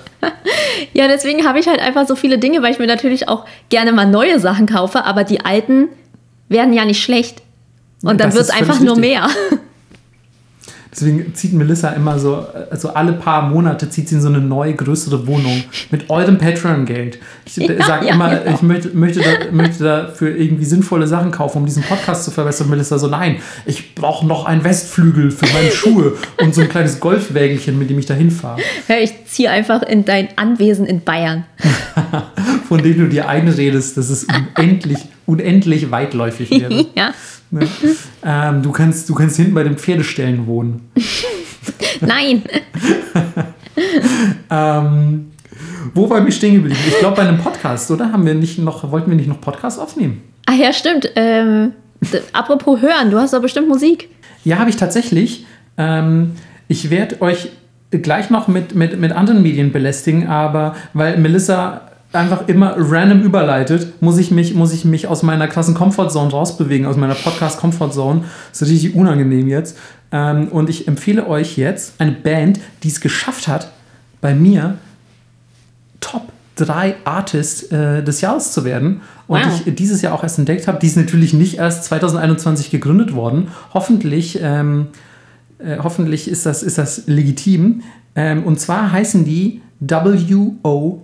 Ja, 0.94 1.08
deswegen 1.08 1.46
habe 1.46 1.60
ich 1.60 1.68
halt 1.68 1.80
einfach 1.80 2.08
so 2.08 2.16
viele 2.16 2.40
Dinge, 2.40 2.62
weil 2.62 2.72
ich 2.72 2.80
mir 2.80 2.88
natürlich 2.88 3.28
auch 3.28 3.46
gerne 3.70 3.92
mal 3.92 4.06
neue 4.06 4.40
Sachen 4.40 4.66
kaufe, 4.66 5.06
aber 5.06 5.24
die 5.24 5.42
alten 5.46 5.90
werden 6.50 6.74
ja 6.74 6.86
nicht 6.86 7.02
schlecht. 7.02 7.42
Und 8.04 8.20
dann 8.20 8.34
wird 8.34 8.44
es 8.44 8.50
einfach 8.50 8.80
nur 8.80 8.98
richtig. 8.98 9.14
mehr. 9.14 9.28
Deswegen 10.92 11.36
zieht 11.36 11.54
Melissa 11.54 11.90
immer 11.90 12.18
so, 12.18 12.46
also 12.72 12.90
alle 12.90 13.14
paar 13.14 13.44
Monate 13.50 13.90
zieht 13.90 14.10
sie 14.10 14.16
in 14.16 14.22
so 14.22 14.28
eine 14.28 14.40
neue, 14.40 14.74
größere 14.74 15.28
Wohnung 15.28 15.64
mit 15.92 16.10
eurem 16.10 16.40
Patreon-Geld. 16.40 17.20
Ich 17.46 17.58
Ja, 17.58 17.86
sage 17.86 18.08
ja, 18.08 18.14
immer, 18.16 18.36
genau. 18.36 18.56
ich 18.56 18.62
möchte, 18.64 18.90
möchte, 18.98 19.20
da, 19.20 19.52
möchte 19.52 19.84
dafür 19.84 20.36
irgendwie 20.36 20.66
sinnvolle 20.66 21.06
Sachen 21.06 21.32
kaufen, 21.32 21.60
um 21.60 21.66
diesen 21.68 21.84
Podcast 21.84 22.24
zu 22.26 22.32
verbessern. 22.32 22.70
Melissa 22.70 22.98
so, 22.98 23.08
nein, 23.08 23.38
ich 23.66 23.94
brauche 23.94 24.26
noch 24.26 24.46
einen 24.46 24.64
Westflügel 24.64 25.30
für 25.30 25.46
meine 25.54 25.70
Schuhe 25.72 26.14
und 26.42 26.56
so 26.56 26.62
ein 26.62 26.70
kleines 26.70 27.00
Golfwägelchen, 27.00 27.78
mit 27.78 27.90
dem 27.92 28.00
ich 28.00 28.08
da 28.08 28.16
hinfahre, 28.16 28.60
Ja, 28.88 28.96
ich 28.98 29.14
ziehe 29.26 29.52
einfach 29.52 29.84
in 29.84 30.06
dein 30.06 30.30
Anwesen 30.38 30.86
in 30.88 31.02
Bayern. 31.02 31.46
von 32.68 32.82
dem 32.84 32.98
du 32.98 33.08
dir 33.08 33.28
einredest, 33.28 33.98
dass 33.98 34.10
es 34.10 34.26
unendlich, 34.58 35.00
unendlich 35.26 35.92
weitläufig 35.92 36.50
wäre. 36.62 36.86
Ja. 36.96 37.14
Ne? 37.52 37.68
Ähm, 38.24 38.62
du, 38.62 38.72
kannst, 38.72 39.10
du 39.10 39.16
kannst 39.16 39.38
hinten 39.38 39.54
bei 39.54 39.64
den 39.64 39.78
Pferdeställen 39.78 40.46
wohnen. 40.48 40.92
Nein. 42.02 42.44
Ähm, 44.52 45.32
wo 45.94 46.10
waren 46.10 46.26
wir 46.26 46.32
stehen 46.32 46.56
geblieben? 46.56 46.80
Ich 46.88 47.00
glaube 47.00 47.16
bei 47.16 47.22
einem 47.22 47.38
Podcast, 47.38 47.90
oder? 47.92 48.12
Haben 48.12 48.26
wir 48.26 48.34
nicht 48.34 48.60
noch, 48.60 48.92
wollten 48.92 49.10
wir 49.10 49.16
nicht 49.16 49.30
noch 49.30 49.40
Podcast 49.40 49.80
aufnehmen? 49.80 50.22
Ah 50.46 50.54
ja, 50.54 50.74
stimmt. 50.74 51.10
Ähm, 51.16 51.74
apropos 52.34 52.82
hören, 52.82 53.12
du 53.12 53.18
hast 53.18 53.34
doch 53.34 53.42
bestimmt 53.42 53.68
Musik. 53.68 54.10
Ja, 54.44 54.58
habe 54.60 54.70
ich 54.70 54.76
tatsächlich. 54.76 55.46
Ähm, 55.78 56.36
ich 56.68 56.90
werde 56.90 57.22
euch 57.22 57.50
gleich 57.92 58.30
noch 58.30 58.48
mit, 58.48 58.76
mit, 58.76 59.00
mit 59.00 59.12
anderen 59.12 59.42
Medien 59.42 59.72
belästigen, 59.72 60.28
aber 60.28 60.76
weil 60.94 61.18
Melissa 61.18 61.90
einfach 62.12 62.48
immer 62.48 62.76
random 62.78 63.22
überleitet, 63.22 64.02
muss 64.02 64.18
ich 64.18 64.32
mich, 64.32 64.56
muss 64.56 64.74
ich 64.74 64.84
mich 64.84 65.08
aus 65.08 65.22
meiner 65.22 65.48
krassen 65.48 65.76
Comfortzone 65.76 66.32
rausbewegen, 66.32 66.88
aus 66.88 66.98
meiner 66.98 67.16
Podcast-Comfortzone. 67.16 68.24
Das 68.52 68.64
ist 68.64 68.70
richtig 68.70 68.96
unangenehm 68.96 69.48
jetzt. 69.48 69.78
Ähm, 70.12 70.48
und 70.48 70.70
ich 70.70 70.88
empfehle 70.88 71.28
euch 71.28 71.58
jetzt 71.58 71.94
eine 72.00 72.12
Band, 72.14 72.60
die 72.84 72.88
es 72.88 73.00
geschafft 73.00 73.48
hat, 73.48 73.72
bei 74.22 74.34
mir 74.34 74.78
Top 76.00 76.32
3 76.56 76.96
Artist 77.06 77.72
äh, 77.72 78.04
des 78.04 78.22
Jahres 78.22 78.54
zu 78.54 78.66
werden. 78.66 79.02
Und 79.28 79.46
Wow. 79.46 79.62
ich 79.66 79.76
dieses 79.76 80.02
Jahr 80.02 80.14
auch 80.14 80.24
erst 80.24 80.40
entdeckt 80.40 80.68
habe. 80.68 80.80
Die 80.80 80.88
ist 80.88 80.98
natürlich 80.98 81.34
nicht 81.34 81.58
erst 81.58 81.84
2021 81.86 82.72
gegründet 82.72 83.14
worden. 83.14 83.50
Hoffentlich, 83.74 84.40
ähm, 84.42 84.88
äh, 85.60 85.78
hoffentlich 85.78 86.30
ist 86.30 86.48
das, 86.48 86.64
ist 86.64 86.80
das 86.80 87.04
legitim. 87.06 87.84
Ähm, 88.16 88.44
und 88.44 88.60
zwar 88.60 88.92
heißen 88.92 89.24
die 89.26 89.62
WOD, 89.80 91.04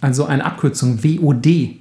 also 0.00 0.24
eine 0.24 0.44
Abkürzung 0.44 1.02
WOD. 1.02 1.76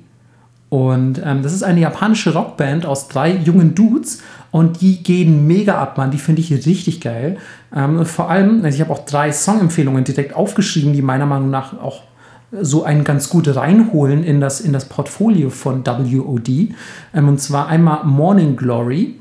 Und 0.70 1.22
ähm, 1.24 1.44
das 1.44 1.54
ist 1.54 1.64
eine 1.64 1.80
japanische 1.80 2.34
Rockband 2.34 2.86
aus 2.86 3.08
drei 3.08 3.36
jungen 3.36 3.74
Dudes 3.74 4.22
und 4.52 4.82
die 4.82 5.02
gehen 5.02 5.48
mega 5.48 5.80
ab, 5.80 5.98
Mann. 5.98 6.12
Die 6.12 6.18
finde 6.18 6.42
ich 6.42 6.52
richtig 6.52 7.00
geil. 7.00 7.38
Ähm, 7.74 8.06
vor 8.06 8.30
allem, 8.30 8.66
also 8.66 8.76
ich 8.76 8.82
habe 8.82 8.92
auch 8.92 9.06
drei 9.06 9.32
Songempfehlungen 9.32 10.04
direkt 10.04 10.36
aufgeschrieben, 10.36 10.94
die 10.94 11.02
meiner 11.02 11.26
Meinung 11.26 11.50
nach 11.50 11.80
auch 11.80 12.04
so 12.52 12.84
einen 12.84 13.04
ganz 13.04 13.30
gut 13.30 13.54
reinholen 13.56 14.24
in 14.24 14.40
das, 14.40 14.62
in 14.62 14.74
das 14.74 14.86
Portfolio 14.86 15.50
von 15.50 15.86
WOD. 15.86 16.50
Ähm, 17.14 17.28
und 17.28 17.40
zwar 17.40 17.68
einmal 17.68 18.04
Morning 18.06 18.56
Glory, 18.56 19.16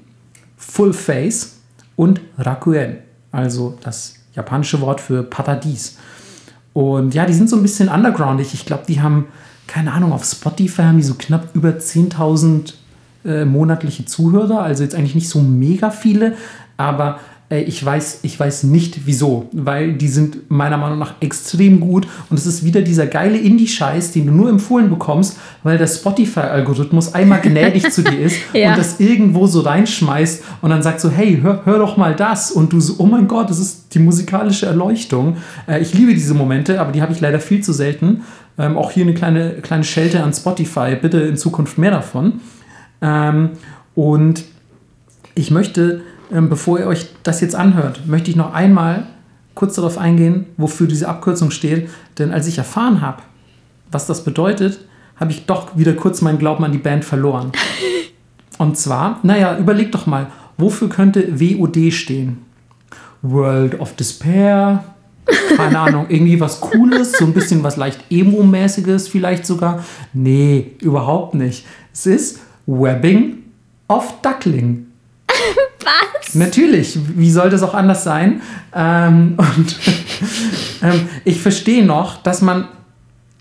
Full 0.57 0.93
Face 0.93 1.61
und 1.97 2.21
Rakuen, 2.39 2.99
also 3.33 3.77
das 3.83 4.15
japanische 4.35 4.81
Wort 4.81 5.01
für 5.01 5.23
Paradies. 5.23 5.97
Und 6.77 7.15
ja, 7.15 7.25
die 7.25 7.33
sind 7.33 7.49
so 7.49 7.57
ein 7.57 7.63
bisschen 7.63 7.89
undergroundig. 7.89 8.53
Ich 8.53 8.67
glaube, 8.67 8.83
die 8.87 9.01
haben, 9.01 9.29
keine 9.67 9.93
Ahnung, 9.93 10.13
auf 10.13 10.27
Spotify 10.27 10.83
haben 10.83 10.99
die 10.99 11.05
so 11.05 11.15
knapp 11.15 11.49
über 11.55 11.71
10.000 11.71 12.75
äh, 13.25 13.47
monatliche 13.47 14.05
Zuhörer. 14.05 14.61
Also 14.61 14.83
jetzt 14.83 14.95
eigentlich 14.95 15.15
nicht 15.15 15.31
so 15.31 15.41
mega 15.41 15.89
viele, 15.89 16.35
aber 16.77 17.19
ich 17.49 17.85
weiß, 17.85 18.21
ich 18.23 18.39
weiß 18.41 18.65
nicht 18.65 19.07
wieso, 19.07 19.49
weil 19.53 19.93
die 19.93 20.09
sind 20.09 20.51
meiner 20.51 20.77
Meinung 20.79 20.99
nach 20.99 21.15
extrem 21.21 21.79
gut 21.79 22.09
und 22.29 22.37
es 22.37 22.45
ist 22.45 22.65
wieder 22.65 22.83
dieser 22.83 23.07
geile 23.07 23.39
Indie-Scheiß, 23.39 24.11
den 24.13 24.27
du 24.27 24.33
nur 24.33 24.51
empfohlen 24.51 24.91
bekommst, 24.91 25.39
weil 25.63 25.79
der 25.79 25.87
Spotify-Algorithmus 25.87 27.15
einmal 27.15 27.41
gnädig 27.41 27.91
zu 27.93 28.03
dir 28.03 28.19
ist 28.21 28.37
Ja. 28.53 28.71
und 28.71 28.79
das 28.79 28.99
irgendwo 28.99 29.47
so 29.47 29.61
reinschmeißt 29.61 30.43
und 30.61 30.71
dann 30.71 30.83
sagt 30.83 31.01
so, 31.01 31.09
hey, 31.11 31.39
hör, 31.41 31.63
hör 31.65 31.79
doch 31.79 31.97
mal 31.97 32.17
das 32.17 32.51
und 32.51 32.73
du 32.73 32.81
so, 32.81 32.95
oh 32.99 33.07
mein 33.07 33.29
Gott, 33.29 33.49
das 33.49 33.61
ist 33.61 33.95
die 33.95 34.01
musikalische 34.01 34.67
Erleuchtung. 34.67 35.37
Äh, 35.69 35.81
ich 35.81 35.95
liebe 35.95 36.13
diese 36.15 36.35
Momente, 36.35 36.81
aber 36.81 36.91
die 36.91 37.01
habe 37.03 37.13
ich 37.13 37.21
leider 37.21 37.39
viel 37.39 37.63
zu 37.63 37.73
selten. 37.73 38.23
Ähm, 38.59 38.77
auch 38.77 38.91
hier 38.91 39.05
eine 39.05 39.15
kleine, 39.15 39.51
kleine 39.63 39.85
Schelte 39.85 40.23
an 40.23 40.33
Spotify, 40.33 40.97
bitte 41.01 41.19
in 41.21 41.37
Zukunft 41.37 41.79
mehr 41.79 41.91
davon. 41.93 42.41
Ähm, 43.03 43.51
und 43.95 44.45
ich 45.35 45.51
möchte, 45.51 46.01
bevor 46.31 46.79
ihr 46.79 46.87
euch 46.87 47.09
das 47.23 47.41
jetzt 47.41 47.55
anhört, 47.55 48.07
möchte 48.07 48.31
ich 48.31 48.37
noch 48.37 48.53
einmal 48.53 49.07
kurz 49.55 49.75
darauf 49.75 49.99
eingehen, 49.99 50.47
wofür 50.57 50.87
diese 50.87 51.09
Abkürzung 51.09 51.51
steht. 51.51 51.89
Denn 52.19 52.33
als 52.33 52.47
ich 52.47 52.59
erfahren 52.59 53.01
habe, 53.01 53.23
was 53.91 54.07
das 54.07 54.25
bedeutet, 54.25 54.81
habe 55.17 55.33
ich 55.33 55.47
doch 55.47 55.77
wieder 55.77 55.95
kurz 55.95 56.21
meinen 56.21 56.39
Glauben 56.39 56.65
an 56.65 56.73
die 56.73 56.79
Band 56.79 57.05
verloren. 57.05 57.53
Und 58.59 58.79
zwar, 58.79 59.21
naja, 59.23 59.59
überleg 59.59 59.93
doch 59.93 60.07
mal, 60.07 60.29
wofür 60.57 60.89
könnte 60.89 61.41
WOD 61.41 61.93
stehen? 61.93 62.39
World 63.23 63.81
of 63.81 63.95
Despair, 63.97 64.85
keine 65.57 65.79
Ahnung, 65.79 66.07
irgendwie 66.09 66.41
was 66.41 66.61
Cooles, 66.61 67.13
so 67.13 67.25
ein 67.25 67.33
bisschen 67.33 67.63
was 67.63 67.77
leicht 67.77 68.01
Emo-mäßiges 68.11 69.09
vielleicht 69.09 69.47
sogar. 69.47 69.85
Nee, 70.13 70.73
überhaupt 70.81 71.35
nicht. 71.35 71.67
Es 71.93 72.07
ist 72.07 72.41
Webbing 72.67 73.39
of 73.89 74.15
Duckling. 74.23 74.86
Was? 75.87 76.35
Natürlich, 76.35 76.99
wie 77.17 77.31
soll 77.31 77.51
das 77.51 77.63
auch 77.63 77.75
anders 77.75 78.05
sein? 78.05 78.43
Ähm, 78.75 79.37
und 79.57 79.77
ähm, 80.83 81.09
ich 81.25 81.41
verstehe 81.41 81.85
noch, 81.85 82.23
dass 82.23 82.43
man 82.43 82.69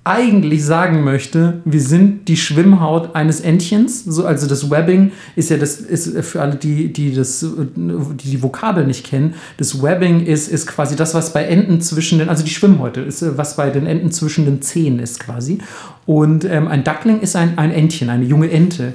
eigentlich 0.07 0.63
sagen 0.63 1.03
möchte, 1.03 1.61
wir 1.65 1.81
sind 1.81 2.27
die 2.27 2.37
Schwimmhaut 2.37 3.15
eines 3.15 3.41
Entchens. 3.41 4.03
So, 4.05 4.23
also 4.23 4.45
das 4.45 4.69
Webbing 4.69 5.11
ist 5.35 5.49
ja 5.49 5.57
das 5.57 5.77
ist 5.77 6.15
für 6.23 6.43
alle, 6.43 6.57
die, 6.57 6.93
die 6.93 7.11
das, 7.11 7.43
die, 7.75 8.29
die 8.29 8.43
Vokabel 8.43 8.85
nicht 8.85 9.03
kennen. 9.03 9.33
Das 9.57 9.81
Webbing 9.81 10.23
ist, 10.23 10.47
ist 10.47 10.67
quasi 10.67 10.95
das, 10.95 11.15
was 11.15 11.33
bei 11.33 11.45
Enten 11.45 11.81
zwischen 11.81 12.19
den, 12.19 12.29
also 12.29 12.43
die 12.43 12.51
Schwimmhäute 12.51 13.01
ist, 13.01 13.25
was 13.35 13.55
bei 13.55 13.71
den 13.71 13.87
Enten 13.87 14.11
zwischen 14.11 14.45
den 14.45 14.61
Zehen 14.61 14.99
ist 14.99 15.19
quasi. 15.19 15.57
Und 16.05 16.45
ähm, 16.45 16.67
ein 16.67 16.83
Duckling 16.83 17.21
ist 17.21 17.35
ein, 17.35 17.57
ein 17.57 17.71
Entchen, 17.71 18.11
eine 18.11 18.25
junge 18.25 18.51
Ente. 18.51 18.93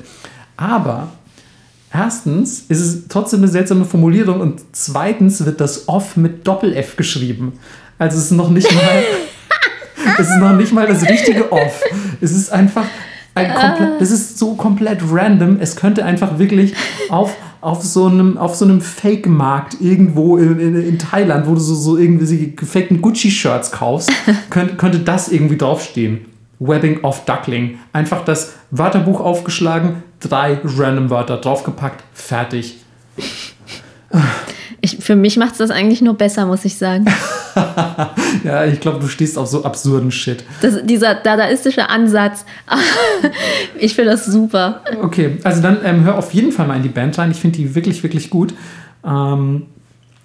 Aber 0.56 1.08
Erstens 1.92 2.64
ist 2.68 2.80
es 2.80 3.08
trotzdem 3.08 3.40
eine 3.40 3.48
seltsame 3.48 3.84
Formulierung 3.84 4.40
und 4.40 4.60
zweitens 4.72 5.44
wird 5.44 5.60
das 5.60 5.88
off 5.88 6.16
mit 6.16 6.46
Doppel-F 6.46 6.96
geschrieben. 6.96 7.54
Also 7.98 8.16
es 8.16 8.26
ist 8.26 8.30
noch 8.30 8.50
nicht 8.50 8.72
mal, 8.72 9.02
es 10.18 10.28
ist 10.28 10.38
noch 10.38 10.56
nicht 10.56 10.72
mal 10.72 10.86
das 10.86 11.08
richtige 11.08 11.50
off. 11.50 11.82
Es 12.20 12.32
ist 12.32 12.52
einfach 12.52 12.84
ein 13.34 13.52
komplett, 13.54 14.00
das 14.00 14.10
ist 14.10 14.38
so 14.38 14.54
komplett 14.54 15.00
random. 15.10 15.58
Es 15.60 15.74
könnte 15.74 16.04
einfach 16.04 16.38
wirklich 16.38 16.74
auf, 17.08 17.36
auf 17.60 17.82
so 17.82 18.06
einem, 18.06 18.38
auf 18.38 18.54
so 18.54 18.64
einem 18.64 18.80
Fake-Markt 18.80 19.80
irgendwo 19.80 20.36
in, 20.36 20.60
in, 20.60 20.76
in 20.76 20.98
Thailand, 20.98 21.46
wo 21.48 21.54
du 21.54 21.60
so, 21.60 21.74
so 21.74 21.96
irgendwie 21.96 22.54
gefakten 22.54 23.02
Gucci-Shirts 23.02 23.72
kaufst, 23.72 24.12
könnte, 24.50 24.76
könnte 24.76 25.00
das 25.00 25.28
irgendwie 25.28 25.56
draufstehen. 25.56 26.26
Webbing 26.60 27.02
of 27.02 27.24
Duckling. 27.24 27.78
Einfach 27.92 28.24
das 28.24 28.52
Wörterbuch 28.70 29.20
aufgeschlagen, 29.20 30.02
drei 30.20 30.60
random 30.62 31.10
Wörter 31.10 31.38
draufgepackt, 31.38 32.04
fertig. 32.12 32.76
Ich, 34.82 34.98
für 34.98 35.16
mich 35.16 35.36
macht 35.36 35.52
es 35.52 35.58
das 35.58 35.70
eigentlich 35.70 36.00
nur 36.00 36.14
besser, 36.14 36.46
muss 36.46 36.64
ich 36.64 36.76
sagen. 36.76 37.06
Ja, 38.44 38.64
ich 38.64 38.80
glaube, 38.80 39.00
du 39.00 39.08
stehst 39.08 39.36
auf 39.36 39.48
so 39.48 39.64
absurden 39.64 40.12
Shit. 40.12 40.44
Das, 40.62 40.78
dieser 40.84 41.14
dadaistische 41.16 41.90
Ansatz, 41.90 42.44
ich 43.78 43.94
finde 43.94 44.12
das 44.12 44.24
super. 44.24 44.82
Okay, 45.02 45.38
also 45.42 45.60
dann 45.60 45.78
ähm, 45.84 46.04
hör 46.04 46.16
auf 46.16 46.32
jeden 46.32 46.52
Fall 46.52 46.68
mal 46.68 46.76
in 46.76 46.84
die 46.84 46.88
Band 46.88 47.18
rein. 47.18 47.32
Ich 47.32 47.38
finde 47.38 47.58
die 47.58 47.74
wirklich, 47.74 48.02
wirklich 48.02 48.30
gut. 48.30 48.54
Ähm, 49.04 49.66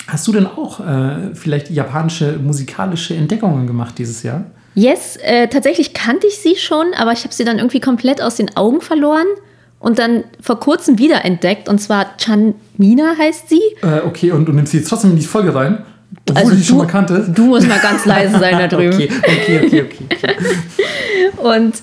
hast 0.07 0.27
du 0.27 0.33
denn 0.33 0.45
auch 0.45 0.79
äh, 0.79 1.33
vielleicht 1.33 1.71
japanische 1.71 2.37
musikalische 2.37 3.15
Entdeckungen 3.15 3.65
gemacht 3.67 3.95
dieses 3.97 4.23
Jahr? 4.23 4.45
Yes, 4.75 5.17
äh, 5.17 5.47
tatsächlich 5.47 5.93
kannte 5.93 6.27
ich 6.27 6.37
sie 6.37 6.55
schon, 6.55 6.93
aber 6.95 7.11
ich 7.11 7.23
habe 7.23 7.33
sie 7.33 7.43
dann 7.43 7.57
irgendwie 7.57 7.79
komplett 7.79 8.21
aus 8.21 8.35
den 8.35 8.55
Augen 8.55 8.81
verloren 8.81 9.27
und 9.85 9.99
dann 9.99 10.23
vor 10.41 10.59
kurzem 10.59 10.97
wiederentdeckt. 10.97 11.69
Und 11.69 11.79
zwar 11.79 12.17
Chanmina 12.17 13.13
heißt 13.19 13.49
sie. 13.49 13.61
Äh, 13.83 14.01
okay, 14.03 14.31
und 14.31 14.45
du 14.45 14.51
nimmst 14.51 14.71
sie 14.71 14.79
jetzt 14.79 14.89
trotzdem 14.89 15.11
in 15.11 15.17
die 15.17 15.23
Folge 15.23 15.53
rein, 15.53 15.85
obwohl 16.27 16.37
Also 16.37 16.49
du 16.49 16.57
die 16.57 16.63
schon 16.63 16.77
mal 16.79 16.87
kanntest. 16.87 17.37
Du 17.37 17.45
musst 17.45 17.67
mal 17.67 17.77
ganz 17.77 18.03
leise 18.03 18.39
sein 18.39 18.57
da 18.57 18.67
drüben. 18.75 18.95
Okay, 18.95 19.09
okay, 19.19 19.61
okay, 19.63 19.81
okay. 19.83 20.05
okay. 20.11 20.35
Und 21.37 21.75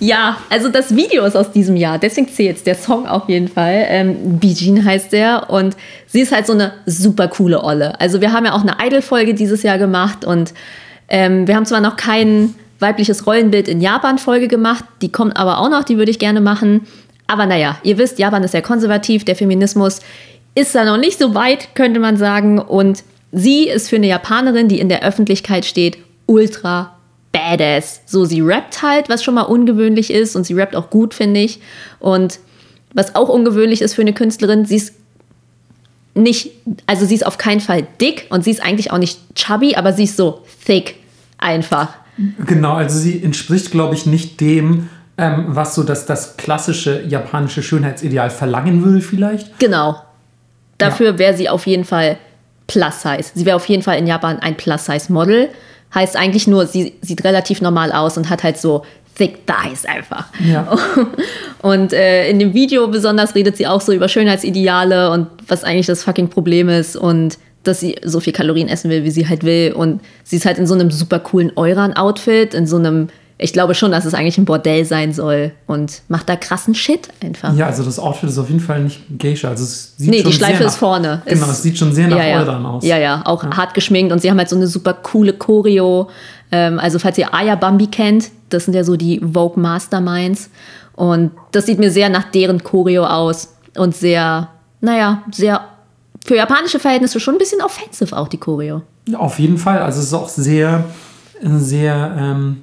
ja, 0.00 0.38
also 0.50 0.70
das 0.70 0.96
Video 0.96 1.24
ist 1.24 1.36
aus 1.36 1.52
diesem 1.52 1.76
Jahr, 1.76 2.00
deswegen 2.00 2.28
zählt 2.28 2.66
der 2.66 2.74
Song 2.74 3.06
auf 3.06 3.28
jeden 3.28 3.46
Fall. 3.46 3.86
Ähm, 3.88 4.40
Bijin 4.40 4.84
heißt 4.84 5.12
der 5.12 5.48
und 5.48 5.76
sie 6.06 6.20
ist 6.20 6.32
halt 6.32 6.46
so 6.46 6.52
eine 6.52 6.72
super 6.84 7.28
coole 7.28 7.62
Olle. 7.62 7.98
Also 8.00 8.20
wir 8.20 8.32
haben 8.32 8.44
ja 8.44 8.54
auch 8.54 8.62
eine 8.62 8.76
Idol-Folge 8.84 9.34
dieses 9.34 9.62
Jahr 9.62 9.78
gemacht 9.78 10.24
und 10.24 10.52
ähm, 11.08 11.46
wir 11.46 11.54
haben 11.54 11.64
zwar 11.64 11.80
noch 11.80 11.96
kein 11.96 12.54
weibliches 12.78 13.26
Rollenbild 13.26 13.68
in 13.68 13.80
Japan-Folge 13.80 14.48
gemacht, 14.48 14.84
die 15.00 15.10
kommt 15.10 15.36
aber 15.36 15.58
auch 15.58 15.70
noch, 15.70 15.84
die 15.84 15.96
würde 15.96 16.10
ich 16.10 16.18
gerne 16.18 16.40
machen. 16.42 16.82
Aber 17.26 17.46
naja, 17.46 17.78
ihr 17.82 17.98
wisst, 17.98 18.18
Japan 18.18 18.44
ist 18.44 18.52
sehr 18.52 18.62
konservativ, 18.62 19.24
der 19.24 19.36
Feminismus 19.36 20.00
ist 20.54 20.74
da 20.74 20.84
noch 20.84 20.96
nicht 20.96 21.18
so 21.18 21.34
weit, 21.34 21.74
könnte 21.74 22.00
man 22.00 22.16
sagen. 22.16 22.58
Und 22.58 23.04
sie 23.32 23.68
ist 23.68 23.90
für 23.90 23.96
eine 23.96 24.06
Japanerin, 24.06 24.68
die 24.68 24.80
in 24.80 24.88
der 24.88 25.04
Öffentlichkeit 25.04 25.64
steht, 25.64 25.98
ultra 26.26 26.96
badass. 27.32 28.00
So, 28.06 28.24
sie 28.24 28.40
rappt 28.40 28.82
halt, 28.82 29.08
was 29.08 29.22
schon 29.22 29.34
mal 29.34 29.42
ungewöhnlich 29.42 30.10
ist 30.10 30.36
und 30.36 30.44
sie 30.44 30.54
rappt 30.54 30.74
auch 30.74 30.90
gut, 30.90 31.14
finde 31.14 31.40
ich. 31.40 31.60
Und 31.98 32.38
was 32.94 33.14
auch 33.14 33.28
ungewöhnlich 33.28 33.82
ist 33.82 33.94
für 33.94 34.02
eine 34.02 34.14
Künstlerin, 34.14 34.64
sie 34.64 34.76
ist 34.76 34.94
nicht, 36.14 36.52
also 36.86 37.04
sie 37.04 37.14
ist 37.14 37.26
auf 37.26 37.36
keinen 37.36 37.60
Fall 37.60 37.86
dick 38.00 38.26
und 38.30 38.42
sie 38.42 38.50
ist 38.50 38.62
eigentlich 38.62 38.90
auch 38.90 38.98
nicht 38.98 39.18
chubby, 39.34 39.76
aber 39.76 39.92
sie 39.92 40.04
ist 40.04 40.16
so 40.16 40.42
thick 40.64 40.96
einfach. 41.36 41.90
Genau, 42.46 42.72
also 42.72 42.98
sie 42.98 43.22
entspricht, 43.22 43.70
glaube 43.70 43.94
ich, 43.94 44.06
nicht 44.06 44.40
dem, 44.40 44.88
ähm, 45.18 45.46
was 45.48 45.74
so 45.74 45.82
das, 45.82 46.06
das 46.06 46.36
klassische 46.36 47.02
japanische 47.02 47.62
Schönheitsideal 47.62 48.30
verlangen 48.30 48.84
würde, 48.84 49.00
vielleicht. 49.00 49.58
Genau. 49.58 50.00
Dafür 50.78 51.18
wäre 51.18 51.34
sie 51.34 51.48
auf 51.48 51.66
jeden 51.66 51.84
Fall 51.84 52.18
Plus 52.66 53.02
Size. 53.02 53.30
Sie 53.34 53.46
wäre 53.46 53.56
auf 53.56 53.66
jeden 53.66 53.82
Fall 53.82 53.98
in 53.98 54.06
Japan 54.06 54.38
ein 54.40 54.56
Plus 54.56 54.84
Size 54.84 55.12
Model. 55.12 55.48
Heißt 55.94 56.16
eigentlich 56.16 56.46
nur, 56.46 56.66
sie 56.66 56.94
sieht 57.00 57.24
relativ 57.24 57.62
normal 57.62 57.92
aus 57.92 58.18
und 58.18 58.28
hat 58.28 58.42
halt 58.42 58.58
so 58.58 58.84
thick 59.16 59.46
thighs 59.46 59.86
einfach. 59.86 60.26
Ja. 60.44 60.76
Und 61.62 61.92
äh, 61.92 62.28
in 62.28 62.38
dem 62.38 62.52
Video 62.52 62.86
besonders 62.88 63.34
redet 63.34 63.56
sie 63.56 63.66
auch 63.66 63.80
so 63.80 63.92
über 63.92 64.08
Schönheitsideale 64.08 65.10
und 65.10 65.28
was 65.48 65.64
eigentlich 65.64 65.86
das 65.86 66.04
fucking 66.04 66.28
Problem 66.28 66.68
ist 66.68 66.96
und 66.96 67.38
dass 67.64 67.80
sie 67.80 67.96
so 68.04 68.20
viel 68.20 68.32
Kalorien 68.32 68.68
essen 68.68 68.90
will, 68.90 69.02
wie 69.02 69.10
sie 69.10 69.28
halt 69.28 69.42
will. 69.42 69.72
Und 69.72 70.00
sie 70.22 70.36
ist 70.36 70.46
halt 70.46 70.58
in 70.58 70.66
so 70.66 70.74
einem 70.74 70.90
super 70.90 71.18
coolen 71.18 71.50
Euran-Outfit, 71.56 72.54
in 72.54 72.66
so 72.66 72.76
einem, 72.76 73.08
ich 73.38 73.52
glaube 73.52 73.74
schon, 73.74 73.90
dass 73.90 74.04
es 74.06 74.14
eigentlich 74.14 74.38
ein 74.38 74.44
Bordell 74.46 74.84
sein 74.86 75.12
soll 75.12 75.52
und 75.66 76.02
macht 76.08 76.28
da 76.28 76.36
krassen 76.36 76.74
Shit 76.74 77.08
einfach. 77.22 77.54
Ja, 77.54 77.66
also 77.66 77.82
das 77.84 77.98
Outfit 77.98 78.30
ist 78.30 78.38
auf 78.38 78.48
jeden 78.48 78.60
Fall 78.60 78.84
nicht 78.84 79.02
Geisha. 79.18 79.48
Also 79.48 79.64
es 79.64 79.94
sieht 79.98 80.10
Nee, 80.10 80.22
schon 80.22 80.30
die 80.30 80.36
Schleife 80.36 80.56
sehr 80.56 80.66
nach, 80.66 80.72
ist 80.72 80.78
vorne. 80.78 81.22
Genau, 81.26 81.44
Ist- 81.46 81.52
es 81.52 81.62
sieht 81.62 81.76
schon 81.78 81.92
sehr 81.92 82.08
nach 82.08 82.16
ja, 82.16 82.24
ja. 82.42 82.58
Aus. 82.64 82.84
Ja, 82.84 82.96
ja, 82.98 83.22
auch 83.26 83.44
hart 83.44 83.74
geschminkt 83.74 84.12
und 84.12 84.20
sie 84.22 84.30
haben 84.30 84.38
halt 84.38 84.48
so 84.48 84.56
eine 84.56 84.66
super 84.66 84.94
coole 84.94 85.34
Choreo. 85.34 86.08
Ähm, 86.50 86.78
also, 86.78 86.98
falls 86.98 87.18
ihr 87.18 87.34
Aya 87.34 87.56
Bambi 87.56 87.88
kennt, 87.88 88.30
das 88.48 88.64
sind 88.66 88.74
ja 88.74 88.84
so 88.84 88.96
die 88.96 89.20
Vogue 89.20 89.60
Masterminds. 89.60 90.48
Und 90.94 91.32
das 91.52 91.66
sieht 91.66 91.78
mir 91.78 91.90
sehr 91.90 92.08
nach 92.08 92.30
deren 92.30 92.62
Choreo 92.64 93.04
aus 93.04 93.54
und 93.76 93.94
sehr, 93.94 94.48
naja, 94.80 95.22
sehr 95.30 95.60
für 96.24 96.36
japanische 96.36 96.78
Verhältnisse 96.78 97.20
schon 97.20 97.34
ein 97.34 97.38
bisschen 97.38 97.60
offensive 97.60 98.16
auch 98.16 98.28
die 98.28 98.38
Choreo. 98.38 98.80
Ja, 99.08 99.18
Auf 99.18 99.38
jeden 99.38 99.58
Fall. 99.58 99.78
Also 99.82 99.98
es 100.00 100.06
ist 100.06 100.14
auch 100.14 100.28
sehr, 100.28 100.84
sehr, 101.42 102.16
ähm, 102.18 102.62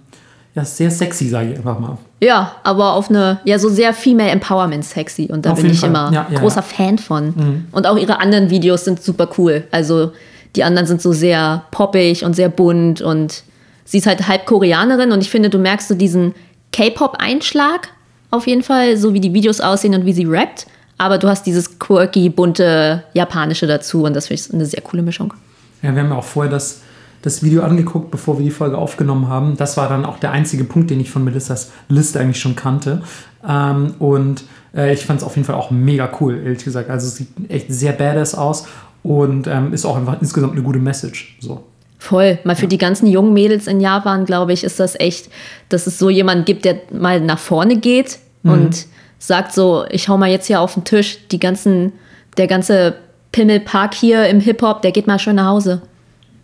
ja, 0.56 0.64
sehr 0.64 0.92
sexy, 0.92 1.30
sage 1.30 1.52
ich 1.52 1.58
einfach 1.58 1.80
mal. 1.80 1.98
Ja, 2.22 2.56
aber 2.64 2.94
auf 2.94 3.10
eine, 3.10 3.40
ja, 3.44 3.58
so 3.58 3.70
sehr 3.70 3.94
Female 3.94 4.30
Empowerment 4.30 4.86
sexy. 4.86 5.30
Und 5.32 5.46
da 5.46 5.52
Auf 5.52 5.62
bin 5.62 5.72
ich 5.72 5.80
Fall. 5.80 5.90
immer 5.90 6.12
Ja, 6.14 6.28
ja, 6.30 6.40
großer 6.40 6.58
ja. 6.58 6.62
Fan 6.62 6.98
von. 7.00 7.66
Und 7.72 7.88
auch 7.88 7.98
ihre 7.98 8.20
anderen 8.20 8.50
Videos 8.50 8.86
sind 8.86 9.02
super 9.02 9.30
cool. 9.38 9.64
Also 9.72 10.12
die 10.56 10.64
anderen 10.64 10.88
sind 10.88 11.02
so 11.02 11.12
sehr 11.12 11.64
poppig 11.72 12.24
und 12.24 12.36
sehr 12.36 12.50
bunt 12.50 13.02
und 13.02 13.44
sie 13.86 13.98
ist 13.98 14.06
halt 14.06 14.28
halb 14.28 14.46
Koreanerin 14.46 15.12
und 15.12 15.22
ich 15.22 15.30
finde, 15.30 15.50
du 15.50 15.58
merkst 15.58 15.88
so 15.88 15.96
diesen 15.96 16.36
K-Pop-Einschlag 16.72 17.90
auf 18.30 18.48
jeden 18.48 18.64
Fall, 18.64 18.98
so 18.98 19.14
wie 19.14 19.20
die 19.20 19.34
Videos 19.34 19.62
aussehen 19.62 19.94
und 19.96 20.06
wie 20.06 20.14
sie 20.14 20.26
rappt. 20.26 20.68
Aber 20.98 21.18
du 21.18 21.28
hast 21.28 21.46
dieses 21.46 21.80
quirky, 21.80 22.30
bunte 22.30 23.04
Japanische 23.14 23.68
dazu 23.68 24.04
und 24.04 24.16
das 24.16 24.28
finde 24.28 24.42
ich 24.42 24.54
eine 24.54 24.66
sehr 24.66 24.82
coole 24.82 25.02
Mischung. 25.02 25.34
Ja, 25.82 25.94
wir 25.94 26.02
haben 26.02 26.10
ja 26.10 26.18
auch 26.18 26.24
vorher 26.24 26.52
das, 26.52 26.82
das 27.24 27.42
Video 27.42 27.64
angeguckt, 27.64 28.12
bevor 28.12 28.38
wir 28.38 28.46
die 28.46 28.52
Folge 28.52 28.78
aufgenommen 28.78 29.30
haben. 29.30 29.58
Das 29.58 29.78
war 29.78 29.90
dann 29.90 30.06
auch 30.06 30.20
der 30.20 30.32
einzige 30.32 30.66
Punkt, 30.66 30.92
den 30.92 31.00
ich 31.00 31.10
von 31.10 31.24
Melissas 31.24 31.72
Liste 31.90 32.20
eigentlich 32.20 32.40
schon 32.40 32.56
kannte. 32.56 33.02
Ähm, 33.48 33.96
und 33.98 34.44
äh, 34.76 34.94
ich 34.94 35.06
fand 35.06 35.22
es 35.22 35.26
auf 35.26 35.36
jeden 35.36 35.46
Fall 35.46 35.56
auch 35.56 35.72
mega 35.72 36.12
cool, 36.20 36.42
ehrlich 36.44 36.64
gesagt. 36.64 36.90
Also 36.90 37.08
es 37.08 37.16
sieht 37.16 37.30
echt 37.50 37.72
sehr 37.72 37.94
badass 37.94 38.36
aus 38.36 38.68
und 39.04 39.48
ähm, 39.48 39.74
ist 39.74 39.86
auch 39.86 39.96
einfach 39.96 40.22
insgesamt 40.22 40.54
eine 40.54 40.64
gute 40.64 40.80
Message. 40.80 41.38
So. 41.40 41.64
Voll. 41.98 42.40
Mal 42.44 42.58
für 42.58 42.64
ja. 42.64 42.70
die 42.70 42.78
ganzen 42.78 43.08
jungen 43.08 43.34
Mädels 43.34 43.68
in 43.68 43.80
Japan, 43.80 44.26
glaube 44.26 44.52
ich, 44.52 44.66
ist 44.66 44.82
das 44.82 45.00
echt, 45.00 45.30
dass 45.70 45.88
es 45.88 45.98
so 45.98 46.10
jemanden 46.10 46.44
gibt, 46.44 46.66
der 46.66 46.82
mal 46.92 47.22
nach 47.22 47.40
vorne 47.40 47.78
geht 47.78 48.20
mhm. 48.44 48.52
und 48.52 48.86
sagt 49.18 49.54
so, 49.54 49.86
ich 49.90 50.10
hau 50.10 50.18
mal 50.18 50.30
jetzt 50.30 50.48
hier 50.48 50.60
auf 50.60 50.74
den 50.74 50.84
Tisch, 50.84 51.20
die 51.30 51.40
ganzen, 51.40 51.94
der 52.36 52.48
ganze 52.48 52.96
Pimmelpark 53.32 53.94
hier 53.94 54.28
im 54.28 54.42
Hip-Hop, 54.42 54.82
der 54.82 54.92
geht 54.92 55.08
mal 55.08 55.20
schön 55.20 55.38
nach 55.38 55.48
Hause. 55.48 55.82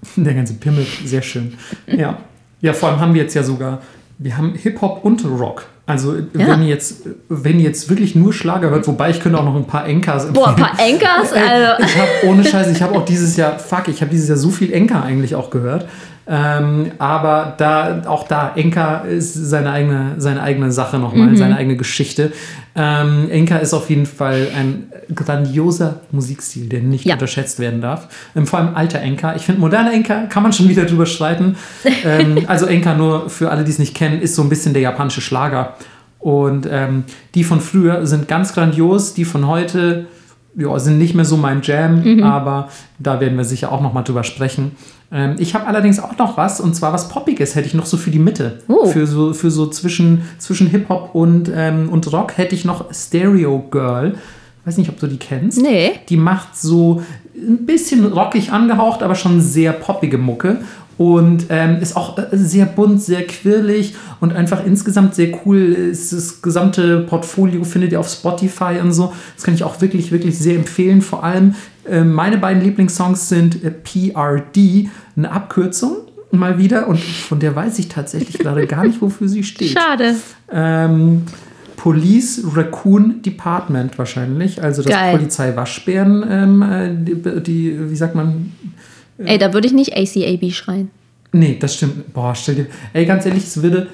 Der 0.16 0.34
ganze 0.34 0.54
Pimmel, 0.54 0.86
sehr 1.06 1.22
schön. 1.22 1.54
Ja. 1.88 2.18
Ja, 2.62 2.74
vor 2.74 2.90
allem 2.90 3.00
haben 3.00 3.14
wir 3.14 3.22
jetzt 3.22 3.34
ja 3.36 3.44
sogar, 3.44 3.82
wir 4.18 4.38
haben 4.38 4.54
Hip-Hop 4.54 5.04
und 5.04 5.24
Rock. 5.26 5.66
Also 5.86 6.16
ja. 6.16 6.22
wenn, 6.34 6.62
ihr 6.62 6.70
jetzt, 6.70 7.02
wenn 7.30 7.58
ihr 7.58 7.66
jetzt 7.66 7.90
wirklich 7.90 8.14
nur 8.14 8.32
Schlager 8.32 8.70
hört, 8.70 8.86
wobei 8.88 9.10
ich 9.10 9.22
könnte 9.22 9.40
auch 9.40 9.44
noch 9.44 9.56
ein 9.56 9.66
paar 9.66 9.88
Enkers 9.88 10.26
empfehlen. 10.26 10.46
Boah, 10.46 10.50
ein 10.50 10.56
paar 10.56 10.80
Enkers? 10.80 11.34
Also. 11.34 11.84
Ich 11.84 11.98
habe 11.98 12.10
ohne 12.28 12.44
Scheiß, 12.44 12.70
ich 12.70 12.82
habe 12.84 12.96
auch 12.96 13.06
dieses 13.08 13.36
Jahr, 13.38 13.58
fuck, 13.58 13.88
ich 13.88 14.02
habe 14.02 14.12
dieses 14.12 14.30
Jahr 14.30 14.38
so 14.38 14.50
viel 14.50 14.72
Enker 14.72 15.04
eigentlich 15.04 15.34
auch 15.34 15.50
gehört. 15.50 15.88
Ähm, 16.28 16.92
aber 17.00 17.56
da, 17.58 18.04
auch 18.06 18.28
da, 18.28 18.52
Enka 18.56 19.00
ist 19.00 19.34
seine 19.34 19.72
eigene, 19.72 20.14
seine 20.18 20.44
eigene 20.44 20.72
Sache 20.72 21.00
nochmal, 21.00 21.30
mhm. 21.30 21.38
seine 21.38 21.58
eigene 21.58 21.76
Geschichte. 21.76 22.34
Ähm, 22.76 23.32
Enka 23.32 23.58
ist 23.58 23.74
auf 23.74 23.90
jeden 23.90 24.06
Fall 24.06 24.50
ein 24.56 24.89
grandioser 25.14 26.02
Musikstil, 26.12 26.68
der 26.70 26.82
nicht 26.82 27.06
ja. 27.06 27.16
unterschätzt 27.16 27.60
werden 27.60 27.82
darf. 27.82 28.08
Ähm, 28.36 28.48
vor 28.48 28.60
allem 28.60 28.76
alter 28.76 29.00
Enka. 29.00 29.36
Ich 29.36 29.44
finde, 29.44 29.62
moderne 29.62 29.92
Enka 29.92 30.28
kann 30.28 30.44
man 30.44 30.54
schon 30.54 30.70
wieder 30.70 30.86
drüber 30.86 31.06
streiten. 31.06 31.56
ähm, 32.04 32.44
also 32.48 32.66
Enka, 32.66 32.96
nur 32.96 33.30
für 33.30 33.52
alle, 33.52 33.64
die 33.64 33.72
es 33.72 33.80
nicht 33.80 33.96
kennen, 33.96 34.22
ist 34.22 34.36
so 34.36 34.42
ein 34.42 34.50
bisschen 34.50 34.74
der 34.74 34.82
japanische 34.82 35.22
Schlager. 35.22 35.76
Und 36.20 36.68
ähm, 36.70 37.06
die 37.34 37.44
von 37.44 37.62
früher 37.62 38.06
sind 38.06 38.28
ganz 38.28 38.54
grandios, 38.54 39.14
die 39.14 39.26
von 39.26 39.48
heute 39.48 40.08
ja, 40.56 40.78
sind 40.80 40.98
nicht 40.98 41.16
mehr 41.16 41.26
so 41.26 41.38
mein 41.38 41.62
Jam, 41.62 42.04
mhm. 42.04 42.24
aber 42.24 42.70
da 42.98 43.20
werden 43.20 43.38
wir 43.38 43.46
sicher 43.46 43.72
auch 43.72 43.82
noch 43.82 43.94
mal 43.94 44.02
drüber 44.04 44.24
sprechen. 44.24 44.72
Ähm, 45.12 45.36
ich 45.40 45.56
habe 45.56 45.68
allerdings 45.68 46.00
auch 46.00 46.18
noch 46.18 46.38
was, 46.38 46.60
und 46.60 46.76
zwar 46.76 46.92
was 46.92 47.10
Poppiges 47.10 47.56
hätte 47.56 47.68
ich 47.68 47.74
noch 47.74 47.86
so 47.86 47.98
für 47.98 48.12
die 48.12 48.20
Mitte. 48.20 48.60
Oh. 48.68 48.86
Für, 48.88 49.08
so, 49.08 49.34
für 49.34 49.52
so 49.52 49.68
zwischen, 49.68 50.24
zwischen 50.38 50.68
Hip-Hop 50.68 51.16
und, 51.16 51.52
ähm, 51.54 51.90
und 51.90 52.12
Rock 52.12 52.38
hätte 52.38 52.56
ich 52.56 52.66
noch 52.66 52.94
Stereo 52.94 53.60
Girl. 53.72 54.16
Weiß 54.70 54.78
nicht, 54.78 54.90
ob 54.92 55.00
du 55.00 55.08
die 55.08 55.18
kennst. 55.18 55.60
Nee. 55.60 55.94
Die 56.10 56.16
macht 56.16 56.56
so 56.56 57.02
ein 57.36 57.66
bisschen 57.66 58.06
rockig 58.06 58.52
angehaucht, 58.52 59.02
aber 59.02 59.16
schon 59.16 59.42
sehr 59.42 59.72
poppige 59.72 60.20
Mucke 60.20 60.60
und 60.96 61.48
ähm, 61.50 61.82
ist 61.82 61.98
auch 61.98 62.20
äh, 62.20 62.28
sehr 62.34 62.68
bunt, 62.68 63.02
sehr 63.02 63.26
quirlig 63.26 63.96
und 64.20 64.32
einfach 64.32 64.64
insgesamt 64.64 65.16
sehr 65.16 65.32
cool. 65.44 65.90
Das 65.90 66.44
gesamte 66.44 67.00
Portfolio 67.00 67.64
findet 67.64 67.94
ihr 67.94 68.00
auf 68.00 68.10
Spotify 68.10 68.78
und 68.80 68.94
so. 68.94 69.12
Das 69.36 69.44
kann 69.44 69.56
ich 69.56 69.64
auch 69.64 69.82
wirklich, 69.82 70.12
wirklich 70.12 70.38
sehr 70.38 70.56
empfehlen. 70.56 71.02
Vor 71.02 71.24
allem 71.24 71.56
äh, 71.90 72.04
meine 72.04 72.38
beiden 72.38 72.62
Lieblingssongs 72.62 73.28
sind 73.28 73.64
äh, 73.64 73.72
PRD, 73.72 74.88
eine 75.18 75.32
Abkürzung 75.32 75.96
mal 76.30 76.60
wieder 76.60 76.88
und 76.88 77.00
von 77.00 77.40
der 77.40 77.56
weiß 77.56 77.80
ich 77.80 77.88
tatsächlich 77.88 78.38
gerade 78.38 78.68
gar 78.68 78.86
nicht, 78.86 79.02
wofür 79.02 79.28
sie 79.28 79.44
steht. 79.44 79.70
Schade. 79.70 80.14
Ähm, 80.52 81.24
Police 81.80 82.42
Raccoon 82.56 83.22
Department 83.22 83.98
wahrscheinlich, 83.98 84.62
also 84.62 84.84
das 84.84 84.94
Polizei-Waschbären, 85.12 86.26
ähm, 86.30 86.62
äh, 86.62 86.90
die, 86.94 87.42
die, 87.42 87.90
wie 87.90 87.96
sagt 87.96 88.16
man, 88.16 88.52
Ey, 89.18 89.38
da 89.38 89.54
würde 89.54 89.68
ich 89.68 89.74
nicht 89.74 89.96
ACAB 89.96 90.52
schreien. 90.52 90.92
Nee, 91.32 91.58
das 91.58 91.76
stimmt. 91.76 92.14
Boah, 92.14 92.36
stell 92.36 92.56
dir. 92.56 92.66
Ey, 92.92 93.06
ganz 93.06 93.26
ehrlich, 93.26 93.46
es 93.46 93.62
würde 93.62 93.88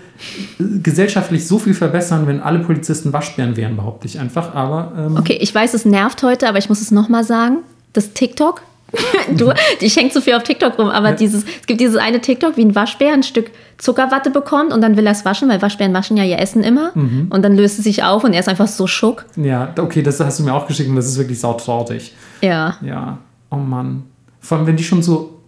gesellschaftlich 0.82 1.46
so 1.46 1.60
viel 1.60 1.76
verbessern, 1.76 2.26
wenn 2.26 2.40
alle 2.40 2.60
Polizisten 2.60 3.14
Waschbären 3.14 3.56
wären, 3.56 3.76
behaupte 3.76 4.08
ich 4.08 4.20
einfach. 4.20 4.56
Aber. 4.56 4.94
Ähm 4.98 5.18
okay, 5.18 5.38
ich 5.40 5.54
weiß, 5.54 5.76
es 5.76 5.86
nervt 5.86 6.24
heute, 6.24 6.50
aber 6.50 6.58
ich 6.58 6.70
muss 6.70 6.82
es 6.82 6.90
nochmal 6.90 7.24
sagen. 7.24 7.58
Das 7.94 8.14
TikTok. 8.14 8.64
du, 9.38 9.52
ich 9.80 9.96
hänge 9.96 10.10
zu 10.10 10.22
viel 10.22 10.34
auf 10.34 10.44
TikTok 10.44 10.78
rum, 10.78 10.90
aber 10.90 11.12
dieses, 11.12 11.44
es 11.44 11.66
gibt 11.66 11.80
dieses 11.80 11.98
eine 11.98 12.22
TikTok, 12.22 12.58
wie 12.58 12.66
ein 12.66 12.76
Waschbär 12.76 13.14
ein 13.14 13.24
Stück 13.24 13.52
Zuckerwatte 13.78 14.30
bekommt 14.30 14.74
und 14.74 14.82
dann 14.82 14.96
will 14.96 15.06
er 15.06 15.12
es 15.12 15.26
waschen, 15.26 15.50
weil 15.50 15.62
Waschbären 15.62 15.94
waschen 15.94 16.18
ja 16.18 16.24
ihr 16.24 16.40
Essen 16.40 16.64
immer. 16.64 16.92
Mhm. 16.96 17.28
Und 17.30 17.42
dann 17.44 17.56
löst 17.56 17.78
es 17.78 17.84
sich 17.84 18.04
auf 18.04 18.24
und 18.24 18.34
er 18.34 18.40
ist 18.40 18.48
einfach 18.48 18.68
so 18.68 18.88
schock. 18.88 19.26
Ja, 19.36 19.74
okay, 19.78 20.02
das 20.02 20.20
hast 20.20 20.40
du 20.40 20.44
mir 20.44 20.54
auch 20.54 20.68
geschickt 20.68 20.90
und 20.90 20.96
das 20.96 21.08
ist 21.08 21.18
wirklich 21.18 21.40
sautraurig. 21.40 22.14
Ja. 22.42 22.78
Ja. 22.82 23.18
Oh 23.50 23.58
Mann. 23.58 24.04
Vor 24.40 24.58
allem, 24.58 24.68
wenn 24.68 24.78
die 24.78 24.84
schon 24.84 25.02
so, 25.02 25.40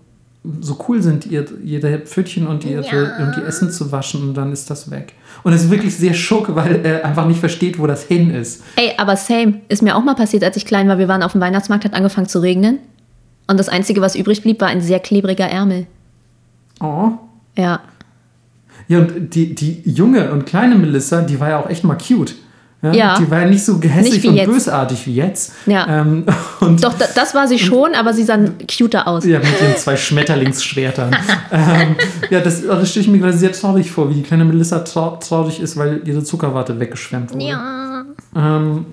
so 0.60 0.78
cool 0.88 1.02
sind, 1.02 1.26
ihr, 1.26 1.46
jeder 1.64 2.00
Pfötchen 2.00 2.48
und, 2.48 2.66
ihre, 2.66 2.84
ja. 2.84 3.18
und 3.20 3.36
die 3.38 3.42
Essen 3.48 3.70
zu 3.72 3.92
waschen 3.92 4.30
und 4.30 4.34
dann 4.36 4.52
ist 4.52 4.70
das 4.70 4.92
weg. 4.92 5.14
Und 5.44 5.54
es 5.54 5.64
ist 5.64 5.70
wirklich 5.70 5.96
sehr 5.96 6.14
schock, 6.14 6.56
weil 6.56 6.86
er 6.86 7.06
einfach 7.06 7.28
nicht 7.28 7.40
versteht, 7.40 7.80
wo 7.80 7.88
das 7.88 8.04
hin 8.04 8.34
ist. 8.34 8.64
Ey, 8.76 8.94
aber 8.98 9.16
same. 9.16 9.62
Ist 9.70 9.82
mir 9.82 9.96
auch 9.96 10.04
mal 10.04 10.16
passiert, 10.16 10.44
als 10.44 10.58
ich 10.58 10.66
klein 10.66 10.88
war. 10.88 10.98
Wir 10.98 11.08
waren 11.08 11.24
auf 11.24 11.34
dem 11.34 11.42
Weihnachtsmarkt, 11.42 11.86
hat 11.86 11.94
angefangen 11.94 12.28
zu 12.28 12.40
regnen. 12.40 12.80
Und 13.48 13.58
das 13.58 13.70
Einzige, 13.70 14.02
was 14.02 14.16
übrig 14.16 14.42
blieb, 14.42 14.62
war 14.62 14.68
ein 14.68 14.82
sehr 14.82 15.00
klebriger 15.00 15.46
Ärmel. 15.46 15.88
Oh. 16.82 17.12
Ja. 17.58 17.82
Ja, 18.88 19.00
und 19.00 19.34
die, 19.34 19.56
die 19.56 19.82
junge 19.86 20.32
und 20.32 20.46
kleine 20.46 20.76
Melissa, 20.76 21.22
die 21.22 21.40
war 21.40 21.50
ja 21.50 21.60
auch 21.60 21.70
echt 21.70 21.84
mal 21.84 21.98
cute. 21.98 22.36
Ja, 22.82 22.94
ja. 22.94 23.18
Die 23.20 23.30
war 23.32 23.42
ja 23.42 23.48
nicht 23.48 23.66
so 23.66 23.80
gehässig 23.80 24.14
nicht 24.14 24.28
und 24.28 24.36
jetzt. 24.36 24.48
bösartig 24.48 25.08
wie 25.08 25.16
jetzt. 25.16 25.54
Ja. 25.66 26.02
Ähm, 26.02 26.26
Doch, 26.80 26.94
das 26.94 27.34
war 27.34 27.48
sie 27.48 27.58
schon, 27.58 27.96
aber 27.96 28.14
sie 28.14 28.24
sah 28.24 28.38
cuter 28.78 29.08
aus. 29.08 29.26
Ja, 29.26 29.40
mit 29.40 29.48
ihren 29.60 29.76
zwei 29.78 29.98
Schmetterlingsschwertern. 29.98 31.16
ähm, 31.52 31.96
ja, 32.30 32.40
das, 32.40 32.66
das 32.66 32.90
stelle 32.92 33.06
ich 33.06 33.12
mir 33.12 33.18
gerade 33.18 33.36
sehr 33.36 33.52
traurig 33.52 33.90
vor, 33.90 34.12
wie 34.12 34.14
die 34.14 34.22
kleine 34.22 34.46
Melissa 34.46 34.80
trau 34.80 35.16
traurig 35.16 35.60
ist, 35.60 35.76
weil 35.76 36.02
ihre 36.06 36.24
Zuckerwatte 36.24 36.80
weggeschwemmt 36.80 37.34
wurde. 37.34 37.46
Ja. 37.46 38.06
Ähm, 38.36 38.86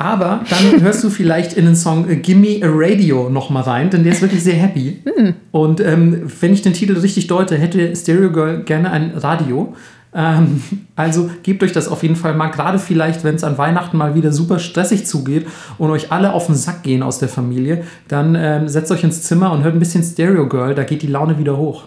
aber 0.00 0.40
dann 0.48 0.80
hörst 0.80 1.04
du 1.04 1.10
vielleicht 1.10 1.52
in 1.52 1.66
den 1.66 1.76
Song 1.76 2.08
äh, 2.08 2.16
Gimme 2.16 2.60
a 2.62 2.68
Radio 2.70 3.28
nochmal 3.28 3.64
rein, 3.64 3.90
denn 3.90 4.02
der 4.02 4.12
ist 4.12 4.22
wirklich 4.22 4.42
sehr 4.42 4.54
happy. 4.54 5.02
Hm. 5.04 5.34
Und 5.50 5.80
ähm, 5.80 6.22
wenn 6.40 6.54
ich 6.54 6.62
den 6.62 6.72
Titel 6.72 6.98
richtig 6.98 7.26
deute, 7.26 7.58
hätte 7.58 7.94
Stereo 7.94 8.32
Girl 8.32 8.62
gerne 8.62 8.90
ein 8.90 9.12
Radio. 9.14 9.74
Ähm, 10.14 10.62
also 10.96 11.28
gebt 11.42 11.62
euch 11.62 11.72
das 11.72 11.86
auf 11.86 12.02
jeden 12.02 12.16
Fall 12.16 12.34
mal, 12.34 12.48
gerade 12.48 12.78
vielleicht, 12.78 13.24
wenn 13.24 13.34
es 13.34 13.44
an 13.44 13.58
Weihnachten 13.58 13.98
mal 13.98 14.14
wieder 14.14 14.32
super 14.32 14.58
stressig 14.58 15.06
zugeht 15.06 15.46
und 15.76 15.90
euch 15.90 16.10
alle 16.10 16.32
auf 16.32 16.46
den 16.46 16.54
Sack 16.54 16.82
gehen 16.82 17.02
aus 17.02 17.18
der 17.18 17.28
Familie, 17.28 17.84
dann 18.08 18.34
ähm, 18.34 18.68
setzt 18.68 18.90
euch 18.90 19.04
ins 19.04 19.22
Zimmer 19.24 19.52
und 19.52 19.64
hört 19.64 19.74
ein 19.74 19.80
bisschen 19.80 20.02
Stereo 20.02 20.48
Girl, 20.48 20.74
da 20.74 20.84
geht 20.84 21.02
die 21.02 21.08
Laune 21.08 21.38
wieder 21.38 21.58
hoch. 21.58 21.84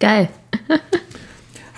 Geil. 0.00 0.28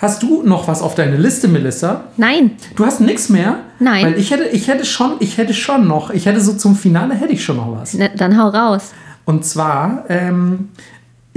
Hast 0.01 0.23
du 0.23 0.43
noch 0.43 0.69
was 0.69 0.81
auf 0.81 0.95
deine 0.95 1.17
Liste, 1.17 1.49
Melissa? 1.49 2.05
Nein. 2.15 2.51
Du 2.77 2.85
hast 2.85 3.01
nichts 3.01 3.27
mehr? 3.27 3.57
Nein. 3.79 4.05
Weil 4.05 4.17
ich 4.17 4.31
hätte, 4.31 4.45
ich 4.45 4.69
hätte 4.69 4.85
schon, 4.85 5.17
ich 5.19 5.37
hätte 5.37 5.53
schon 5.53 5.87
noch, 5.87 6.09
ich 6.09 6.25
hätte 6.25 6.39
so 6.39 6.53
zum 6.53 6.77
Finale 6.77 7.15
hätte 7.15 7.33
ich 7.33 7.43
schon 7.43 7.57
noch 7.57 7.77
was. 7.77 7.93
Na, 7.95 8.07
dann 8.07 8.41
hau 8.41 8.47
raus. 8.47 8.91
Und 9.25 9.45
zwar 9.45 10.05
ähm, 10.07 10.69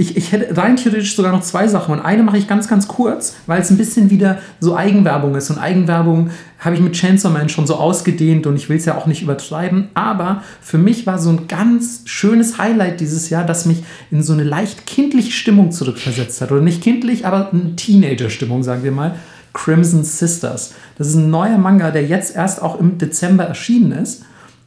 ich, 0.03 0.17
ich 0.17 0.31
hätte 0.33 0.57
rein 0.57 0.75
theoretisch 0.75 1.15
sogar 1.15 1.31
noch 1.31 1.41
zwei 1.41 1.67
Sachen. 1.67 1.93
Und 1.93 2.01
eine 2.01 2.23
mache 2.23 2.37
ich 2.37 2.47
ganz, 2.47 2.67
ganz 2.67 2.89
kurz, 2.89 3.35
weil 3.47 3.61
es 3.61 3.69
ein 3.69 3.77
bisschen 3.77 4.09
wieder 4.09 4.39
so 4.59 4.75
Eigenwerbung 4.75 5.33
ist. 5.35 5.49
Und 5.49 5.57
Eigenwerbung 5.57 6.29
habe 6.59 6.75
ich 6.75 6.81
mit 6.81 6.93
Chainsaw 6.93 7.31
Man 7.31 7.47
schon 7.47 7.67
so 7.67 7.75
ausgedehnt 7.75 8.45
und 8.45 8.57
ich 8.57 8.67
will 8.67 8.77
es 8.77 8.85
ja 8.85 8.97
auch 8.97 9.05
nicht 9.05 9.21
übertreiben. 9.21 9.87
Aber 9.93 10.43
für 10.61 10.77
mich 10.77 11.07
war 11.07 11.19
so 11.19 11.29
ein 11.29 11.47
ganz 11.47 12.01
schönes 12.05 12.57
Highlight 12.57 12.99
dieses 12.99 13.29
Jahr, 13.29 13.45
das 13.45 13.65
mich 13.65 13.83
in 14.11 14.23
so 14.23 14.33
eine 14.33 14.43
leicht 14.43 14.85
kindliche 14.85 15.31
Stimmung 15.31 15.71
zurückversetzt 15.71 16.41
hat. 16.41 16.51
Oder 16.51 16.61
nicht 16.61 16.83
kindlich, 16.83 17.25
aber 17.25 17.51
eine 17.51 17.75
Teenager-Stimmung, 17.77 18.63
sagen 18.63 18.83
wir 18.83 18.91
mal. 18.91 19.15
Crimson 19.53 20.03
Sisters. 20.03 20.73
Das 20.97 21.07
ist 21.07 21.15
ein 21.15 21.29
neuer 21.29 21.57
Manga, 21.57 21.91
der 21.91 22.03
jetzt 22.03 22.35
erst 22.35 22.61
auch 22.61 22.79
im 22.79 22.97
Dezember 22.97 23.45
erschienen 23.45 23.93
ist. 23.93 24.23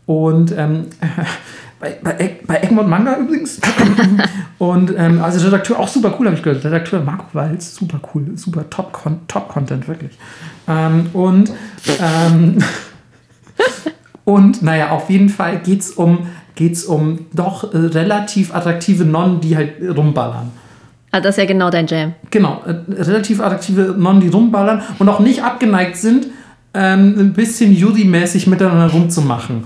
Und 0.06 0.54
ähm, 0.56 0.86
bei, 1.86 2.12
bei, 2.14 2.36
bei 2.46 2.56
Egmont 2.56 2.88
Manga 2.88 3.16
übrigens. 3.16 3.60
und 4.58 4.92
ähm, 4.96 5.22
also 5.22 5.44
Redakteur 5.44 5.78
auch 5.78 5.88
super 5.88 6.14
cool, 6.18 6.26
habe 6.26 6.36
ich 6.36 6.42
gehört. 6.42 6.64
Redakteur 6.64 7.00
Marco 7.00 7.26
Walz, 7.32 7.74
super 7.74 8.00
cool, 8.14 8.32
super 8.36 8.68
Top-Content, 8.68 9.28
Top 9.28 9.88
wirklich. 9.88 10.12
Ähm, 10.68 11.08
und, 11.12 11.52
ähm, 12.00 12.58
und 14.24 14.62
naja, 14.62 14.90
auf 14.90 15.10
jeden 15.10 15.28
Fall 15.28 15.60
geht 15.60 15.80
es 15.80 15.90
um, 15.92 16.26
geht's 16.54 16.84
um 16.84 17.26
doch 17.32 17.72
äh, 17.72 17.76
relativ 17.76 18.54
attraktive 18.54 19.04
Nonnen, 19.04 19.40
die 19.40 19.56
halt 19.56 19.74
rumballern. 19.82 20.50
Ah, 21.12 21.20
das 21.20 21.36
ist 21.36 21.38
ja 21.38 21.46
genau 21.46 21.70
dein 21.70 21.86
Jam. 21.86 22.14
Genau, 22.30 22.62
äh, 22.66 22.74
relativ 22.92 23.40
attraktive 23.40 23.94
Nonnen, 23.96 24.20
die 24.20 24.28
rumballern 24.28 24.82
und 24.98 25.08
auch 25.08 25.20
nicht 25.20 25.42
abgeneigt 25.42 25.96
sind, 25.96 26.26
ähm, 26.76 27.14
ein 27.18 27.32
bisschen 27.32 27.74
Judy-mäßig 27.74 28.46
miteinander 28.46 28.92
rumzumachen. 28.92 29.64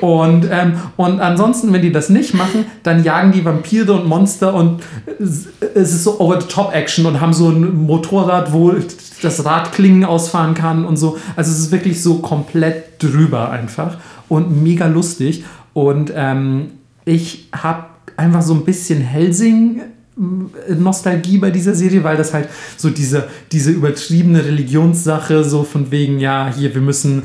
Und, 0.00 0.46
ähm, 0.50 0.74
und 0.96 1.20
ansonsten, 1.20 1.72
wenn 1.72 1.80
die 1.80 1.92
das 1.92 2.10
nicht 2.10 2.34
machen, 2.34 2.66
dann 2.82 3.04
jagen 3.04 3.32
die 3.32 3.44
Vampire 3.44 3.92
und 3.92 4.06
Monster 4.06 4.52
und 4.54 4.82
es 5.18 5.46
ist 5.74 6.04
so 6.04 6.20
over-the-top-Action 6.20 7.06
und 7.06 7.20
haben 7.20 7.32
so 7.32 7.48
ein 7.48 7.86
Motorrad, 7.86 8.52
wo 8.52 8.74
das 9.22 9.44
Rad 9.44 9.72
Klingen 9.72 10.04
ausfahren 10.04 10.54
kann 10.54 10.84
und 10.84 10.98
so. 10.98 11.16
Also 11.36 11.50
es 11.50 11.58
ist 11.58 11.72
wirklich 11.72 12.02
so 12.02 12.18
komplett 12.18 13.02
drüber 13.02 13.50
einfach 13.50 13.96
und 14.28 14.62
mega 14.62 14.86
lustig. 14.88 15.44
Und 15.72 16.12
ähm, 16.14 16.72
ich 17.04 17.48
habe 17.52 17.84
einfach 18.16 18.42
so 18.42 18.54
ein 18.54 18.64
bisschen 18.64 19.00
Helsing 19.00 19.80
Nostalgie 20.16 21.38
bei 21.38 21.50
dieser 21.50 21.74
Serie, 21.74 22.04
weil 22.04 22.16
das 22.16 22.32
halt 22.32 22.48
so 22.76 22.88
diese, 22.88 23.24
diese 23.50 23.72
übertriebene 23.72 24.44
Religionssache, 24.44 25.42
so 25.42 25.64
von 25.64 25.90
wegen, 25.90 26.20
ja, 26.20 26.52
hier, 26.56 26.72
wir 26.72 26.80
müssen, 26.80 27.24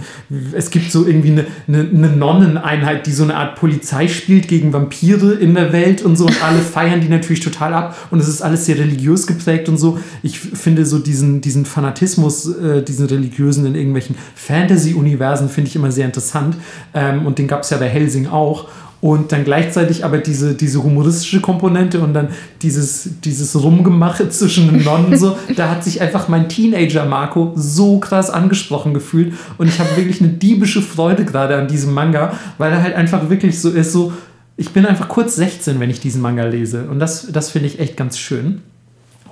es 0.54 0.72
gibt 0.72 0.92
so 0.92 1.06
irgendwie 1.06 1.32
eine, 1.32 1.46
eine, 1.68 1.82
eine 1.82 2.10
Nonneneinheit, 2.10 3.06
die 3.06 3.12
so 3.12 3.24
eine 3.24 3.36
Art 3.36 3.60
Polizei 3.60 4.08
spielt 4.08 4.48
gegen 4.48 4.74
Vampire 4.74 5.34
in 5.34 5.54
der 5.54 5.72
Welt 5.72 6.02
und 6.02 6.16
so 6.16 6.26
und 6.26 6.44
alle 6.44 6.60
feiern 6.74 7.00
die 7.00 7.10
natürlich 7.10 7.42
total 7.42 7.76
ab 7.76 7.96
und 8.10 8.20
es 8.20 8.28
ist 8.28 8.42
alles 8.42 8.66
sehr 8.66 8.80
religiös 8.80 9.28
geprägt 9.28 9.70
und 9.70 9.78
so. 9.78 10.00
Ich 10.24 10.40
finde 10.40 10.84
so 10.88 10.98
diesen, 10.98 11.42
diesen 11.42 11.66
Fanatismus, 11.66 12.48
äh, 12.56 12.82
diesen 12.82 13.06
religiösen 13.06 13.68
in 13.68 13.76
irgendwelchen 13.76 14.16
Fantasy-Universen 14.34 15.50
finde 15.50 15.70
ich 15.70 15.76
immer 15.76 15.92
sehr 15.92 16.06
interessant 16.06 16.56
ähm, 16.96 17.28
und 17.28 17.38
den 17.38 17.48
gab 17.48 17.62
es 17.62 17.70
ja 17.70 17.78
bei 17.78 17.88
Helsing 17.88 18.26
auch 18.26 18.68
und 19.02 19.32
dann 19.32 19.46
gleichzeitig 19.46 20.04
aber 20.04 20.18
diese, 20.18 20.56
diese 20.56 20.84
humoristische 20.84 21.40
Komponente 21.40 22.00
und 22.00 22.14
dann 22.14 22.30
dieses, 22.62 23.10
dieses 23.24 23.62
Rumgemache 23.62 24.30
zwischen 24.30 24.72
den 24.72 24.84
Nonnen 24.84 25.18
so, 25.18 25.38
da 25.56 25.70
hat 25.70 25.84
sich 25.84 26.02
einfach 26.02 26.28
mein 26.28 26.50
Teenager 26.50 27.06
Marco 27.06 27.54
so 27.56 28.00
krass 28.00 28.30
angesprochen 28.30 28.94
gefühlt 28.94 29.34
und 29.58 29.68
ich 29.68 29.80
habe 29.80 29.96
wirklich 29.96 30.22
eine 30.22 30.30
diebische 30.32 30.82
Freude 30.82 31.26
gerade 31.26 31.56
an 31.58 31.68
diesem 31.68 31.94
Manga, 31.94 32.34
weil 32.58 32.72
er 32.72 32.84
halt 32.84 32.96
einfach 32.96 33.30
wirklich 33.30 33.60
so 33.60 33.70
ist, 33.70 33.94
so, 33.94 34.14
ich 34.58 34.72
bin 34.72 34.86
einfach 34.86 35.08
kurz 35.08 35.36
16, 35.38 35.80
wenn 35.80 35.90
ich 35.90 36.02
diesen 36.02 36.22
Manga 36.22 36.44
lese 36.44 36.90
und 36.90 37.00
das, 37.00 37.32
das 37.32 37.52
finde 37.52 37.68
ich 37.68 37.80
echt 37.80 37.96
ganz 37.96 38.18
schön. 38.18 38.62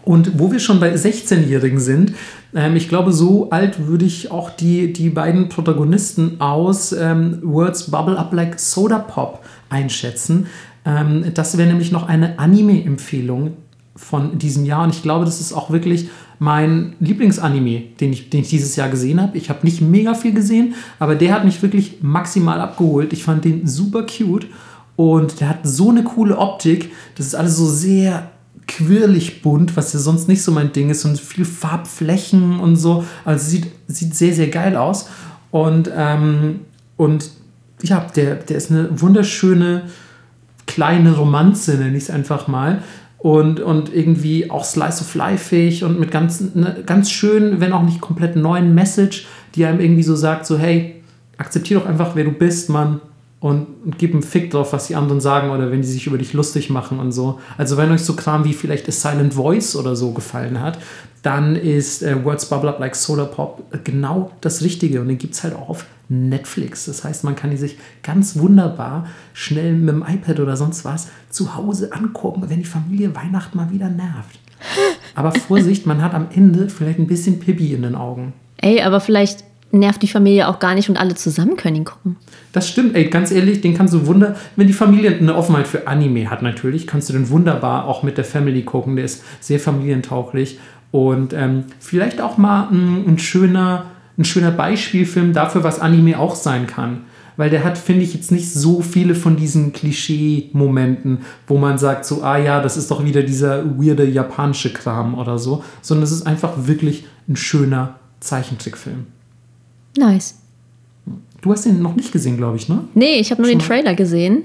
Und 0.08 0.40
wo 0.40 0.54
wir 0.54 0.60
schon 0.60 0.80
bei 0.80 0.96
16-Jährigen 0.96 1.82
sind, 1.82 2.14
ähm, 2.56 2.78
ich 2.78 2.88
glaube, 2.88 3.12
so 3.12 3.50
alt 3.50 3.88
würde 3.88 4.06
ich 4.06 4.32
auch 4.32 4.50
die, 4.50 4.94
die 4.94 5.10
beiden 5.10 5.50
Protagonisten 5.50 6.40
aus 6.40 6.94
ähm, 6.94 7.40
Words 7.44 7.92
Bubble 7.92 8.18
Up 8.18 8.32
Like 8.32 8.58
Soda 8.58 9.00
Pop 9.00 9.44
einschätzen. 9.70 10.48
Ähm, 10.86 11.26
das 11.34 11.58
wäre 11.58 11.68
nämlich 11.68 11.92
noch 11.92 12.08
eine 12.08 12.40
Anime-Empfehlung 12.40 13.54
von 13.96 14.38
diesem 14.38 14.66
Jahr. 14.66 14.84
Und 14.84 14.94
ich 14.94 15.02
glaube, 15.02 15.26
das 15.26 15.42
ist 15.42 15.54
auch 15.54 15.72
wirklich 15.72 16.10
mein 16.40 16.96
Lieblingsanime, 17.00 17.84
den 18.00 18.14
ich, 18.14 18.30
den 18.30 18.42
ich 18.42 18.50
dieses 18.50 18.76
Jahr 18.76 18.90
gesehen 18.90 19.22
habe. 19.22 19.38
Ich 19.38 19.50
habe 19.50 19.66
nicht 19.66 19.82
mega 19.82 20.14
viel 20.14 20.34
gesehen, 20.34 20.76
aber 21.00 21.16
der 21.16 21.34
hat 21.34 21.46
mich 21.46 21.62
wirklich 21.62 21.98
maximal 22.02 22.62
abgeholt. 22.62 23.12
Ich 23.12 23.24
fand 23.24 23.44
den 23.44 23.68
super 23.68 24.06
cute 24.06 24.48
und 24.96 25.40
der 25.40 25.50
hat 25.50 25.60
so 25.64 25.90
eine 25.90 26.04
coole 26.04 26.38
Optik. 26.38 26.92
Das 27.16 27.26
ist 27.26 27.36
alles 27.36 27.58
so 27.58 27.66
sehr 27.66 28.32
quirlig 28.68 29.42
bunt, 29.42 29.76
was 29.78 29.94
ja 29.94 30.00
sonst 30.00 30.28
nicht 30.28 30.44
so 30.44 30.52
mein 30.52 30.74
Ding 30.74 30.90
ist 30.90 31.06
und 31.06 31.20
viel 31.20 31.46
Farbflächen 31.46 32.60
und 32.60 32.76
so. 32.76 33.04
Also 33.26 33.50
sieht, 33.50 33.68
sieht 33.88 34.14
sehr, 34.14 34.34
sehr 34.34 34.50
geil 34.50 34.76
aus. 34.76 35.10
Und, 35.52 35.90
ähm, 35.96 36.62
und 36.98 37.32
ja, 37.82 38.06
der, 38.16 38.36
der 38.36 38.58
ist 38.58 38.72
eine 38.72 39.02
wunderschöne 39.02 39.84
kleine 40.66 41.16
Romanze, 41.16 41.78
nenne 41.78 41.98
ich 41.98 42.04
es 42.04 42.10
einfach 42.10 42.48
mal. 42.48 42.82
Und, 43.18 43.60
und 43.60 43.94
irgendwie 43.94 44.52
auch 44.52 44.64
Slice 44.64 45.02
of 45.02 45.16
Life-fähig 45.16 45.84
und 45.84 46.00
mit 46.00 46.12
ganz, 46.12 46.54
ne, 46.54 46.84
ganz 46.86 47.10
schön, 47.10 47.60
wenn 47.60 47.74
auch 47.74 47.84
nicht 47.84 48.00
komplett 48.00 48.36
neuen 48.36 48.76
Message, 48.76 49.26
die 49.56 49.66
einem 49.66 49.80
irgendwie 49.80 50.04
so 50.04 50.16
sagt, 50.16 50.46
so 50.46 50.58
hey, 50.58 51.02
akzeptier 51.38 51.80
doch 51.80 51.88
einfach, 51.88 52.16
wer 52.16 52.26
du 52.26 52.32
bist, 52.32 52.70
Mann 52.70 53.02
und, 53.40 53.68
und 53.86 53.98
gib 54.00 54.14
einen 54.14 54.24
Fick 54.24 54.52
drauf, 54.52 54.74
was 54.74 54.88
die 54.88 54.96
anderen 54.96 55.22
sagen 55.22 55.52
oder 55.52 55.72
wenn 55.72 55.82
die 55.82 55.88
sich 55.88 56.08
über 56.08 56.18
dich 56.18 56.34
lustig 56.34 56.70
machen 56.70 57.00
und 57.00 57.12
so. 57.12 57.40
Also 57.58 57.78
wenn 57.78 57.92
euch 57.92 58.02
so 58.02 58.16
Kram 58.16 58.46
wie 58.46 58.54
vielleicht 58.54 58.88
A 58.88 58.92
Silent 58.92 59.36
Voice 59.36 59.76
oder 59.76 59.96
so 59.96 60.12
gefallen 60.12 60.60
hat, 60.60 60.80
dann 61.22 61.56
ist 61.56 62.04
äh, 62.04 62.24
Words 62.24 62.48
Bubble 62.50 62.70
Up 62.70 62.80
Like 62.80 62.96
Solar 62.96 63.28
Pop 63.28 63.64
genau 63.84 64.32
das 64.42 64.62
Richtige 64.62 65.02
und 65.02 65.08
den 65.08 65.18
gibt 65.18 65.36
es 65.36 65.44
halt 65.44 65.56
auch 65.56 65.70
auf 65.70 65.86
Netflix. 66.10 66.86
Das 66.86 67.04
heißt, 67.04 67.24
man 67.24 67.36
kann 67.36 67.52
die 67.52 67.58
sich 67.58 67.78
ganz 68.02 68.40
wunderbar 68.40 69.08
schnell 69.34 69.74
mit 69.74 69.90
dem 69.90 70.04
iPad 70.08 70.40
oder 70.40 70.56
sonst 70.56 70.86
was 70.86 71.10
zu 71.30 71.56
Hause 71.56 71.92
angucken, 71.94 72.46
wenn 72.48 72.60
die 72.60 72.66
Familie 72.66 73.16
Weihnachten 73.16 73.58
mal 73.58 73.72
wieder 73.72 73.90
nervt. 73.90 74.40
Aber 75.16 75.32
Vorsicht, 75.32 75.86
man 75.86 76.02
hat 76.02 76.14
am 76.14 76.28
Ende 76.34 76.70
vielleicht 76.70 77.00
ein 77.00 77.08
bisschen 77.08 77.40
Pipi 77.40 77.74
in 77.74 77.84
den 77.84 77.96
Augen. 77.96 78.34
Ey, 78.60 78.82
aber 78.82 79.00
vielleicht 79.00 79.44
nervt 79.72 80.02
die 80.02 80.08
Familie 80.08 80.48
auch 80.48 80.60
gar 80.60 80.76
nicht 80.76 80.90
und 80.90 80.98
alle 80.98 81.16
zusammen 81.16 81.58
können 81.58 81.78
ihn 81.78 81.86
gucken. 81.86 82.16
Das 82.54 82.70
stimmt, 82.70 82.96
ey, 82.96 83.06
ganz 83.10 83.32
ehrlich, 83.32 83.62
den 83.62 83.76
kannst 83.76 83.94
du 83.94 84.08
wunder, 84.08 84.36
wenn 84.56 84.68
die 84.68 84.74
Familie 84.74 85.18
eine 85.18 85.36
Offenheit 85.36 85.68
für 85.68 85.88
Anime 85.88 86.30
hat 86.30 86.42
natürlich, 86.42 86.88
kannst 86.88 87.10
du 87.10 87.14
den 87.14 87.30
wunderbar 87.30 87.86
auch 87.86 88.04
mit 88.04 88.18
der 88.18 88.26
Family 88.26 88.64
gucken, 88.64 88.96
der 88.96 89.06
ist 89.06 89.24
sehr 89.40 89.60
familientauglich 89.60 90.60
und 90.92 91.34
ähm, 91.34 91.66
vielleicht 91.80 92.22
auch 92.22 92.38
mal 92.38 92.70
ein, 92.70 93.06
ein, 93.08 93.20
schöner, 93.20 93.86
ein 94.18 94.26
schöner 94.26 94.52
Beispielfilm 94.52 95.34
dafür, 95.34 95.64
was 95.64 95.80
Anime 95.80 96.20
auch 96.20 96.36
sein 96.36 96.68
kann. 96.68 97.02
Weil 97.36 97.52
der 97.52 97.64
hat, 97.64 97.78
finde 97.78 98.02
ich, 98.02 98.16
jetzt 98.16 98.32
nicht 98.32 98.52
so 98.52 98.82
viele 98.82 99.14
von 99.14 99.36
diesen 99.36 99.72
Klischee-Momenten, 99.72 101.20
wo 101.46 101.60
man 101.60 101.78
sagt 101.78 102.04
so, 102.04 102.24
ah 102.24 102.40
ja, 102.40 102.62
das 102.64 102.78
ist 102.78 102.90
doch 102.90 103.06
wieder 103.06 103.22
dieser 103.22 103.64
weirde 103.78 104.08
japanische 104.08 104.74
Kram 104.74 105.14
oder 105.14 105.38
so, 105.38 105.64
sondern 105.84 106.06
es 106.06 106.12
ist 106.12 106.26
einfach 106.26 106.54
wirklich 106.66 107.06
ein 107.30 107.36
schöner 107.36 108.00
Zeichentrickfilm. 108.22 109.06
Nice. 109.98 110.36
Du 111.42 111.52
hast 111.52 111.66
den 111.66 111.82
noch 111.82 111.96
nicht 111.96 112.12
gesehen, 112.12 112.38
glaube 112.38 112.58
ich, 112.58 112.68
ne? 112.68 112.84
Nee, 112.94 113.20
ich 113.20 113.32
habe 113.32 113.42
nur 113.42 113.52
Schon 113.52 113.60
den 113.60 113.68
Trailer 113.68 113.94
gesehen. 113.96 114.44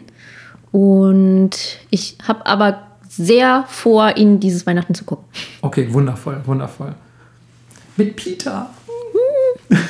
Und 0.70 1.51
ich 1.91 2.16
habe 2.27 2.47
aber 2.47 2.83
sehr 3.09 3.65
vor, 3.69 4.16
ihn 4.16 4.41
dieses 4.41 4.66
Weihnachten 4.66 4.95
zu 4.95 5.05
gucken. 5.05 5.24
Okay, 5.61 5.93
wundervoll, 5.93 6.41
wundervoll. 6.45 6.95
Mit 7.97 8.16
Peter. 8.16 8.70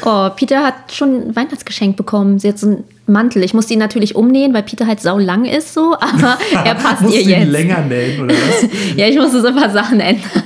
Oh, 0.04 0.28
Peter 0.34 0.64
hat 0.64 0.92
schon 0.92 1.28
ein 1.28 1.36
Weihnachtsgeschenk 1.36 1.96
bekommen. 1.96 2.38
Sie 2.38 2.48
hat 2.48 2.58
so 2.58 2.68
einen 2.68 2.84
Mantel. 3.06 3.42
Ich 3.42 3.54
musste 3.54 3.72
ihn 3.74 3.78
natürlich 3.78 4.14
umnähen, 4.14 4.54
weil 4.54 4.62
Peter 4.62 4.86
halt 4.86 5.00
sau 5.00 5.18
lang 5.18 5.44
ist 5.44 5.74
so, 5.74 5.94
aber 5.94 6.38
er 6.64 6.74
passt 6.74 7.02
ihr 7.02 7.22
jetzt. 7.22 7.46
Ihn 7.46 7.50
länger 7.50 7.82
nähen 7.82 8.22
oder 8.22 8.34
was? 8.34 8.68
ja, 8.96 9.06
ich 9.06 9.16
musste 9.16 9.40
so 9.40 9.48
ein 9.48 9.56
paar 9.56 9.70
Sachen 9.70 10.00
ändern. 10.00 10.42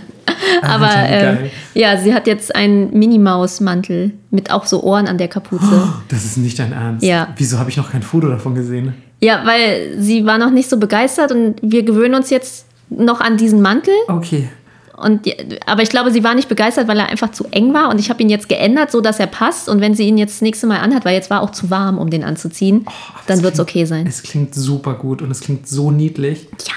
Ah, 0.62 0.74
Aber 0.76 0.92
äh, 1.08 1.50
ja, 1.74 1.98
sie 1.98 2.14
hat 2.14 2.26
jetzt 2.26 2.54
einen 2.54 2.96
Minimaus-Mantel 2.96 4.12
mit 4.30 4.50
auch 4.50 4.66
so 4.66 4.82
Ohren 4.82 5.06
an 5.06 5.18
der 5.18 5.28
Kapuze. 5.28 5.64
Oh, 5.70 6.02
das 6.08 6.24
ist 6.24 6.36
nicht 6.36 6.58
dein 6.58 6.72
Ernst. 6.72 7.04
Ja. 7.04 7.28
Wieso 7.36 7.58
habe 7.58 7.70
ich 7.70 7.76
noch 7.76 7.90
kein 7.90 8.02
Foto 8.02 8.28
davon 8.28 8.54
gesehen? 8.54 8.94
Ja, 9.20 9.42
weil 9.44 9.96
sie 9.98 10.26
war 10.26 10.38
noch 10.38 10.50
nicht 10.50 10.68
so 10.68 10.78
begeistert 10.78 11.32
und 11.32 11.56
wir 11.62 11.82
gewöhnen 11.82 12.14
uns 12.14 12.30
jetzt 12.30 12.66
noch 12.90 13.20
an 13.20 13.36
diesen 13.36 13.62
Mantel. 13.62 13.94
Okay. 14.08 14.48
Und, 14.96 15.28
aber 15.66 15.82
ich 15.82 15.90
glaube, 15.90 16.10
sie 16.10 16.24
war 16.24 16.34
nicht 16.34 16.48
begeistert, 16.48 16.88
weil 16.88 16.98
er 16.98 17.08
einfach 17.08 17.30
zu 17.30 17.44
eng 17.50 17.74
war. 17.74 17.90
Und 17.90 18.00
ich 18.00 18.08
habe 18.08 18.22
ihn 18.22 18.30
jetzt 18.30 18.48
geändert, 18.48 18.90
so 18.90 19.02
dass 19.02 19.20
er 19.20 19.26
passt. 19.26 19.68
Und 19.68 19.80
wenn 19.80 19.94
sie 19.94 20.04
ihn 20.04 20.16
jetzt 20.16 20.36
das 20.36 20.42
nächste 20.42 20.66
Mal 20.66 20.78
anhat, 20.78 21.04
weil 21.04 21.14
jetzt 21.14 21.28
war 21.28 21.42
auch 21.42 21.50
zu 21.50 21.70
warm, 21.70 21.98
um 21.98 22.08
den 22.08 22.24
anzuziehen, 22.24 22.86
oh, 22.86 22.92
dann 23.26 23.42
wird 23.42 23.54
es 23.54 23.60
okay 23.60 23.84
sein. 23.84 24.06
Es 24.06 24.22
klingt 24.22 24.54
super 24.54 24.94
gut 24.94 25.20
und 25.20 25.30
es 25.30 25.40
klingt 25.40 25.68
so 25.68 25.90
niedlich. 25.90 26.48
Ja. 26.66 26.72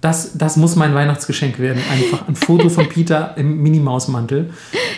Das, 0.00 0.38
das 0.38 0.56
muss 0.56 0.76
mein 0.76 0.94
Weihnachtsgeschenk 0.94 1.58
werden. 1.58 1.82
Einfach 1.90 2.28
ein 2.28 2.36
Foto 2.36 2.68
von 2.68 2.88
Peter 2.90 3.34
im 3.36 3.62
Minimausmantel. 3.62 4.50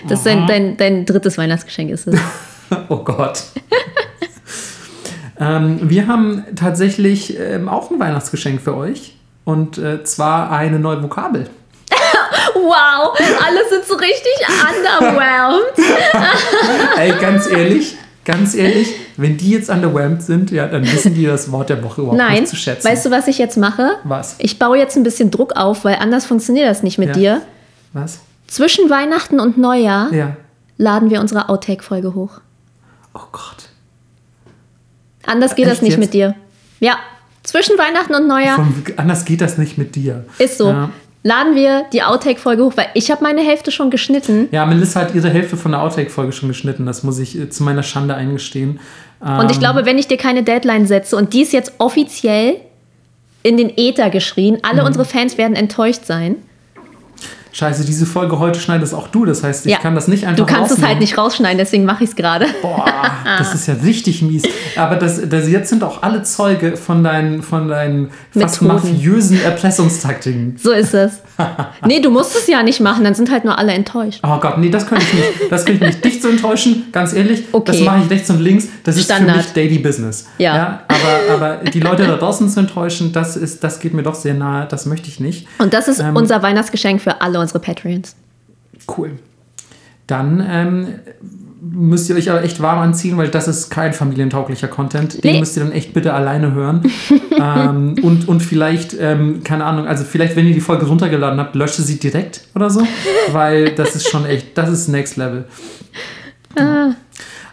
Das 0.07 0.21
ist 0.21 0.27
dein, 0.27 0.47
dein, 0.47 0.77
dein 0.77 1.07
drittes 1.07 1.39
Weihnachtsgeschenk, 1.39 1.91
ist 1.91 2.07
es. 2.07 2.21
oh 2.89 2.99
Gott. 2.99 3.45
ähm, 5.41 5.79
wir 5.83 6.07
haben 6.07 6.45
tatsächlich 6.55 7.39
ähm, 7.39 7.69
auch 7.69 7.91
ein 7.91 7.99
Weihnachtsgeschenk 7.99 8.61
für 8.61 8.77
euch. 8.77 9.17
Und 9.45 9.79
äh, 9.79 10.05
zwar 10.05 10.53
eine 10.53 10.79
neue 10.79 11.03
Vokabel. 11.03 11.49
wow, 12.55 13.19
alle 13.19 13.69
sind 13.71 13.85
so 13.87 13.95
richtig 13.95 14.33
underwhelmed. 14.49 15.73
Ey, 16.99 17.13
ganz 17.21 17.49
ehrlich, 17.49 17.97
ganz 18.25 18.55
ehrlich, 18.55 18.95
wenn 19.21 19.37
die 19.37 19.51
jetzt 19.51 19.69
underwhelmed 19.69 20.23
sind, 20.23 20.51
ja, 20.51 20.67
dann 20.67 20.83
wissen 20.83 21.15
die 21.15 21.27
das 21.27 21.53
Wort 21.53 21.69
der 21.69 21.83
Woche 21.83 22.01
überhaupt 22.01 22.19
Nein. 22.19 22.41
nicht 22.41 22.49
zu 22.49 22.57
schätzen. 22.57 22.89
Weißt 22.89 23.05
du, 23.05 23.11
was 23.11 23.29
ich 23.29 23.39
jetzt 23.39 23.57
mache? 23.57 23.97
Was? 24.05 24.37
Ich 24.39 24.59
baue 24.59 24.79
jetzt 24.79 24.97
ein 24.97 25.03
bisschen 25.03 25.31
Druck 25.31 25.57
auf, 25.57 25.85
weil 25.85 25.97
anders 25.97 26.25
funktioniert 26.25 26.69
das 26.69 26.83
nicht 26.83 26.99
mit 26.99 27.09
ja. 27.09 27.15
dir. 27.15 27.43
Was? 27.93 28.21
Zwischen 28.47 28.89
Weihnachten 28.89 29.39
und 29.39 29.59
Neujahr 29.59 30.13
ja. 30.13 30.37
laden 30.79 31.11
wir 31.11 31.21
unsere 31.21 31.49
Outtake-Folge 31.49 32.15
hoch. 32.15 32.41
Oh 33.15 33.27
Gott. 33.31 33.69
Anders 35.27 35.55
geht 35.55 35.67
Echt 35.67 35.77
das 35.77 35.83
nicht 35.83 35.93
jetzt? 35.93 36.01
mit 36.01 36.15
dir. 36.15 36.35
Ja, 36.81 36.97
zwischen 37.43 37.77
Weihnachten 37.77 38.15
und 38.15 38.27
Neujahr. 38.27 38.57
Von, 38.57 38.75
anders 38.97 39.25
geht 39.25 39.41
das 39.43 39.59
nicht 39.59 39.77
mit 39.77 39.95
dir. 39.95 40.25
Ist 40.39 40.59
so. 40.59 40.69
Ja 40.69 40.91
laden 41.23 41.55
wir 41.55 41.85
die 41.93 42.03
Outtake-Folge 42.03 42.65
hoch, 42.65 42.73
weil 42.77 42.89
ich 42.95 43.11
habe 43.11 43.23
meine 43.23 43.43
Hälfte 43.43 43.71
schon 43.71 43.91
geschnitten. 43.91 44.49
Ja, 44.53 44.65
Melissa 44.67 45.01
hat 45.01 45.15
ihre 45.15 45.29
Hälfte 45.29 45.57
von 45.57 45.73
der 45.73 45.83
Outtake-Folge 45.83 46.33
schon 46.33 46.49
geschnitten. 46.49 46.87
Das 46.87 47.03
muss 47.03 47.19
ich 47.19 47.39
äh, 47.39 47.51
zu 47.51 47.63
meiner 47.63 47.83
Schande 47.83 48.15
eingestehen. 48.15 48.81
Und 49.21 49.51
ich 49.51 49.57
ähm, 49.57 49.61
glaube, 49.61 49.85
wenn 49.85 49.99
ich 49.99 50.09
dir 50.09 50.17
keine 50.17 50.43
Deadline 50.43 50.87
setze 50.87 51.17
und 51.17 51.35
die 51.35 51.43
ist 51.43 51.53
jetzt 51.53 51.75
offiziell 51.79 52.57
in 53.43 53.57
den 53.57 53.71
Äther 53.77 54.11
geschrien, 54.11 54.59
alle 54.63 54.81
mhm. 54.81 54.87
unsere 54.87 55.05
Fans 55.05 55.37
werden 55.39 55.57
enttäuscht 55.57 56.05
sein. 56.05 56.37
Scheiße, 57.53 57.85
diese 57.85 58.07
Folge 58.07 58.39
heute 58.39 58.61
schneidest 58.61 58.95
auch 58.95 59.09
du. 59.09 59.25
Das 59.25 59.43
heißt, 59.43 59.67
ich 59.67 59.73
Ja. 59.73 59.79
kann 59.79 59.95
das 59.95 60.09
nicht 60.09 60.25
einfach 60.25 60.37
Du 60.37 60.47
kannst 60.47 60.67
es 60.67 60.71
rausnehmen. 60.73 60.89
halt 60.89 61.01
nicht 61.01 61.19
rausschneiden, 61.19 61.59
deswegen 61.59 61.85
mache 61.85 62.05
ich 62.05 62.11
es 62.11 62.17
gerade. 62.17 62.47
Boah, 62.63 62.85
das 63.39 63.55
ist 63.55 63.67
ja 63.67 63.75
richtig 63.85 64.23
mies. 64.23 64.43
Aber 64.77 64.97
das, 64.97 65.21
das, 65.29 65.49
jetzt 65.49 65.69
sind 65.71 65.83
auch 65.85 66.03
alle 66.03 66.23
Zeuge 66.23 66.77
von 66.77 67.03
deinen, 67.05 67.43
von 67.43 67.69
deinen 67.69 68.11
fast 68.39 68.63
Methoden. 68.63 68.93
mafiösen 68.93 69.43
Erpressungstaktiken. 69.43 70.57
So 70.63 70.73
ist 70.73 70.95
es. 70.95 71.21
Nee, 71.87 72.01
du 72.01 72.11
musst 72.11 72.37
es 72.37 72.47
ja 72.47 72.63
nicht 72.63 72.81
machen, 72.81 73.03
dann 73.03 73.15
sind 73.15 73.31
halt 73.31 73.45
nur 73.45 73.59
alle 73.59 73.73
enttäuscht. 73.73 74.21
Oh 74.23 74.39
Gott, 74.39 74.59
nee, 74.59 74.69
das 74.69 74.87
könnte 74.87 75.05
ich 75.07 75.15
nicht. 75.15 75.51
Das 75.53 75.65
könnte 75.65 75.85
ich 75.87 75.91
nicht. 75.95 76.05
Dich 76.05 76.21
zu 76.21 76.29
enttäuschen, 76.29 76.85
ganz 76.93 77.15
ehrlich, 77.15 77.45
Okay. 77.53 77.73
das 77.73 77.81
mache 77.81 78.03
ich 78.05 78.11
rechts 78.11 78.29
und 78.31 78.41
links. 78.41 78.69
Das 78.85 78.97
ist 78.97 79.05
Standard. 79.05 79.37
für 79.37 79.43
mich 79.43 79.53
Daily 79.55 79.79
Business. 79.79 80.27
Ja. 80.39 80.81
aber, 80.89 81.35
aber 81.35 81.71
die 81.71 81.81
Leute 81.81 82.07
da 82.07 82.17
draußen 82.17 82.49
zu 82.49 82.61
enttäuschen, 82.61 83.13
das, 83.13 83.37
ist, 83.37 83.65
das 83.65 83.81
geht 83.81 83.95
mir 83.95 84.03
doch 84.03 84.15
sehr 84.15 84.35
nahe. 84.35 84.67
Das 84.69 84.85
möchte 84.85 85.09
ich 85.09 85.19
nicht. 85.19 85.47
Und 85.59 85.73
das 85.73 85.89
ist 85.89 86.01
Ähm. 86.01 86.15
unser 86.15 86.43
Weihnachtsgeschenk 86.43 87.01
für 87.01 87.23
alle 87.23 87.39
unsere 87.41 87.59
Patreons. 87.59 88.15
Cool. 88.97 89.13
Dann 90.07 90.45
ähm, 90.49 90.87
müsst 91.61 92.09
ihr 92.11 92.17
euch 92.17 92.31
aber 92.31 92.43
echt 92.43 92.61
warm 92.61 92.79
anziehen, 92.81 93.17
weil 93.17 93.29
das 93.29 93.47
ist 93.47 93.71
kein 93.71 93.93
familientauglicher 93.93 94.67
Content. 94.69 95.23
Den 95.23 95.35
Nee. 95.35 95.41
müsst 95.41 95.57
ihr 95.57 95.63
dann 95.63 95.73
echt 95.73 95.93
bitte 95.93 96.13
alleine 96.15 96.53
hören. 96.53 96.83
ähm, 97.41 97.95
und, 98.03 98.27
und 98.29 98.41
vielleicht, 98.41 98.97
ähm, 98.99 99.43
keine 99.45 99.65
Ahnung, 99.65 99.87
also 99.87 100.05
vielleicht, 100.05 100.35
wenn 100.37 100.47
ihr 100.47 100.55
die 100.55 100.61
Folge 100.61 100.87
runtergeladen 100.87 101.39
habt, 101.39 101.55
lösche 101.55 101.83
sie 101.83 101.99
direkt 101.99 102.49
oder 102.55 102.71
so, 102.71 102.83
weil 103.33 103.75
das 103.75 103.95
ist 103.95 104.09
schon 104.09 104.25
echt, 104.27 104.57
das 104.59 104.71
ist 104.71 104.89
Next 104.89 105.17
Level. 105.17 105.45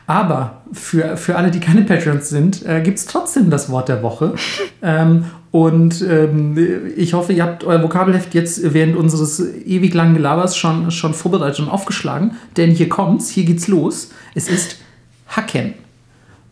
Aber 0.08 0.62
für, 0.72 1.18
für 1.18 1.36
alle, 1.36 1.52
die 1.52 1.60
keine 1.60 1.82
Patreons 1.82 2.30
sind, 2.30 2.66
äh, 2.66 2.82
gibt 2.82 2.98
es 2.98 3.06
trotzdem 3.06 3.50
das 3.50 3.70
Wort 3.70 3.90
der 3.90 4.02
Woche. 4.02 4.34
ähm, 4.82 5.26
und 5.58 6.04
ähm, 6.04 6.56
ich 6.96 7.16
hoffe, 7.16 7.34
ihr 7.34 7.42
habt 7.42 7.64
euer 7.64 7.82
Vokabelheft 7.82 8.36
jetzt 8.36 8.76
während 8.76 8.96
unseres 8.96 9.40
ewig 9.66 9.92
langen 9.92 10.14
Gelabers 10.14 10.56
schon, 10.56 10.92
schon 10.92 11.16
vorbereitet 11.16 11.62
und 11.62 11.70
aufgeschlagen. 11.70 12.36
Denn 12.58 12.70
hier 12.70 12.90
kommt's, 12.90 13.30
hier 13.30 13.44
geht's 13.44 13.68
los. 13.68 14.12
Es 14.36 14.50
ist 14.50 14.78
Hacken. 15.30 15.74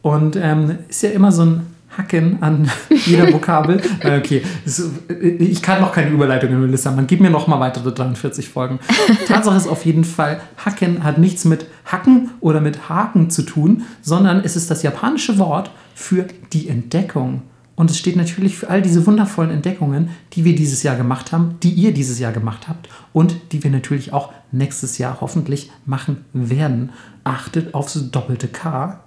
Und 0.01 0.35
ähm, 0.41 0.79
ist 0.89 1.03
ja 1.03 1.11
immer 1.11 1.31
so 1.31 1.43
ein 1.45 1.67
Hacken 1.95 2.41
an 2.41 2.67
jeder 3.05 3.31
Vokabel. 3.31 3.79
Äh, 3.99 4.17
okay, 4.17 4.41
es, 4.65 4.89
ich 5.19 5.61
kann 5.61 5.81
noch 5.81 5.91
keine 5.91 6.09
Überleitung, 6.09 6.59
Melissa. 6.59 6.89
Man 6.89 7.05
gibt 7.05 7.21
mir 7.21 7.29
noch 7.29 7.45
mal 7.45 7.59
weitere 7.59 7.91
43 7.91 8.49
Folgen. 8.49 8.79
Tatsache 9.27 9.55
ist 9.55 9.67
auf 9.67 9.85
jeden 9.85 10.03
Fall, 10.03 10.39
Hacken 10.65 11.03
hat 11.03 11.19
nichts 11.19 11.45
mit 11.45 11.67
Hacken 11.85 12.31
oder 12.39 12.59
mit 12.59 12.89
Haken 12.89 13.29
zu 13.29 13.43
tun, 13.43 13.83
sondern 14.01 14.41
es 14.43 14.55
ist 14.55 14.71
das 14.71 14.81
japanische 14.81 15.37
Wort 15.37 15.69
für 15.93 16.25
die 16.53 16.69
Entdeckung. 16.69 17.43
Und 17.75 17.91
es 17.91 17.97
steht 17.97 18.15
natürlich 18.15 18.57
für 18.57 18.69
all 18.69 18.81
diese 18.81 19.05
wundervollen 19.05 19.51
Entdeckungen, 19.51 20.09
die 20.33 20.45
wir 20.45 20.55
dieses 20.55 20.81
Jahr 20.83 20.95
gemacht 20.95 21.31
haben, 21.31 21.55
die 21.61 21.71
ihr 21.71 21.93
dieses 21.93 22.19
Jahr 22.19 22.31
gemacht 22.31 22.67
habt 22.69 22.87
und 23.11 23.35
die 23.51 23.63
wir 23.63 23.71
natürlich 23.71 24.13
auch 24.13 24.31
nächstes 24.51 24.97
Jahr 24.97 25.19
hoffentlich 25.19 25.71
machen 25.85 26.23
werden. 26.31 26.91
Achtet 27.25 27.73
aufs 27.73 28.11
doppelte 28.11 28.47
K, 28.47 29.01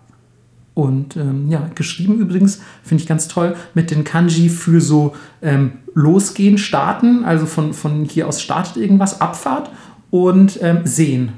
und 0.78 1.16
ähm, 1.16 1.49
ja, 1.51 1.69
geschrieben 1.74 2.20
übrigens, 2.20 2.61
finde 2.85 3.03
ich 3.03 3.09
ganz 3.09 3.27
toll, 3.27 3.57
mit 3.74 3.90
den 3.90 4.05
Kanji 4.05 4.49
für 4.49 4.81
so 4.81 5.16
ähm, 5.43 5.73
losgehen, 5.93 6.57
starten, 6.57 7.24
also 7.24 7.47
von, 7.47 7.74
von 7.74 8.05
hier 8.05 8.28
aus 8.28 8.40
startet 8.40 8.77
irgendwas, 8.77 9.20
Abfahrt 9.20 9.73
und 10.12 10.61
ähm, 10.62 10.82
sehen. 10.85 11.32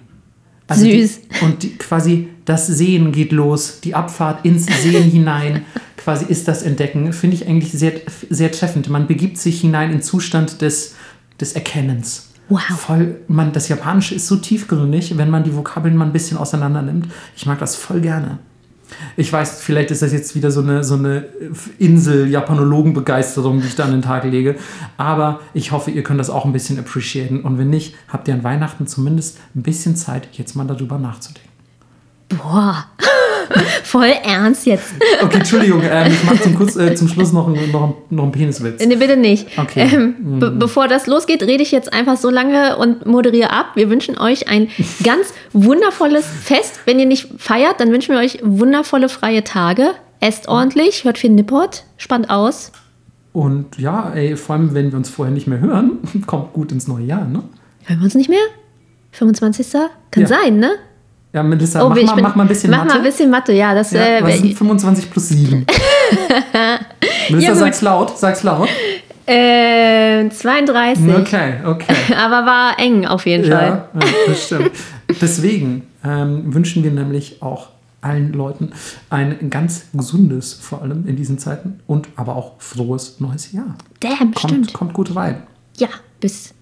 Also 0.70 0.84
Süß. 0.84 1.20
Die, 1.20 1.44
und 1.44 1.62
die, 1.62 1.76
quasi 1.76 2.28
das 2.44 2.66
Sehen 2.66 3.12
geht 3.12 3.32
los, 3.32 3.80
die 3.82 3.94
Abfahrt 3.94 4.44
ins 4.44 4.66
Sehen 4.66 5.02
hinein, 5.10 5.64
quasi 5.96 6.24
ist 6.26 6.48
das 6.48 6.62
Entdecken, 6.62 7.12
finde 7.12 7.36
ich 7.36 7.46
eigentlich 7.46 7.72
sehr, 7.72 7.92
sehr 8.30 8.52
treffend. 8.52 8.88
Man 8.88 9.06
begibt 9.06 9.38
sich 9.38 9.60
hinein 9.60 9.92
in 9.92 10.02
Zustand 10.02 10.62
des, 10.62 10.94
des 11.40 11.52
Erkennens. 11.52 12.28
Wow. 12.48 12.60
Voll, 12.60 13.20
man, 13.28 13.52
das 13.52 13.68
Japanische 13.68 14.14
ist 14.14 14.26
so 14.26 14.36
tiefgründig, 14.36 15.16
wenn 15.16 15.30
man 15.30 15.44
die 15.44 15.54
Vokabeln 15.54 15.96
mal 15.96 16.06
ein 16.06 16.12
bisschen 16.12 16.36
auseinander 16.36 16.82
nimmt. 16.82 17.06
Ich 17.36 17.46
mag 17.46 17.58
das 17.58 17.76
voll 17.76 18.00
gerne. 18.00 18.38
Ich 19.16 19.32
weiß, 19.32 19.62
vielleicht 19.62 19.90
ist 19.90 20.02
das 20.02 20.12
jetzt 20.12 20.34
wieder 20.34 20.50
so 20.50 20.60
eine, 20.60 20.84
so 20.84 20.94
eine 20.94 21.26
Insel-Japanologen-Begeisterung, 21.78 23.60
die 23.60 23.68
ich 23.68 23.76
da 23.76 23.84
an 23.84 23.92
den 23.92 24.02
Tag 24.02 24.24
lege. 24.24 24.56
Aber 24.96 25.40
ich 25.54 25.72
hoffe, 25.72 25.90
ihr 25.90 26.02
könnt 26.02 26.20
das 26.20 26.30
auch 26.30 26.44
ein 26.44 26.52
bisschen 26.52 26.78
appreciaten. 26.78 27.40
Und 27.42 27.58
wenn 27.58 27.70
nicht, 27.70 27.94
habt 28.08 28.28
ihr 28.28 28.34
an 28.34 28.44
Weihnachten 28.44 28.86
zumindest 28.86 29.38
ein 29.54 29.62
bisschen 29.62 29.96
Zeit, 29.96 30.28
jetzt 30.32 30.54
mal 30.56 30.66
darüber 30.66 30.98
nachzudenken. 30.98 31.49
Boah. 32.30 32.86
Voll 33.82 34.12
ernst 34.22 34.64
jetzt. 34.66 34.92
Okay, 35.22 35.38
Entschuldigung, 35.38 35.82
ähm, 35.82 36.12
ich 36.12 36.22
mache 36.24 36.40
zum, 36.40 36.80
äh, 36.80 36.94
zum 36.94 37.08
Schluss 37.08 37.32
noch, 37.32 37.48
einen- 37.48 37.72
noch, 37.72 37.96
noch 38.08 38.22
einen 38.24 38.32
Peniswitz. 38.32 38.84
Nee, 38.84 38.94
bitte 38.94 39.16
nicht. 39.16 39.58
Okay. 39.58 39.88
Ähm, 39.92 40.38
be 40.38 40.50
bevor 40.52 40.86
das 40.86 41.08
losgeht, 41.08 41.42
rede 41.42 41.62
ich 41.62 41.72
jetzt 41.72 41.92
einfach 41.92 42.16
so 42.16 42.30
lange 42.30 42.76
und 42.76 43.06
moderiere 43.06 43.50
ab. 43.50 43.72
Wir 43.74 43.90
wünschen 43.90 44.16
euch 44.18 44.48
ein 44.48 44.68
ganz 45.04 45.32
wundervolles 45.52 46.24
Fest. 46.26 46.80
Wenn 46.84 47.00
ihr 47.00 47.06
nicht 47.06 47.28
feiert, 47.38 47.80
dann 47.80 47.90
wünschen 47.90 48.14
wir 48.14 48.20
euch 48.20 48.38
wundervolle 48.42 49.08
freie 49.08 49.42
Tage. 49.42 49.90
Esst 50.20 50.46
ordentlich, 50.46 51.02
hört 51.04 51.18
viel 51.18 51.30
Nippot, 51.30 51.82
spannt 51.96 52.30
aus. 52.30 52.70
Und 53.32 53.78
ja, 53.78 54.12
ey, 54.14 54.36
vor 54.36 54.56
allem, 54.56 54.74
wenn 54.74 54.92
wir 54.92 54.98
uns 54.98 55.08
vorher 55.08 55.32
nicht 55.34 55.46
mehr 55.48 55.60
hören, 55.60 55.98
kommt 56.26 56.52
gut 56.52 56.70
ins 56.70 56.86
neue 56.86 57.04
Jahr, 57.04 57.24
ne? 57.24 57.42
Hören 57.86 57.98
wir 57.98 58.04
uns 58.04 58.14
nicht 58.14 58.28
mehr? 58.30 58.38
25. 59.12 59.72
Kann 60.12 60.22
Ja. 60.22 60.26
sein, 60.28 60.58
ne? 60.58 60.70
Ja, 61.32 61.42
Melissa, 61.44 61.88
mach, 61.88 61.96
ich 61.96 62.06
mal, 62.06 62.14
bin- 62.14 62.22
mach 62.24 62.34
mal 62.34 62.42
ein 62.44 62.48
bisschen 62.48 62.70
Mach 62.70 62.78
Mathe. 62.78 62.88
mal 62.88 62.96
ein 62.98 63.04
bisschen 63.04 63.30
Mathe, 63.30 63.52
ja. 63.52 63.72
Das, 63.74 63.92
Ja, 63.92 64.00
äh, 64.18 64.36
sind 64.38 64.52
25 64.58 65.10
plus 65.10 65.28
7? 65.28 65.64
Melissa, 67.30 67.48
Ja, 67.50 67.54
sag's 67.54 67.82
laut, 67.82 68.18
sag's 68.18 68.42
laut. 68.42 68.68
äh, 69.26 70.28
32. 70.28 71.14
Okay, 71.14 71.54
okay. 71.64 71.94
Aber 72.16 72.44
war 72.46 72.78
eng 72.80 73.06
auf 73.06 73.26
jeden 73.26 73.44
Fall. 73.44 73.88
Ja, 73.94 74.00
ja, 74.00 74.06
das 74.26 74.44
stimmt. 74.46 74.72
Deswegen 75.20 75.86
ähm, 76.04 76.52
wünschen 76.52 76.82
wir 76.82 76.90
nämlich 76.90 77.40
auch 77.42 77.68
allen 78.02 78.32
Leuten 78.32 78.72
ein 79.10 79.50
ganz 79.50 79.84
gesundes, 79.92 80.54
vor 80.54 80.82
allem 80.82 81.06
in 81.06 81.16
diesen 81.16 81.38
Zeiten, 81.38 81.80
und 81.86 82.08
aber 82.16 82.34
auch 82.34 82.52
frohes 82.58 83.20
neues 83.20 83.52
Jahr. 83.52 83.74
Damn, 84.00 84.32
Kommt, 84.32 84.38
stimmt. 84.40 84.72
kommt 84.72 84.94
gut 84.94 85.14
rein. 85.14 85.42
Ja, 85.76 85.88
bis 86.18 86.54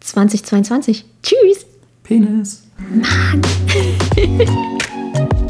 2022. 0.00 1.04
Tschüss. 1.22 1.66
Penis. 2.12 2.62
Mann. 2.78 3.42